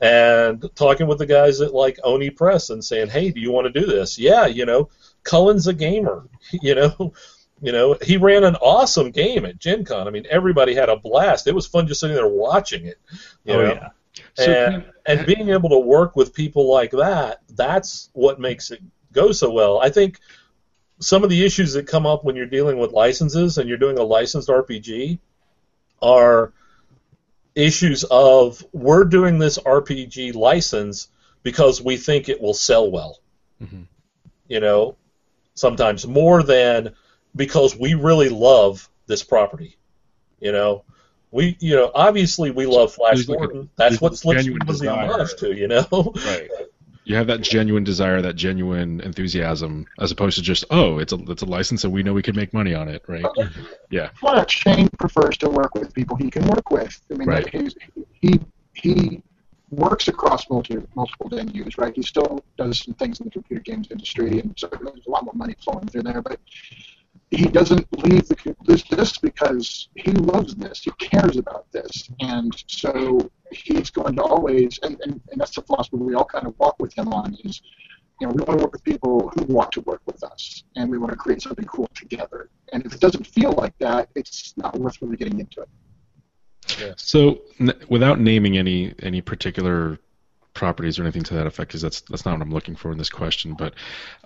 and 0.00 0.64
talking 0.74 1.06
with 1.06 1.18
the 1.18 1.26
guys 1.26 1.60
at 1.60 1.74
like 1.74 1.98
Oni 2.04 2.30
Press 2.30 2.70
and 2.70 2.84
saying, 2.84 3.08
"Hey, 3.08 3.30
do 3.30 3.40
you 3.40 3.50
want 3.50 3.66
to 3.72 3.80
do 3.80 3.86
this?" 3.86 4.18
Yeah, 4.18 4.46
you 4.46 4.64
know, 4.64 4.90
Cullen's 5.24 5.66
a 5.66 5.74
gamer. 5.74 6.28
You 6.62 6.76
know, 6.76 7.12
you 7.60 7.72
know, 7.72 7.96
he 8.02 8.16
ran 8.16 8.44
an 8.44 8.54
awesome 8.56 9.10
game 9.10 9.44
at 9.44 9.58
Gen 9.58 9.84
Con. 9.84 10.06
I 10.06 10.10
mean, 10.10 10.26
everybody 10.30 10.74
had 10.74 10.88
a 10.88 10.96
blast. 10.96 11.46
It 11.46 11.54
was 11.54 11.66
fun 11.66 11.86
just 11.88 12.00
sitting 12.00 12.14
there 12.16 12.28
watching 12.28 12.86
it. 12.86 12.98
You 13.44 13.54
Oh 13.54 13.62
know? 13.62 13.72
yeah. 13.72 13.88
So 14.34 14.52
and, 14.52 14.84
and 15.06 15.26
being 15.26 15.50
able 15.50 15.70
to 15.70 15.78
work 15.78 16.16
with 16.16 16.34
people 16.34 16.70
like 16.70 16.90
that, 16.92 17.40
that's 17.54 18.10
what 18.12 18.40
makes 18.40 18.70
it 18.70 18.80
go 19.12 19.32
so 19.32 19.50
well. 19.50 19.80
I 19.80 19.90
think 19.90 20.20
some 20.98 21.22
of 21.24 21.30
the 21.30 21.44
issues 21.44 21.72
that 21.74 21.86
come 21.86 22.06
up 22.06 22.24
when 22.24 22.36
you're 22.36 22.46
dealing 22.46 22.78
with 22.78 22.92
licenses 22.92 23.58
and 23.58 23.68
you're 23.68 23.78
doing 23.78 23.98
a 23.98 24.02
licensed 24.02 24.48
RPG 24.48 25.18
are 26.02 26.52
issues 27.54 28.04
of 28.10 28.64
we're 28.72 29.04
doing 29.04 29.38
this 29.38 29.58
RPG 29.58 30.34
license 30.34 31.08
because 31.42 31.82
we 31.82 31.96
think 31.96 32.28
it 32.28 32.40
will 32.40 32.54
sell 32.54 32.90
well. 32.90 33.18
Mhm. 33.62 33.86
You 34.48 34.60
know, 34.60 34.96
sometimes 35.54 36.06
more 36.06 36.42
than 36.42 36.94
because 37.34 37.76
we 37.76 37.94
really 37.94 38.28
love 38.28 38.88
this 39.06 39.22
property. 39.22 39.76
You 40.40 40.52
know, 40.52 40.84
we 41.30 41.56
you 41.60 41.74
know 41.76 41.90
obviously 41.94 42.50
we 42.50 42.66
love 42.66 42.92
Flash 42.94 43.14
There's 43.16 43.28
like 43.28 43.36
a- 43.38 43.40
Gordon. 43.40 43.70
That's 43.76 43.90
there's 43.92 44.00
what's 44.00 44.24
a 44.24 44.28
let's 44.28 44.44
genuine 44.44 44.66
was 44.66 44.80
the 44.80 44.90
homage 44.90 45.34
to. 45.36 45.54
You 45.54 45.68
know, 45.68 46.12
Right. 46.26 46.48
You 47.08 47.14
have 47.14 47.28
that 47.28 47.40
genuine 47.40 47.84
desire, 47.84 48.20
that 48.20 48.34
genuine 48.34 49.00
enthusiasm, 49.00 49.86
as 50.00 50.10
opposed 50.10 50.36
to 50.38 50.42
just, 50.42 50.64
oh, 50.70 50.98
it's 50.98 51.12
a 51.12 51.18
it's 51.28 51.42
a 51.42 51.46
license 51.46 51.84
and 51.84 51.92
we 51.92 52.02
know 52.02 52.12
we 52.12 52.20
can 52.20 52.34
make 52.34 52.52
money 52.52 52.74
on 52.74 52.88
it, 52.88 53.04
right? 53.06 53.24
Yeah. 53.90 54.10
But 54.20 54.50
Shane 54.50 54.88
prefers 54.98 55.36
to 55.38 55.48
work 55.48 55.76
with 55.76 55.94
people 55.94 56.16
he 56.16 56.28
can 56.30 56.44
work 56.48 56.68
with. 56.72 57.00
I 57.12 57.14
mean, 57.14 57.28
Right. 57.28 57.48
he's, 57.54 57.76
he 58.20 58.40
he 58.72 59.22
works 59.70 60.08
across 60.08 60.50
multiple 60.50 60.84
multiple 60.96 61.30
venues, 61.30 61.78
right? 61.78 61.94
He 61.94 62.02
still 62.02 62.44
does 62.58 62.80
some 62.84 62.94
things 62.94 63.20
in 63.20 63.26
the 63.26 63.30
computer 63.30 63.62
games 63.62 63.86
industry, 63.92 64.40
and 64.40 64.52
so 64.56 64.66
there's 64.66 65.06
a 65.06 65.10
lot 65.10 65.24
more 65.24 65.34
money 65.34 65.54
flowing 65.62 65.86
through 65.86 66.02
there. 66.02 66.20
But 66.22 66.40
he 67.30 67.46
doesn't 67.46 67.86
leave 68.04 68.28
the, 68.28 68.56
this 68.64 68.82
this 68.84 69.18
because 69.18 69.88
he 69.96 70.12
loves 70.12 70.54
this. 70.54 70.82
He 70.82 70.90
cares 70.92 71.36
about 71.36 71.70
this, 71.72 72.08
and 72.20 72.52
so 72.68 73.30
he's 73.50 73.90
going 73.90 74.16
to 74.16 74.22
always. 74.22 74.78
And, 74.82 75.00
and, 75.02 75.20
and 75.30 75.40
that's 75.40 75.54
the 75.54 75.62
philosophy 75.62 75.96
we 75.96 76.14
all 76.14 76.24
kind 76.24 76.46
of 76.46 76.58
walk 76.58 76.76
with 76.78 76.96
him 76.96 77.12
on 77.12 77.36
is. 77.44 77.60
You 78.18 78.26
know, 78.26 78.32
we 78.32 78.42
want 78.44 78.58
to 78.58 78.64
work 78.64 78.72
with 78.72 78.82
people 78.82 79.30
who 79.34 79.42
want 79.44 79.72
to 79.72 79.82
work 79.82 80.00
with 80.06 80.24
us, 80.24 80.64
and 80.74 80.90
we 80.90 80.96
want 80.96 81.10
to 81.12 81.18
create 81.18 81.42
something 81.42 81.66
cool 81.66 81.90
together. 81.94 82.48
And 82.72 82.86
if 82.86 82.94
it 82.94 83.00
doesn't 83.00 83.26
feel 83.26 83.52
like 83.52 83.76
that, 83.78 84.08
it's 84.14 84.54
not 84.56 84.74
worth 84.78 85.02
really 85.02 85.18
getting 85.18 85.38
into 85.38 85.60
it. 85.60 85.68
So, 86.96 87.42
n- 87.60 87.74
without 87.90 88.18
naming 88.18 88.56
any 88.56 88.94
any 89.00 89.20
particular 89.20 89.98
properties 90.56 90.98
or 90.98 91.02
anything 91.02 91.22
to 91.24 91.34
that 91.34 91.46
effect, 91.46 91.68
because 91.68 91.82
that's 91.82 92.00
that's 92.02 92.24
not 92.24 92.32
what 92.32 92.42
I'm 92.42 92.50
looking 92.52 92.74
for 92.76 92.90
in 92.92 92.98
this 92.98 93.10
question. 93.10 93.54
But 93.54 93.74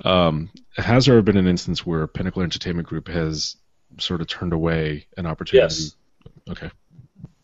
um, 0.05 0.51
has 0.77 1.07
there 1.07 1.21
been 1.23 1.37
an 1.37 1.47
instance 1.47 1.85
where 1.85 2.07
Pinnacle 2.07 2.43
Entertainment 2.43 2.89
Group 2.89 3.09
has 3.09 3.57
sort 3.99 4.21
of 4.21 4.27
turned 4.29 4.53
away 4.53 5.07
an 5.17 5.27
opportunity? 5.27 5.75
Yes. 5.75 5.97
Okay. 6.49 6.71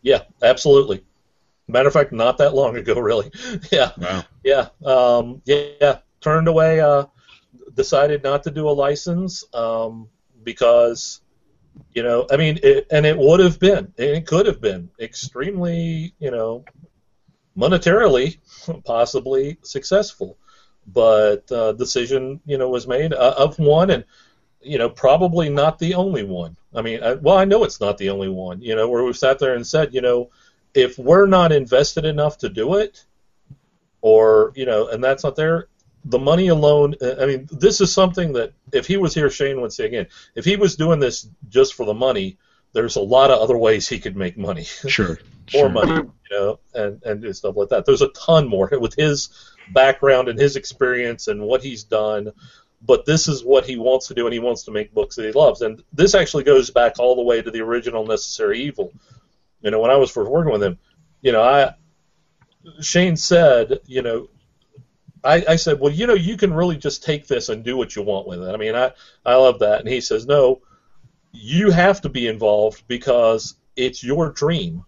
Yeah, 0.01 0.23
absolutely. 0.41 1.03
Matter 1.67 1.87
of 1.87 1.93
fact, 1.93 2.13
not 2.13 2.37
that 2.37 2.55
long 2.55 2.77
ago, 2.77 2.99
really. 2.99 3.29
yeah, 3.71 3.91
Wow. 3.97 4.23
yeah, 4.43 4.69
um, 4.85 5.41
yeah, 5.45 5.65
yeah. 5.81 5.97
Turned 6.21 6.47
away. 6.47 6.79
Uh, 6.79 7.05
decided 7.75 8.23
not 8.23 8.43
to 8.43 8.51
do 8.51 8.67
a 8.67 8.71
license 8.71 9.43
um, 9.53 10.09
because, 10.43 11.21
you 11.93 12.01
know, 12.03 12.25
I 12.31 12.35
mean, 12.37 12.59
it, 12.63 12.87
and 12.91 13.05
it 13.05 13.15
would 13.17 13.39
have 13.39 13.59
been, 13.59 13.77
and 13.77 13.93
it 13.97 14.25
could 14.25 14.47
have 14.47 14.59
been 14.59 14.89
extremely, 14.99 16.13
you 16.19 16.31
know, 16.31 16.65
monetarily 17.57 18.37
possibly 18.85 19.57
successful, 19.63 20.37
but 20.87 21.51
uh, 21.51 21.73
decision, 21.73 22.39
you 22.45 22.57
know, 22.57 22.69
was 22.69 22.87
made 22.87 23.13
uh, 23.13 23.35
of 23.37 23.57
one 23.59 23.89
and 23.89 24.03
you 24.61 24.77
know, 24.77 24.89
probably 24.89 25.49
not 25.49 25.79
the 25.79 25.93
only 25.93 26.23
one. 26.23 26.57
I 26.73 26.81
mean, 26.81 27.01
I, 27.01 27.13
well, 27.13 27.37
I 27.37 27.45
know 27.45 27.63
it's 27.63 27.79
not 27.79 27.97
the 27.97 28.09
only 28.09 28.29
one. 28.29 28.61
You 28.61 28.75
know, 28.75 28.89
where 28.89 29.03
we've 29.03 29.17
sat 29.17 29.39
there 29.39 29.55
and 29.55 29.65
said, 29.65 29.93
you 29.93 30.01
know, 30.01 30.29
if 30.73 30.97
we're 30.97 31.25
not 31.25 31.51
invested 31.51 32.05
enough 32.05 32.39
to 32.39 32.49
do 32.49 32.75
it, 32.75 33.05
or 34.01 34.51
you 34.55 34.65
know, 34.65 34.87
and 34.87 35.03
that's 35.03 35.23
not 35.23 35.35
there, 35.35 35.67
the 36.05 36.19
money 36.19 36.49
alone. 36.49 36.95
I 37.01 37.25
mean, 37.25 37.47
this 37.51 37.81
is 37.81 37.91
something 37.91 38.33
that 38.33 38.53
if 38.71 38.87
he 38.87 38.97
was 38.97 39.13
here, 39.13 39.29
Shane 39.29 39.61
would 39.61 39.73
say 39.73 39.85
again. 39.85 40.07
If 40.35 40.45
he 40.45 40.55
was 40.55 40.75
doing 40.75 40.99
this 40.99 41.27
just 41.49 41.73
for 41.73 41.85
the 41.85 41.93
money, 41.93 42.37
there's 42.73 42.95
a 42.95 43.01
lot 43.01 43.31
of 43.31 43.39
other 43.39 43.57
ways 43.57 43.87
he 43.87 43.99
could 43.99 44.15
make 44.15 44.37
money, 44.37 44.63
Sure. 44.63 45.19
more 45.53 45.63
sure. 45.63 45.69
money, 45.69 45.93
you 45.93 46.37
know, 46.37 46.59
and 46.73 47.03
and 47.03 47.35
stuff 47.35 47.55
like 47.55 47.69
that. 47.69 47.85
There's 47.85 48.01
a 48.01 48.09
ton 48.09 48.47
more 48.47 48.69
with 48.79 48.95
his 48.95 49.29
background 49.73 50.29
and 50.29 50.39
his 50.39 50.55
experience 50.55 51.27
and 51.27 51.41
what 51.41 51.63
he's 51.63 51.83
done 51.83 52.31
but 52.81 53.05
this 53.05 53.27
is 53.27 53.43
what 53.43 53.65
he 53.65 53.77
wants 53.77 54.07
to 54.07 54.13
do, 54.13 54.25
and 54.25 54.33
he 54.33 54.39
wants 54.39 54.63
to 54.63 54.71
make 54.71 54.93
books 54.93 55.15
that 55.15 55.25
he 55.25 55.31
loves. 55.31 55.61
And 55.61 55.83
this 55.93 56.13
actually 56.13 56.43
goes 56.43 56.69
back 56.69 56.99
all 56.99 57.15
the 57.15 57.23
way 57.23 57.41
to 57.41 57.49
the 57.49 57.61
original 57.61 58.05
Necessary 58.05 58.61
Evil. 58.61 58.93
You 59.61 59.71
know, 59.71 59.79
when 59.79 59.91
I 59.91 59.95
was 59.97 60.11
first 60.11 60.29
working 60.29 60.51
with 60.51 60.63
him, 60.63 60.77
you 61.21 61.31
know, 61.31 61.41
I 61.41 61.73
Shane 62.81 63.17
said, 63.17 63.79
you 63.85 64.01
know, 64.01 64.29
I, 65.23 65.43
I 65.49 65.55
said, 65.55 65.79
well, 65.79 65.91
you 65.91 66.05
know, 66.05 66.13
you 66.13 66.37
can 66.37 66.53
really 66.53 66.77
just 66.77 67.03
take 67.03 67.27
this 67.27 67.49
and 67.49 67.63
do 67.63 67.75
what 67.75 67.95
you 67.95 68.03
want 68.03 68.27
with 68.27 68.43
it. 68.43 68.53
I 68.53 68.57
mean, 68.57 68.75
I 68.75 68.91
I 69.25 69.35
love 69.35 69.59
that, 69.59 69.79
and 69.79 69.89
he 69.89 70.01
says, 70.01 70.27
no, 70.27 70.61
you 71.31 71.71
have 71.71 72.01
to 72.01 72.09
be 72.09 72.27
involved 72.27 72.83
because 72.87 73.55
it's 73.75 74.03
your 74.03 74.29
dream. 74.31 74.85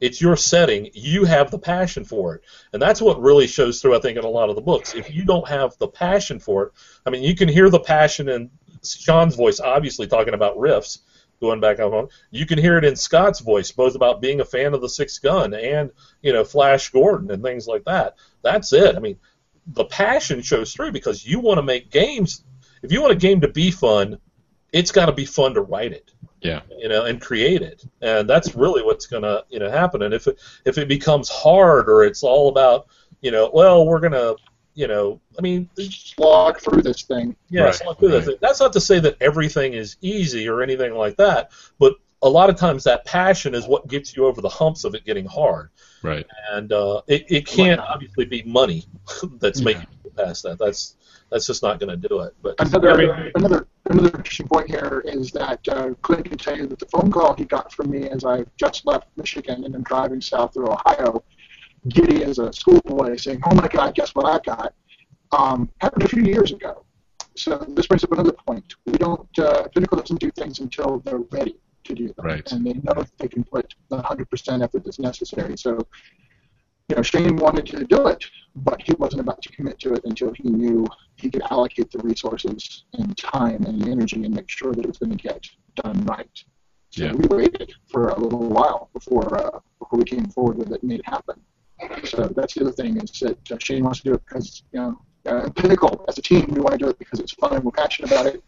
It's 0.00 0.20
your 0.20 0.36
setting. 0.36 0.90
You 0.92 1.24
have 1.24 1.50
the 1.50 1.58
passion 1.58 2.04
for 2.04 2.34
it. 2.34 2.42
And 2.72 2.82
that's 2.82 3.00
what 3.00 3.20
really 3.20 3.46
shows 3.46 3.80
through, 3.80 3.96
I 3.96 4.00
think, 4.00 4.18
in 4.18 4.24
a 4.24 4.28
lot 4.28 4.50
of 4.50 4.56
the 4.56 4.62
books. 4.62 4.94
If 4.94 5.14
you 5.14 5.24
don't 5.24 5.48
have 5.48 5.76
the 5.78 5.88
passion 5.88 6.38
for 6.38 6.64
it, 6.64 6.72
I 7.06 7.10
mean, 7.10 7.22
you 7.22 7.34
can 7.34 7.48
hear 7.48 7.70
the 7.70 7.80
passion 7.80 8.28
in 8.28 8.50
Sean's 8.84 9.36
voice, 9.36 9.60
obviously 9.60 10.06
talking 10.06 10.34
about 10.34 10.58
Rifts, 10.58 11.00
going 11.40 11.60
back 11.60 11.78
on. 11.78 12.08
You 12.30 12.46
can 12.46 12.58
hear 12.58 12.78
it 12.78 12.84
in 12.84 12.96
Scott's 12.96 13.40
voice, 13.40 13.72
both 13.72 13.94
about 13.94 14.20
being 14.20 14.40
a 14.40 14.44
fan 14.44 14.74
of 14.74 14.80
the 14.80 14.88
Sixth 14.88 15.22
Gun 15.22 15.54
and, 15.54 15.90
you 16.22 16.32
know, 16.32 16.44
Flash 16.44 16.90
Gordon 16.90 17.30
and 17.30 17.42
things 17.42 17.66
like 17.66 17.84
that. 17.84 18.16
That's 18.42 18.72
it. 18.72 18.96
I 18.96 19.00
mean, 19.00 19.18
the 19.66 19.84
passion 19.84 20.42
shows 20.42 20.72
through 20.72 20.92
because 20.92 21.26
you 21.26 21.40
want 21.40 21.58
to 21.58 21.62
make 21.62 21.90
games. 21.90 22.44
If 22.82 22.92
you 22.92 23.00
want 23.00 23.12
a 23.12 23.16
game 23.16 23.40
to 23.40 23.48
be 23.48 23.70
fun, 23.70 24.18
it's 24.72 24.92
got 24.92 25.06
to 25.06 25.12
be 25.12 25.24
fun 25.24 25.54
to 25.54 25.62
write 25.62 25.92
it 25.92 26.12
Yeah. 26.46 26.60
you 26.78 26.88
know, 26.88 27.04
and 27.04 27.20
create 27.20 27.62
it. 27.62 27.84
And 28.00 28.28
that's 28.28 28.54
really 28.54 28.82
what's 28.82 29.06
going 29.06 29.22
to, 29.24 29.44
you 29.48 29.58
know, 29.58 29.70
happen. 29.70 30.02
And 30.02 30.14
if 30.14 30.26
it, 30.26 30.38
if 30.64 30.78
it 30.78 30.88
becomes 30.88 31.28
hard 31.28 31.88
or 31.88 32.04
it's 32.04 32.22
all 32.22 32.48
about, 32.48 32.86
you 33.20 33.30
know, 33.30 33.50
well, 33.52 33.86
we're 33.86 34.00
going 34.00 34.12
to, 34.12 34.36
you 34.74 34.86
know, 34.88 35.20
I 35.38 35.42
mean, 35.42 35.68
Slog 35.78 36.58
through 36.60 36.82
this 36.82 37.02
thing. 37.02 37.34
yeah, 37.48 37.62
Right, 37.64 37.74
so 37.74 37.86
I'll 37.88 37.94
do 37.94 38.08
that. 38.08 38.26
right. 38.26 38.36
That's 38.40 38.60
not 38.60 38.72
to 38.74 38.80
say 38.80 38.98
that 39.00 39.16
everything 39.20 39.72
is 39.72 39.96
easy 40.02 40.48
or 40.48 40.62
anything 40.62 40.94
like 40.94 41.16
that, 41.16 41.50
but 41.78 41.94
a 42.22 42.28
lot 42.28 42.48
of 42.50 42.56
times 42.56 42.84
that 42.84 43.04
passion 43.04 43.54
is 43.54 43.66
what 43.66 43.88
gets 43.88 44.16
you 44.16 44.26
over 44.26 44.40
the 44.40 44.48
humps 44.48 44.84
of 44.84 44.94
it 44.94 45.04
getting 45.04 45.26
hard. 45.26 45.70
Right. 46.02 46.26
And 46.52 46.72
uh, 46.72 47.02
it, 47.06 47.24
it 47.28 47.46
can't 47.46 47.80
obviously 47.80 48.24
be 48.26 48.42
money 48.44 48.84
that's 49.40 49.60
Yeah. 49.60 49.64
making 49.64 49.86
you 50.04 50.10
past 50.10 50.42
that. 50.44 50.58
That's 50.58 50.96
that's 51.30 51.46
just 51.46 51.62
not 51.62 51.80
going 51.80 51.90
to 52.00 52.08
do 52.08 52.20
it. 52.20 52.34
But 52.42 52.54
Another, 52.60 52.90
I 52.92 52.96
mean, 52.96 53.32
another, 53.34 53.66
another 53.90 54.16
interesting 54.16 54.48
point 54.48 54.68
here 54.70 55.02
is 55.04 55.30
that 55.32 55.66
uh, 55.68 55.90
Clint 56.02 56.24
can 56.26 56.38
tell 56.38 56.56
you 56.56 56.66
that 56.66 56.78
the 56.78 56.86
phone 56.86 57.10
call 57.10 57.34
he 57.34 57.44
got 57.44 57.72
from 57.72 57.90
me 57.90 58.08
as 58.08 58.24
I 58.24 58.44
just 58.56 58.86
left 58.86 59.08
Michigan 59.16 59.64
and 59.64 59.74
I'm 59.74 59.82
driving 59.82 60.20
south 60.20 60.54
through 60.54 60.70
Ohio, 60.70 61.22
giddy 61.88 62.24
as 62.24 62.38
a 62.38 62.52
schoolboy, 62.52 63.16
saying, 63.16 63.40
"Oh 63.44 63.54
my 63.54 63.68
God, 63.68 63.94
guess 63.94 64.14
what 64.14 64.26
I 64.26 64.38
got?" 64.44 64.74
Um, 65.32 65.68
happened 65.80 66.04
a 66.04 66.08
few 66.08 66.22
years 66.22 66.52
ago. 66.52 66.84
So 67.36 67.58
this 67.68 67.86
brings 67.86 68.02
up 68.04 68.12
another 68.12 68.32
point. 68.32 68.74
We 68.86 68.92
don't. 68.94 69.28
Uh, 69.38 69.64
Pinnacle 69.68 69.98
doesn't 69.98 70.20
do 70.20 70.30
things 70.30 70.60
until 70.60 71.00
they're 71.00 71.18
ready 71.18 71.56
to 71.84 71.94
do 71.94 72.08
them, 72.08 72.26
Right. 72.26 72.52
and 72.52 72.66
they 72.66 72.72
know 72.74 72.94
that 72.94 73.10
they 73.18 73.28
can 73.28 73.44
put 73.44 73.74
the 73.90 73.98
100% 73.98 74.62
effort 74.62 74.84
that's 74.84 74.98
necessary. 74.98 75.56
So, 75.56 75.86
you 76.88 76.96
know, 76.96 77.02
Shane 77.02 77.36
wanted 77.36 77.66
to 77.66 77.84
do 77.84 78.06
it, 78.06 78.24
but 78.54 78.80
he 78.82 78.92
wasn't 78.94 79.20
about 79.20 79.42
to 79.42 79.48
commit 79.50 79.78
to 79.80 79.94
it 79.94 80.02
until 80.04 80.32
he 80.32 80.48
knew 80.48 80.86
he 81.16 81.30
could 81.30 81.42
allocate 81.50 81.90
the 81.90 81.98
resources 81.98 82.84
and 82.92 83.16
time 83.16 83.64
and 83.64 83.86
energy 83.88 84.24
and 84.24 84.34
make 84.34 84.48
sure 84.48 84.72
that 84.72 84.84
it 84.84 84.86
was 84.86 84.98
going 84.98 85.16
to 85.16 85.22
get 85.22 85.44
done 85.76 86.04
right. 86.04 86.30
So 86.90 87.04
Yeah. 87.04 87.12
we 87.12 87.26
waited 87.26 87.74
for 87.88 88.08
a 88.08 88.18
little 88.18 88.48
while 88.48 88.88
before 88.92 89.36
uh, 89.36 89.58
before 89.80 89.98
we 89.98 90.04
came 90.04 90.26
forward 90.26 90.58
with 90.58 90.72
it 90.72 90.80
and 90.82 90.88
made 90.88 91.00
it 91.00 91.08
happen. 91.08 91.40
So 92.04 92.28
that's 92.28 92.54
the 92.54 92.62
other 92.62 92.72
thing 92.72 92.96
is 92.98 93.10
that 93.20 93.52
uh, 93.52 93.56
Shane 93.58 93.84
wants 93.84 94.00
to 94.00 94.04
do 94.10 94.14
it 94.14 94.22
because 94.24 94.62
you 94.72 94.80
know 94.80 95.00
uh, 95.26 95.50
Pinnacle 95.50 96.04
as 96.08 96.16
a 96.18 96.22
team 96.22 96.46
we 96.50 96.60
want 96.60 96.72
to 96.72 96.78
do 96.78 96.88
it 96.88 96.98
because 96.98 97.18
it's 97.18 97.32
fun 97.34 97.54
and 97.54 97.64
we're 97.64 97.72
passionate 97.72 98.12
about 98.12 98.26
it 98.26 98.42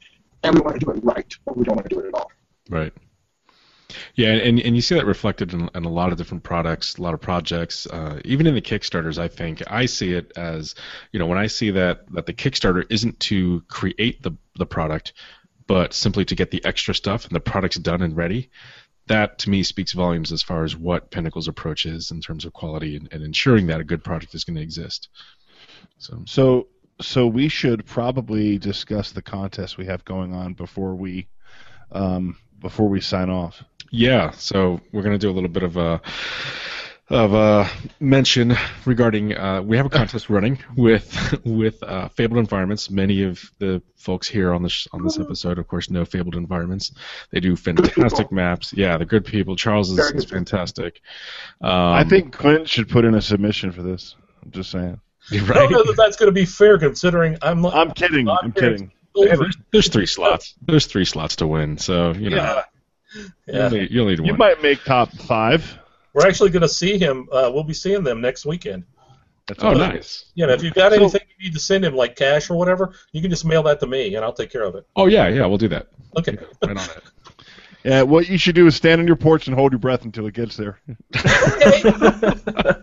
and 0.45 0.55
we 0.55 0.61
want 0.61 0.79
to 0.79 0.87
do 0.87 0.93
it 0.93 1.01
right, 1.03 1.31
but 1.45 1.57
we 1.57 1.65
don't 1.65 1.75
want 1.75 1.89
to 1.91 1.95
do 1.95 2.01
it 2.01 2.07
at 2.07 2.15
all. 2.15 2.31
Right. 2.71 2.93
Yeah, 4.15 4.33
and, 4.33 4.61
and 4.61 4.77
you 4.77 4.83
see 4.83 4.97
that 4.97 5.07
reflected 5.07 5.55
in, 5.55 5.71
in 5.75 5.85
a 5.85 5.91
lot 5.91 6.13
of 6.13 6.19
different 6.19 6.43
products, 6.43 6.97
a 6.97 7.03
lot 7.03 7.15
of 7.15 7.21
projects, 7.21 7.87
uh, 7.87 8.21
even 8.25 8.47
in 8.47 8.55
the 8.55 8.61
Kickstarters. 8.61 9.19
I 9.19 9.29
think 9.29 9.63
I 9.71 9.87
see 9.87 10.13
it 10.13 10.33
as, 10.37 10.75
you 11.11 11.19
know, 11.19 11.27
when 11.27 11.39
I 11.39 11.47
see 11.47 11.71
that 11.71 12.01
that 12.13 12.27
the 12.27 12.35
Kickstarter 12.35 12.85
isn't 12.91 13.19
to 13.21 13.63
create 13.69 14.23
the 14.23 14.33
the 14.57 14.67
product, 14.67 15.15
but 15.67 15.95
simply 15.95 16.25
to 16.27 16.35
get 16.35 16.51
the 16.51 16.65
extra 16.65 16.95
stuff 16.95 17.25
and 17.25 17.35
the 17.35 17.41
product's 17.41 17.79
done 17.79 18.03
and 18.03 18.17
ready. 18.17 18.51
That 19.07 19.39
to 19.39 19.51
me 19.51 19.63
speaks 19.63 19.93
volumes 19.93 20.33
as 20.33 20.43
far 20.43 20.65
as 20.65 20.77
what 20.77 21.11
Pinnacle's 21.11 21.49
approach 21.49 21.87
is 21.87 22.11
in 22.11 22.21
terms 22.21 22.45
of 22.45 22.53
quality 22.53 22.97
and, 22.97 23.09
and 23.11 23.23
ensuring 23.23 23.69
that 23.69 23.81
a 23.81 23.85
good 23.85 24.05
product 24.05 24.35
is 24.35 24.45
going 24.45 24.57
to 24.57 24.63
exist. 24.63 25.09
So 25.97 26.23
So 26.27 26.69
so 27.01 27.27
we 27.27 27.49
should 27.49 27.87
probably 27.87 28.59
discuss 28.59 29.13
the 29.13 29.23
contest 29.23 29.79
we 29.79 29.87
have 29.87 30.05
going 30.05 30.35
on 30.35 30.53
before 30.53 30.95
we 30.95 31.29
um, 31.91 32.37
before 32.61 32.89
we 32.89 33.01
sign 33.01 33.31
off. 33.31 33.63
Yeah, 33.91 34.33
so 34.33 34.81
we're 34.93 35.03
gonna 35.03 35.19
do 35.19 35.31
a 35.31 35.33
little 35.33 35.49
bit 35.49 35.63
of 35.63 35.77
a 35.77 36.01
of 37.11 37.33
a 37.33 37.71
mention 38.01 38.55
regarding 38.85 39.35
uh, 39.35 39.63
we 39.63 39.79
have 39.79 39.87
a 39.87 39.91
contest 39.91 40.29
running 40.31 40.59
with 40.77 41.35
with 41.45 41.83
uh, 41.83 42.09
Fabled 42.09 42.39
Environments. 42.39 42.91
Many 42.91 43.23
of 43.23 43.41
the 43.59 43.83
folks 43.97 44.29
here 44.29 44.53
on 44.53 44.63
this 44.63 44.87
on 44.93 45.03
this 45.03 45.19
episode, 45.19 45.59
of 45.59 45.67
course, 45.67 45.91
know 45.91 46.05
Fabled 46.05 46.37
Environments. 46.37 46.93
They 47.31 47.41
do 47.41 47.57
fantastic 47.57 48.31
maps. 48.31 48.73
Yeah, 48.75 48.97
they're 48.99 49.07
good 49.07 49.25
people. 49.25 49.57
Charles 49.57 49.91
is, 49.91 49.99
is 50.13 50.25
fantastic. 50.27 51.01
Um, 51.61 51.71
I 51.73 52.05
think 52.05 52.33
Clint 52.33 52.69
should 52.69 52.89
put 52.89 53.05
in 53.05 53.15
a 53.15 53.23
submission 53.23 53.73
for 53.73 53.83
this. 53.83 54.15
I'm 54.45 54.51
just 54.51 54.71
saying. 54.71 55.01
I 55.33 55.39
right. 55.39 55.55
don't 55.55 55.73
know 55.73 55.85
that 55.85 55.97
that's 55.97 56.17
going 56.17 56.29
to 56.29 56.33
be 56.33 56.45
fair 56.45 56.79
considering 56.79 57.39
I'm. 57.41 57.65
I'm 57.65 57.93
kidding. 57.93 58.27
not 58.27 58.45
I'm 58.45 58.53
fair. 58.53 58.77
Kidding. 59.23 59.31
Yeah, 59.39 59.43
there's, 59.43 59.57
there's 59.73 59.89
three 59.89 60.07
slots. 60.07 60.55
There's 60.63 60.87
three 60.87 61.05
slots 61.05 61.37
to 61.37 61.47
win. 61.47 61.79
So 61.79 62.13
you 62.13 62.31
know 62.31 62.37
Yeah. 62.37 62.63
you 63.15 63.31
Yeah. 63.47 63.65
only, 63.67 63.93
you 63.93 64.01
only 64.03 64.17
need 64.17 64.27
You 64.27 64.35
might 64.35 64.63
make 64.63 64.85
top 64.85 65.11
five. 65.13 65.79
We're 66.15 66.27
actually 66.27 66.51
going 66.51 66.63
to 66.63 66.69
see 66.69 66.99
him. 66.99 67.29
Uh, 67.31 67.51
we'll 67.53 67.65
be 67.65 67.75
seeing 67.75 68.03
them 68.03 68.21
next 68.21 68.45
weekend. 68.47 68.85
That's 69.47 69.63
oh, 69.63 69.69
all. 69.69 69.75
nice. 69.77 70.27
You 70.35 70.47
know, 70.47 70.53
if 70.53 70.63
you've 70.63 70.75
got 70.75 70.93
So- 70.93 70.99
anything 70.99 71.21
you 71.39 71.47
need 71.47 71.55
to 71.55 71.61
send 71.61 71.85
him, 71.85 71.95
like 71.95 72.17
cash 72.17 72.51
or 72.51 72.57
whatever, 72.59 72.93
you 73.13 73.21
can 73.23 73.31
just 73.31 73.45
mail 73.45 73.63
that 73.65 73.81
to 73.81 73.87
me, 73.87 74.15
and 74.15 74.25
I'll 74.25 74.33
take 74.33 74.51
care 74.51 74.65
of 74.65 74.75
it. 74.75 74.87
Oh 74.97 75.07
yeah, 75.07 75.29
yeah. 75.29 75.47
We'll 75.47 75.59
do 75.59 75.69
that. 75.69 75.87
Okay. 76.17 76.37
Right 76.63 76.77
on 76.77 76.85
it. 76.85 77.03
Yeah, 77.85 78.03
what 78.03 78.29
you 78.29 78.37
should 78.39 78.57
do 78.57 78.67
is 78.67 78.75
stand 78.75 79.01
on 79.01 79.07
your 79.07 79.15
porch 79.17 79.47
and 79.47 79.55
hold 79.57 79.71
your 79.71 79.79
breath 79.79 80.05
until 80.05 80.27
it 80.27 80.35
gets 80.35 80.57
there. 80.57 80.81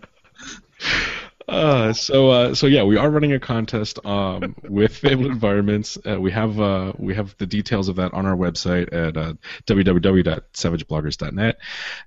Uh, 1.48 1.92
so 1.92 2.30
uh, 2.30 2.54
so 2.54 2.66
yeah, 2.66 2.82
we 2.82 2.96
are 2.96 3.08
running 3.08 3.32
a 3.32 3.38
contest 3.38 4.04
um, 4.04 4.56
with 4.68 4.96
Fabled 4.96 5.30
Environments. 5.30 5.96
Uh, 6.04 6.20
we 6.20 6.32
have 6.32 6.60
uh, 6.60 6.92
we 6.98 7.14
have 7.14 7.36
the 7.38 7.46
details 7.46 7.88
of 7.88 7.96
that 7.96 8.12
on 8.14 8.26
our 8.26 8.36
website 8.36 8.92
at 8.92 9.16
uh, 9.16 9.34
www.savagebloggers.net. 9.66 11.58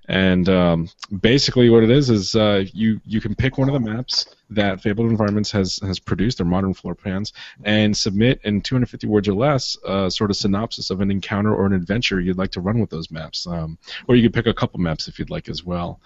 And 0.08 0.48
um, 0.48 0.88
basically, 1.20 1.70
what 1.70 1.82
it 1.82 1.90
is 1.90 2.10
is 2.10 2.34
uh, 2.34 2.64
you 2.72 3.00
you 3.04 3.20
can 3.20 3.34
pick 3.34 3.56
one 3.56 3.68
of 3.68 3.72
the 3.72 3.80
maps 3.80 4.26
that 4.50 4.80
Fabled 4.80 5.10
Environments 5.10 5.50
has 5.52 5.78
has 5.82 5.98
produced 5.98 6.38
their 6.38 6.46
modern 6.46 6.74
floor 6.74 6.94
plans 6.94 7.32
and 7.64 7.96
submit 7.96 8.40
in 8.44 8.60
250 8.60 9.06
words 9.06 9.28
or 9.28 9.34
less 9.34 9.76
a 9.86 10.10
sort 10.10 10.30
of 10.30 10.36
synopsis 10.36 10.90
of 10.90 11.00
an 11.00 11.10
encounter 11.10 11.54
or 11.54 11.66
an 11.66 11.72
adventure 11.72 12.20
you'd 12.20 12.38
like 12.38 12.50
to 12.52 12.60
run 12.60 12.80
with 12.80 12.90
those 12.90 13.10
maps. 13.10 13.46
Um, 13.46 13.78
or 14.08 14.16
you 14.16 14.22
could 14.22 14.34
pick 14.34 14.46
a 14.46 14.54
couple 14.54 14.80
maps 14.80 15.08
if 15.08 15.18
you'd 15.18 15.30
like 15.30 15.48
as 15.48 15.64
well. 15.64 16.00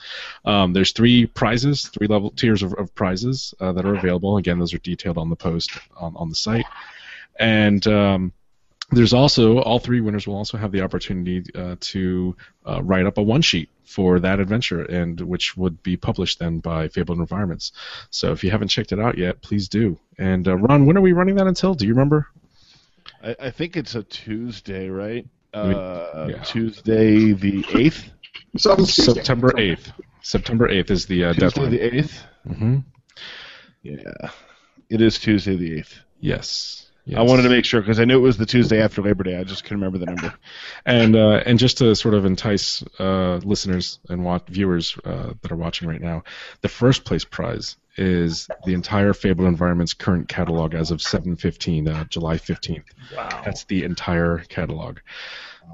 Um, 0.45 0.73
there's 0.73 0.93
three 0.93 1.27
prizes, 1.27 1.89
three 1.89 2.07
level 2.07 2.31
tiers 2.31 2.63
of, 2.63 2.75
of 2.75 2.95
prizes 2.95 3.55
uh, 3.61 3.73
that 3.73 3.85
are 3.85 3.95
available. 3.95 4.37
Again, 4.37 4.59
those 4.59 4.75
are 4.75 4.79
detailed 4.79 5.19
on 5.19 5.31
the 5.31 5.37
post 5.37 5.73
on, 5.97 6.15
on 6.17 6.29
the 6.29 6.37
site. 6.37 6.67
And 7.39 7.87
um, 7.87 8.33
there's 8.97 9.13
also 9.13 9.59
all 9.59 9.79
three 9.79 10.01
winners 10.01 10.27
will 10.27 10.37
also 10.37 10.57
have 10.59 10.73
the 10.73 10.83
opportunity 10.83 11.45
uh, 11.55 11.77
to 11.81 12.37
uh, 12.67 12.83
write 12.83 13.07
up 13.07 13.19
a 13.19 13.23
one 13.23 13.43
sheet 13.43 13.69
for 13.85 14.19
that 14.21 14.41
adventure, 14.41 14.83
and 14.83 15.21
which 15.21 15.57
would 15.57 15.83
be 15.83 15.97
published 15.97 16.39
then 16.39 16.59
by 16.59 16.89
Fabled 16.89 17.19
Environments. 17.19 17.73
So 18.11 18.33
if 18.33 18.43
you 18.43 18.51
haven't 18.51 18.69
checked 18.69 18.93
it 18.93 18.99
out 18.99 19.19
yet, 19.19 19.43
please 19.43 19.69
do. 19.69 19.99
And 20.19 20.47
uh, 20.49 20.57
Ron, 20.57 20.87
when 20.87 20.97
are 20.97 21.01
we 21.03 21.13
running 21.13 21.37
that 21.37 21.47
until? 21.47 21.75
Do 21.75 21.87
you 21.87 21.93
remember? 21.93 22.29
I, 23.23 23.37
I 23.39 23.51
think 23.51 23.77
it's 23.77 23.95
a 23.95 24.03
Tuesday, 24.03 24.89
right? 24.89 25.27
Uh, 25.53 26.29
yeah. 26.31 26.43
Tuesday 26.43 27.33
the 27.33 27.65
eighth. 27.75 28.11
So 28.57 28.73
it's 28.73 28.95
Tuesday. 28.97 29.15
September 29.15 29.53
8th. 29.53 29.93
September 30.23 30.69
8th 30.69 30.91
is 30.91 31.07
the 31.07 31.25
uh, 31.27 31.33
Tuesday 31.35 31.47
deadline. 31.49 31.71
the 31.71 31.81
eighth. 31.97 32.25
hmm 32.47 32.79
Yeah, 33.83 34.31
it 34.89 35.01
is 35.01 35.19
Tuesday 35.19 35.57
the 35.57 35.79
eighth. 35.79 36.01
Yes. 36.19 36.91
Yes. 37.05 37.19
I 37.19 37.23
wanted 37.23 37.43
to 37.43 37.49
make 37.49 37.65
sure 37.65 37.81
because 37.81 38.01
I 38.01 38.05
knew 38.05 38.17
it 38.17 38.23
was 38.23 38.37
the 38.37 38.47
Tuesday 38.47 38.81
after 38.83 39.03
Labor 39.03 39.25
Day. 39.25 39.37
I 39.37 39.45
just 39.45 39.65
couldn't 39.65 39.79
remember 39.79 39.99
the 39.99 40.07
number. 40.07 40.35
And 40.87 41.17
uh, 41.17 41.43
and 41.47 41.59
just 41.59 41.79
to 41.79 41.95
sort 41.95 42.15
of 42.15 42.25
entice 42.25 42.83
uh, 42.99 43.37
listeners 43.37 43.99
and 44.09 44.25
watch, 44.25 44.45
viewers 44.49 44.97
uh, 45.05 45.35
that 45.41 45.53
are 45.53 45.57
watching 45.57 45.89
right 45.89 46.01
now, 46.01 46.25
the 46.61 46.69
first 46.69 47.05
place 47.05 47.25
prize 47.25 47.77
is 47.97 48.49
the 48.65 48.75
entire 48.75 49.13
Fable 49.13 49.47
Environments 49.47 49.95
current 49.95 50.29
catalog 50.29 50.75
as 50.75 50.91
of 50.91 51.01
7:15, 51.01 51.89
uh, 51.89 52.05
July 52.05 52.37
15th. 52.37 52.85
Wow. 53.17 53.43
That's 53.45 53.65
the 53.65 53.85
entire 53.85 54.39
catalog. 54.49 54.99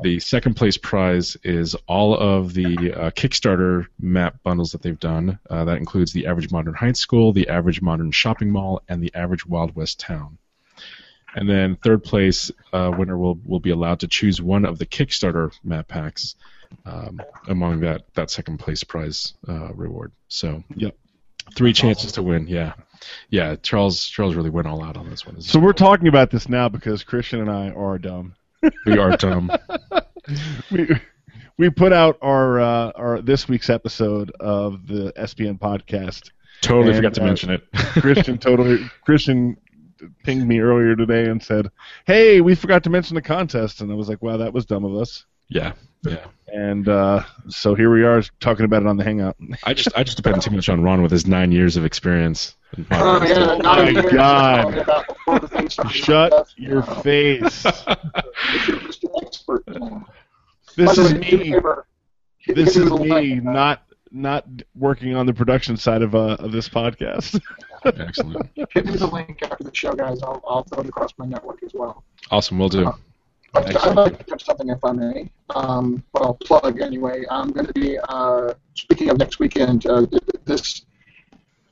The 0.03 0.21
second 0.21 0.55
place 0.55 0.79
prize 0.79 1.37
is 1.43 1.75
all 1.87 2.17
of 2.17 2.55
the 2.55 2.93
uh, 2.93 3.11
Kickstarter 3.11 3.87
map 3.99 4.43
bundles 4.43 4.73
that 4.73 4.83
they've 4.83 4.99
done. 4.99 5.39
Uh, 5.49 5.65
that 5.65 5.79
includes 5.79 6.13
the 6.13 6.27
average 6.27 6.51
modern 6.51 6.75
high 6.75 6.93
school, 6.93 7.33
the 7.33 7.49
average 7.49 7.83
modern 7.83 8.11
shopping 8.11 8.51
mall, 8.51 8.83
and 8.89 9.03
the 9.03 9.15
average 9.15 9.45
Wild 9.45 9.75
West 9.75 10.01
town. 10.01 10.39
And 11.35 11.49
then 11.49 11.77
third 11.77 12.03
place 12.03 12.51
uh, 12.73 12.93
winner 12.97 13.17
will 13.17 13.39
will 13.45 13.61
be 13.61 13.71
allowed 13.71 14.01
to 14.01 14.09
choose 14.09 14.41
one 14.43 14.65
of 14.65 14.79
the 14.79 14.87
Kickstarter 14.87 15.53
map 15.63 15.89
packs 15.89 16.35
um, 16.85 17.21
among 17.49 17.81
that 17.81 18.03
that 18.15 18.31
second 18.31 18.59
place 18.59 18.83
prize 18.85 19.35
uh, 19.49 19.73
reward. 19.75 20.13
So 20.29 20.63
Yep. 20.77 20.97
three 21.55 21.73
chances 21.73 22.13
to 22.13 22.23
win. 22.23 22.47
Yeah, 22.49 22.75
yeah. 23.29 23.57
Charles 23.57 24.07
Charles 24.07 24.35
really 24.35 24.51
went 24.51 24.67
all 24.67 24.83
out 24.83 24.97
on 24.97 25.09
this 25.09 25.25
one. 25.25 25.41
So 25.41 25.59
we're 25.61 25.73
talking 25.73 26.09
about 26.09 26.31
this 26.31 26.49
now 26.49 26.69
because 26.69 27.03
Christian 27.05 27.41
and 27.41 27.51
I 27.51 27.71
are 27.71 27.99
dumb. 27.99 28.35
we 28.85 28.99
are 28.99 29.17
dumb. 29.17 29.51
we 30.71 30.89
we 31.59 31.71
put 31.71 31.93
out 31.93 32.19
our 32.23 32.61
uh, 32.61 32.91
our 32.95 33.21
this 33.23 33.49
week's 33.49 33.71
episode 33.71 34.31
of 34.41 34.87
the 34.87 35.13
SPN 35.17 35.59
podcast. 35.59 36.31
Totally 36.61 36.89
And, 36.89 36.97
forgot 36.97 37.15
to 37.15 37.23
uh, 37.23 37.27
mention 37.27 37.51
it. 37.51 37.63
Christian 37.73 38.37
totally 38.39 38.79
Christian 39.05 39.57
pinged 40.25 40.47
me 40.47 40.61
earlier 40.61 40.95
today 40.97 41.29
and 41.29 41.43
said, 41.43 41.71
"Hey, 42.07 42.41
we 42.41 42.55
forgot 42.55 42.85
to 42.85 42.91
mention 42.91 43.15
the 43.15 43.23
contest," 43.23 43.81
and 43.81 43.91
I 43.91 43.95
was 43.95 44.09
like, 44.09 44.23
"Wow, 44.23 44.37
that 44.39 44.53
was 44.53 44.67
dumb 44.67 44.85
of 44.85 44.95
us." 44.95 45.25
yeah, 45.49 45.73
yeah. 46.03 46.25
And 46.53 46.89
uh, 46.89 47.23
so 47.49 47.75
here 47.77 47.93
we 47.93 48.03
are 48.05 48.23
talking 48.41 48.65
about 48.65 48.83
it 48.83 48.89
on 48.89 48.97
the 48.97 49.05
Hangout. 49.05 49.37
I 49.65 49.73
just 49.75 49.89
I 49.97 50.03
just 50.03 50.17
depend 50.17 50.43
too 50.43 50.51
much 50.51 50.69
on 50.69 50.83
Ron 50.83 51.03
with 51.03 51.13
his 51.13 51.27
nine 51.27 51.53
years 51.53 51.77
of 51.77 51.85
experience. 51.85 52.57
Oh, 52.77 52.83
podcasting. 52.83 53.29
yeah, 53.29 53.57
not 53.57 53.63
my 53.63 53.91
even 53.91 54.15
God. 54.17 54.63
talking 54.63 54.79
about 54.81 55.07
before 55.09 55.39
the 55.41 55.49
thing 55.49 55.69
started. 55.71 55.93
Shut 55.95 56.49
your 56.57 56.83
face. 57.03 57.65
You're 58.67 58.79
just 58.81 59.05
an 59.05 59.11
expert. 59.23 59.65
This 60.77 60.99
is 60.99 61.15
me 61.15 61.31
a 61.33 61.37
me. 61.39 61.51
favor. 61.53 61.87
Hit- 62.39 62.57
This 62.57 62.77
is 62.77 62.91
me 62.91 63.35
not 63.37 63.83
not 64.13 64.45
working 64.75 65.15
on 65.15 65.27
the 65.27 65.35
production 65.35 65.77
side 65.77 66.03
of 66.03 66.15
uh, 66.15 66.37
of 66.41 66.53
this 66.53 66.69
podcast. 66.69 67.41
Excellent. 67.85 68.51
Hit 68.55 68.87
me 68.87 68.97
the 68.97 69.07
link 69.07 69.43
after 69.43 69.65
the 69.65 69.75
show, 69.75 69.93
guys. 69.93 70.23
I'll, 70.23 70.43
I'll 70.47 70.65
throw 70.65 70.83
it 70.83 70.89
across 70.89 71.13
my 71.19 71.27
network 71.27 71.63
as 71.63 71.73
well. 71.75 72.05
Awesome. 72.31 72.59
We'll 72.59 72.69
do. 72.69 72.93
But 73.53 73.85
I'd 73.85 73.97
like 73.97 74.19
to 74.19 74.25
touch 74.25 74.45
something 74.45 74.69
if 74.69 74.85
I 74.85 74.93
may. 74.93 75.31
Um, 75.51 76.05
well, 76.13 76.35
plug 76.35 76.81
anyway. 76.81 77.25
I'm 77.31 77.51
going 77.51 77.67
to 77.67 77.73
be 77.73 77.99
uh, 78.09 78.55
speaking 78.75 79.11
of 79.11 79.19
next 79.19 79.41
weekend. 79.41 79.87
Uh, 79.87 80.07
th- 80.07 80.11
th- 80.11 80.45
this 80.45 80.83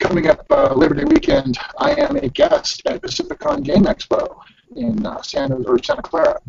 coming 0.00 0.26
up 0.28 0.44
uh, 0.50 0.74
Labor 0.74 0.94
Day 0.94 1.04
weekend, 1.04 1.58
I 1.78 1.92
am 1.94 2.16
a 2.16 2.28
guest 2.28 2.82
at 2.86 3.00
Pacificon 3.02 3.62
Game 3.62 3.84
Expo 3.84 4.38
in 4.74 5.06
uh, 5.06 5.22
Santa 5.22 5.56
or 5.56 5.80
Santa 5.82 6.02
Clara. 6.02 6.40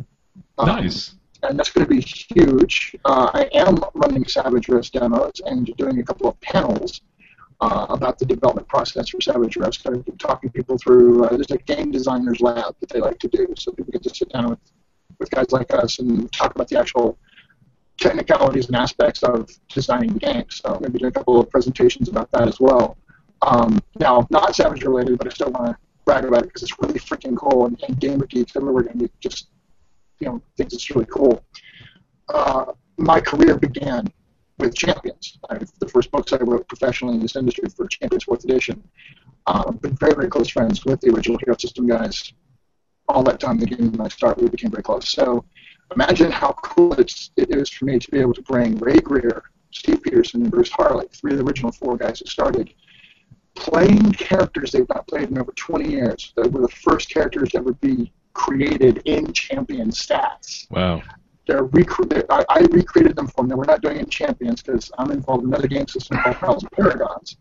Um, 0.57 0.68
Nice. 0.68 1.15
and 1.44 1.57
that's 1.60 1.69
going 1.72 1.86
to 1.88 1.94
be 1.94 2.02
huge. 2.02 2.95
Uh, 3.06 3.30
I 3.34 3.49
am 3.53 3.77
running 3.94 4.26
Savage 4.26 4.68
Rifts 4.68 4.90
demos 4.90 5.41
and 5.45 5.65
doing 5.77 5.99
a 5.99 6.03
couple 6.03 6.27
of 6.27 6.40
panels 6.41 7.02
uh, 7.61 7.88
about 7.90 8.18
the 8.18 8.26
development 8.26 8.68
process 8.68 9.10
for 9.10 9.19
Savage 9.22 9.56
Rifts. 9.56 9.81
I'm 9.86 10.03
talking 10.18 10.49
people 10.49 10.77
through. 10.77 11.26
Uh, 11.26 11.30
there's 11.30 11.52
a 11.52 11.57
game 11.57 11.91
designers 11.91 12.40
lab 12.41 12.76
that 12.80 12.90
they 12.90 12.99
like 12.99 13.19
to 13.19 13.27
do, 13.27 13.53
so 13.57 13.72
people 13.72 13.91
get 13.91 14.03
to 14.03 14.15
sit 14.15 14.30
down 14.30 14.49
with, 14.49 14.60
with 15.19 15.30
guys 15.31 15.52
like 15.52 15.73
us 15.73 15.99
and 15.99 16.31
talk 16.31 16.56
about 16.56 16.69
the 16.69 16.80
actual 16.80 17.18
technicalities 17.98 18.68
and 18.68 18.77
aspects 18.77 19.23
of 19.23 19.49
designing 19.68 20.14
games. 20.14 20.61
So 20.64 20.69
I'm 20.69 20.80
going 20.80 20.86
to 20.86 20.91
be 20.91 20.99
doing 20.99 21.10
a 21.10 21.14
couple 21.14 21.40
of 21.40 21.49
presentations 21.49 22.07
about 22.07 22.31
that 22.31 22.48
as 22.48 22.60
well. 22.60 22.98
Um, 23.41 23.80
now, 23.99 24.26
not 24.30 24.56
Savage 24.56 24.84
related, 24.84 25.18
but 25.18 25.27
I 25.27 25.31
still 25.31 25.52
want 25.52 25.68
to 25.68 25.77
brag 26.06 26.26
about 26.26 26.44
it 26.44 26.48
because 26.48 26.64
it's 26.64 26.80
really 26.81 26.99
freaking 26.99 27.36
cool, 27.36 27.65
and, 27.65 27.81
and 27.88 27.99
gamer 27.99 28.26
geeks 28.26 28.56
everywhere 28.56 28.84
going 28.84 28.99
to 28.99 29.10
just 29.19 29.49
you 30.19 30.27
know 30.27 30.41
thinks 30.57 30.73
it's 30.73 30.90
really 30.90 31.06
cool. 31.06 31.44
Uh, 32.30 32.65
my 32.98 33.19
career 33.19 33.57
began 33.57 34.07
with 34.60 34.76
Champions. 34.76 35.40
I, 35.49 35.57
the 35.80 35.88
first 35.88 36.11
books 36.11 36.34
I 36.34 36.38
wrote 36.38 36.68
professionally 36.68 37.15
in 37.15 37.22
this 37.22 37.36
industry 37.36 37.69
for 37.69 37.88
Champions 37.88 38.26
Fourth 38.26 38.44
Edition. 38.44 38.84
Uh, 39.48 39.64
I've 39.68 39.81
been 39.81 39.95
very, 39.95 40.14
very 40.14 40.27
close 40.27 40.49
friends 40.49 40.86
with 40.86 41.02
the 41.02 41.14
original 41.14 41.40
Hero 41.44 41.57
System 41.57 41.88
guys. 41.88 42.34
All 43.07 43.23
that 43.23 43.40
time, 43.40 43.57
the 43.57 43.65
game 43.65 43.91
when 43.91 44.02
I 44.02 44.10
started, 44.10 44.44
we 44.44 44.49
became 44.49 44.69
very 44.72 44.84
close. 44.84 45.10
So 45.10 45.44
imagine 45.95 46.31
how 46.31 46.52
cool 46.64 46.94
it 46.94 47.11
is 47.38 47.69
for 47.69 47.86
me 47.86 47.98
to 47.98 48.11
be 48.11 48.19
able 48.19 48.34
to 48.34 48.44
bring 48.44 48.77
Ray 48.77 48.99
Greer, 48.99 49.44
Steve 49.72 50.03
Peterson, 50.03 50.44
and 50.44 50.52
Bruce 50.52 50.69
Harlick, 50.69 51.11
three 51.15 51.31
of 51.31 51.40
the 51.40 51.44
original 51.44 51.72
four 51.72 51.98
guys 51.98 52.19
who 52.19 52.26
started, 52.26 52.73
playing 53.56 54.11
characters 54.14 54.72
they've 54.72 54.88
not 54.90 55.07
played 55.07 55.30
in 55.30 55.38
over 55.40 55.52
20 55.52 55.90
years. 55.90 56.34
That 56.36 56.52
were 56.52 56.61
the 56.61 56.69
first 56.69 57.10
characters 57.10 57.49
that 57.53 57.64
would 57.64 57.80
be 57.81 58.11
created 58.34 59.02
in 59.06 59.34
Champion 59.34 59.90
stats 59.90 60.69
Wow. 60.69 61.02
They're 61.49 61.65
recre- 61.65 62.07
they're, 62.07 62.31
I, 62.31 62.45
I 62.47 62.59
recreated 62.71 63.15
them 63.15 63.27
for 63.27 63.43
them. 63.45 63.57
We're 63.57 63.65
not 63.65 63.81
doing 63.81 63.97
it 63.97 64.01
in 64.01 64.09
Champions 64.09 64.61
because 64.61 64.91
I'm 64.99 65.09
involved 65.09 65.43
in 65.43 65.49
another 65.49 65.67
game 65.67 65.88
system 65.88 66.19
called 66.19 66.35
Pals 66.35 66.63
and 66.63 66.71
Paragons. 66.71 67.38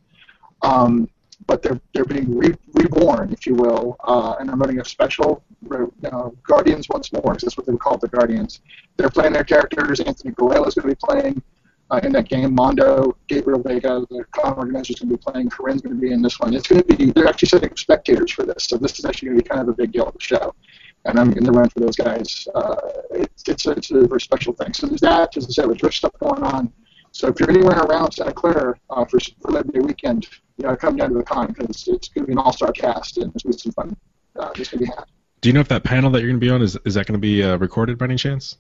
Um, 0.62 1.10
but 1.46 1.62
they're 1.62 1.78
they're 1.92 2.06
being 2.06 2.36
re- 2.36 2.56
reborn, 2.72 3.32
if 3.32 3.46
you 3.46 3.54
will, 3.54 3.96
uh, 4.04 4.36
and 4.40 4.50
I'm 4.50 4.58
running 4.58 4.80
a 4.80 4.84
special 4.84 5.42
uh, 5.70 6.30
Guardians 6.42 6.88
once 6.88 7.12
more, 7.12 7.22
'cause 7.22 7.42
that's 7.42 7.56
what 7.58 7.66
they 7.66 7.72
would 7.72 7.82
call 7.82 7.94
it, 7.94 8.00
the 8.00 8.08
Guardians. 8.08 8.60
They're 8.96 9.10
playing 9.10 9.34
their 9.34 9.44
characters. 9.44 10.00
Anthony 10.00 10.32
Gorella 10.34 10.66
is 10.66 10.74
going 10.74 10.88
to 10.88 10.94
be 10.96 11.00
playing 11.08 11.42
uh, 11.90 12.00
in 12.02 12.12
that 12.12 12.28
game. 12.28 12.54
Mondo, 12.54 13.14
Gabriel 13.28 13.62
Vega, 13.62 14.04
the 14.10 14.24
con 14.32 14.54
organizer 14.54 14.94
is 14.94 15.00
going 15.00 15.10
to 15.10 15.16
be 15.16 15.22
playing. 15.22 15.50
Corinne's 15.50 15.82
going 15.82 15.94
to 15.94 16.00
be 16.00 16.12
in 16.12 16.22
this 16.22 16.40
one. 16.40 16.54
It's 16.54 16.66
going 16.66 16.82
to 16.82 16.96
be. 16.96 17.12
They're 17.12 17.28
actually 17.28 17.50
setting 17.50 17.76
spectators 17.76 18.32
for 18.32 18.44
this, 18.44 18.64
so 18.64 18.78
this 18.78 18.98
is 18.98 19.04
actually 19.04 19.28
going 19.28 19.38
to 19.38 19.44
be 19.44 19.48
kind 19.48 19.60
of 19.60 19.68
a 19.68 19.74
big 19.74 19.92
deal 19.92 20.06
of 20.08 20.14
the 20.14 20.20
show 20.20 20.54
and 21.04 21.18
I'm 21.18 21.32
in 21.32 21.44
the 21.44 21.52
run 21.52 21.68
for 21.70 21.80
those 21.80 21.96
guys. 21.96 22.46
Uh, 22.54 22.76
it's, 23.12 23.42
it's, 23.48 23.66
a, 23.66 23.70
it's 23.72 23.90
a 23.90 24.06
very 24.06 24.20
special 24.20 24.52
thing. 24.52 24.72
So 24.74 24.86
there's 24.86 25.00
that. 25.00 25.36
As 25.36 25.46
I 25.46 25.50
said, 25.50 25.68
there's 25.68 25.82
rich 25.82 25.98
stuff 25.98 26.12
going 26.20 26.42
on. 26.42 26.72
So 27.12 27.28
if 27.28 27.40
you're 27.40 27.50
anywhere 27.50 27.78
around 27.78 28.12
Santa 28.12 28.32
Clara 28.32 28.78
uh, 28.90 29.04
for, 29.06 29.18
for 29.40 29.52
Labor 29.52 29.72
Day 29.72 29.80
weekend, 29.80 30.28
you 30.58 30.66
know, 30.66 30.76
come 30.76 30.96
down 30.96 31.10
to 31.10 31.14
the 31.16 31.22
con 31.24 31.48
because 31.48 31.88
it's 31.88 32.08
going 32.08 32.24
to 32.24 32.26
be 32.26 32.32
an 32.32 32.38
all-star 32.38 32.72
cast 32.72 33.16
and 33.18 33.32
there's 33.32 33.42
going 33.42 33.52
to 33.52 33.58
be 33.58 33.62
some 33.62 33.72
fun. 33.72 33.96
Uh, 34.38 34.50
there's 34.54 34.68
going 34.68 34.84
to 34.84 34.90
be 34.90 34.96
had. 34.96 35.04
Do 35.40 35.48
you 35.48 35.52
know 35.52 35.60
if 35.60 35.68
that 35.68 35.84
panel 35.84 36.10
that 36.10 36.20
you're 36.20 36.30
going 36.30 36.40
to 36.40 36.44
be 36.44 36.50
on 36.50 36.62
is 36.62 36.76
is 36.84 36.94
that 36.94 37.06
going 37.06 37.14
to 37.14 37.18
be 37.20 37.42
uh, 37.42 37.56
recorded 37.58 37.96
by 37.96 38.06
any 38.06 38.16
chance? 38.16 38.58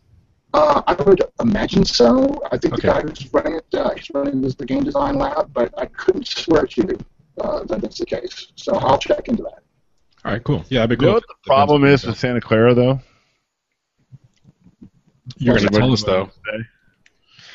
Uh, 0.54 0.80
I 0.86 0.94
would 1.02 1.22
imagine 1.40 1.84
so. 1.84 2.40
I 2.50 2.56
think 2.56 2.74
Okay. 2.74 2.88
the 2.88 2.94
guy 2.94 3.00
who's 3.02 3.32
running 3.34 3.56
it, 3.56 3.66
uh, 3.74 3.90
he's 3.94 4.08
running 4.14 4.40
the 4.40 4.64
game 4.64 4.84
design 4.84 5.18
lab, 5.18 5.52
but 5.52 5.74
I 5.76 5.86
couldn't 5.86 6.26
swear 6.26 6.66
to 6.66 6.82
you 6.82 6.98
uh, 7.40 7.64
that 7.64 7.82
that's 7.82 7.98
the 7.98 8.06
case. 8.06 8.52
So 8.56 8.74
I'll 8.76 8.98
check 8.98 9.28
into 9.28 9.42
that. 9.42 9.62
All 10.28 10.34
right, 10.34 10.44
cool. 10.44 10.62
Yeah, 10.68 10.80
that'd 10.80 10.98
be 10.98 11.02
You 11.02 11.06
know 11.10 11.12
cool. 11.12 11.14
what 11.14 11.26
the 11.26 11.46
problem 11.46 11.84
is 11.86 12.04
with 12.04 12.18
Santa 12.18 12.42
Clara, 12.42 12.74
though? 12.74 13.00
You're 15.38 15.56
going 15.56 15.68
to 15.68 15.78
tell 15.78 15.90
us 15.90 16.04
though. 16.04 16.28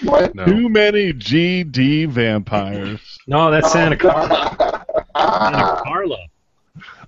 What? 0.02 0.34
No. 0.34 0.46
Too 0.46 0.70
many 0.70 1.14
GD 1.14 2.10
vampires. 2.10 3.20
No, 3.28 3.52
that's 3.52 3.72
Santa 3.72 3.96
Carla. 3.96 4.86
Santa 5.16 5.82
Carla. 5.84 6.18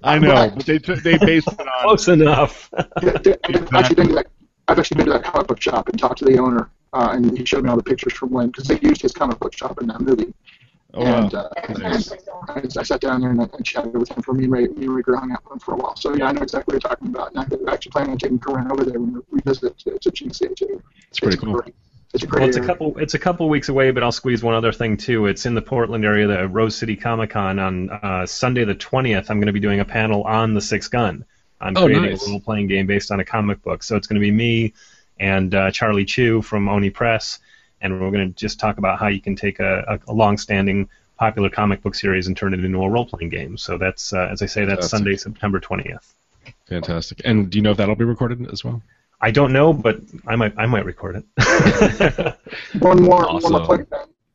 I 0.04 0.20
know, 0.20 0.52
but 0.56 0.68
they 0.68 0.78
took 0.78 1.02
they 1.02 1.18
based 1.18 1.48
it 1.48 1.60
on. 1.60 1.68
Close 1.82 2.10
enough. 2.10 2.70
I've 2.98 3.18
actually 3.74 3.96
been 3.96 4.10
to 4.10 4.14
that. 4.16 4.28
I've 4.68 4.78
actually 4.78 4.98
been 4.98 5.08
to 5.08 5.14
that 5.14 5.24
comic 5.24 5.48
book 5.48 5.60
shop 5.62 5.90
and 5.90 5.98
talked 5.98 6.20
to 6.20 6.26
the 6.26 6.38
owner, 6.38 6.70
uh, 6.94 7.10
and 7.14 7.36
he 7.36 7.44
showed 7.44 7.64
me 7.64 7.72
all 7.72 7.76
the 7.78 7.82
pictures 7.84 8.14
from 8.14 8.30
when 8.30 8.48
because 8.48 8.68
they 8.68 8.80
used 8.88 9.02
his 9.02 9.14
comic 9.14 9.40
book 9.40 9.58
shop 9.58 9.82
in 9.82 9.88
that 9.88 10.02
movie. 10.02 10.32
Oh, 10.96 11.04
wow. 11.04 11.24
and 11.24 11.36
uh, 11.36 11.50
Nice. 11.80 12.12
I, 12.48 12.62
I 12.80 12.84
sat 12.84 13.02
down 13.02 13.22
there 13.22 13.30
and, 13.32 13.42
I 13.42 13.48
chatted 13.64 13.94
with 13.94 14.10
him 14.10 14.22
for 14.24 14.34
me 14.34 14.46
and 14.46 14.54
Ray. 14.54 14.68
Me 14.68 14.86
and 14.86 14.96
Ray 14.96 15.04
hung 15.18 15.32
out 15.32 15.44
with 15.44 15.54
him 15.54 15.60
for 15.60 15.74
a 15.74 15.78
while. 15.78 15.96
So 15.96 16.16
yeah, 16.16 16.28
I 16.28 16.32
know 16.32 16.42
exactly 16.42 16.76
what 16.76 16.84
you're 16.84 16.90
talking 16.90 17.08
about. 17.10 17.34
And 17.34 17.40
I'm 17.40 17.68
actually 17.70 17.92
planning 17.92 18.12
on 18.12 18.18
taking 18.18 18.40
Corinne 18.40 18.72
over 18.72 18.84
there 18.86 19.00
when 19.00 19.22
we 19.32 19.40
visit 19.42 19.78
to, 19.80 19.98
to 20.00 20.12
GC 20.12 20.56
too. 20.56 20.82
It's 21.10 21.20
pretty 21.20 21.38
cool. 21.38 21.54
Great. 21.54 21.76
It's 22.14 22.24
a 22.24 22.28
great. 22.28 22.40
Well, 22.42 22.48
it's 22.50 22.58
a 22.58 22.62
couple. 22.62 22.98
It's 22.98 23.14
a 23.14 23.20
couple 23.20 23.50
weeks 23.50 23.68
away, 23.68 23.92
but 23.92 24.02
I'll 24.04 24.12
squeeze 24.14 24.42
one 24.42 24.54
other 24.56 24.72
thing 24.72 24.96
too. 24.96 25.26
It's 25.26 25.46
in 25.46 25.54
the 25.54 25.62
Portland 25.62 26.06
area, 26.06 26.28
the 26.28 26.48
Rose 26.48 26.76
City 26.76 26.96
Comic 26.96 27.32
Con 27.32 27.60
on 27.60 27.90
uh, 27.90 28.26
Sunday 28.26 28.64
the 28.64 28.76
twentieth. 28.76 29.30
I'm 29.30 29.38
going 29.40 29.48
to 29.48 29.54
be 29.54 29.60
doing 29.60 29.82
a 29.82 29.86
panel 29.86 30.24
on 30.24 30.54
the 30.54 30.62
Sixth 30.62 30.90
Gun. 30.92 31.26
I'm 31.60 31.76
Oh, 31.76 31.86
creating 31.86 32.12
nice. 32.12 32.26
a 32.26 32.30
role 32.32 32.40
playing 32.40 32.68
game 32.68 32.86
based 32.88 33.12
on 33.12 33.20
a 33.20 33.26
comic 33.26 33.62
book. 33.64 33.84
So 33.84 33.96
it's 33.98 34.08
going 34.08 34.16
to 34.16 34.26
be 34.26 34.32
me 34.32 34.74
and 35.20 35.54
uh, 35.56 35.72
Charlie 35.72 36.06
Chu 36.06 36.42
from 36.42 36.68
Oni 36.70 36.90
Press, 36.90 37.40
and 37.82 38.00
we're 38.00 38.12
going 38.12 38.34
to 38.34 38.36
just 38.36 38.60
talk 38.60 38.78
about 38.78 39.00
how 39.00 39.08
you 39.08 39.22
can 39.22 39.36
take 39.36 39.60
a, 39.60 39.84
a, 39.88 40.12
a 40.12 40.14
long-standing 40.14 40.90
popular 41.18 41.50
comic 41.50 41.82
book 41.82 41.96
series 41.96 42.28
and 42.28 42.36
turn 42.36 42.54
it 42.54 42.64
into 42.64 42.82
a 42.82 42.90
role 42.90 43.06
playing 43.06 43.30
game. 43.30 43.58
So 43.58 43.78
that's, 43.78 44.14
uh, 44.14 44.28
as 44.32 44.42
I 44.42 44.46
say, 44.46 44.66
that's 44.66 44.90
Fantastic. 44.90 44.98
Sunday, 44.98 45.16
September 45.18 45.60
twentieth. 45.60 46.14
Fantastic. 46.68 47.22
And 47.26 47.50
do 47.50 47.58
you 47.58 47.62
know 47.62 47.72
if 47.72 47.78
that'll 47.78 47.96
be 47.96 48.06
recorded 48.06 48.48
as 48.52 48.64
well? 48.64 48.82
I 49.22 49.32
don't 49.32 49.54
know, 49.54 49.74
but 49.74 50.00
I 50.28 50.36
might 50.36 50.54
I 50.58 50.66
might 50.66 50.86
record 50.86 51.24
it. 51.38 52.36
One 52.80 53.02
more, 53.02 53.26
one 53.32 53.52
more 53.52 53.66
plug. 53.66 53.88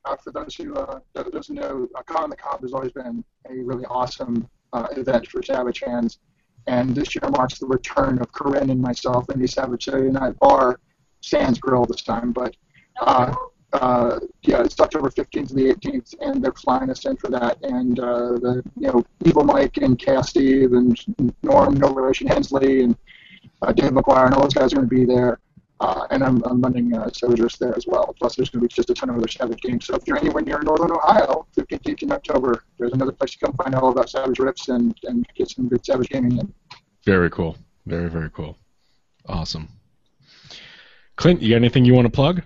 Uh, 0.05 0.17
for 0.17 0.33
those 0.33 0.55
who 0.55 0.75
uh, 0.75 1.01
those 1.13 1.49
who 1.49 1.55
know, 1.55 1.89
uh, 1.95 2.03
Con 2.03 2.25
on 2.25 2.31
the 2.31 2.37
Cob 2.37 2.63
has 2.63 2.73
always 2.73 2.93
been 2.93 3.23
a 3.49 3.55
really 3.55 3.85
awesome 3.85 4.49
uh, 4.73 4.89
event 4.97 5.29
for 5.29 5.43
Savage 5.43 5.81
fans, 5.81 6.19
and 6.67 6.95
this 6.95 7.15
year 7.15 7.29
marks 7.31 7.59
the 7.59 7.67
return 7.67 8.19
of 8.21 8.33
Corinne 8.33 8.71
and 8.71 8.81
myself 8.81 9.29
in 9.31 9.39
the 9.39 9.47
Savage 9.47 9.85
Saturday 9.85 10.11
Night 10.11 10.39
Bar, 10.39 10.81
Sands 11.21 11.59
Grill 11.59 11.85
this 11.85 12.03
time. 12.03 12.33
But 12.33 12.57
uh, 13.01 13.35
uh, 13.73 14.19
yeah, 14.43 14.63
it's 14.63 14.79
October 14.81 15.11
15th 15.11 15.49
to 15.49 15.55
the 15.55 15.73
18th, 15.75 16.15
and 16.21 16.43
they're 16.43 16.53
flying 16.53 16.91
us 16.91 17.05
in 17.07 17.17
for 17.17 17.29
that. 17.29 17.59
And 17.63 17.99
uh, 18.01 18.33
the 18.33 18.63
you 18.77 18.89
know 18.89 19.05
Evil 19.25 19.45
Mike 19.45 19.77
and 19.77 19.99
Chaos 19.99 20.31
Steve 20.31 20.73
and 20.73 20.99
Norm, 21.43 21.75
no 21.75 21.93
relation 21.93 22.27
Hensley, 22.27 22.83
and 22.83 22.97
uh, 23.63 23.73
Dave 23.73 23.93
McGuire, 23.93 24.27
and 24.27 24.35
all 24.35 24.43
those 24.43 24.55
guys 24.55 24.73
are 24.73 24.77
going 24.77 24.89
to 24.89 24.95
be 24.95 25.05
there. 25.05 25.39
Uh, 25.81 26.07
and 26.11 26.23
I'm, 26.23 26.43
I'm 26.45 26.61
running 26.61 26.95
uh, 26.95 27.09
Savage 27.11 27.41
Rift 27.41 27.59
there 27.59 27.75
as 27.75 27.87
well. 27.87 28.15
Plus, 28.19 28.37
there's 28.37 28.51
going 28.51 28.61
to 28.61 28.69
be 28.69 28.75
just 28.75 28.91
a 28.91 28.95
ton 28.95 29.09
of 29.09 29.17
other 29.17 29.29
Savage 29.29 29.63
games. 29.63 29.87
So 29.87 29.95
if 29.95 30.07
you're 30.07 30.19
anywhere 30.19 30.43
near 30.43 30.61
Northern 30.61 30.93
Ohio, 30.93 31.47
15th, 31.57 31.83
18th 31.83 32.13
October, 32.13 32.65
there's 32.79 32.93
another 32.93 33.13
place 33.13 33.31
to 33.31 33.39
come 33.39 33.55
find 33.55 33.75
out 33.75 33.83
all 33.83 33.91
about 33.91 34.11
Savage 34.11 34.39
Rifts 34.39 34.69
and, 34.69 34.95
and 35.05 35.27
get 35.35 35.49
some 35.49 35.69
good 35.69 35.85
Savage 35.87 36.11
gaming 36.11 36.39
in. 36.39 36.53
Very 37.07 37.31
cool. 37.31 37.57
Very, 37.87 38.11
very 38.11 38.29
cool. 38.29 38.59
Awesome. 39.27 39.69
Clint, 41.17 41.41
you 41.41 41.51
got 41.51 41.57
anything 41.57 41.87
you 41.87 41.95
want 41.95 42.05
to 42.05 42.13
plug? 42.13 42.43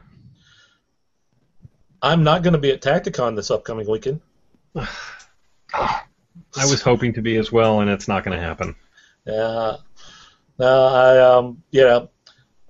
I'm 2.05 2.23
not 2.23 2.43
going 2.43 2.53
to 2.53 2.59
be 2.59 2.71
at 2.71 2.83
Tacticon 2.83 3.35
this 3.35 3.51
upcoming 3.51 3.89
weekend. 3.89 4.21
I 4.77 6.67
was 6.67 6.83
hoping 6.83 7.15
to 7.15 7.23
be 7.23 7.37
as 7.37 7.51
well, 7.51 7.81
and 7.81 7.89
it's 7.89 8.07
not 8.07 8.25
going 8.25 8.39
to 8.39 8.45
happen. 8.45 8.77
Yeah. 9.27 9.77
No, 10.59 10.85
I 10.87 11.19
um 11.19 11.63
yeah. 11.71 12.07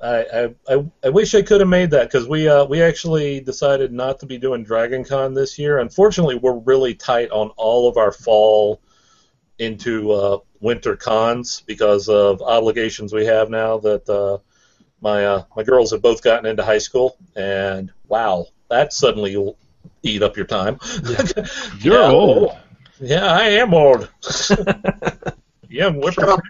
I, 0.01 0.25
I, 0.35 0.55
I, 0.69 0.85
I 1.05 1.09
wish 1.09 1.35
I 1.35 1.43
could 1.43 1.61
have 1.61 1.69
made 1.69 1.91
that 1.91 2.05
because 2.05 2.29
we 2.29 2.49
uh, 2.49 2.65
we 2.67 2.81
actually 2.81 3.41
decided 3.41 3.93
not 3.93 4.21
to 4.21 4.27
be 4.27 4.39
doing 4.39 4.63
Dragon 4.63 5.03
Con 5.03 5.35
this 5.35 5.59
year. 5.59 5.79
Unfortunately, 5.79 6.37
we're 6.37 6.59
really 6.59 6.95
tight 6.95 7.31
on 7.31 7.49
all 7.57 7.89
of 7.89 7.97
our 7.97 8.13
fall 8.13 8.81
into 9.59 10.13
uh, 10.13 10.39
winter 10.61 10.95
cons 10.95 11.63
because 11.67 12.09
of 12.09 12.41
obligations 12.41 13.13
we 13.13 13.27
have 13.27 13.51
now 13.51 13.79
that 13.79 14.09
uh, 14.09 14.39
my 15.01 15.27
uh, 15.27 15.43
my 15.57 15.65
girls 15.65 15.91
have 15.91 16.03
both 16.03 16.23
gotten 16.23 16.47
into 16.47 16.63
high 16.63 16.79
school, 16.79 17.17
and 17.35 17.93
wow, 18.07 18.47
that 18.71 18.93
suddenly 18.93 19.37
will 19.37 19.57
eat 20.03 20.23
up 20.23 20.37
your 20.37 20.47
time. 20.47 20.79
You're 21.81 22.01
Yeah. 22.01 22.11
old. 22.11 22.57
Yeah, 23.01 23.27
I 23.27 23.45
am 23.49 23.75
old. 23.75 24.09
Young 25.69 26.01
Shut 26.13 26.29
up, 26.29 26.41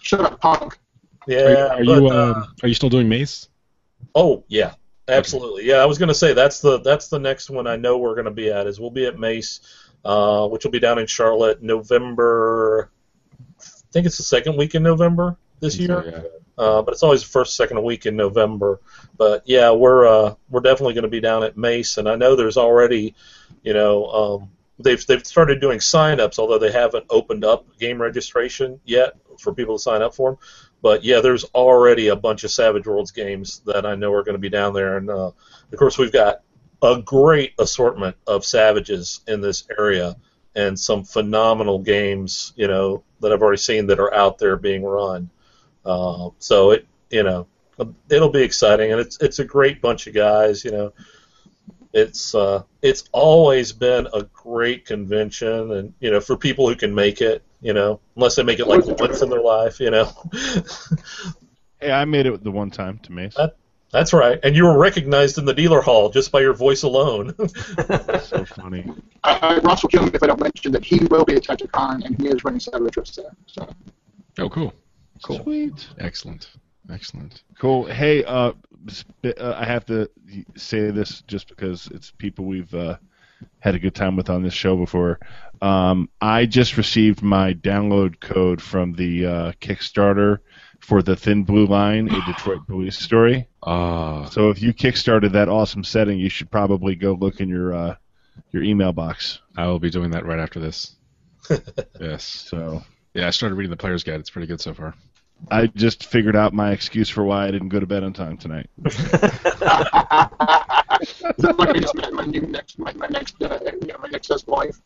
shut 0.00 0.20
up, 0.20 0.40
punk. 0.40 0.78
Yeah. 1.26 1.38
Are, 1.68 1.82
you- 1.82 1.92
are 1.92 2.00
but, 2.00 2.02
you 2.02 2.08
uh, 2.08 2.10
uh, 2.10 2.46
are 2.62 2.68
you 2.68 2.74
still 2.74 2.88
doing 2.88 3.08
Mace? 3.08 3.48
Oh 4.14 4.44
yeah, 4.48 4.74
absolutely. 5.08 5.64
Yeah, 5.66 5.76
I 5.76 5.84
was 5.86 5.98
going 5.98 6.08
to 6.08 6.14
say 6.14 6.32
that's 6.32 6.60
the 6.60 6.78
that's 6.80 7.08
the 7.08 7.18
next 7.18 7.50
one 7.50 7.66
I 7.66 7.76
know 7.76 7.98
we're 7.98 8.14
going 8.14 8.26
to 8.26 8.30
be 8.30 8.50
at 8.50 8.66
is 8.68 8.78
we'll 8.78 8.90
be 8.90 9.06
at 9.06 9.18
Mace, 9.18 9.60
uh, 10.04 10.46
which 10.48 10.64
will 10.64 10.70
be 10.70 10.78
down 10.78 10.98
in 10.98 11.06
Charlotte, 11.06 11.62
November. 11.62 12.90
I 13.60 13.64
think 13.92 14.06
it's 14.06 14.16
the 14.18 14.22
second 14.22 14.56
week 14.56 14.74
in 14.74 14.82
November 14.82 15.36
this 15.60 15.76
year, 15.76 16.04
Yeah. 16.58 16.64
uh, 16.64 16.82
but 16.82 16.92
it's 16.92 17.02
always 17.02 17.22
the 17.22 17.28
first 17.28 17.56
second 17.56 17.82
week 17.82 18.06
in 18.06 18.16
November. 18.16 18.80
But 19.16 19.42
yeah, 19.46 19.70
we're 19.72 20.06
uh, 20.06 20.34
we're 20.50 20.60
definitely 20.60 20.94
going 20.94 21.04
to 21.04 21.08
be 21.08 21.20
down 21.20 21.42
at 21.42 21.56
Mace, 21.56 21.98
and 21.98 22.08
I 22.08 22.16
know 22.16 22.36
there's 22.36 22.56
already, 22.56 23.14
you 23.62 23.74
know. 23.74 24.06
Um, 24.06 24.50
They've, 24.78 25.06
they've 25.06 25.26
started 25.26 25.62
doing 25.62 25.80
sign-ups, 25.80 26.38
although 26.38 26.58
they 26.58 26.70
haven't 26.70 27.06
opened 27.08 27.46
up 27.46 27.64
game 27.78 27.98
registration 27.98 28.78
yet 28.84 29.14
for 29.40 29.54
people 29.54 29.78
to 29.78 29.82
sign 29.82 30.02
up 30.02 30.14
for 30.14 30.32
them. 30.32 30.38
But 30.82 31.02
yeah, 31.02 31.20
there's 31.22 31.44
already 31.44 32.08
a 32.08 32.14
bunch 32.16 32.44
of 32.44 32.50
Savage 32.50 32.86
Worlds 32.86 33.10
games 33.10 33.62
that 33.64 33.86
I 33.86 33.94
know 33.94 34.12
are 34.12 34.22
going 34.22 34.34
to 34.34 34.38
be 34.38 34.50
down 34.50 34.74
there, 34.74 34.98
and 34.98 35.08
uh, 35.08 35.28
of 35.28 35.78
course 35.78 35.96
we've 35.96 36.12
got 36.12 36.42
a 36.82 37.00
great 37.00 37.54
assortment 37.58 38.16
of 38.26 38.44
Savages 38.44 39.20
in 39.26 39.40
this 39.40 39.64
area, 39.78 40.14
and 40.54 40.78
some 40.78 41.04
phenomenal 41.04 41.78
games, 41.78 42.52
you 42.54 42.68
know, 42.68 43.02
that 43.20 43.32
I've 43.32 43.40
already 43.40 43.56
seen 43.56 43.86
that 43.86 43.98
are 43.98 44.12
out 44.12 44.36
there 44.36 44.56
being 44.58 44.84
run. 44.84 45.30
Uh, 45.86 46.30
so 46.38 46.72
it, 46.72 46.86
you 47.10 47.22
know, 47.22 47.46
it'll 48.10 48.28
be 48.30 48.42
exciting, 48.42 48.90
and 48.92 49.00
it's 49.00 49.18
it's 49.20 49.38
a 49.38 49.44
great 49.44 49.80
bunch 49.80 50.06
of 50.06 50.14
guys, 50.14 50.64
you 50.64 50.72
know. 50.72 50.92
It's 51.92 52.34
uh, 52.34 52.62
it's 52.82 53.04
always 53.12 53.72
been 53.72 54.06
a 54.12 54.24
great 54.24 54.84
convention, 54.84 55.72
and 55.72 55.94
you 56.00 56.10
know, 56.10 56.20
for 56.20 56.36
people 56.36 56.68
who 56.68 56.74
can 56.76 56.94
make 56.94 57.20
it, 57.22 57.42
you 57.62 57.72
know, 57.72 58.00
unless 58.16 58.36
they 58.36 58.42
make 58.42 58.58
it 58.58 58.66
like 58.66 58.84
once 58.86 59.22
in 59.22 59.30
their 59.30 59.40
life, 59.40 59.80
you 59.80 59.90
know. 59.90 60.10
Hey, 61.78 61.92
I 61.92 62.06
made 62.06 62.24
it 62.24 62.42
the 62.42 62.50
one 62.50 62.70
time 62.70 62.98
to 63.00 63.12
Mace. 63.12 63.34
That- 63.34 63.56
That's 63.90 64.14
right, 64.14 64.40
and 64.42 64.56
you 64.56 64.64
were 64.64 64.78
recognized 64.78 65.36
in 65.36 65.44
the 65.44 65.52
dealer 65.52 65.82
hall 65.82 66.08
just 66.08 66.32
by 66.32 66.40
your 66.40 66.54
voice 66.54 66.82
alone. 66.84 67.34
so 68.22 68.44
funny. 68.46 68.90
I, 69.22 69.38
I, 69.42 69.58
Ross 69.58 69.82
will 69.82 69.90
kill 69.90 70.02
me 70.04 70.10
if 70.14 70.22
I 70.22 70.26
don't 70.26 70.40
mention 70.40 70.72
that 70.72 70.84
he 70.86 71.04
will 71.10 71.24
be 71.26 71.34
at 71.34 71.42
Tacticon 71.44 72.02
and 72.04 72.18
he 72.20 72.28
is 72.28 72.42
running 72.44 72.60
Savage 72.60 72.96
Rifts 72.96 73.16
there. 73.16 73.30
So 73.46 73.68
Oh, 74.38 74.48
cool. 74.48 74.72
Cool. 75.22 75.42
Sweet. 75.42 75.88
Excellent. 75.98 76.50
Excellent. 76.90 77.42
Cool. 77.58 77.86
Hey, 77.86 78.24
uh, 78.24 78.52
uh, 79.24 79.54
I 79.56 79.64
have 79.64 79.84
to 79.86 80.08
say 80.56 80.90
this 80.90 81.22
just 81.22 81.48
because 81.48 81.88
it's 81.88 82.10
people 82.12 82.44
we've 82.44 82.72
uh, 82.74 82.96
had 83.58 83.74
a 83.74 83.78
good 83.78 83.94
time 83.94 84.16
with 84.16 84.30
on 84.30 84.42
this 84.42 84.54
show 84.54 84.76
before. 84.76 85.18
Um, 85.60 86.08
I 86.20 86.46
just 86.46 86.76
received 86.76 87.22
my 87.22 87.54
download 87.54 88.20
code 88.20 88.62
from 88.62 88.92
the 88.92 89.26
uh, 89.26 89.52
Kickstarter 89.60 90.38
for 90.80 91.02
the 91.02 91.16
Thin 91.16 91.42
Blue 91.42 91.66
Line, 91.66 92.08
a 92.08 92.24
Detroit 92.26 92.66
police 92.66 92.98
story. 92.98 93.48
Ah, 93.68 94.26
So 94.26 94.50
if 94.50 94.62
you 94.62 94.72
kickstarted 94.72 95.32
that 95.32 95.48
awesome 95.48 95.82
setting, 95.82 96.20
you 96.20 96.28
should 96.28 96.52
probably 96.52 96.94
go 96.94 97.14
look 97.14 97.40
in 97.40 97.48
your 97.48 97.74
uh, 97.74 97.96
your 98.52 98.62
email 98.62 98.92
box. 98.92 99.40
I 99.56 99.66
will 99.66 99.80
be 99.80 99.90
doing 99.90 100.12
that 100.12 100.24
right 100.24 100.38
after 100.38 100.60
this. 100.60 100.94
yes. 102.00 102.22
So 102.22 102.84
Yeah, 103.16 103.26
I 103.26 103.30
started 103.30 103.56
reading 103.56 103.70
the 103.70 103.76
player's 103.76 104.04
guide. 104.04 104.20
It's 104.20 104.30
pretty 104.30 104.46
good 104.46 104.60
so 104.60 104.74
far. 104.74 104.94
I 105.50 105.66
just 105.68 106.04
figured 106.04 106.36
out 106.36 106.52
my 106.54 106.70
excuse 106.72 107.08
for 107.08 107.24
why 107.24 107.46
I 107.46 107.50
didn't 107.50 107.68
go 107.70 107.80
to 107.80 107.86
bed 107.86 108.04
on 108.04 108.12
time 108.12 108.36
tonight. 108.36 108.68
that's 108.78 108.98
like 111.40 111.68
I 111.68 111.78
just 111.78 111.94
met 111.94 112.12
my 112.12 112.24
new 112.24 112.40
next 112.42 112.78
my, 112.78 112.92
my 112.94 113.06
next 113.08 113.40
uh, 113.42 113.58
you 113.64 113.94
my 114.00 114.08
next 114.08 114.30
wife. 114.46 114.80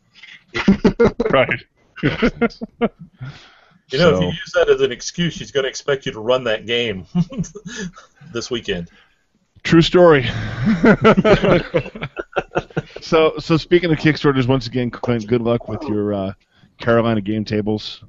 right. 1.31 1.63
You 2.03 2.11
know, 3.99 4.11
if 4.11 4.17
So- 4.17 4.21
you 4.21 4.27
use 4.29 4.53
that 4.55 4.69
as 4.69 4.81
an 4.81 4.93
excuse, 4.93 5.35
she's 5.35 5.51
going 5.51 5.65
to 5.65 5.69
expect 5.69 6.07
you 6.07 6.13
to 6.13 6.21
run 6.21 6.45
that 6.45 6.67
game 6.67 7.07
this 8.33 8.51
weekend. 8.51 8.91
True 9.63 9.83
story. 9.83 10.23
so, 13.01 13.35
so 13.39 13.57
speaking 13.59 13.93
of 13.93 13.99
Kickstarters, 13.99 14.49
once 14.49 14.67
again, 14.67 14.91
Clint, 14.91 15.27
good 15.27 15.43
luck 15.43 15.69
with 15.69 15.83
your 15.83 16.15
uh, 16.15 16.33
Carolina 16.79 17.21
game 17.21 17.45
tables. 17.45 18.03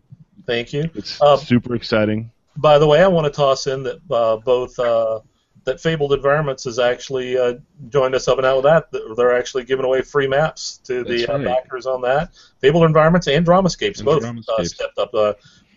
Thank 0.46 0.74
you. 0.74 0.90
It's 0.96 1.22
Um, 1.22 1.38
super 1.40 1.76
exciting. 1.76 2.32
By 2.58 2.78
the 2.80 2.88
way, 2.88 3.02
I 3.02 3.08
want 3.08 3.26
to 3.26 3.32
toss 3.32 3.68
in 3.68 3.84
that 3.84 4.00
uh, 4.12 4.38
both 4.38 4.78
uh, 4.80 5.22
that 5.64 5.80
Fabled 5.80 6.12
Environments 6.14 6.64
has 6.66 6.80
actually 6.80 7.38
uh, 7.38 7.54
joined 7.90 8.16
us 8.16 8.28
up 8.28 8.38
and 8.38 8.46
out 8.46 8.58
with 8.58 8.66
that. 8.66 9.16
They're 9.16 9.38
actually 9.38 9.64
giving 9.64 9.86
away 9.86 10.02
free 10.02 10.28
maps 10.28 10.78
to 10.86 11.04
the 11.04 11.18
That's 11.20 11.30
uh, 11.30 11.34
right. 11.38 11.46
backers 11.46 11.86
on 11.86 12.02
that. 12.02 12.32
Fabled 12.60 12.84
Environments 12.86 13.28
and 13.28 13.46
Dramascapes 13.46 13.98
And 13.98 14.06
both 14.06 14.24
uh, 14.24 14.32
Dramascapes. 14.32 14.68
stepped 14.70 14.98
up. 14.98 15.14
Uh, 15.14 15.34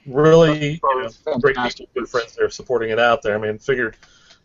really, 0.07 0.73
you 0.73 0.81
know, 1.27 1.39
great 1.39 1.57
people, 1.57 1.86
good 1.95 2.09
friends 2.09 2.35
there 2.35 2.51
supporting 2.51 2.91
it 2.91 2.99
out 2.99 3.23
there. 3.23 3.35
I 3.35 3.39
mean, 3.39 3.59
figured 3.59 3.97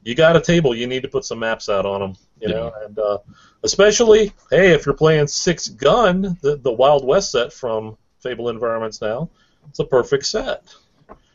you 0.04 0.16
got 0.16 0.36
a 0.36 0.41
table, 0.41 0.76
you 0.76 0.88
need 0.88 1.02
to 1.04 1.10
put 1.10 1.26
some 1.26 1.40
maps 1.40 1.68
out 1.70 1.86
on 1.86 2.00
them, 2.00 2.16
you 2.40 2.48
know, 2.48 2.72
and 2.86 2.98
uh, 3.00 3.18
especially 3.64 4.32
hey, 4.50 4.72
if 4.72 4.86
you're 4.86 4.96
playing 4.96 5.28
Sixth 5.28 5.76
Gun, 5.78 6.38
the 6.41 6.58
the 6.58 6.72
Wild 6.72 7.06
West 7.06 7.32
set 7.32 7.52
from 7.52 7.98
Fable 8.22 8.50
Environments 8.50 9.02
now, 9.02 9.30
it's 9.70 9.80
a 9.80 9.86
perfect 9.86 10.26
set. 10.26 10.64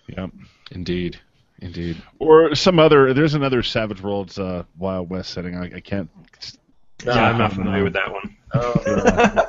Yeah. 0.08 0.26
Indeed. 0.70 1.18
Indeed. 1.60 2.02
Or 2.18 2.54
some 2.54 2.78
other. 2.78 3.14
There's 3.14 3.34
another 3.34 3.62
Savage 3.62 4.02
Worlds 4.02 4.38
uh, 4.38 4.64
Wild 4.76 5.08
West 5.10 5.30
setting. 5.30 5.56
I, 5.56 5.76
I 5.76 5.80
can't 5.80 6.10
No, 7.04 7.14
yeah, 7.14 7.30
I'm 7.30 7.38
not 7.38 7.52
familiar 7.52 7.84
with 7.84 7.94
that 7.94 8.12
one. 8.12 8.36
uh, 8.54 9.46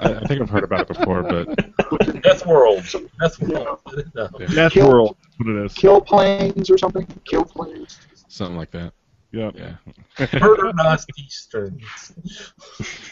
I, 0.00 0.14
I 0.14 0.26
think 0.26 0.40
I've 0.42 0.50
heard 0.50 0.64
about 0.64 0.82
it 0.82 0.88
before, 0.88 1.22
but 1.22 2.22
Death 2.22 2.46
World. 2.46 2.84
Death 3.20 3.40
World. 3.40 3.78
No. 4.14 4.28
Death 4.46 4.72
Kill- 4.72 4.88
World. 4.88 5.16
That's 5.22 5.38
what 5.38 5.48
it 5.48 5.64
is. 5.66 5.74
Kill 5.74 6.00
planes 6.00 6.70
or 6.70 6.78
something. 6.78 7.06
Kill 7.24 7.44
planes. 7.44 7.98
something 8.28 8.56
like 8.56 8.70
that. 8.72 8.92
Yeah. 9.32 9.50
Yeah. 9.54 10.28
Murder 10.38 10.72
Eastern. 11.18 11.80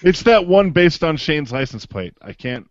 It's 0.03 0.23
that 0.23 0.47
one 0.47 0.71
based 0.71 1.03
on 1.03 1.17
Shane's 1.17 1.51
license 1.51 1.85
plate. 1.87 2.15
I 2.23 2.33
can't. 2.33 2.69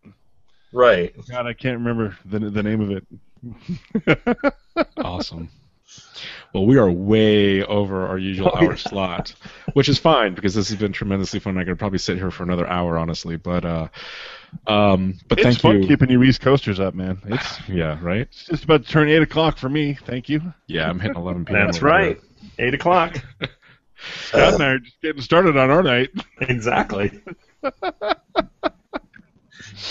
Right. 0.73 1.13
God, 1.29 1.47
I 1.47 1.53
can't 1.53 1.77
remember 1.79 2.17
the 2.25 2.39
the 2.39 2.63
name 2.63 2.81
of 2.81 2.91
it. 2.91 4.53
Awesome. 4.97 5.49
Well, 6.53 6.65
we 6.65 6.77
are 6.77 6.89
way 6.89 7.63
over 7.63 8.07
our 8.07 8.17
usual 8.17 8.51
Oh, 8.53 8.57
hour 8.57 8.71
yeah. 8.71 8.75
slot, 8.75 9.33
which 9.73 9.89
is 9.89 9.97
fine 9.97 10.33
because 10.35 10.53
this 10.55 10.69
has 10.69 10.77
been 10.79 10.93
tremendously 10.93 11.39
fun. 11.39 11.57
I 11.57 11.63
could 11.65 11.77
probably 11.79 11.97
sit 11.99 12.17
here 12.17 12.31
for 12.31 12.43
another 12.43 12.67
hour, 12.67 12.97
honestly. 12.97 13.35
But 13.37 13.65
uh, 13.65 13.87
um, 14.67 15.17
but 15.27 15.39
it's 15.39 15.43
thank 15.45 15.59
fun 15.59 15.81
you. 15.81 15.87
keeping 15.87 16.09
you 16.09 16.21
East 16.23 16.39
Coasters 16.41 16.79
up, 16.79 16.93
man. 16.93 17.21
It's, 17.25 17.59
Yeah, 17.69 17.97
right. 18.01 18.21
it's 18.21 18.45
just 18.45 18.63
about 18.63 18.85
to 18.85 18.89
turn 18.91 19.09
eight 19.09 19.21
o'clock 19.21 19.57
for 19.57 19.69
me. 19.69 19.95
Thank 20.05 20.29
you. 20.29 20.41
Yeah, 20.67 20.89
I'm 20.89 20.99
hitting 20.99 21.17
11 21.17 21.45
p.m. 21.45 21.65
That's 21.65 21.77
over 21.77 21.87
here. 21.87 21.97
right. 21.97 22.21
Eight 22.59 22.73
o'clock. 22.73 23.17
Scott 24.27 24.53
and 24.55 24.63
I 24.63 24.67
are 24.67 24.79
just 24.79 25.01
getting 25.01 25.21
started 25.21 25.57
on 25.57 25.69
our 25.71 25.83
night. 25.83 26.09
exactly. 26.41 27.21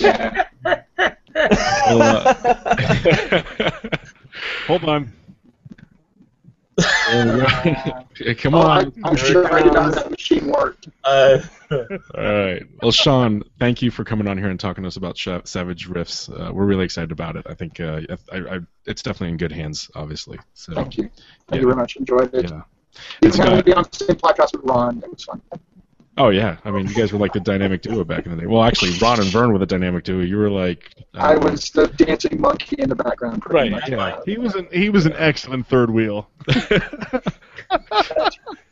Well, 0.01 0.37
uh, 2.03 3.71
Hold 4.67 4.85
on. 4.85 5.13
there 6.77 6.85
we 7.65 7.71
go. 7.73 8.07
Yeah, 8.21 8.35
Come 8.35 8.55
Oh, 8.55 8.61
on. 8.61 8.93
I, 9.03 9.09
I'm 9.09 9.17
sure 9.17 9.51
I 9.53 9.63
did 9.63 9.73
not 9.73 9.85
have 9.85 9.95
that 9.95 10.11
machine 10.11 10.49
worked. 10.49 10.89
Uh, 11.05 11.39
All 11.71 11.79
right. 12.15 12.63
Well, 12.83 12.93
Sean, 12.93 13.43
thank 13.59 13.81
you 13.81 13.91
for 13.91 14.05
coming 14.05 14.29
on 14.29 14.37
here 14.37 14.51
and 14.51 14.61
talking 14.61 14.83
to 14.83 14.89
us 14.89 14.97
about 14.97 15.17
Sha- 15.17 15.41
Savage 15.45 15.87
Rifts. 15.87 16.29
Uh, 16.29 16.51
we're 16.53 16.67
really 16.67 16.85
excited 16.85 17.13
about 17.13 17.37
it. 17.37 17.47
I 17.49 17.55
think 17.55 17.81
uh, 17.81 18.01
I, 18.31 18.37
I, 18.37 18.59
it's 18.85 19.03
definitely 19.03 19.31
in 19.31 19.37
good 19.39 19.53
hands, 19.53 19.91
obviously. 19.95 20.39
So, 20.53 20.75
Thank 20.75 20.99
you. 20.99 21.05
Thank 21.05 21.13
Yeah. 21.53 21.57
you 21.61 21.67
very 21.67 21.77
much. 21.77 21.97
Enjoyed 21.97 22.35
it. 22.35 22.51
yeah. 22.51 22.63
Even 23.23 23.39
having 23.41 23.55
uh, 23.55 23.57
to 23.59 23.65
be 23.65 23.73
on 23.73 23.85
the 23.91 23.97
same 24.05 24.17
podcast 24.17 24.53
with 24.53 24.63
Ron, 24.65 24.99
it 25.03 25.11
was 25.11 25.25
fun. 25.25 25.41
Oh 26.23 26.29
yeah. 26.29 26.59
I 26.67 26.71
mean, 26.71 26.87
you 26.87 26.95
guys 26.95 27.13
were 27.15 27.19
like 27.19 27.33
the 27.33 27.41
dynamic 27.41 27.81
duo 27.81 28.05
back 28.05 28.27
in 28.27 28.33
the 28.33 28.37
day. 28.43 28.47
Well, 28.47 28.63
actually, 28.63 28.99
Ron 28.99 29.21
and 29.21 29.31
Vern 29.31 29.53
were 29.55 29.59
the 29.59 29.65
dynamic 29.65 30.05
duo. 30.05 30.21
You 30.23 30.37
were 30.37 30.51
like. 30.51 30.91
uh, 31.15 31.19
I 31.19 31.37
was 31.37 31.71
the 31.71 31.87
dancing 31.89 32.39
monkey 32.39 32.77
in 32.79 32.91
the 32.91 32.95
background. 32.95 33.41
pretty 33.41 33.55
Right. 33.57 33.71
much. 33.71 33.89
Yeah. 33.89 34.21
He 34.27 34.37
was 34.37 34.55
an 34.55 34.69
he 34.71 34.91
was 34.91 35.07
an 35.07 35.15
excellent 35.17 35.67
third 35.69 35.91
wheel. 35.91 36.29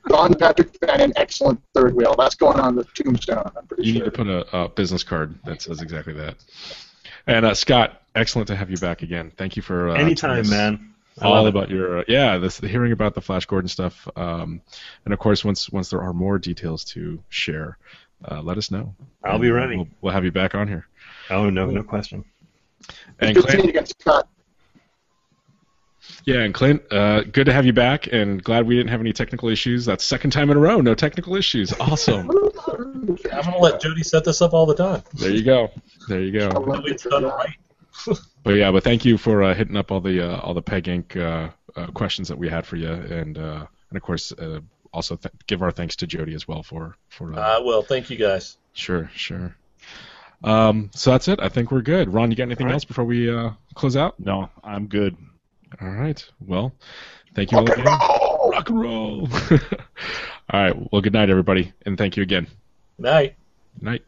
Don 0.09 0.35
Patrick 0.35 0.77
Fannon, 0.81 1.13
excellent 1.17 1.61
third 1.75 1.95
wheel. 1.95 2.15
That's 2.19 2.35
going 2.35 2.59
on 2.61 2.75
the 2.77 2.85
tombstone. 2.85 3.51
I'm 3.57 3.67
pretty 3.67 3.85
You 3.85 3.93
sure. 3.95 4.03
need 4.05 4.05
to 4.05 4.11
put 4.11 4.27
a, 4.27 4.57
a 4.65 4.69
business 4.69 5.03
card 5.03 5.39
that 5.45 5.63
says 5.63 5.81
exactly 5.83 6.15
that. 6.15 6.37
And 7.27 7.45
uh, 7.45 7.55
Scott, 7.55 8.03
excellent 8.15 8.49
to 8.49 8.57
have 8.57 8.71
you 8.71 8.79
back 8.79 9.03
again. 9.03 9.33
Thank 9.37 9.57
you 9.57 9.63
for 9.63 9.89
uh, 9.91 9.93
telling 9.95 10.07
Anytime, 10.07 10.41
us 10.41 10.51
man. 10.51 10.95
I 11.21 11.27
All 11.27 11.35
love 11.35 11.47
it. 11.47 11.49
about 11.51 11.71
your 11.71 11.99
uh, 12.01 12.05
yeah, 12.09 12.39
this 12.39 12.59
hearing 12.59 12.93
about 12.93 13.15
the 13.15 13.21
Flash 13.21 13.47
Gordon 13.47 13.69
stuff, 13.69 14.07
um, 14.17 14.61
and 15.05 15.13
of 15.15 15.19
course, 15.21 15.45
once 15.45 15.71
once 15.71 15.91
there 15.91 16.01
are 16.03 16.13
more 16.13 16.39
details 16.39 16.85
to 16.85 17.23
share, 17.29 17.79
uh, 18.31 18.41
let 18.43 18.59
us 18.59 18.71
know. 18.71 18.95
I'll 19.25 19.39
be 19.39 19.51
ready. 19.51 19.77
We'll, 19.77 19.89
we'll 20.01 20.13
have 20.13 20.25
you 20.25 20.31
back 20.33 20.55
on 20.55 20.69
here. 20.69 20.87
Oh 21.31 21.51
no, 21.51 21.67
no 21.71 21.83
question. 21.83 22.25
And 23.19 23.37
Clint, 23.37 23.65
you 23.65 23.71
again, 23.71 23.87
Scott. 23.87 24.29
yeah, 26.25 26.41
and 26.41 26.55
Clint, 26.55 26.83
uh, 26.93 27.23
good 27.23 27.47
to 27.47 27.53
have 27.53 27.67
you 27.67 27.73
back, 27.73 28.07
and 28.13 28.43
glad 28.43 28.67
we 28.67 28.77
didn't 28.77 28.91
have 28.91 29.01
any 29.01 29.13
technical 29.13 29.49
issues. 29.49 29.85
That's 29.85 30.05
second 30.05 30.31
time 30.31 30.51
in 30.51 30.57
a 30.57 30.61
row, 30.61 30.81
no 30.81 30.95
technical 30.95 31.35
issues. 31.37 31.73
Awesome. 31.81 32.31
I'm 32.69 33.17
gonna 33.45 33.59
let 33.59 33.81
Jody 33.81 34.03
set 34.03 34.25
this 34.25 34.41
up 34.41 34.53
all 34.53 34.67
the 34.67 34.75
time. 34.75 35.03
there 35.15 35.31
you 35.31 35.43
go. 35.43 35.71
There 36.09 36.21
you 36.21 36.33
go. 36.39 36.49
Nobody's 38.49 38.63
done 38.63 38.67
it 38.67 38.67
right. 38.67 38.67
But 38.67 38.67
yeah, 38.67 38.71
but 38.73 38.85
thank 38.85 39.05
you 39.05 39.19
for 39.19 39.43
uh, 39.43 39.55
hitting 39.55 39.77
up 39.77 39.91
all 39.93 40.01
the 40.01 40.21
uh, 40.23 40.41
all 40.41 40.55
the 40.55 40.63
Peg 40.63 40.85
Inc. 40.85 41.17
Uh, 41.17 41.51
uh, 41.77 41.87
questions 41.89 42.29
that 42.29 42.39
we 42.39 42.49
had 42.49 42.67
for 42.67 42.77
you, 42.77 42.91
and 42.91 43.39
uh, 43.39 43.67
and 43.91 43.97
of 43.97 44.03
course 44.03 44.33
uh, 44.33 44.61
also 44.93 45.17
th- 45.17 45.33
give 45.47 45.63
our 45.63 45.71
thanks 45.71 45.97
to 45.97 46.07
Jody 46.07 46.35
as 46.35 46.49
well 46.49 46.63
for 46.63 46.97
for 47.09 47.33
uh, 47.35 47.59
Uh, 47.59 47.63
well, 47.65 47.83
thank 47.83 48.11
you 48.11 48.17
guys. 48.17 48.57
sure 48.73 49.11
sure. 49.15 49.55
Um, 50.43 50.91
so 50.95 51.11
that's 51.11 51.29
it. 51.29 51.41
I 51.41 51.49
think 51.49 51.71
we're 51.73 51.83
good. 51.83 52.13
Ron, 52.13 52.31
you 52.31 52.37
got 52.37 52.45
anything 52.45 52.67
All 52.67 52.71
right. 52.71 52.75
else 52.75 52.85
before 52.85 53.05
we 53.05 53.29
uh, 53.35 53.51
close 53.75 53.97
out? 53.97 54.19
No, 54.21 54.49
I'm 54.63 54.87
good. 54.87 55.17
All 55.81 55.89
right. 55.89 56.25
Well, 56.47 56.73
thank 57.35 57.51
you 57.53 57.59
all 57.59 57.65
Rock 57.65 57.79
and 57.79 57.87
roll. 57.87 58.51
Rock 58.51 58.69
and 58.71 58.81
roll. 58.81 59.29
all 60.51 60.61
right. 60.61 60.93
Well, 60.93 61.03
good 61.03 61.13
night, 61.13 61.29
everybody, 61.29 61.73
and 61.85 61.99
thank 61.99 62.17
you 62.17 62.23
again. 62.23 62.47
Night. 62.99 63.35
Night. 63.81 64.05